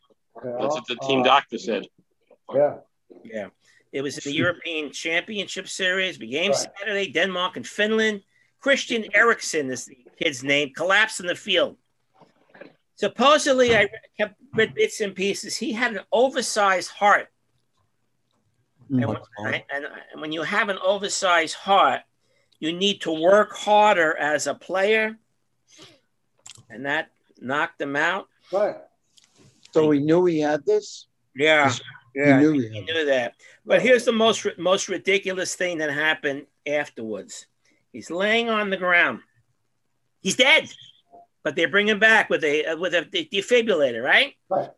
know? 0.42 0.58
that's 0.60 0.74
what 0.74 0.86
the 0.88 0.96
team 1.06 1.20
Uh, 1.20 1.24
doctor 1.24 1.56
said. 1.56 1.86
Yeah. 2.52 2.74
Yeah. 3.22 3.48
It 3.92 4.02
was 4.02 4.16
the 4.16 4.32
European 4.32 4.90
Championship 4.90 5.68
Series. 5.68 6.18
Began 6.18 6.50
Right. 6.50 6.56
Saturday, 6.56 7.12
Denmark 7.12 7.56
and 7.56 7.64
Finland. 7.66 8.22
Christian 8.58 9.04
Eriksen 9.14 9.70
is 9.70 9.84
the 9.84 9.96
kid's 10.18 10.42
name, 10.42 10.72
collapsed 10.74 11.20
in 11.20 11.26
the 11.26 11.36
field. 11.36 11.76
Supposedly, 12.96 13.76
I 13.76 13.88
kept 14.18 14.34
read 14.52 14.74
bits 14.74 15.00
and 15.00 15.14
pieces. 15.14 15.56
He 15.56 15.72
had 15.72 15.92
an 15.92 16.00
oversized 16.10 16.90
heart. 16.90 17.28
And 18.90 19.06
when, 19.06 19.18
and, 19.38 19.84
and 20.12 20.20
when 20.20 20.32
you 20.32 20.42
have 20.42 20.68
an 20.70 20.78
oversized 20.78 21.54
heart, 21.54 22.00
you 22.64 22.72
need 22.72 23.02
to 23.02 23.12
work 23.12 23.52
harder 23.54 24.16
as 24.16 24.46
a 24.46 24.54
player. 24.54 25.18
And 26.70 26.86
that 26.86 27.10
knocked 27.38 27.78
him 27.78 27.94
out. 27.94 28.26
Right. 28.50 28.76
So 29.72 29.90
he 29.90 30.00
knew 30.00 30.24
he 30.24 30.40
had 30.40 30.64
this. 30.64 31.06
Yeah. 31.36 31.70
He 32.14 32.20
Yeah. 32.20 32.40
knew 32.40 32.52
he 32.52 32.68
He 32.68 32.80
knew 32.80 33.04
that. 33.04 33.34
But 33.66 33.82
here's 33.82 34.06
the 34.06 34.12
most 34.12 34.46
most 34.56 34.88
ridiculous 34.88 35.54
thing 35.54 35.78
that 35.78 35.90
happened 35.90 36.46
afterwards. 36.66 37.46
He's 37.92 38.10
laying 38.10 38.48
on 38.48 38.70
the 38.70 38.78
ground. 38.78 39.20
He's 40.22 40.36
dead. 40.36 40.72
But 41.42 41.56
they 41.56 41.66
bring 41.66 41.86
him 41.88 41.98
back 41.98 42.30
with 42.30 42.44
a 42.44 42.64
uh, 42.64 42.76
with 42.78 42.94
a 42.94 43.02
defibrillator, 43.02 44.02
right? 44.02 44.36
Right. 44.48 44.70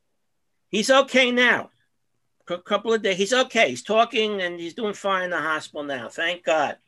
He's 0.71 0.91
okay 0.91 1.31
now. 1.31 1.71
A 2.49 2.59
couple 2.59 2.93
of 2.93 3.03
days, 3.03 3.17
he's 3.17 3.33
okay. 3.33 3.71
He's 3.71 3.85
talking 3.85 4.41
and 4.43 4.59
he's 4.59 4.75
doing 4.75 4.95
fine 4.95 5.25
in 5.25 5.31
the 5.31 5.41
hospital 5.41 5.85
now. 5.85 6.09
Thank 6.09 6.45
God. 6.45 6.79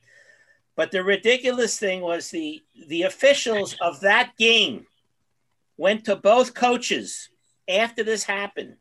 But 0.79 0.93
the 0.93 1.03
ridiculous 1.03 1.77
thing 1.77 2.03
was 2.03 2.31
the 2.31 2.63
the 2.87 3.03
officials 3.03 3.75
of 3.81 3.99
that 4.03 4.37
game 4.39 4.87
went 5.77 6.05
to 6.05 6.15
both 6.15 6.55
coaches 6.55 7.31
after 7.69 8.05
this 8.05 8.23
happened 8.23 8.77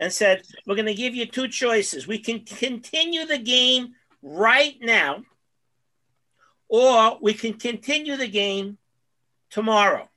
and 0.00 0.12
said, 0.12 0.42
We're 0.66 0.74
going 0.74 0.86
to 0.86 0.94
give 0.94 1.14
you 1.14 1.26
two 1.26 1.46
choices. 1.46 2.08
We 2.08 2.18
can 2.18 2.40
continue 2.40 3.26
the 3.26 3.38
game 3.38 3.94
right 4.22 4.74
now, 4.82 5.22
or 6.68 7.16
we 7.22 7.32
can 7.34 7.54
continue 7.54 8.16
the 8.16 8.26
game 8.26 8.78
tomorrow. 9.50 10.08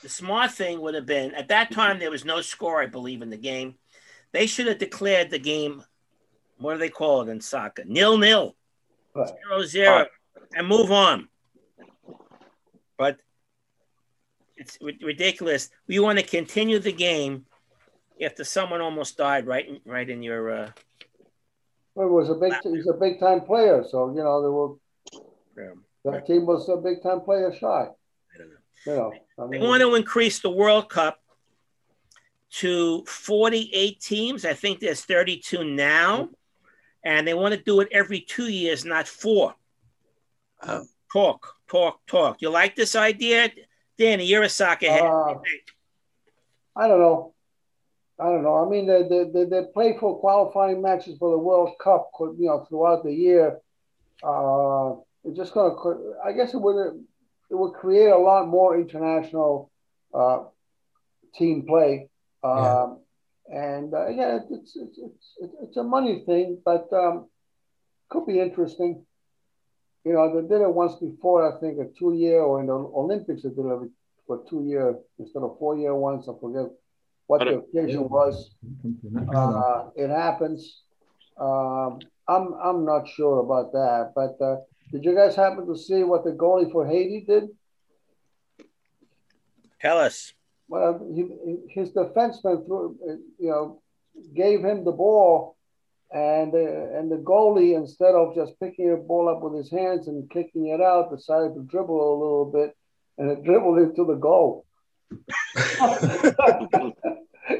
The 0.00 0.08
smart 0.08 0.52
thing 0.52 0.80
would 0.80 0.94
have 0.94 1.04
been 1.04 1.34
at 1.34 1.48
that 1.48 1.70
time, 1.70 1.98
there 1.98 2.10
was 2.10 2.24
no 2.24 2.40
score, 2.40 2.80
I 2.80 2.86
believe, 2.86 3.20
in 3.20 3.28
the 3.28 3.36
game. 3.36 3.74
They 4.32 4.46
should 4.46 4.68
have 4.68 4.78
declared 4.78 5.28
the 5.28 5.38
game, 5.38 5.84
what 6.62 6.72
do 6.74 6.78
they 6.78 6.88
call 6.88 7.22
it 7.22 7.28
in 7.28 7.40
soccer? 7.40 7.84
Nil 7.84 8.18
nil, 8.18 8.56
Right. 9.14 9.28
zero 9.28 9.62
zero, 9.64 10.06
and 10.54 10.66
move 10.66 10.90
on. 10.90 11.28
But 12.96 13.18
it's 14.56 14.78
ri- 14.80 14.98
ridiculous. 15.02 15.70
We 15.88 15.98
want 15.98 16.18
to 16.18 16.24
continue 16.24 16.78
the 16.78 16.92
game 16.92 17.46
after 18.22 18.44
someone 18.44 18.80
almost 18.80 19.16
died 19.16 19.46
right 19.46 19.66
in, 19.68 19.80
right 19.84 20.08
in 20.08 20.22
your 20.22 20.50
uh, 20.50 20.70
Well, 21.94 22.06
it 22.08 22.10
was 22.10 22.30
a 22.30 22.34
big. 22.34 22.54
He's 22.62 22.86
a 22.86 22.92
big 22.94 23.18
time 23.18 23.40
player, 23.42 23.84
so 23.88 24.08
you 24.10 24.22
know 24.22 24.40
there 24.42 24.52
were. 24.52 25.72
um, 25.72 25.84
That 26.04 26.26
team 26.26 26.46
was 26.46 26.68
a 26.68 26.76
big 26.76 27.02
time 27.02 27.20
player 27.22 27.52
shy. 27.52 27.66
I 27.88 28.38
don't 28.38 28.48
know. 28.50 28.56
You 28.86 28.92
know. 28.96 29.12
I 29.38 29.46
They 29.50 29.58
want 29.66 29.82
to 29.82 29.94
increase 29.94 30.40
the 30.40 30.50
World 30.50 30.88
Cup 30.88 31.18
to 32.60 33.02
48 33.06 34.00
teams. 34.00 34.44
I 34.44 34.52
think 34.54 34.80
there's 34.80 35.02
32 35.04 35.64
now. 35.64 36.28
And 37.04 37.26
they 37.26 37.34
want 37.34 37.54
to 37.54 37.60
do 37.60 37.80
it 37.80 37.88
every 37.92 38.20
two 38.20 38.48
years, 38.48 38.84
not 38.84 39.08
four. 39.08 39.54
Oh. 40.66 40.84
Talk, 41.12 41.46
talk, 41.68 42.00
talk. 42.06 42.40
You 42.40 42.48
like 42.48 42.74
this 42.74 42.96
idea? 42.96 43.50
Danny, 43.98 44.24
you're 44.24 44.44
a 44.44 44.48
soccer 44.48 44.86
head. 44.86 45.02
Uh, 45.02 45.34
I 46.74 46.88
don't 46.88 47.00
know. 47.00 47.34
I 48.18 48.24
don't 48.30 48.42
know. 48.42 48.64
I 48.64 48.66
mean, 48.66 48.86
they, 48.86 49.02
they, 49.02 49.24
they, 49.30 49.44
they 49.44 49.66
play 49.74 49.94
for 50.00 50.18
qualifying 50.20 50.80
matches 50.80 51.18
for 51.18 51.30
the 51.30 51.36
World 51.36 51.74
Cup, 51.84 52.10
you 52.18 52.46
know, 52.46 52.64
throughout 52.66 53.04
the 53.04 53.12
year. 53.12 53.58
Uh, 54.22 54.94
it's 55.22 55.36
just 55.36 55.52
going 55.52 55.76
to, 55.76 56.14
I 56.24 56.32
guess 56.32 56.54
it 56.54 56.62
would, 56.62 57.04
it 57.50 57.54
would 57.56 57.74
create 57.74 58.08
a 58.08 58.16
lot 58.16 58.48
more 58.48 58.80
international 58.80 59.70
uh, 60.14 60.44
team 61.34 61.66
play. 61.66 62.08
Um, 62.42 63.00
And 63.50 63.92
uh, 63.92 64.08
yeah, 64.08 64.38
it's, 64.50 64.76
it's, 64.76 64.98
it's, 64.98 65.54
it's 65.62 65.76
a 65.76 65.82
money 65.82 66.22
thing, 66.26 66.60
but 66.64 66.88
um, 66.92 67.28
could 68.08 68.26
be 68.26 68.40
interesting. 68.40 69.04
You 70.04 70.14
know, 70.14 70.34
they 70.34 70.48
did 70.48 70.62
it 70.62 70.74
once 70.74 70.94
before, 70.96 71.40
I 71.46 71.60
think, 71.60 71.78
a 71.78 71.86
two 71.98 72.14
year, 72.14 72.40
or 72.40 72.60
in 72.60 72.66
the 72.66 72.74
Olympics, 72.74 73.42
they 73.42 73.50
did 73.50 73.64
it 73.64 73.90
for 74.26 74.42
two 74.48 74.64
year 74.64 74.98
instead 75.18 75.42
of 75.42 75.58
four 75.58 75.76
year 75.76 75.94
ones. 75.94 76.28
I 76.28 76.32
forget 76.40 76.70
what 77.26 77.40
the 77.40 77.58
occasion 77.58 78.08
was. 78.08 78.54
Uh, 79.34 79.90
it 79.96 80.08
happens. 80.08 80.82
Um, 81.38 82.00
I'm 82.28 82.54
I'm 82.54 82.84
not 82.84 83.08
sure 83.08 83.40
about 83.40 83.72
that, 83.72 84.12
but 84.14 84.44
uh, 84.44 84.56
did 84.92 85.04
you 85.04 85.14
guys 85.14 85.34
happen 85.34 85.66
to 85.66 85.76
see 85.76 86.02
what 86.02 86.24
the 86.24 86.30
goalie 86.30 86.70
for 86.70 86.86
Haiti 86.86 87.24
did? 87.26 87.44
Tell 89.80 89.98
us. 89.98 90.32
Well, 90.72 90.92
he, 91.16 91.22
his 91.78 91.90
defenseman 91.92 92.64
threw, 92.66 92.96
you 93.38 93.50
know, 93.50 93.82
gave 94.34 94.64
him 94.64 94.84
the 94.84 94.92
ball, 95.04 95.56
and 96.10 96.50
uh, 96.54 96.96
and 96.98 97.10
the 97.12 97.16
goalie 97.32 97.76
instead 97.76 98.14
of 98.14 98.34
just 98.34 98.58
picking 98.58 98.88
the 98.90 98.96
ball 98.96 99.28
up 99.28 99.40
with 99.42 99.54
his 99.60 99.70
hands 99.70 100.08
and 100.08 100.30
kicking 100.30 100.68
it 100.68 100.80
out, 100.80 101.10
decided 101.14 101.54
to 101.54 101.62
dribble 101.72 102.00
a 102.14 102.18
little 102.22 102.50
bit, 102.58 102.70
and 103.18 103.30
it 103.32 103.44
dribbled 103.44 103.78
into 103.80 104.04
the 104.06 104.14
goal. 104.28 104.64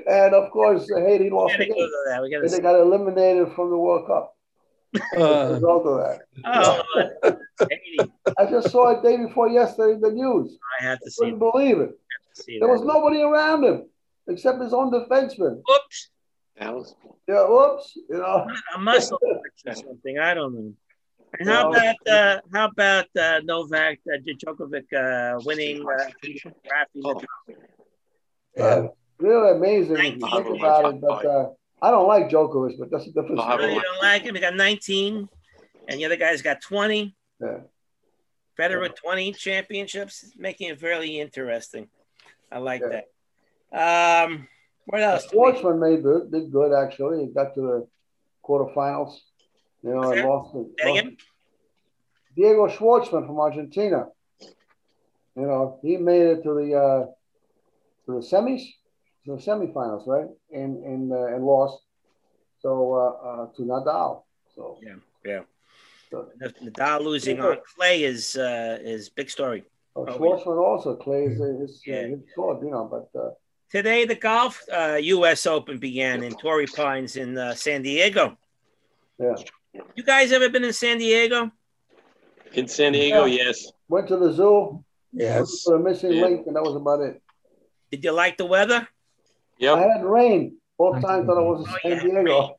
and 0.09 0.35
of 0.35 0.51
course, 0.51 0.89
Haiti 0.89 1.29
lost 1.31 1.53
gotta 1.55 1.65
the 1.65 1.69
go 1.69 1.75
game. 1.75 1.89
to 1.89 2.03
that. 2.09 2.23
We 2.23 2.35
And 2.35 2.51
they 2.51 2.61
gotta. 2.61 2.81
eliminated 2.81 3.53
from 3.55 3.71
the 3.71 3.77
World 3.77 4.07
Cup. 4.07 4.35
As 4.95 5.01
a 5.21 5.41
Uh, 5.51 5.53
result 5.55 5.87
of 5.87 5.97
that. 6.01 6.19
Oh, 6.45 7.37
Haiti. 7.71 8.13
I 8.39 8.47
just 8.51 8.71
saw 8.71 8.91
it 8.91 9.03
day 9.03 9.17
before 9.17 9.49
yesterday 9.49 9.95
in 9.95 10.01
the 10.01 10.11
news. 10.11 10.59
I 10.81 10.85
had 10.85 10.99
to 11.03 11.11
see. 11.11 11.25
Couldn't 11.25 11.39
believe 11.41 11.79
it. 11.81 11.99
See 12.35 12.59
There 12.59 12.69
was 12.69 12.83
nobody 12.83 13.21
around 13.23 13.65
him 13.65 13.89
except 14.29 14.61
his 14.61 14.73
own 14.73 14.91
defenseman. 14.91 15.59
Oops. 15.59 16.11
That 16.59 16.75
was- 16.75 16.95
Yeah, 17.29 17.45
whoops. 17.49 17.93
You 17.97 18.19
know, 18.19 18.47
a 18.75 18.79
muscle 18.79 19.19
or 19.67 19.75
something. 19.75 20.19
I 20.19 20.35
don't 20.35 20.55
know. 20.55 20.73
And 21.39 21.49
how 21.49 21.71
No. 21.71 21.77
about 21.79 21.97
uh, 22.09 22.41
how 22.53 22.67
about 22.67 23.07
uh, 23.19 23.41
Novak 23.45 23.99
uh, 24.13 24.19
Djokovic 24.27 24.89
uh, 24.93 25.41
winning 25.47 25.81
uh, 25.81 26.11
Rafi 26.23 26.95
Oh. 27.05 27.23
yeah. 28.57 28.87
really 29.19 29.51
amazing 29.57 29.97
if 29.97 30.03
you 30.19 30.29
think 30.31 30.59
about 30.61 30.95
it. 30.95 31.01
But 31.01 31.25
uh, 31.25 31.49
I 31.81 31.91
don't 31.91 32.07
like 32.07 32.29
Djokovic, 32.29 32.79
but 32.79 32.91
that's 32.91 33.07
a 33.07 33.13
different 33.13 33.41
I'll 33.41 33.57
story. 33.59 33.75
you 33.75 33.81
don't 33.81 34.03
like 34.03 34.23
him? 34.23 34.35
He 34.35 34.41
got 34.41 34.55
19, 34.57 35.29
and 35.89 35.99
the 36.01 36.05
other 36.05 36.17
guy's 36.17 36.43
got 36.43 36.61
20. 36.61 37.17
Yeah. 37.41 37.59
Federer 38.59 38.95
20 38.95 39.33
championships, 39.33 40.33
making 40.37 40.69
it 40.69 40.79
fairly 40.79 41.19
interesting. 41.19 41.89
I 42.53 42.59
like 42.59 42.83
Yeah. 42.83 43.01
that. 43.73 44.25
Um, 44.27 44.49
what 44.87 45.01
else? 45.01 45.27
Schwartzman 45.29 45.79
made 45.79 46.03
good, 46.03 46.31
did 46.31 46.53
good 46.53 46.73
actually. 46.75 47.25
He 47.25 47.33
got 47.33 47.55
to 47.55 47.61
the 47.61 47.89
quarterfinals. 48.45 49.19
You 49.83 49.91
know, 49.95 50.15
that? 50.15 50.25
lost, 50.25 50.55
it- 50.55 50.89
again? 50.89 51.17
Diego 52.37 52.67
Schwartzman 52.69 53.27
from 53.27 53.39
Argentina. 53.41 54.09
You 55.35 55.47
know, 55.47 55.79
he 55.83 55.97
made 55.97 56.23
it 56.23 56.43
to 56.43 56.55
the 56.55 56.75
uh, 56.75 57.07
to 58.07 58.21
the 58.21 58.27
semis, 58.27 58.63
to 59.25 59.37
the 59.37 59.43
semifinals, 59.43 60.07
right? 60.07 60.29
And 60.53 60.85
and 60.85 61.13
uh, 61.13 61.27
and 61.35 61.45
lost. 61.45 61.83
So 62.61 62.71
uh, 62.95 63.29
uh, 63.29 63.47
to 63.57 63.63
Nadal. 63.63 64.23
So 64.55 64.79
Yeah, 64.83 64.97
yeah. 65.25 65.41
So, 66.11 66.29
Nadal 66.63 67.05
losing 67.05 67.41
on 67.41 67.57
clay 67.75 68.05
is 68.05 68.37
uh, 68.37 68.79
is 68.83 69.09
big 69.09 69.31
story. 69.31 69.65
Oh, 69.97 70.07
Oh, 70.07 70.19
Schwartzman 70.19 70.63
also 70.63 70.97
plays 70.97 71.41
uh, 71.41 71.59
his, 71.61 71.83
Yeah. 71.87 72.01
uh, 72.01 72.07
his 72.09 72.21
sword, 72.35 72.63
you 72.65 72.71
know, 72.71 72.85
but 72.91 73.21
uh, 73.21 73.31
Today, 73.71 74.05
the 74.05 74.15
golf 74.17 74.63
uh, 74.71 74.99
U.S. 75.01 75.47
Open 75.47 75.79
began 75.79 76.23
in 76.23 76.35
Torrey 76.35 76.67
Pines 76.67 77.17
in 77.17 77.39
uh, 77.39 77.55
San 77.55 77.81
Diego. 77.83 78.37
yeah. 79.19 79.35
You 79.97 80.03
guys 80.03 80.31
ever 80.33 80.51
been 80.51 80.65
in 80.65 80.75
San 80.75 80.99
Diego? 80.99 81.51
In 82.53 82.69
San 82.69 82.93
Diego, 82.93 83.25
Yeah. 83.25 83.45
yes. 83.45 83.73
Went 83.89 84.09
to 84.09 84.19
the 84.19 84.31
zoo. 84.33 84.85
Yes. 85.15 85.63
For 85.65 85.79
the 85.79 85.85
missing 85.85 86.13
Yeah. 86.13 86.25
link, 86.25 86.47
and 86.47 86.55
that 86.57 86.63
was 86.63 86.77
about 86.77 87.01
it. 87.01 87.23
Did 87.91 88.05
you 88.05 88.13
like 88.13 88.37
the 88.37 88.45
weather? 88.45 88.87
Yeah. 89.59 89.73
I 89.75 89.81
had 89.87 90.05
rain 90.05 90.59
both 90.79 91.01
times 91.01 91.27
that 91.27 91.33
I 91.39 91.41
was 91.41 91.61
in 91.67 91.71
Oh, 91.73 91.79
San 91.83 91.91
yeah, 91.93 92.03
Diego. 92.23 92.59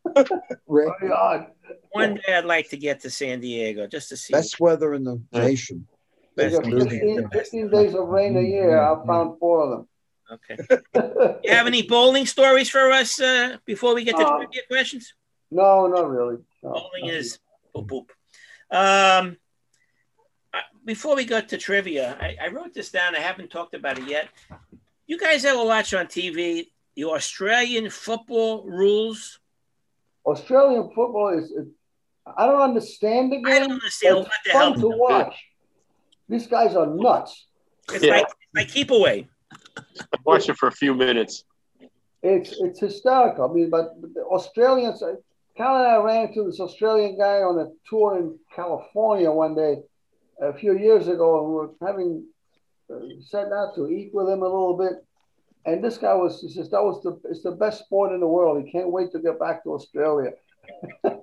Rick, 0.66 0.94
Very 1.00 1.12
odd. 1.12 1.48
One 1.92 2.16
day 2.16 2.34
I'd 2.36 2.46
like 2.46 2.70
to 2.70 2.78
get 2.78 3.02
to 3.02 3.12
San 3.12 3.40
Diego 3.40 3.86
just 3.86 4.10
to 4.10 4.18
see. 4.18 4.32
best 4.34 4.60
weather 4.60 4.96
in 4.96 5.04
the 5.04 5.22
nation. 5.32 5.88
They 6.36 6.50
Best 6.50 6.62
got 6.64 6.74
weather. 6.74 6.90
15, 6.90 7.30
15 7.30 7.70
days 7.70 7.94
of 7.96 8.08
rain 8.08 8.36
a 8.38 8.42
year. 8.42 8.82
I 8.82 9.06
found 9.06 9.38
four 9.40 9.64
of 9.64 9.70
them. 9.72 9.88
Okay. 10.32 10.56
them. 10.94 11.36
You 11.44 11.52
have 11.54 11.68
any 11.68 11.84
bowling 11.84 12.26
stories 12.26 12.70
for 12.70 12.92
us 12.92 13.20
uh, 13.20 13.58
before 13.66 13.94
we 13.94 14.04
get 14.04 14.16
to 14.18 14.26
Uh, 14.26 14.38
trivia 14.38 14.62
questions? 14.68 15.14
no, 15.52 15.86
not 15.88 16.10
really. 16.10 16.38
No, 16.64 16.72
Bowling 16.72 17.06
nothing. 17.06 17.10
is 17.20 17.40
boop 17.76 17.88
boop. 17.88 18.08
Um, 18.76 19.38
before 20.86 21.16
we 21.16 21.26
got 21.26 21.50
to 21.50 21.58
trivia, 21.58 22.18
I, 22.20 22.36
I 22.46 22.48
wrote 22.50 22.74
this 22.74 22.90
down. 22.92 23.16
I 23.16 23.20
haven't 23.20 23.50
talked 23.52 23.74
about 23.76 24.00
it 24.00 24.08
yet. 24.08 24.30
You 25.06 25.20
guys 25.20 25.46
ever 25.46 25.64
watch 25.64 25.94
on 25.94 26.08
TV 26.08 26.68
the 26.96 27.06
Australian 27.06 27.90
football 27.90 28.64
rules? 28.66 29.40
Australian 30.26 30.90
football 30.96 31.30
is. 31.38 31.52
It, 31.52 31.68
I 32.38 32.46
don't 32.48 32.62
understand 32.62 33.32
the 33.32 33.38
game. 33.38 33.46
I 33.46 33.52
game. 33.52 33.62
don't 33.64 33.72
understand 33.74 34.16
but 34.16 34.24
what 34.24 34.32
it's 34.46 34.54
the 34.54 34.58
hell. 34.60 34.72
fun 34.74 34.82
to 34.82 34.88
watch. 34.88 35.36
These 36.30 36.48
guys 36.48 36.76
are 36.76 36.88
nuts. 36.88 37.48
It's 37.92 38.04
Yeah. 38.04 38.16
like 38.18 38.26
it's 38.28 38.56
like 38.56 38.68
keep 38.70 38.92
away. 38.92 39.28
I 39.98 40.18
watched 40.26 40.50
it 40.50 40.58
for 40.58 40.68
a 40.68 40.72
few 40.72 40.94
minutes. 40.94 41.44
It's 42.22 42.52
it's 42.62 42.80
hysterical. 42.80 43.50
I 43.50 43.54
mean, 43.54 43.70
but 43.70 44.02
the 44.02 44.24
Australians. 44.24 45.02
uh, 45.04 45.16
Cal 45.56 45.78
and 45.78 45.88
I 45.88 45.98
ran 45.98 46.28
into 46.30 46.46
this 46.46 46.60
Australian 46.60 47.16
guy 47.18 47.44
on 47.44 47.60
a 47.60 47.68
tour 47.88 48.18
in 48.18 48.40
California 48.56 49.30
one 49.30 49.54
day 49.56 49.84
a 50.42 50.52
few 50.54 50.76
years 50.78 51.08
ago, 51.08 51.40
and 51.40 51.48
we 51.50 51.54
were 51.54 51.72
having 51.86 52.26
uh, 52.92 52.96
set 53.22 53.52
out 53.52 53.76
to 53.76 53.88
eat 53.88 54.12
with 54.14 54.28
him 54.30 54.42
a 54.42 54.46
little 54.46 54.76
bit. 54.78 54.94
And 55.66 55.84
this 55.84 55.98
guy 55.98 56.14
was 56.16 56.42
he 56.42 56.50
says 56.50 56.70
that 56.72 56.82
was 56.84 57.04
the 57.04 57.20
it's 57.30 57.44
the 57.44 57.52
best 57.52 57.86
sport 57.86 58.14
in 58.14 58.20
the 58.20 58.28
world. 58.28 58.64
He 58.64 58.72
can't 58.72 58.90
wait 58.92 59.12
to 59.12 59.20
get 59.20 59.40
back 59.40 59.64
to 59.64 59.74
Australia. 59.74 60.32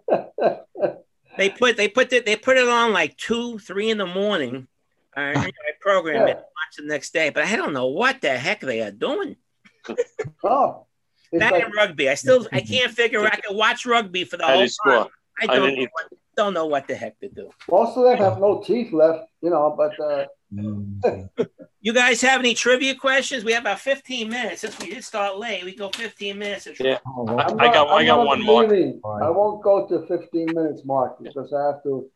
They 1.39 1.49
put 1.49 1.77
they 1.77 1.89
put 1.89 2.13
it 2.13 2.27
they 2.27 2.37
put 2.37 2.57
it 2.57 2.69
on 2.69 2.93
like 2.93 3.17
two 3.17 3.59
three 3.61 3.89
in 3.89 3.99
the 3.99 4.07
morning. 4.07 4.67
And 5.17 5.39
I 5.39 5.51
program 5.81 6.27
it 6.29 6.29
Yeah. 6.29 6.35
watch 6.35 6.77
the 6.79 6.85
next 6.87 7.13
day, 7.13 7.31
but 7.31 7.45
I 7.45 7.57
don't 7.57 7.73
know 7.73 7.87
what 7.89 8.21
the 8.21 8.31
heck 8.37 8.61
they 8.61 8.81
are 8.81 8.91
doing. 8.93 9.37
oh, 10.45 10.87
it's 11.33 11.41
That 11.41 11.53
like, 11.53 11.65
and 11.65 11.75
rugby. 11.75 12.09
I 12.09 12.15
still 12.15 12.47
I 12.53 12.61
can't 12.61 12.93
figure. 12.93 13.25
I 13.25 13.31
can 13.31 13.57
watch 13.57 13.87
rugby 13.87 14.25
for 14.25 14.37
the 14.37 14.45
whole 14.47 14.57
do 14.57 14.61
time. 14.63 14.69
score? 14.69 15.09
I 15.41 15.45
I 15.45 15.47
don't 15.57 15.69
didn't 15.71 15.79
know 15.85 15.89
what, 15.93 16.13
don't 16.37 16.55
know 16.55 16.67
what 16.67 16.87
the 16.87 16.95
heck 16.95 17.19
to 17.21 17.29
do. 17.29 17.51
most 17.71 17.97
of 17.97 18.05
them 18.05 18.19
have 18.19 18.39
no 18.39 18.63
teeth 18.65 18.93
left, 18.93 19.29
you 19.43 19.51
know. 19.51 19.75
But 19.77 19.99
uh. 20.01 20.27
You 21.83 21.95
guys 21.95 22.21
have 22.21 22.41
any 22.41 22.53
trivia 22.53 22.95
questions? 22.95 23.43
We 23.43 23.53
have 23.53 23.63
about 23.63 23.81
15 23.81 24.29
minutes. 24.29 24.61
Since 24.61 24.79
we 24.81 24.91
did 24.91 25.03
start 25.03 25.39
late, 25.39 25.65
we 25.65 25.75
go 25.75 25.89
15 25.95 26.39
minutes. 26.39 26.67
of 26.67 26.79
Yeah. 26.79 26.99
Oh, 27.07 27.27
I- 27.27 27.33
well, 27.33 27.41
I'm 27.41 27.61
I 27.61 27.65
not- 27.67 27.75
got- 27.75 27.89
I 27.89 28.05
got 28.05 28.27
one, 28.27 28.43
more. 28.43 28.63
leaving. 28.67 29.01
I 29.03 29.31
won't 29.31 29.63
go 29.63 29.87
to 29.89 30.07
15 30.07 30.47
minutes, 30.55 30.83
Mark, 30.85 31.23
because 31.23 31.55
I 31.55 31.67
have 31.69 31.83
to. 31.85 32.11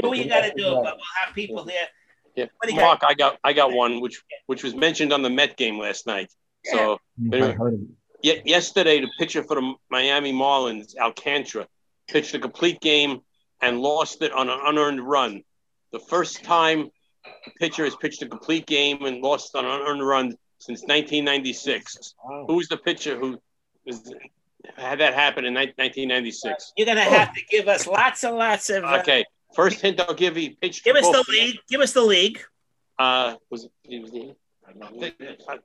Do 0.00 0.08
what 0.08 0.16
you 0.16 0.26
got 0.26 0.40
to 0.42 0.52
do, 0.56 0.64
but 0.82 0.96
we'll 0.96 1.16
have 1.26 1.34
people 1.34 1.64
here. 1.66 1.86
Yeah. 2.36 2.46
What 2.58 2.68
got? 2.70 2.76
Mark, 2.80 3.00
I 3.06 3.14
got 3.14 3.38
I 3.44 3.52
got 3.52 3.72
one 3.72 4.00
which 4.00 4.22
which 4.46 4.62
was 4.62 4.74
mentioned 4.74 5.12
on 5.12 5.22
the 5.22 5.30
Met 5.30 5.56
game 5.56 5.78
last 5.78 6.06
night. 6.06 6.30
So 6.64 6.98
I 7.32 7.52
heard 7.52 7.74
it. 7.74 7.80
Ye- 8.22 8.42
yesterday, 8.44 9.00
the 9.00 9.08
pitcher 9.18 9.42
for 9.42 9.56
the 9.56 9.74
Miami 9.90 10.32
Marlins, 10.32 10.94
Alcantara, 10.96 11.66
pitched 12.08 12.34
a 12.34 12.38
complete 12.38 12.80
game 12.80 13.20
and 13.62 13.80
lost 13.80 14.20
it 14.22 14.32
on 14.32 14.48
an 14.50 14.58
unearned 14.64 15.00
run. 15.00 15.42
The 15.92 15.98
first 16.00 16.44
time 16.44 16.90
a 17.26 17.50
pitcher 17.58 17.84
has 17.84 17.96
pitched 17.96 18.22
a 18.22 18.26
complete 18.28 18.66
game 18.66 19.04
and 19.04 19.22
lost 19.22 19.54
on 19.56 19.64
an 19.64 19.70
unearned 19.70 20.06
run 20.06 20.26
since 20.58 20.80
1996. 20.82 22.14
Who's 22.46 22.68
the 22.68 22.76
pitcher 22.76 23.18
who 23.18 23.38
had 24.76 25.00
that 25.00 25.14
happen 25.14 25.44
in 25.44 25.54
1996? 25.54 26.72
You're 26.76 26.86
gonna 26.86 27.00
have 27.02 27.34
to 27.34 27.40
give 27.50 27.68
us 27.68 27.86
lots 27.86 28.24
and 28.24 28.36
lots 28.36 28.70
of. 28.70 28.84
Uh, 28.84 28.98
Okay, 29.00 29.24
first 29.54 29.80
hint 29.80 30.00
I'll 30.00 30.14
give 30.14 30.36
you. 30.36 30.42
he 30.50 30.50
Pitched 30.50 30.84
Give 30.84 30.94
for 30.94 30.98
us 31.00 31.06
the 31.06 31.12
both 31.12 31.28
league. 31.28 31.56
Give 31.68 31.80
us 31.80 31.92
the 31.92 32.02
league. 32.02 32.40
Uh, 32.98 33.34
was 33.50 33.64
it? 33.64 33.72
it 33.84 34.02
was 34.02 34.10
the- 34.12 34.34
I, 35.48 35.58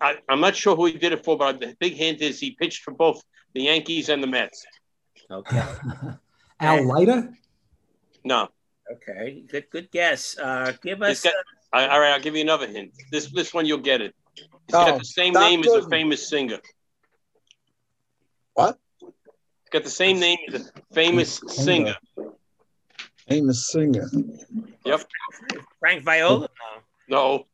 I, 0.00 0.16
I'm 0.28 0.40
not 0.40 0.56
sure 0.56 0.74
who 0.76 0.86
he 0.86 0.92
did 0.92 1.12
it 1.12 1.24
for, 1.24 1.36
but 1.36 1.60
the 1.60 1.76
big 1.78 1.94
hint 1.94 2.20
is 2.22 2.38
he 2.40 2.52
pitched 2.52 2.82
for 2.82 2.92
both 2.92 3.22
the 3.54 3.62
Yankees 3.62 4.08
and 4.08 4.22
the 4.22 4.26
Mets. 4.26 4.64
Okay. 5.30 5.62
Al 6.60 6.86
Leiter? 6.86 7.30
No, 8.24 8.48
Okay. 8.90 9.42
Good. 9.50 9.68
Good 9.70 9.90
guess. 9.90 10.38
Uh, 10.38 10.72
give 10.82 11.02
us. 11.02 11.22
got- 11.22 11.34
I, 11.72 11.86
all 11.88 12.00
right, 12.00 12.12
I'll 12.14 12.20
give 12.20 12.34
you 12.34 12.40
another 12.40 12.66
hint. 12.66 12.92
This 13.12 13.26
this 13.32 13.52
one 13.52 13.66
you'll 13.66 13.78
get 13.78 14.00
it. 14.00 14.14
It's 14.36 14.48
Oh, 14.74 14.86
got 14.86 14.98
the 14.98 15.04
same 15.04 15.34
Doc 15.34 15.42
name 15.42 15.60
as 15.62 15.72
a 15.74 15.88
famous 15.90 16.26
singer. 16.26 16.60
What? 18.54 18.78
It's 19.02 19.70
got 19.70 19.84
the 19.84 19.90
same 19.90 20.18
name 20.18 20.38
as 20.52 20.66
a 20.74 20.94
famous 20.94 21.40
singer. 21.48 21.96
Famous 23.28 23.68
singer. 23.70 24.08
Yep. 24.84 25.02
Frank 25.80 26.02
Viola. 26.04 26.48
No. 27.08 27.26
No, 27.36 27.44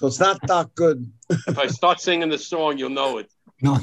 So 0.00 0.06
it's 0.08 0.18
not 0.20 0.40
Doc 0.42 0.74
Good. 0.74 1.10
if 1.30 1.58
I 1.58 1.66
start 1.68 2.00
singing 2.00 2.28
the 2.28 2.38
song, 2.38 2.76
you'll 2.78 2.90
know 2.90 3.18
it. 3.18 3.30
No. 3.62 3.78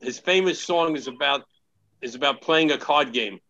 His 0.00 0.18
famous 0.18 0.60
song 0.62 0.96
is 0.96 1.06
about 1.08 1.42
is 2.00 2.14
about 2.14 2.40
playing 2.40 2.70
a 2.72 2.78
card 2.78 3.12
game. 3.12 3.40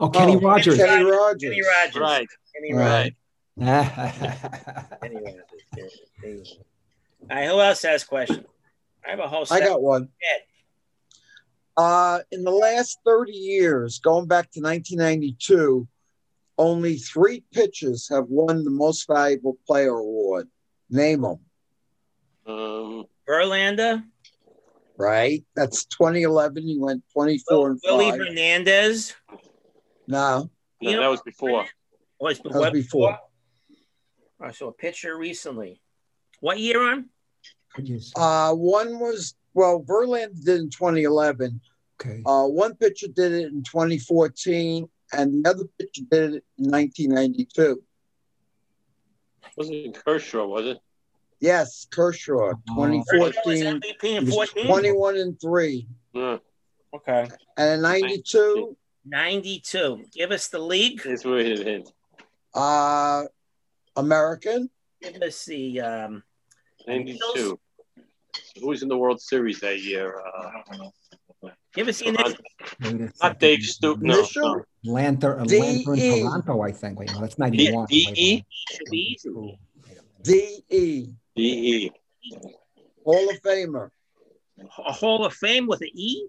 Oh, 0.00 0.08
Kenny 0.08 0.34
Oh, 0.36 0.40
Rogers. 0.40 0.76
Kenny 0.76 1.04
Rogers. 1.04 1.42
Kenny 1.54 1.62
Rogers. 1.62 1.96
Right. 1.96 2.26
Kenny 2.54 2.74
Right. 2.74 3.14
Rogers. 3.56 4.34
Kenny 5.02 5.14
Rogers. 5.16 5.40
Yeah, 5.76 5.84
there 6.22 6.30
you 6.30 6.38
go. 6.44 6.50
All 7.30 7.36
right. 7.36 7.46
Who 7.48 7.60
else 7.60 7.82
has 7.82 8.04
questions? 8.04 8.44
I 9.06 9.10
have 9.10 9.20
a 9.20 9.28
whole. 9.28 9.46
I 9.50 9.60
got 9.60 9.80
one. 9.82 10.08
Uh, 11.76 12.20
in 12.30 12.44
the 12.44 12.50
last 12.50 12.98
30 13.04 13.32
years, 13.32 13.98
going 13.98 14.26
back 14.26 14.50
to 14.52 14.60
1992, 14.60 15.88
only 16.56 16.96
three 16.96 17.42
pitchers 17.52 18.08
have 18.08 18.26
won 18.28 18.64
the 18.64 18.70
most 18.70 19.06
valuable 19.08 19.58
player 19.66 19.90
award. 19.96 20.48
Name 20.88 21.22
them. 21.22 21.38
Um, 22.46 23.04
Verlander, 23.28 24.04
right? 24.96 25.44
That's 25.56 25.84
2011. 25.86 26.62
He 26.62 26.78
went 26.78 27.02
24 27.12 27.70
and 27.70 27.80
Willie 27.84 28.10
5. 28.10 28.18
Hernandez. 28.20 29.14
No, 30.06 30.38
no, 30.38 30.50
You 30.80 30.92
know- 30.92 31.02
that 31.02 31.08
was 31.08 31.22
before. 31.22 31.66
Was 32.20 32.38
that 32.38 32.52
was 32.54 32.70
before. 32.70 33.18
I 34.40 34.52
saw 34.52 34.68
a 34.68 34.72
picture 34.72 35.16
recently. 35.16 35.80
What 36.40 36.58
year 36.58 36.80
on? 36.92 37.08
Yes. 37.82 38.12
Uh, 38.14 38.52
one 38.52 38.98
was, 39.00 39.34
well, 39.54 39.82
Verlander 39.82 40.44
did 40.44 40.60
in 40.60 40.70
2011. 40.70 41.60
Okay. 42.00 42.22
Uh, 42.26 42.44
one 42.46 42.74
pitcher 42.74 43.06
did 43.08 43.32
it 43.32 43.52
in 43.52 43.62
2014, 43.62 44.88
and 45.12 45.44
the 45.44 45.50
other 45.50 45.64
pitcher 45.78 46.02
did 46.10 46.34
it 46.34 46.44
in 46.58 46.70
1992. 46.70 47.82
Wasn't 49.56 49.76
it 49.76 50.04
Kershaw, 50.04 50.46
was 50.46 50.66
it? 50.66 50.78
Yes, 51.40 51.86
Kershaw, 51.90 52.54
Oh. 52.70 52.74
MVP 52.76 54.16
in 54.16 54.26
14? 54.26 54.66
21 54.66 55.16
and 55.18 55.40
3. 55.40 55.86
No, 56.14 56.40
Okay. 56.94 57.28
And 57.56 57.74
in 57.74 57.82
92, 57.82 58.76
92. 59.04 60.04
Give 60.12 60.30
us 60.30 60.48
the 60.48 60.58
league. 60.58 61.02
that's 61.04 61.24
where 61.24 61.38
it 61.38 61.58
hit. 61.58 61.90
uh, 62.54 63.24
American. 63.96 64.70
Give 65.02 65.22
us 65.22 65.44
the 65.44 65.80
um, 65.80 66.22
92. 66.86 67.18
Who 67.34 67.60
was 68.62 68.82
in 68.82 68.88
the 68.88 68.96
World 68.96 69.20
Series 69.20 69.60
that 69.60 69.80
year? 69.82 70.20
Uh, 70.20 71.50
give 71.74 71.88
us 71.88 71.98
the 72.00 72.08
initial. 72.08 72.34
Wait 72.82 72.94
a 72.94 72.98
not 73.04 73.16
second. 73.16 73.38
Dave 73.40 73.62
Stu. 73.62 73.96
No, 74.00 74.18
Initial? 74.18 74.64
no. 74.84 74.92
Lantern, 74.92 75.40
uh, 75.40 75.44
D 75.44 75.60
Lantern 75.60 75.98
E. 75.98 76.20
Toronto, 76.22 76.60
I 76.62 76.72
think. 76.72 76.98
Wait, 76.98 77.12
no, 77.12 77.20
that's 77.20 77.38
91. 77.38 77.86
D- 77.88 78.04
Wait, 78.06 78.14
D-E? 78.14 78.44
Should 78.70 78.90
be 78.90 78.98
easy. 78.98 79.30
Cool. 79.30 79.58
D.E. 80.22 81.06
D.E. 81.36 81.90
Hall 83.04 83.30
of 83.30 83.40
Famer. 83.42 83.90
A 84.78 84.92
Hall 84.92 85.24
of 85.24 85.34
Fame 85.34 85.66
with 85.66 85.80
an 85.80 85.88
E? 85.94 86.26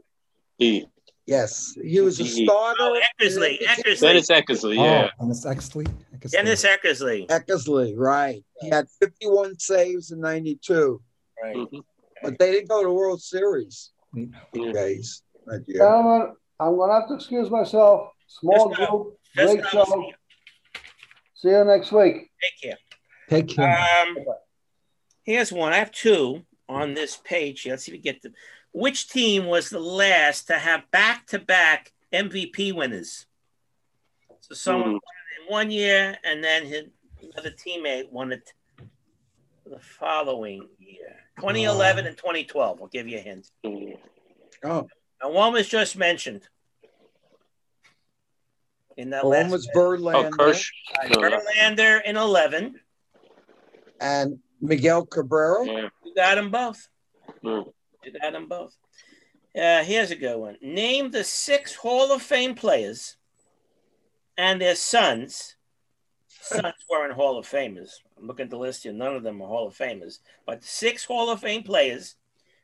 E. 0.59 0.85
Yes, 1.27 1.75
he 1.81 1.99
was 2.01 2.19
a 2.19 2.25
starter. 2.25 2.77
Oh, 2.81 3.01
Eckersley. 3.19 3.57
Eckersley. 3.63 3.99
Dennis 3.99 4.29
Eckersley, 4.29 4.75
yeah. 4.75 5.09
Oh, 5.19 5.23
Dennis 5.23 5.45
Exley. 5.45 5.87
Eckersley. 6.15 6.31
Dennis 6.31 6.65
Eckersley. 6.65 7.27
Eckersley, 7.27 7.93
right. 7.97 8.43
He 8.61 8.69
had 8.69 8.87
51 9.01 9.57
saves 9.57 10.11
in 10.11 10.19
92, 10.19 11.01
Right. 11.41 11.55
Mhm. 11.55 11.83
But 12.23 12.37
they 12.39 12.51
didn't 12.51 12.69
go 12.69 12.83
to 12.83 12.91
World 12.91 13.21
Series. 13.21 13.91
Wait, 14.13 14.29
Yeah. 14.53 14.71
Days. 14.71 15.21
that 15.45 15.63
year. 15.67 15.79
Gentlemen, 15.79 16.33
I'm 16.59 16.75
going 16.75 16.89
to 16.89 16.93
have 16.95 17.07
to 17.09 17.15
excuse 17.15 17.49
myself. 17.49 18.09
Small 18.27 18.69
Just 18.73 18.89
group, 18.89 19.17
Just 19.35 19.53
great 19.53 19.63
go. 19.71 19.85
show. 19.85 20.11
See 21.35 21.49
you 21.49 21.63
next 21.65 21.91
week. 21.91 22.31
Take 22.41 22.61
care. 22.61 22.77
Take 23.29 23.47
care. 23.49 23.77
Um, 24.07 24.17
here's 25.23 25.51
one. 25.51 25.73
I 25.73 25.77
have 25.77 25.91
two 25.91 26.43
on 26.67 26.93
this 26.93 27.17
page 27.17 27.61
here. 27.61 27.73
Let's 27.73 27.83
see 27.83 27.91
if 27.91 27.97
we 27.97 28.01
get 28.01 28.21
them. 28.21 28.33
Which 28.71 29.09
team 29.09 29.45
was 29.45 29.69
the 29.69 29.79
last 29.79 30.47
to 30.47 30.55
have 30.57 30.89
back-to-back 30.91 31.91
MVP 32.11 32.73
winners? 32.73 33.25
So 34.41 34.53
someone 34.55 34.91
won 34.93 34.95
it 34.95 35.41
in 35.47 35.51
one 35.53 35.71
year, 35.71 36.17
and 36.23 36.43
then 36.43 36.65
his 36.65 36.83
another 37.33 37.51
teammate 37.51 38.11
won 38.11 38.31
it 38.31 38.53
the 39.65 39.79
following 39.79 40.67
year. 40.79 41.15
2011 41.37 42.05
and 42.07 42.17
2012. 42.17 42.81
I'll 42.81 42.87
give 42.87 43.07
you 43.07 43.17
a 43.17 43.21
hint. 43.21 43.49
Oh, 44.63 44.87
And 45.21 45.33
one 45.33 45.53
was 45.53 45.67
just 45.67 45.97
mentioned 45.97 46.47
in 48.97 49.09
that 49.09 49.23
the 49.23 49.27
last 49.27 49.43
one 49.43 49.51
was 49.51 49.67
Oh, 49.75 49.77
Verlander 49.77 50.31
Kirsch. 50.31 50.71
No, 51.09 51.19
no. 51.21 51.39
Verlander 51.39 52.01
in 52.05 52.15
11. 52.17 52.79
and 53.99 54.39
Miguel 54.61 55.05
Cabrera. 55.05 55.65
Yeah. 55.65 55.89
You 56.03 56.15
got 56.15 56.35
them 56.35 56.49
both. 56.51 56.87
Mm. 57.43 57.65
You 58.03 58.11
got 58.19 58.33
them 58.33 58.47
both. 58.47 58.73
Uh, 59.59 59.83
here's 59.83 60.11
a 60.11 60.15
good 60.15 60.37
one. 60.37 60.57
Name 60.61 61.11
the 61.11 61.23
six 61.23 61.75
Hall 61.75 62.11
of 62.11 62.21
Fame 62.21 62.55
players 62.55 63.17
and 64.37 64.59
their 64.61 64.75
sons. 64.75 65.55
Sons 66.41 66.73
weren't 66.89 67.13
Hall 67.13 67.37
of 67.37 67.47
Famers. 67.47 67.91
I'm 68.17 68.27
looking 68.27 68.45
at 68.45 68.49
the 68.49 68.57
list 68.57 68.83
here. 68.83 68.93
None 68.93 69.15
of 69.15 69.23
them 69.23 69.41
are 69.41 69.47
Hall 69.47 69.67
of 69.67 69.75
Famers, 69.77 70.19
but 70.45 70.63
six 70.63 71.05
Hall 71.05 71.29
of 71.29 71.41
Fame 71.41 71.63
players 71.63 72.15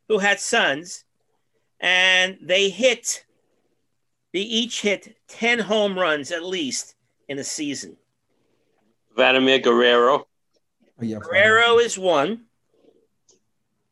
who 0.07 0.19
had 0.19 0.39
sons, 0.39 1.03
and 1.79 2.37
they 2.41 2.69
hit. 2.69 3.25
They 4.33 4.39
each 4.39 4.81
hit 4.81 5.17
ten 5.27 5.59
home 5.59 5.97
runs 5.99 6.31
at 6.31 6.43
least 6.43 6.95
in 7.27 7.37
a 7.37 7.43
season. 7.43 7.97
Vladimir 9.15 9.59
Guerrero. 9.59 10.19
Oh, 10.19 11.03
yeah, 11.03 11.17
Guerrero 11.19 11.79
is 11.79 11.97
one. 11.99 12.45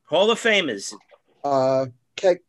Hall 0.06 0.32
of 0.32 0.40
Famers. 0.40 0.94
Uh, 1.44 1.88
Ke- 2.16 2.40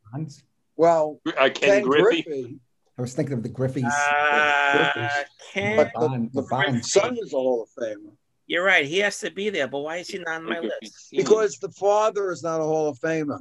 well, 0.76 1.20
Uh, 1.26 1.50
Ken, 1.50 1.52
Ken 1.52 1.82
Griffey. 1.82 2.22
Griffey, 2.22 2.58
I 2.96 3.02
was 3.02 3.12
thinking 3.14 3.34
of 3.34 3.42
the 3.42 3.48
Griffey's. 3.48 3.84
Uh, 3.84 5.08
Ken, 5.52 5.76
but 5.76 5.90
the, 5.94 6.08
Bond, 6.08 6.30
the 6.32 6.42
Bond. 6.42 6.86
son 6.86 7.18
is 7.20 7.32
a 7.32 7.36
Hall 7.36 7.62
of 7.64 7.68
Famer 7.70 8.12
you're 8.50 8.64
right. 8.64 8.84
He 8.84 8.98
has 8.98 9.20
to 9.20 9.30
be 9.30 9.48
there, 9.48 9.68
but 9.68 9.78
why 9.78 9.98
is 9.98 10.08
he 10.08 10.18
not 10.18 10.36
on 10.42 10.44
my 10.44 10.58
list? 10.82 11.08
because 11.12 11.56
the 11.58 11.68
father 11.70 12.32
is 12.32 12.42
not 12.42 12.60
a 12.60 12.64
Hall 12.64 12.88
of 12.88 12.98
Famer. 12.98 13.38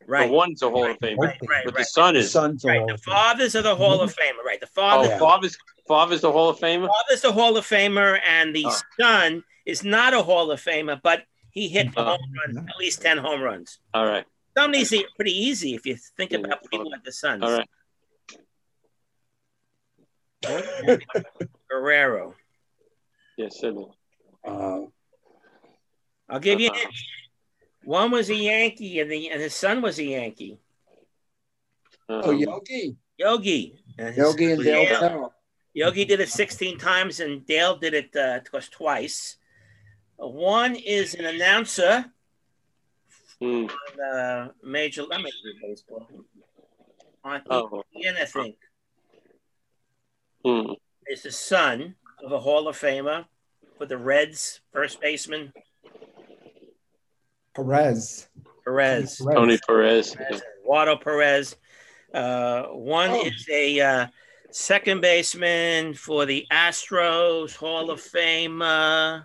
The 0.00 0.06
Right, 0.08 0.30
one's 0.30 0.62
a 0.62 0.70
Hall 0.70 0.90
of 0.90 0.98
Fame, 0.98 1.18
right, 1.18 1.38
right, 1.48 1.64
but 1.66 1.74
the 1.74 1.78
right. 1.78 1.86
son 1.86 2.14
The 2.14 2.20
is. 2.20 2.32
son's 2.32 2.64
Right, 2.64 2.84
the 2.86 2.94
of 2.94 3.00
Famer. 3.02 3.04
fathers 3.12 3.54
are 3.54 3.60
the 3.62 3.76
Hall 3.76 4.00
of 4.00 4.10
mm-hmm. 4.10 4.38
Famer. 4.40 4.44
Right, 4.44 4.58
the 4.60 4.66
Oh, 4.66 4.74
father, 4.74 5.08
yeah. 5.10 5.18
father's 5.18 5.56
father's 5.86 6.20
the 6.22 6.32
Hall 6.32 6.48
of 6.48 6.58
Famer. 6.58 6.88
father's 6.88 7.20
the 7.20 7.32
Hall 7.32 7.56
of 7.58 7.66
Famer, 7.66 8.18
and 8.26 8.56
the 8.56 8.64
Oh. 8.66 8.76
son 8.98 9.44
is 9.66 9.84
not 9.84 10.14
a 10.14 10.22
Hall 10.22 10.50
of 10.50 10.60
Famer, 10.60 10.98
but 11.02 11.24
he 11.50 11.68
hit 11.68 11.94
the 11.94 12.00
Oh. 12.00 12.04
home 12.16 12.32
runs, 12.46 12.56
at 12.70 12.76
least 12.78 13.02
ten 13.02 13.18
home 13.18 13.42
runs. 13.42 13.78
All 13.92 14.06
right, 14.06 14.24
Some 14.56 14.70
of 14.70 14.74
these 14.74 14.92
are 14.94 15.04
pretty 15.14 15.36
easy 15.38 15.74
if 15.74 15.84
you 15.86 15.96
think 16.16 16.32
about 16.32 16.62
people 16.70 16.90
like 16.90 17.04
the 17.04 17.12
sons. 17.12 17.42
all 17.44 17.52
right. 17.52 17.68
Guerrero. 21.70 22.34
Yes, 23.36 23.58
sir. 23.60 23.72
Uh, 24.46 24.80
I'll 26.28 26.40
give 26.40 26.60
you. 26.60 26.70
Uh-huh. 26.70 26.90
One 27.84 28.10
was 28.10 28.30
a 28.30 28.34
Yankee, 28.34 29.00
and 29.00 29.10
the 29.10 29.28
and 29.30 29.40
his 29.40 29.54
son 29.54 29.82
was 29.82 29.98
a 29.98 30.04
Yankee. 30.04 30.58
oh, 32.08 32.30
Um, 32.30 32.38
Yogi, 32.38 32.96
Yogi. 33.18 33.74
And 33.98 34.16
Yogi 34.16 34.52
and 34.52 34.62
Dale 34.62 35.00
Dale. 35.00 35.34
Yogi 35.74 36.04
did 36.04 36.20
it 36.20 36.28
16 36.28 36.78
times, 36.78 37.20
and 37.20 37.44
Dale 37.46 37.76
did 37.76 37.94
it 37.94 38.14
uh, 38.14 38.40
twice. 38.40 38.68
twice. 38.68 39.36
Uh, 40.22 40.28
One 40.28 40.76
is 40.76 41.14
an 41.14 41.24
announcer 41.24 42.04
mm, 43.42 43.68
on 43.70 44.16
uh, 44.18 44.48
Major, 44.62 45.02
not 45.08 45.22
Major 45.22 45.36
League 45.44 45.62
Baseball, 45.62 46.06
on 47.24 47.42
oh, 47.50 47.82
ESPN, 47.96 48.20
I 48.20 48.24
think. 48.26 48.56
mm, 50.44 50.76
Is 51.08 51.22
the 51.22 51.32
son 51.32 51.96
of 52.22 52.32
a 52.32 52.38
Hall 52.40 52.68
of 52.68 52.78
Famer 52.78 53.24
for 53.78 53.86
the 53.86 53.96
Reds, 53.98 54.60
first 54.72 55.00
baseman 55.00 55.52
Perez. 57.54 58.28
Perez. 58.64 59.16
Perez. 59.18 59.34
Tony 59.34 59.58
Perez. 59.66 60.14
Perez, 60.14 60.42
Eduardo 60.62 60.96
Perez. 60.96 61.56
Uh, 62.14 62.64
one 62.68 63.10
Oh. 63.10 63.24
is 63.26 63.46
a 63.50 63.80
uh, 63.80 64.06
second 64.50 65.00
baseman 65.00 65.94
for 65.94 66.24
the 66.26 66.46
Astros 66.50 67.54
Hall 67.56 67.90
of 67.90 68.00
Fame, 68.00 68.62
uh, 68.62 69.22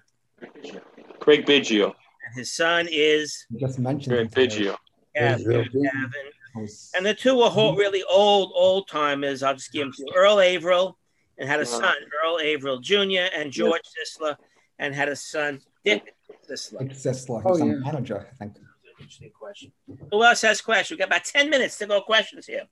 Craig 1.20 1.46
Biggio. 1.46 1.86
and 2.26 2.36
his 2.36 2.52
son 2.54 2.88
is 2.92 3.46
You 3.50 3.60
just 3.60 3.80
mentioned 3.80 4.32
Craig 4.34 4.52
him. 4.54 4.66
Biggio. 4.74 4.78
Gavin. 5.16 5.46
Real 5.48 5.64
good. 5.66 5.84
Gavin. 5.84 6.12
I 6.56 6.60
was- 6.62 6.92
And 6.96 7.06
the 7.06 7.14
two 7.14 7.42
are 7.42 7.50
whole, 7.52 7.76
really 7.76 8.04
old, 8.10 8.52
old 8.56 8.88
timers. 8.88 9.44
I'll 9.44 9.54
just 9.54 9.72
give 9.72 9.82
them 9.84 9.94
to 9.94 10.04
you. 10.06 10.14
Earl 10.16 10.40
Averill 10.40 10.98
and 11.38 11.48
had 11.50 11.60
a 11.60 11.66
son, 11.66 11.94
Earl 12.26 12.40
Averill 12.40 12.80
Jr., 12.80 13.28
and 13.34 13.52
George 13.52 13.82
Sisler, 13.84 14.36
and 14.80 14.94
had 14.96 15.10
a 15.10 15.16
son, 15.16 15.62
Dick 15.86 16.14
Sisler. 16.50 16.80
Like 16.80 16.90
Sisler, 16.90 17.42
Oh, 17.46 17.54
he's 17.54 17.62
on 17.62 17.70
yeah. 17.70 17.76
manager, 17.78 18.28
I 18.32 18.36
think. 18.36 18.58
Interesting 19.00 19.32
question. 19.40 19.72
Who 20.12 20.24
else 20.24 20.42
has 20.42 20.60
questions? 20.62 20.92
We've 20.92 21.00
got 21.00 21.08
about 21.10 21.26
10 21.26 21.50
minutes 21.50 21.78
to 21.78 21.86
go 21.86 22.02
questions 22.02 22.48
here. 22.48 22.64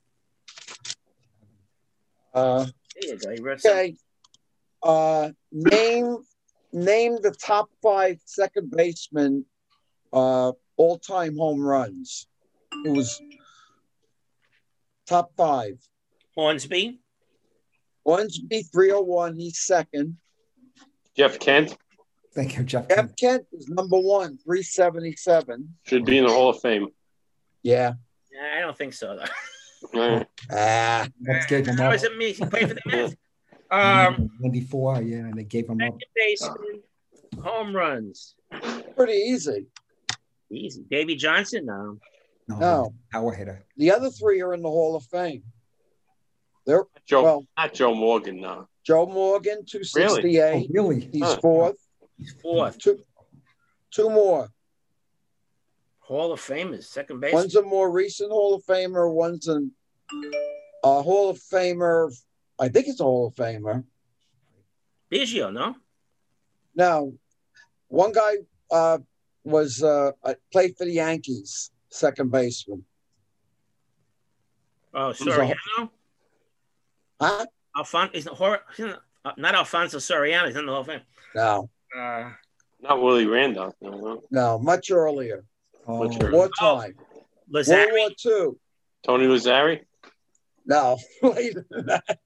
Uh, 2.34 2.66
There 3.00 3.12
you 3.14 3.18
go. 3.20 3.30
You 3.32 3.44
wrote 3.44 3.62
something. 3.62 3.80
okay. 3.80 3.96
Uh, 4.84 5.30
name 5.52 6.18
name 6.74 7.18
the 7.22 7.32
top 7.32 7.70
five 7.82 8.18
second 8.26 8.70
baseman 8.72 9.46
uh, 10.14 10.52
all 10.78 10.98
time 11.00 11.38
home 11.38 11.62
runs. 11.62 12.28
It 12.86 12.90
was 12.90 13.22
top 15.08 15.32
five. 15.38 15.80
Hornsby, 16.36 17.00
Hornsby 18.06 18.64
301, 18.64 19.38
he's 19.40 19.60
second. 19.60 20.18
Jeff 21.16 21.40
Kent 21.40 21.76
Thank 22.34 22.58
you, 22.58 22.64
Jeff. 22.66 22.90
Jeff 22.90 23.16
Kent 23.16 23.46
is 23.54 23.70
number 23.70 23.98
one, 23.98 24.38
377. 24.44 25.74
should 25.84 26.04
be 26.04 26.18
in 26.18 26.26
the 26.26 26.30
Hall 26.34 26.50
of 26.50 26.60
Fame. 26.60 26.90
Yeah. 27.64 27.94
Nah, 28.34 28.58
I 28.58 28.60
don't 28.60 28.78
think 28.78 28.94
so, 28.94 29.16
though. 29.18 30.00
All 30.00 30.18
right. 30.18 30.28
Ah, 30.52 31.08
Let's 31.26 31.46
give 31.46 31.66
him 31.66 31.78
How 31.78 31.88
up. 31.88 31.94
is 31.96 32.04
it 32.04 32.18
me? 32.18 32.34
He 32.34 32.46
played 32.46 32.68
for 32.68 32.74
the 32.74 32.82
Mets. 32.86 33.16
Um, 33.72 34.30
94, 34.42 35.02
yeah, 35.04 35.18
and 35.20 35.34
they 35.38 35.46
gave 35.46 35.70
him 35.70 35.80
up. 35.82 35.94
second 35.94 36.02
baseman, 36.14 36.84
home 37.42 37.74
runs. 37.76 38.36
pretty 38.98 39.14
easy. 39.14 39.68
Easy. 40.52 40.84
Davey 40.92 41.16
Johnson? 41.16 41.66
No. 41.68 41.98
No, 42.50 42.60
No. 42.60 42.94
power 43.14 43.34
hitter. 43.34 43.66
The 43.78 43.92
other 43.92 44.10
three 44.10 44.42
are 44.42 44.54
in 44.54 44.62
the 44.62 44.70
Hall 44.70 44.96
of 44.98 45.06
Fame. 45.06 45.44
They're 46.66 46.84
Joe, 47.06 47.24
well, 47.24 47.46
not 47.58 47.74
Joe 47.74 47.94
Morgan, 47.94 48.42
no. 48.42 48.68
Joe 48.84 49.06
Morgan, 49.06 49.64
two 49.66 49.84
sixty 49.84 50.40
eight. 50.40 50.68
really? 50.72 50.96
Really? 51.00 51.10
He's 51.12 51.22
Huh. 51.24 51.40
fourth. 51.42 51.78
He's 52.18 52.34
fourth. 52.42 52.78
Two, 52.80 53.00
two 53.92 54.10
more. 54.10 54.50
Hall 56.00 56.32
of 56.32 56.40
Famers, 56.40 56.84
second 56.86 57.20
base. 57.20 57.34
One's 57.34 57.56
a 57.56 57.62
more 57.64 57.90
recent 57.92 58.32
Hall 58.32 58.54
of 58.54 58.64
Famer. 58.64 59.12
One's 59.12 59.48
an 59.48 59.72
a 60.84 61.02
Hall 61.02 61.30
of 61.30 61.40
Famer. 61.40 62.12
I 62.60 62.70
think 62.70 62.88
it's 62.88 63.00
a 63.00 63.04
Hall 63.04 63.28
of 63.28 63.36
Famer. 63.36 63.84
Biggio, 65.12 65.52
no? 65.52 65.76
Now, 66.76 67.12
one 67.88 68.12
guy 68.12 68.36
uh, 68.72 69.00
was 69.44 69.82
uh, 69.82 70.12
uh, 70.24 70.34
played 70.52 70.78
for 70.78 70.86
the 70.86 70.94
Yankees, 70.94 71.72
second 71.90 72.32
baseman. 72.32 72.86
Oh, 74.94 75.10
a- 75.10 75.14
Soriano? 75.14 75.90
Huh? 77.22 77.46
Alfon 77.78 78.14
is 78.14 78.26
not, 78.26 78.36
Hor- 78.36 78.62
he's 78.76 78.86
not, 78.86 79.02
uh, 79.26 79.32
not 79.38 79.56
Alfonso 79.56 79.98
Soriano. 79.98 80.48
He's 80.48 80.56
in 80.56 80.66
the 80.66 80.72
Hall 80.72 80.82
of 80.82 80.88
Fame. 80.88 81.02
No, 81.36 81.70
Uh, 81.98 82.32
Not 82.82 83.02
Willie 83.02 83.26
Randolph, 83.26 83.74
no, 83.82 83.92
no. 83.92 84.22
no, 84.32 84.60
much 84.60 84.92
earlier. 84.92 85.46
Oh, 85.88 86.00
What's 86.00 86.18
your- 86.18 86.32
War 86.32 86.50
time. 86.60 86.96
World 86.98 87.66
Lazzeri. 87.68 87.92
War 87.92 88.10
Two. 88.18 88.60
Tony 89.04 89.28
Lazzeri? 89.28 89.86
No, 90.66 90.98
later 91.22 91.66
than 91.70 91.86
that. 91.88 92.20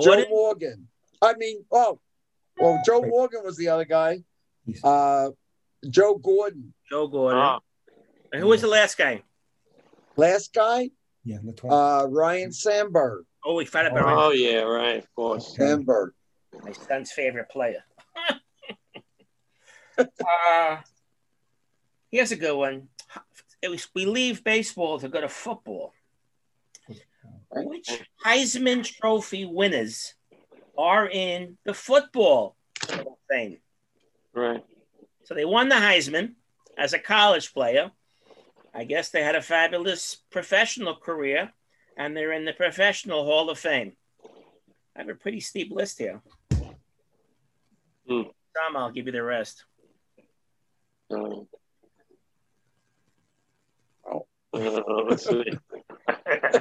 Joe 0.00 0.24
Morgan. 0.30 0.88
I 1.20 1.34
mean, 1.34 1.64
oh, 1.70 2.00
well, 2.58 2.80
Joe 2.86 3.02
Morgan 3.02 3.42
was 3.44 3.56
the 3.56 3.68
other 3.68 3.84
guy. 3.84 4.22
Uh, 4.84 5.30
Joe 5.88 6.16
Gordon. 6.16 6.72
Joe 6.88 7.08
Gordon. 7.08 7.38
Ah, 7.38 7.60
And 8.32 8.40
who 8.40 8.48
was 8.48 8.60
the 8.62 8.68
last 8.68 8.96
guy? 8.96 9.22
Last 10.16 10.52
guy, 10.54 10.90
yeah, 11.24 11.38
the 11.42 11.52
20. 11.52 11.74
uh, 11.74 12.06
Ryne 12.06 12.52
Sandberg. 12.52 13.24
Oh, 13.44 13.54
we 13.54 13.64
found 13.64 13.88
out 13.88 14.04
oh, 14.04 14.30
yeah, 14.30 14.60
right, 14.60 14.98
of 14.98 15.14
course. 15.14 15.56
Sandberg. 15.56 16.12
my 16.62 16.72
son's 16.72 17.10
favorite 17.10 17.48
player. 17.50 17.84
uh, 19.98 20.76
here's 22.10 22.32
a 22.32 22.36
good 22.36 22.56
one. 22.56 22.88
It 23.60 23.68
was, 23.68 23.88
we 23.94 24.06
leave 24.06 24.44
baseball 24.44 24.98
to 25.00 25.08
go 25.08 25.20
to 25.20 25.28
football. 25.28 25.92
Which 27.54 27.88
Heisman 28.24 28.82
Trophy 28.84 29.44
winners 29.44 30.14
are 30.76 31.08
in 31.08 31.58
the 31.64 31.74
football 31.74 32.56
thing? 33.28 33.58
Right. 34.32 34.64
So 35.24 35.34
they 35.34 35.44
won 35.44 35.68
the 35.68 35.76
Heisman 35.76 36.34
as 36.78 36.92
a 36.94 36.98
college 36.98 37.52
player. 37.52 37.90
I 38.74 38.84
guess 38.84 39.10
they 39.10 39.22
had 39.22 39.36
a 39.36 39.42
fabulous 39.42 40.22
professional 40.30 40.96
career, 40.96 41.52
and 41.96 42.16
they're 42.16 42.32
in 42.32 42.44
the 42.44 42.52
Professional 42.52 43.24
Hall 43.24 43.50
of 43.50 43.58
Fame. 43.58 43.92
I 44.96 45.00
have 45.00 45.08
a 45.08 45.14
pretty 45.14 45.40
steep 45.40 45.70
list 45.72 45.98
here. 45.98 46.20
Hmm. 48.08 48.22
Tom, 48.54 48.76
I'll 48.76 48.90
give 48.90 49.06
you 49.06 49.12
the 49.12 49.22
rest. 49.22 49.64
Uh, 51.10 51.44
Oh. 54.04 54.26
uh, 54.52 54.58
let's 55.08 55.24
see. 55.26 55.44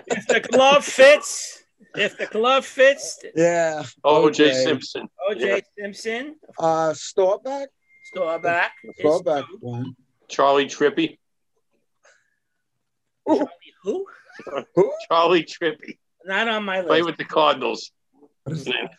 If 0.08 0.28
the 0.28 0.40
glove 0.52 0.86
fits, 0.86 1.64
if 1.96 2.18
the 2.18 2.28
glove 2.28 2.66
fits, 2.66 3.20
Yeah. 3.36 3.84
O.J. 4.04 4.44
Okay. 4.52 4.64
Simpson. 4.64 5.10
OJ 5.30 5.64
Simpson, 5.78 6.36
Uh, 6.58 6.94
Staubach. 6.94 7.68
Staubach, 8.06 8.72
is 8.84 8.94
Staubach 9.00 9.46
two. 9.50 9.58
one. 9.60 9.96
Charley 10.30 10.66
Trippi. 10.68 11.18
Who? 13.26 14.06
Who? 14.76 14.94
Charley 15.10 15.44
Trippi. 15.44 15.98
Not 16.26 16.48
on 16.48 16.64
my 16.66 16.78
list. 16.78 16.88
Play 16.88 17.02
with 17.02 17.18
the 17.18 17.26
Cardinals. 17.26 17.92
What 18.44 18.56
is 18.58 18.66
that? 18.66 18.92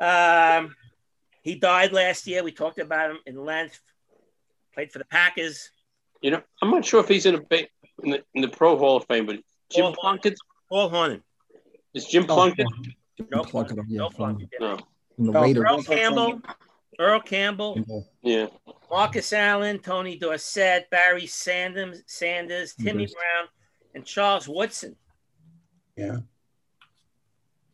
Um, 0.00 0.74
he 1.42 1.56
died 1.56 1.92
last 1.92 2.26
year. 2.26 2.42
We 2.42 2.52
talked 2.52 2.78
about 2.78 3.10
him 3.10 3.18
in 3.26 3.44
length. 3.44 3.80
Played 4.74 4.90
for 4.92 4.98
the 4.98 5.04
Packers. 5.06 5.70
You 6.22 6.30
know, 6.32 6.42
I'm 6.62 6.70
not 6.70 6.84
sure 6.84 7.00
if 7.00 7.08
he's 7.08 7.26
in 7.26 7.34
a 7.34 7.38
in 8.02 8.10
the, 8.10 8.22
in 8.34 8.42
the 8.42 8.48
Pro 8.48 8.76
Hall 8.78 8.96
of 8.96 9.04
Fame, 9.06 9.26
but 9.26 9.36
Jim 9.70 9.84
Paul- 9.84 9.94
Plunkett 9.94 10.34
Paul 10.68 10.90
Hornung. 10.90 11.22
is 11.94 12.06
Jim 12.06 12.24
Plunkett. 12.26 12.66
No 13.30 13.42
Plunkett, 13.44 13.76
Plunkett. 13.76 13.84
yeah, 13.88 13.98
No 13.98 14.08
from, 14.08 14.16
Plunkett. 14.16 14.48
No. 14.60 14.76
from 15.16 15.26
the 15.26 15.32
No, 15.32 15.42
Raiders. 15.42 15.64
Earl 15.68 15.82
Campbell. 15.82 16.40
Earl 16.98 17.20
Campbell. 17.20 18.06
Yeah. 18.22 18.46
Marcus 18.90 19.32
Allen, 19.32 19.78
Tony 19.78 20.16
Dorsett, 20.16 20.88
Barry 20.90 21.26
Sanders, 21.26 22.02
Sanders, 22.06 22.74
Timmy 22.74 23.06
Brown, 23.06 23.48
and 23.94 24.04
Charles 24.04 24.48
Woodson. 24.48 24.96
Yeah. 25.96 26.18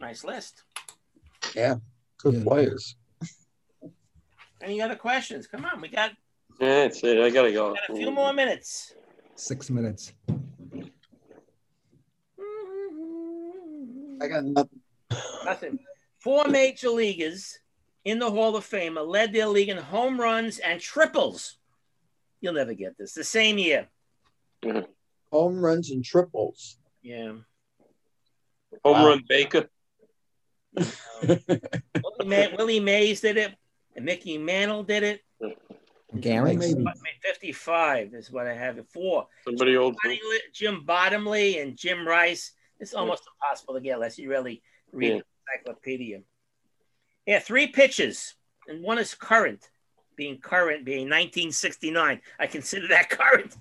Nice 0.01 0.25
list. 0.25 0.63
Yeah. 1.55 1.77
Good 2.19 2.35
Yeah. 2.35 2.43
players. 2.45 2.97
Any 4.61 4.81
other 4.83 4.97
questions? 4.97 5.47
Come 5.47 5.65
on, 5.65 5.81
we 5.81 5.89
got, 5.89 6.11
Yeah, 6.61 6.83
that's 6.85 7.03
it. 7.05 7.19
I 7.19 7.31
gotta 7.31 7.53
go. 7.53 7.75
got 7.75 7.91
a 7.91 7.95
few 7.97 8.11
more 8.11 8.33
minutes. 8.33 8.95
Six 9.37 9.71
minutes. 9.71 10.13
I 14.21 14.27
got 14.27 14.45
nothing. 14.45 14.81
Nothing. 15.45 15.79
Four 16.19 16.47
major 16.49 16.89
leaguers 16.91 17.59
in 18.05 18.19
the 18.19 18.31
Hall 18.31 18.57
of 18.57 18.65
Fame 18.65 18.97
led 18.97 19.33
their 19.33 19.47
league 19.47 19.69
in 19.69 19.77
home 19.77 20.21
runs 20.21 20.59
and 20.59 20.81
triples. 20.81 21.57
You'll 22.41 22.55
never 22.55 22.75
get 22.75 22.99
this. 22.99 23.13
The 23.15 23.23
same 23.25 23.59
year. 23.59 23.87
Mm-hmm. 24.65 24.91
Home 25.33 25.61
runs 25.61 25.91
and 25.91 26.05
triples. 26.05 26.79
Yeah. 27.03 27.33
Home 28.85 28.95
Wow. 28.95 29.09
run 29.09 29.25
Baker. 29.29 29.69
Willie, 31.23 32.27
May- 32.27 32.55
Willie 32.57 32.81
Mays 32.81 33.21
did 33.21 33.37
it, 33.37 33.55
and 33.97 34.05
Mickey 34.05 34.39
Mantle 34.39 34.83
did 34.85 35.03
it. 35.03 35.21
Gary, 36.21 36.57
maybe. 36.57 36.85
55 37.23 38.15
is 38.15 38.31
what 38.31 38.47
I 38.47 38.55
have 38.55 38.79
it 38.79 38.87
for. 38.93 39.27
Somebody 39.45 39.77
old. 39.77 39.97
Jim 40.55 40.85
Bottomley 40.87 41.59
and 41.59 41.77
Jim 41.77 42.07
Rice. 42.07 42.53
It's 42.81 42.95
almost 42.95 43.25
impossible 43.27 43.75
to 43.75 43.81
get 43.81 43.95
unless 43.95 44.19
you 44.19 44.31
really 44.31 44.63
read 44.93 45.09
Yeah. 45.09 45.19
the 45.19 45.25
encyclopedia. 45.65 46.21
Yeah, 47.27 47.41
three 47.41 47.67
pitches, 47.67 48.35
and 48.69 48.83
one 48.83 48.99
is 48.99 49.15
current. 49.15 49.69
Being 50.19 50.39
current, 50.39 50.85
being 50.85 51.05
1969, 51.07 52.21
I 52.41 52.47
consider 52.49 52.89
that 52.89 53.09
current. 53.11 53.57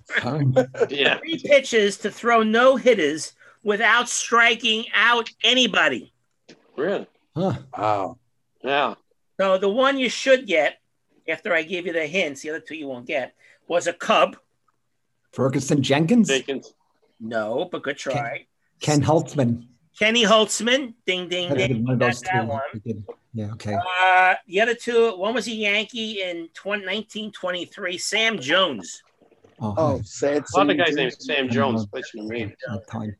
Yeah. 0.90 1.18
three 1.18 1.38
pitches 1.38 1.96
to 1.98 2.10
throw 2.10 2.42
no 2.42 2.74
hitters 2.74 3.34
without 3.62 4.08
striking 4.08 4.86
out 4.92 5.30
anybody. 5.44 6.12
Really? 6.76 7.06
huh. 7.36 7.54
Wow. 7.76 8.18
Yeah. 8.64 8.94
So 9.38 9.56
the 9.56 9.68
one 9.68 9.98
you 9.98 10.08
should 10.08 10.48
get, 10.48 10.80
after 11.28 11.54
I 11.54 11.62
give 11.62 11.86
you 11.86 11.92
the 11.92 12.08
hints, 12.08 12.42
the 12.42 12.50
other 12.50 12.60
two 12.60 12.74
you 12.74 12.88
won't 12.88 13.06
get, 13.06 13.34
was 13.68 13.86
a 13.86 13.92
Cub. 13.92 14.36
Ferguson 15.30 15.80
Jenkins. 15.80 16.26
Jenkins. 16.26 16.74
No, 17.20 17.68
but 17.70 17.84
good 17.84 17.98
try. 17.98 18.46
Ken 18.80 19.00
Holtzman. 19.00 19.68
Kenny 19.98 20.22
Holtzman, 20.24 20.94
ding, 21.06 21.28
ding, 21.28 21.52
ding. 21.54 21.84
one 21.84 21.94
of 21.94 21.98
that 21.98 22.16
two. 22.16 22.46
one. 22.46 23.04
Yeah, 23.34 23.52
okay. 23.52 23.74
Uh, 23.74 24.34
the 24.46 24.60
other 24.60 24.74
two, 24.74 25.16
one 25.16 25.34
was 25.34 25.46
a 25.48 25.52
Yankee 25.52 26.22
in 26.22 26.48
20, 26.54 26.84
1923, 26.84 27.98
Sam 27.98 28.38
Jones, 28.38 29.02
Oh, 29.60 29.74
Oh, 29.76 30.00
sad. 30.04 30.44
A 30.54 30.56
lot 30.58 30.70
of 30.70 30.76
guys 30.76 30.90
too. 30.90 30.94
named 30.96 31.12
Sam 31.18 31.48
Jones. 31.48 31.86
Place 31.86 32.10
you 32.14 32.22
mean. 32.28 32.54
and 32.68 33.12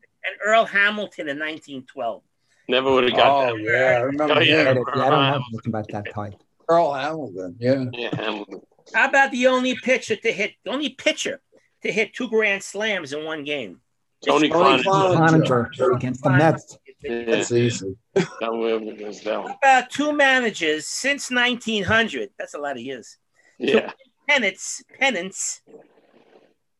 Earl 0.43 0.65
Hamilton 0.65 1.27
in 1.29 1.37
1912. 1.37 2.23
Never 2.69 2.91
would 2.93 3.03
have 3.05 3.13
got 3.13 3.49
Oh 3.49 3.57
that. 3.57 3.63
yeah, 3.63 3.97
I 3.97 4.01
remember 4.01 4.35
Oh, 4.35 4.39
yeah. 4.39 4.61
I 4.61 4.73
don't 4.73 4.87
yeah, 4.95 5.03
I 5.05 5.09
don't 5.09 5.21
know 5.21 5.33
anything 5.35 5.59
about 5.67 5.87
that 5.89 6.13
type. 6.13 6.33
Earl 6.69 6.93
Hamilton. 6.93 7.55
Yeah. 7.59 7.85
Yeah, 7.91 8.15
Hamilton. 8.15 8.61
How 8.93 9.09
about 9.09 9.31
the 9.31 9.47
only 9.47 9.75
pitcher 9.75 10.15
to 10.15 10.31
hit, 10.31 10.53
the 10.63 10.71
only 10.71 10.89
pitcher 10.89 11.41
to 11.83 11.91
hit 11.91 12.13
two 12.13 12.29
grand 12.29 12.63
slams 12.63 13.11
in 13.13 13.25
one 13.25 13.43
game? 13.43 13.81
Tony 14.25 14.49
Tony 14.49 14.83
Cloninger. 14.83 15.69
Cloninger 15.73 15.95
against 15.95 16.23
the 16.23 16.29
Mets. 16.29 16.77
Yeah, 17.01 17.23
That's 17.25 17.51
easy. 17.51 17.95
that 18.13 18.27
was 18.51 19.21
that 19.21 19.33
How 19.33 19.43
one. 19.43 19.55
about 19.63 19.89
two 19.89 20.11
managers 20.11 20.87
since 20.87 21.31
1900? 21.31 22.29
That's 22.37 22.53
a 22.53 22.57
lot 22.57 22.73
of 22.73 22.81
years. 22.81 23.17
Yeah. 23.57 23.91
Pennants, 24.27 24.83
pennants, 24.99 25.61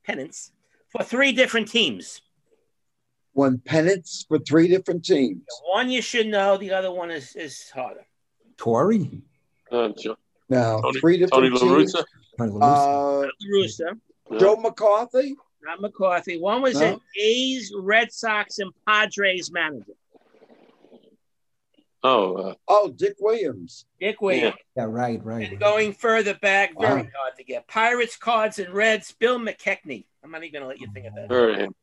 pennants 0.05 0.51
for 0.89 1.03
three 1.03 1.31
different 1.31 1.69
teams. 1.69 2.21
One 3.33 3.59
pennants 3.59 4.25
for 4.27 4.39
three 4.39 4.67
different 4.67 5.05
teams. 5.05 5.41
One 5.71 5.89
you 5.89 6.01
should 6.01 6.27
know, 6.27 6.57
the 6.57 6.73
other 6.73 6.91
one 6.91 7.11
is, 7.11 7.35
is 7.35 7.69
harder. 7.69 8.05
Tory. 8.57 9.21
Uh, 9.71 9.89
Jo- 9.97 10.17
Now, 10.49 10.81
Tony, 10.81 10.99
three 10.99 11.25
Tony 11.27 11.49
different 11.49 11.61
teams. 11.79 11.95
LaRussa. 11.95 12.03
Tony 12.37 12.51
La 12.51 12.59
Russa. 12.59 13.23
Uh, 13.23 13.27
Russo, 13.53 13.85
Joe 14.39 14.55
McCarthy. 14.57 15.35
Not 15.63 15.81
McCarthy. 15.81 16.39
One 16.39 16.61
was 16.61 16.79
No. 16.79 16.93
an 16.93 17.01
A's, 17.19 17.71
Red 17.75 18.11
Sox, 18.11 18.59
and 18.59 18.71
Padres 18.87 19.51
manager. 19.51 19.93
Oh, 22.01 22.35
uh, 22.35 22.53
Oh, 22.67 22.91
Dick 22.91 23.15
Williams. 23.19 23.85
Dick 23.99 24.21
Williams. 24.21 24.55
Yeah, 24.77 24.85
right, 24.85 25.23
right. 25.23 25.49
And 25.49 25.59
going 25.59 25.91
further 25.93 26.33
back, 26.35 26.71
very 26.79 27.01
Wow. 27.03 27.09
hard 27.17 27.35
to 27.37 27.43
get. 27.43 27.67
Pirates, 27.67 28.15
Cards, 28.15 28.57
and 28.57 28.73
Reds, 28.73 29.11
Bill 29.11 29.37
McKechnie. 29.37 30.05
I'm 30.23 30.31
not 30.31 30.43
even 30.43 30.53
going 30.53 30.61
to 30.63 30.67
let 30.67 30.79
you 30.79 30.87
think 30.93 31.07
of 31.07 31.15
that. 31.15 31.29
heard 31.29 31.55
of 31.55 31.59
him. 31.59 31.75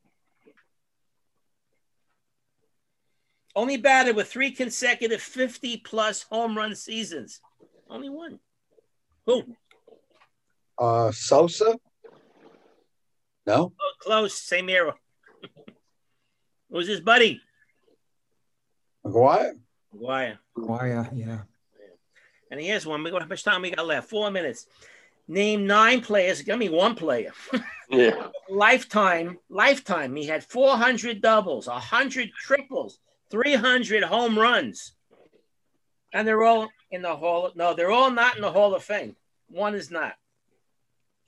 Only 3.55 3.77
batted 3.79 4.17
with 4.17 4.31
three 4.31 4.51
consecutive 4.53 5.21
50 5.23 5.79
plus 5.79 6.23
home 6.23 6.57
run 6.57 6.75
seasons. 6.75 7.41
Only 7.89 8.09
one. 8.11 8.39
Who? 9.27 9.45
Uh, 10.79 11.11
Sosa. 11.13 11.79
No. 13.47 13.73
Oh, 13.81 13.93
close. 14.01 14.35
Same 14.37 14.69
era. 14.69 14.95
Who's 16.71 16.89
his 16.89 17.01
buddy? 17.01 17.41
McGwire. 19.05 19.53
McGwire. 19.95 20.39
Wire, 20.57 21.09
yeah. 21.15 21.39
And 22.51 22.61
here's 22.61 22.87
one. 22.87 23.03
We 23.03 23.11
got 23.11 23.23
how 23.23 23.29
much 23.29 23.45
time 23.45 23.63
we 23.63 23.71
got 23.71 23.87
left? 23.87 24.09
Four 24.11 24.31
minutes. 24.31 24.67
Name 25.29 25.67
nine 25.67 26.01
players. 26.01 26.43
Give 26.43 26.59
me 26.59 26.69
one 26.69 26.95
player. 26.95 27.33
Yeah. 27.89 28.31
lifetime, 28.51 29.39
lifetime. 29.49 30.17
He 30.17 30.27
had 30.27 30.43
400 30.43 31.23
doubles, 31.23 31.69
100 31.69 32.33
triples, 32.33 32.99
300 33.31 34.03
home 34.03 34.37
runs. 34.37 34.95
And 36.13 36.27
they're 36.27 36.43
all 36.43 36.69
in 36.91 37.03
the 37.03 37.15
Hall. 37.15 37.53
No, 37.55 37.75
they're 37.75 37.93
all 37.93 38.11
not 38.11 38.35
in 38.35 38.43
the 38.43 38.51
Hall 38.51 38.75
of 38.75 38.83
Fame. 38.83 39.15
One 39.51 39.77
is 39.77 39.93
not. 39.93 40.15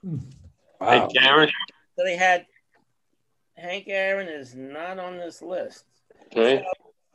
Hey, 0.02 0.18
Wow. 0.80 1.08
Karen. 1.98 2.04
So 2.04 2.04
they 2.04 2.16
had 2.16 2.46
Hank 3.56 3.84
Aaron 3.88 4.28
is 4.28 4.54
not 4.54 4.98
on 4.98 5.16
this 5.16 5.42
list. 5.42 5.84
Okay. 6.26 6.64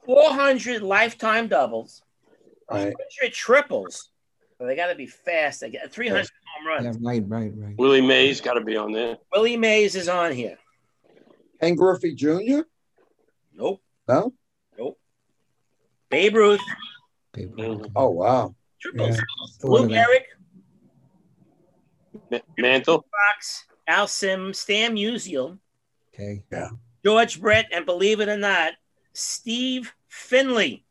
400 0.06 0.82
lifetime 0.82 1.48
doubles, 1.48 2.02
Right. 2.70 2.94
100 3.22 3.34
triples. 3.34 4.10
So 4.58 4.68
they 4.68 4.76
got 4.76 4.88
to 4.88 4.96
be 4.96 5.08
fast. 5.08 5.62
They 5.62 5.72
got 5.72 5.90
300 5.92 6.30
home 6.58 6.68
runs. 6.68 6.84
Yeah, 7.02 7.10
right, 7.10 7.24
right, 7.28 7.52
right. 7.56 7.76
Willie 7.78 8.02
Mays 8.02 8.42
got 8.42 8.54
to 8.56 8.62
be 8.62 8.76
on 8.76 8.92
there. 8.92 9.18
Willie 9.34 9.58
Mays 9.58 9.96
is 9.96 10.10
on 10.10 10.32
here. 10.34 10.58
Hank 11.62 11.78
Griffey 11.80 12.14
Jr. 12.14 12.62
Nope. 13.56 13.82
No. 14.08 14.34
Nope. 14.78 15.00
Babe 16.10 16.36
Ruth, 16.36 16.60
Paper. 17.34 17.54
Mhm. 17.56 17.92
Oh 17.96 18.10
wow. 18.10 18.54
triples. 18.80 19.18
Thought 19.60 19.70
Lou 19.70 19.84
of 19.84 19.90
that. 19.90 20.08
Gehrig, 22.32 22.42
Mantle. 22.58 23.06
Fox, 23.34 23.66
Al 23.88 24.08
Sim, 24.08 24.54
Stan 24.54 24.96
Musial, 24.96 25.58
Okay. 26.14 26.44
Yeah, 26.52 26.70
George 27.04 27.42
Brett, 27.42 27.68
and 27.74 27.86
believe 27.86 28.20
it 28.22 28.30
or 28.30 28.38
not, 28.38 28.74
Steve 29.14 29.94
Finley. 30.08 30.86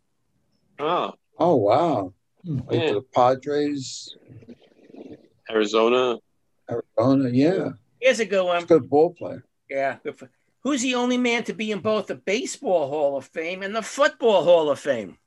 Oh, 0.78 1.12
Oh 1.38 1.56
wow. 1.56 2.12
Hmm. 2.44 2.58
Played 2.60 2.88
for 2.88 2.94
the 2.96 3.02
Padres, 3.14 4.16
Arizona. 5.50 6.18
Arizona. 6.70 7.28
Yeah. 7.30 7.70
Here's 8.00 8.20
a 8.20 8.24
good 8.26 8.40
He's 8.42 8.46
one. 8.48 8.62
a 8.62 8.66
good 8.66 8.90
ball 8.90 9.14
player. 9.14 9.44
Yeah. 9.70 9.98
good 10.02 10.18
for- 10.18 10.30
Who's 10.62 10.82
the 10.82 10.94
only 10.94 11.18
man 11.18 11.42
to 11.44 11.52
be 11.52 11.72
in 11.72 11.80
both 11.80 12.06
the 12.06 12.14
Baseball 12.14 12.88
Hall 12.88 13.16
of 13.16 13.24
Fame 13.26 13.62
and 13.62 13.74
the 13.74 13.82
Football 13.82 14.44
Hall 14.44 14.70
of 14.70 14.78
Fame? 14.78 15.18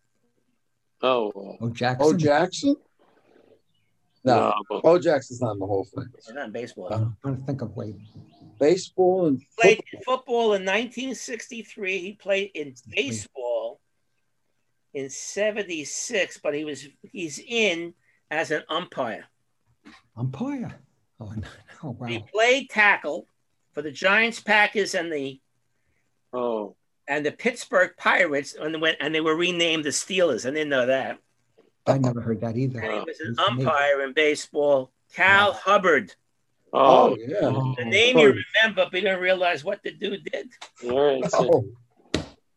Oh, 1.01 1.57
Oh, 1.59 1.69
Jackson. 1.69 2.11
Bo 2.11 2.17
Jackson. 2.17 2.75
No, 4.25 4.49
no, 4.49 4.53
but- 4.69 4.83
Bo 4.83 4.99
Jackson's 4.99 5.41
not 5.41 5.53
in 5.53 5.59
the 5.59 5.67
whole 5.67 5.85
thing. 5.85 6.07
Or 6.27 6.33
not 6.33 6.45
in 6.47 6.51
baseball. 6.51 6.91
I'm 6.91 7.17
trying 7.21 7.37
to 7.37 7.43
think 7.43 7.61
of 7.61 7.75
wait. 7.75 7.95
Baseball 8.59 9.27
and 9.27 9.41
played 9.59 9.77
football. 9.77 9.91
in 9.91 10.03
football 10.03 10.43
in 10.53 10.61
1963. 10.65 11.97
He 11.97 12.13
played 12.13 12.51
in 12.53 12.73
baseball 12.89 13.81
in 14.93 15.09
76, 15.09 16.39
but 16.41 16.55
he 16.55 16.63
was 16.63 16.87
he's 17.11 17.39
in 17.45 17.93
as 18.31 18.51
an 18.51 18.63
umpire. 18.69 19.25
Umpire. 20.15 20.79
Oh, 21.19 21.33
no, 21.35 21.47
oh 21.83 22.05
He 22.05 22.19
played 22.33 22.69
tackle 22.69 23.27
for 23.73 23.81
the 23.81 23.91
Giants, 23.91 24.39
Packers, 24.39 24.95
and 24.95 25.11
the 25.11 25.39
oh, 26.33 26.75
and 27.07 27.25
the 27.25 27.31
Pittsburgh 27.31 27.91
Pirates, 27.97 28.55
and 28.55 28.81
when 28.81 28.95
and 28.99 29.13
they 29.13 29.21
were 29.21 29.35
renamed 29.35 29.83
the 29.83 29.89
Steelers. 29.89 30.45
I 30.45 30.51
didn't 30.51 30.69
know 30.69 30.87
that. 30.87 31.19
I 31.87 31.97
never 31.97 32.21
heard 32.21 32.41
that 32.41 32.57
either. 32.57 32.79
And 32.79 32.93
he 32.93 32.99
was 32.99 33.19
an 33.19 33.35
umpire 33.39 34.01
in 34.01 34.13
baseball. 34.13 34.91
Cal 35.13 35.53
Hubbard. 35.53 36.13
Oh 36.73 37.11
oh, 37.11 37.17
yeah. 37.17 37.39
The 37.77 37.85
name 37.85 38.17
you 38.17 38.33
remember, 38.33 38.87
but 38.91 39.01
you 39.01 39.07
don't 39.07 39.21
realize 39.21 39.63
what 39.63 39.81
the 39.83 39.91
dude 39.91 40.25
did. 40.25 40.49
all 40.83 41.21
right. 41.21 41.29
Oh 41.33 41.65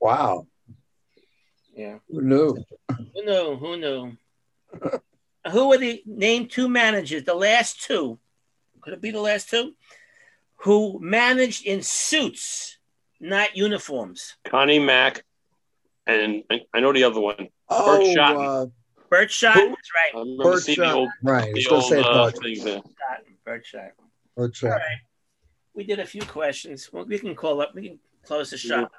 wow. 0.00 0.46
Yeah. 1.74 1.98
Who 2.08 2.22
knew? 2.22 2.64
Who 2.88 3.24
knew? 3.24 3.56
Who 3.56 3.76
knew? 3.76 4.16
Who 5.52 5.68
were 5.68 5.78
the 5.78 6.02
name 6.04 6.48
two 6.48 6.68
managers? 6.68 7.24
The 7.24 7.34
last 7.34 7.82
two. 7.82 8.18
Could 8.80 8.94
it 8.94 9.00
be 9.00 9.10
the 9.10 9.20
last 9.20 9.50
two? 9.50 9.74
Who 10.62 10.98
managed 11.00 11.64
in 11.64 11.82
suits, 11.82 12.78
not 13.20 13.56
uniforms? 13.56 14.34
Connie 14.44 14.80
Mack, 14.80 15.24
and 16.06 16.42
I, 16.50 16.62
I 16.74 16.80
know 16.80 16.92
the 16.92 17.04
other 17.04 17.20
one. 17.20 17.48
Oh, 17.68 18.12
Shotton. 18.16 18.44
uh, 18.44 18.66
Burt 19.10 19.30
Shot. 19.30 19.54
That's 19.54 19.66
right. 19.68 20.14
I 20.14 20.18
remember 20.18 20.42
Burt 20.44 20.62
seeing 20.62 20.80
the 20.80 20.92
old, 20.92 21.08
right. 21.22 21.48
I 21.48 21.52
the 21.52 21.68
old 21.70 21.84
say 21.84 22.00
uh, 22.00 22.02
Bud. 22.02 22.34
things 22.42 22.64
there. 22.64 22.76
Shot. 22.76 22.84
Burt 23.44 23.66
Shot. 23.66 23.90
Bud 24.36 24.42
All 24.42 24.48
Shotton. 24.50 24.70
right. 24.70 24.98
We 25.74 25.84
did 25.84 26.00
a 26.00 26.06
few 26.06 26.22
questions. 26.22 26.90
Well, 26.92 27.04
we 27.04 27.18
can 27.18 27.34
call 27.34 27.60
up. 27.60 27.74
We 27.74 27.88
can 27.88 27.98
close 28.24 28.50
the 28.50 28.58
shop 28.58 28.90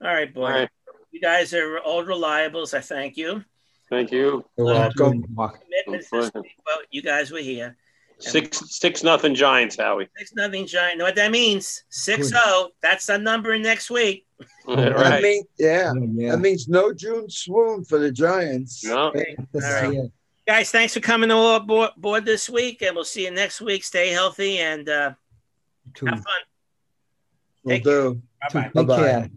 now. 0.00 0.08
All 0.08 0.14
right, 0.14 0.32
boy. 0.32 0.42
All 0.42 0.50
right. 0.50 0.70
You 1.10 1.20
guys 1.20 1.52
are 1.54 1.80
old 1.84 2.06
reliables. 2.06 2.74
I 2.74 2.80
thank 2.80 3.16
you. 3.16 3.44
Thank 3.90 4.10
you. 4.12 4.44
You're 4.56 4.66
welcome. 4.66 5.24
Mark. 5.30 5.60
This 5.86 6.10
week. 6.12 6.30
Well, 6.34 6.78
you 6.90 7.02
guys 7.02 7.30
were 7.30 7.38
here. 7.38 7.76
Six 8.20 8.60
six 8.76 9.02
nothing 9.02 9.34
Giants, 9.34 9.76
Howie. 9.76 10.08
Six 10.16 10.34
nothing 10.34 10.66
giant. 10.66 10.98
Know 10.98 11.04
what 11.04 11.14
that 11.16 11.30
means? 11.30 11.84
Six 11.88 12.28
zero. 12.28 12.68
That's 12.82 13.06
the 13.06 13.16
number 13.18 13.56
next 13.58 13.90
week. 13.90 14.26
That 14.68 14.94
right. 14.94 15.22
mean, 15.22 15.44
yeah. 15.58 15.92
Yeah. 16.12 16.32
That 16.32 16.38
means 16.40 16.68
no 16.68 16.92
June 16.92 17.28
swoon 17.30 17.84
for 17.84 17.98
the 17.98 18.12
Giants. 18.12 18.84
No. 18.84 19.10
This 19.12 19.64
All 19.64 19.72
right. 19.72 19.94
it. 19.94 20.12
Guys, 20.46 20.70
thanks 20.70 20.94
for 20.94 21.00
coming 21.00 21.30
on 21.30 21.66
board, 21.66 21.90
board 21.96 22.24
this 22.24 22.48
week, 22.48 22.82
and 22.82 22.94
we'll 22.94 23.04
see 23.04 23.24
you 23.24 23.30
next 23.30 23.60
week. 23.60 23.82
Stay 23.84 24.10
healthy 24.10 24.58
and 24.58 24.88
uh, 24.88 25.12
Two. 25.94 26.06
have 26.06 26.16
fun. 26.16 26.24
Will 27.64 27.70
Take 27.72 27.84
care. 27.84 27.92
do. 28.02 28.14
Bye 28.14 28.48
bye. 28.52 28.62
Take 28.62 28.72
Bye-bye. 28.74 28.96
care. 28.96 29.30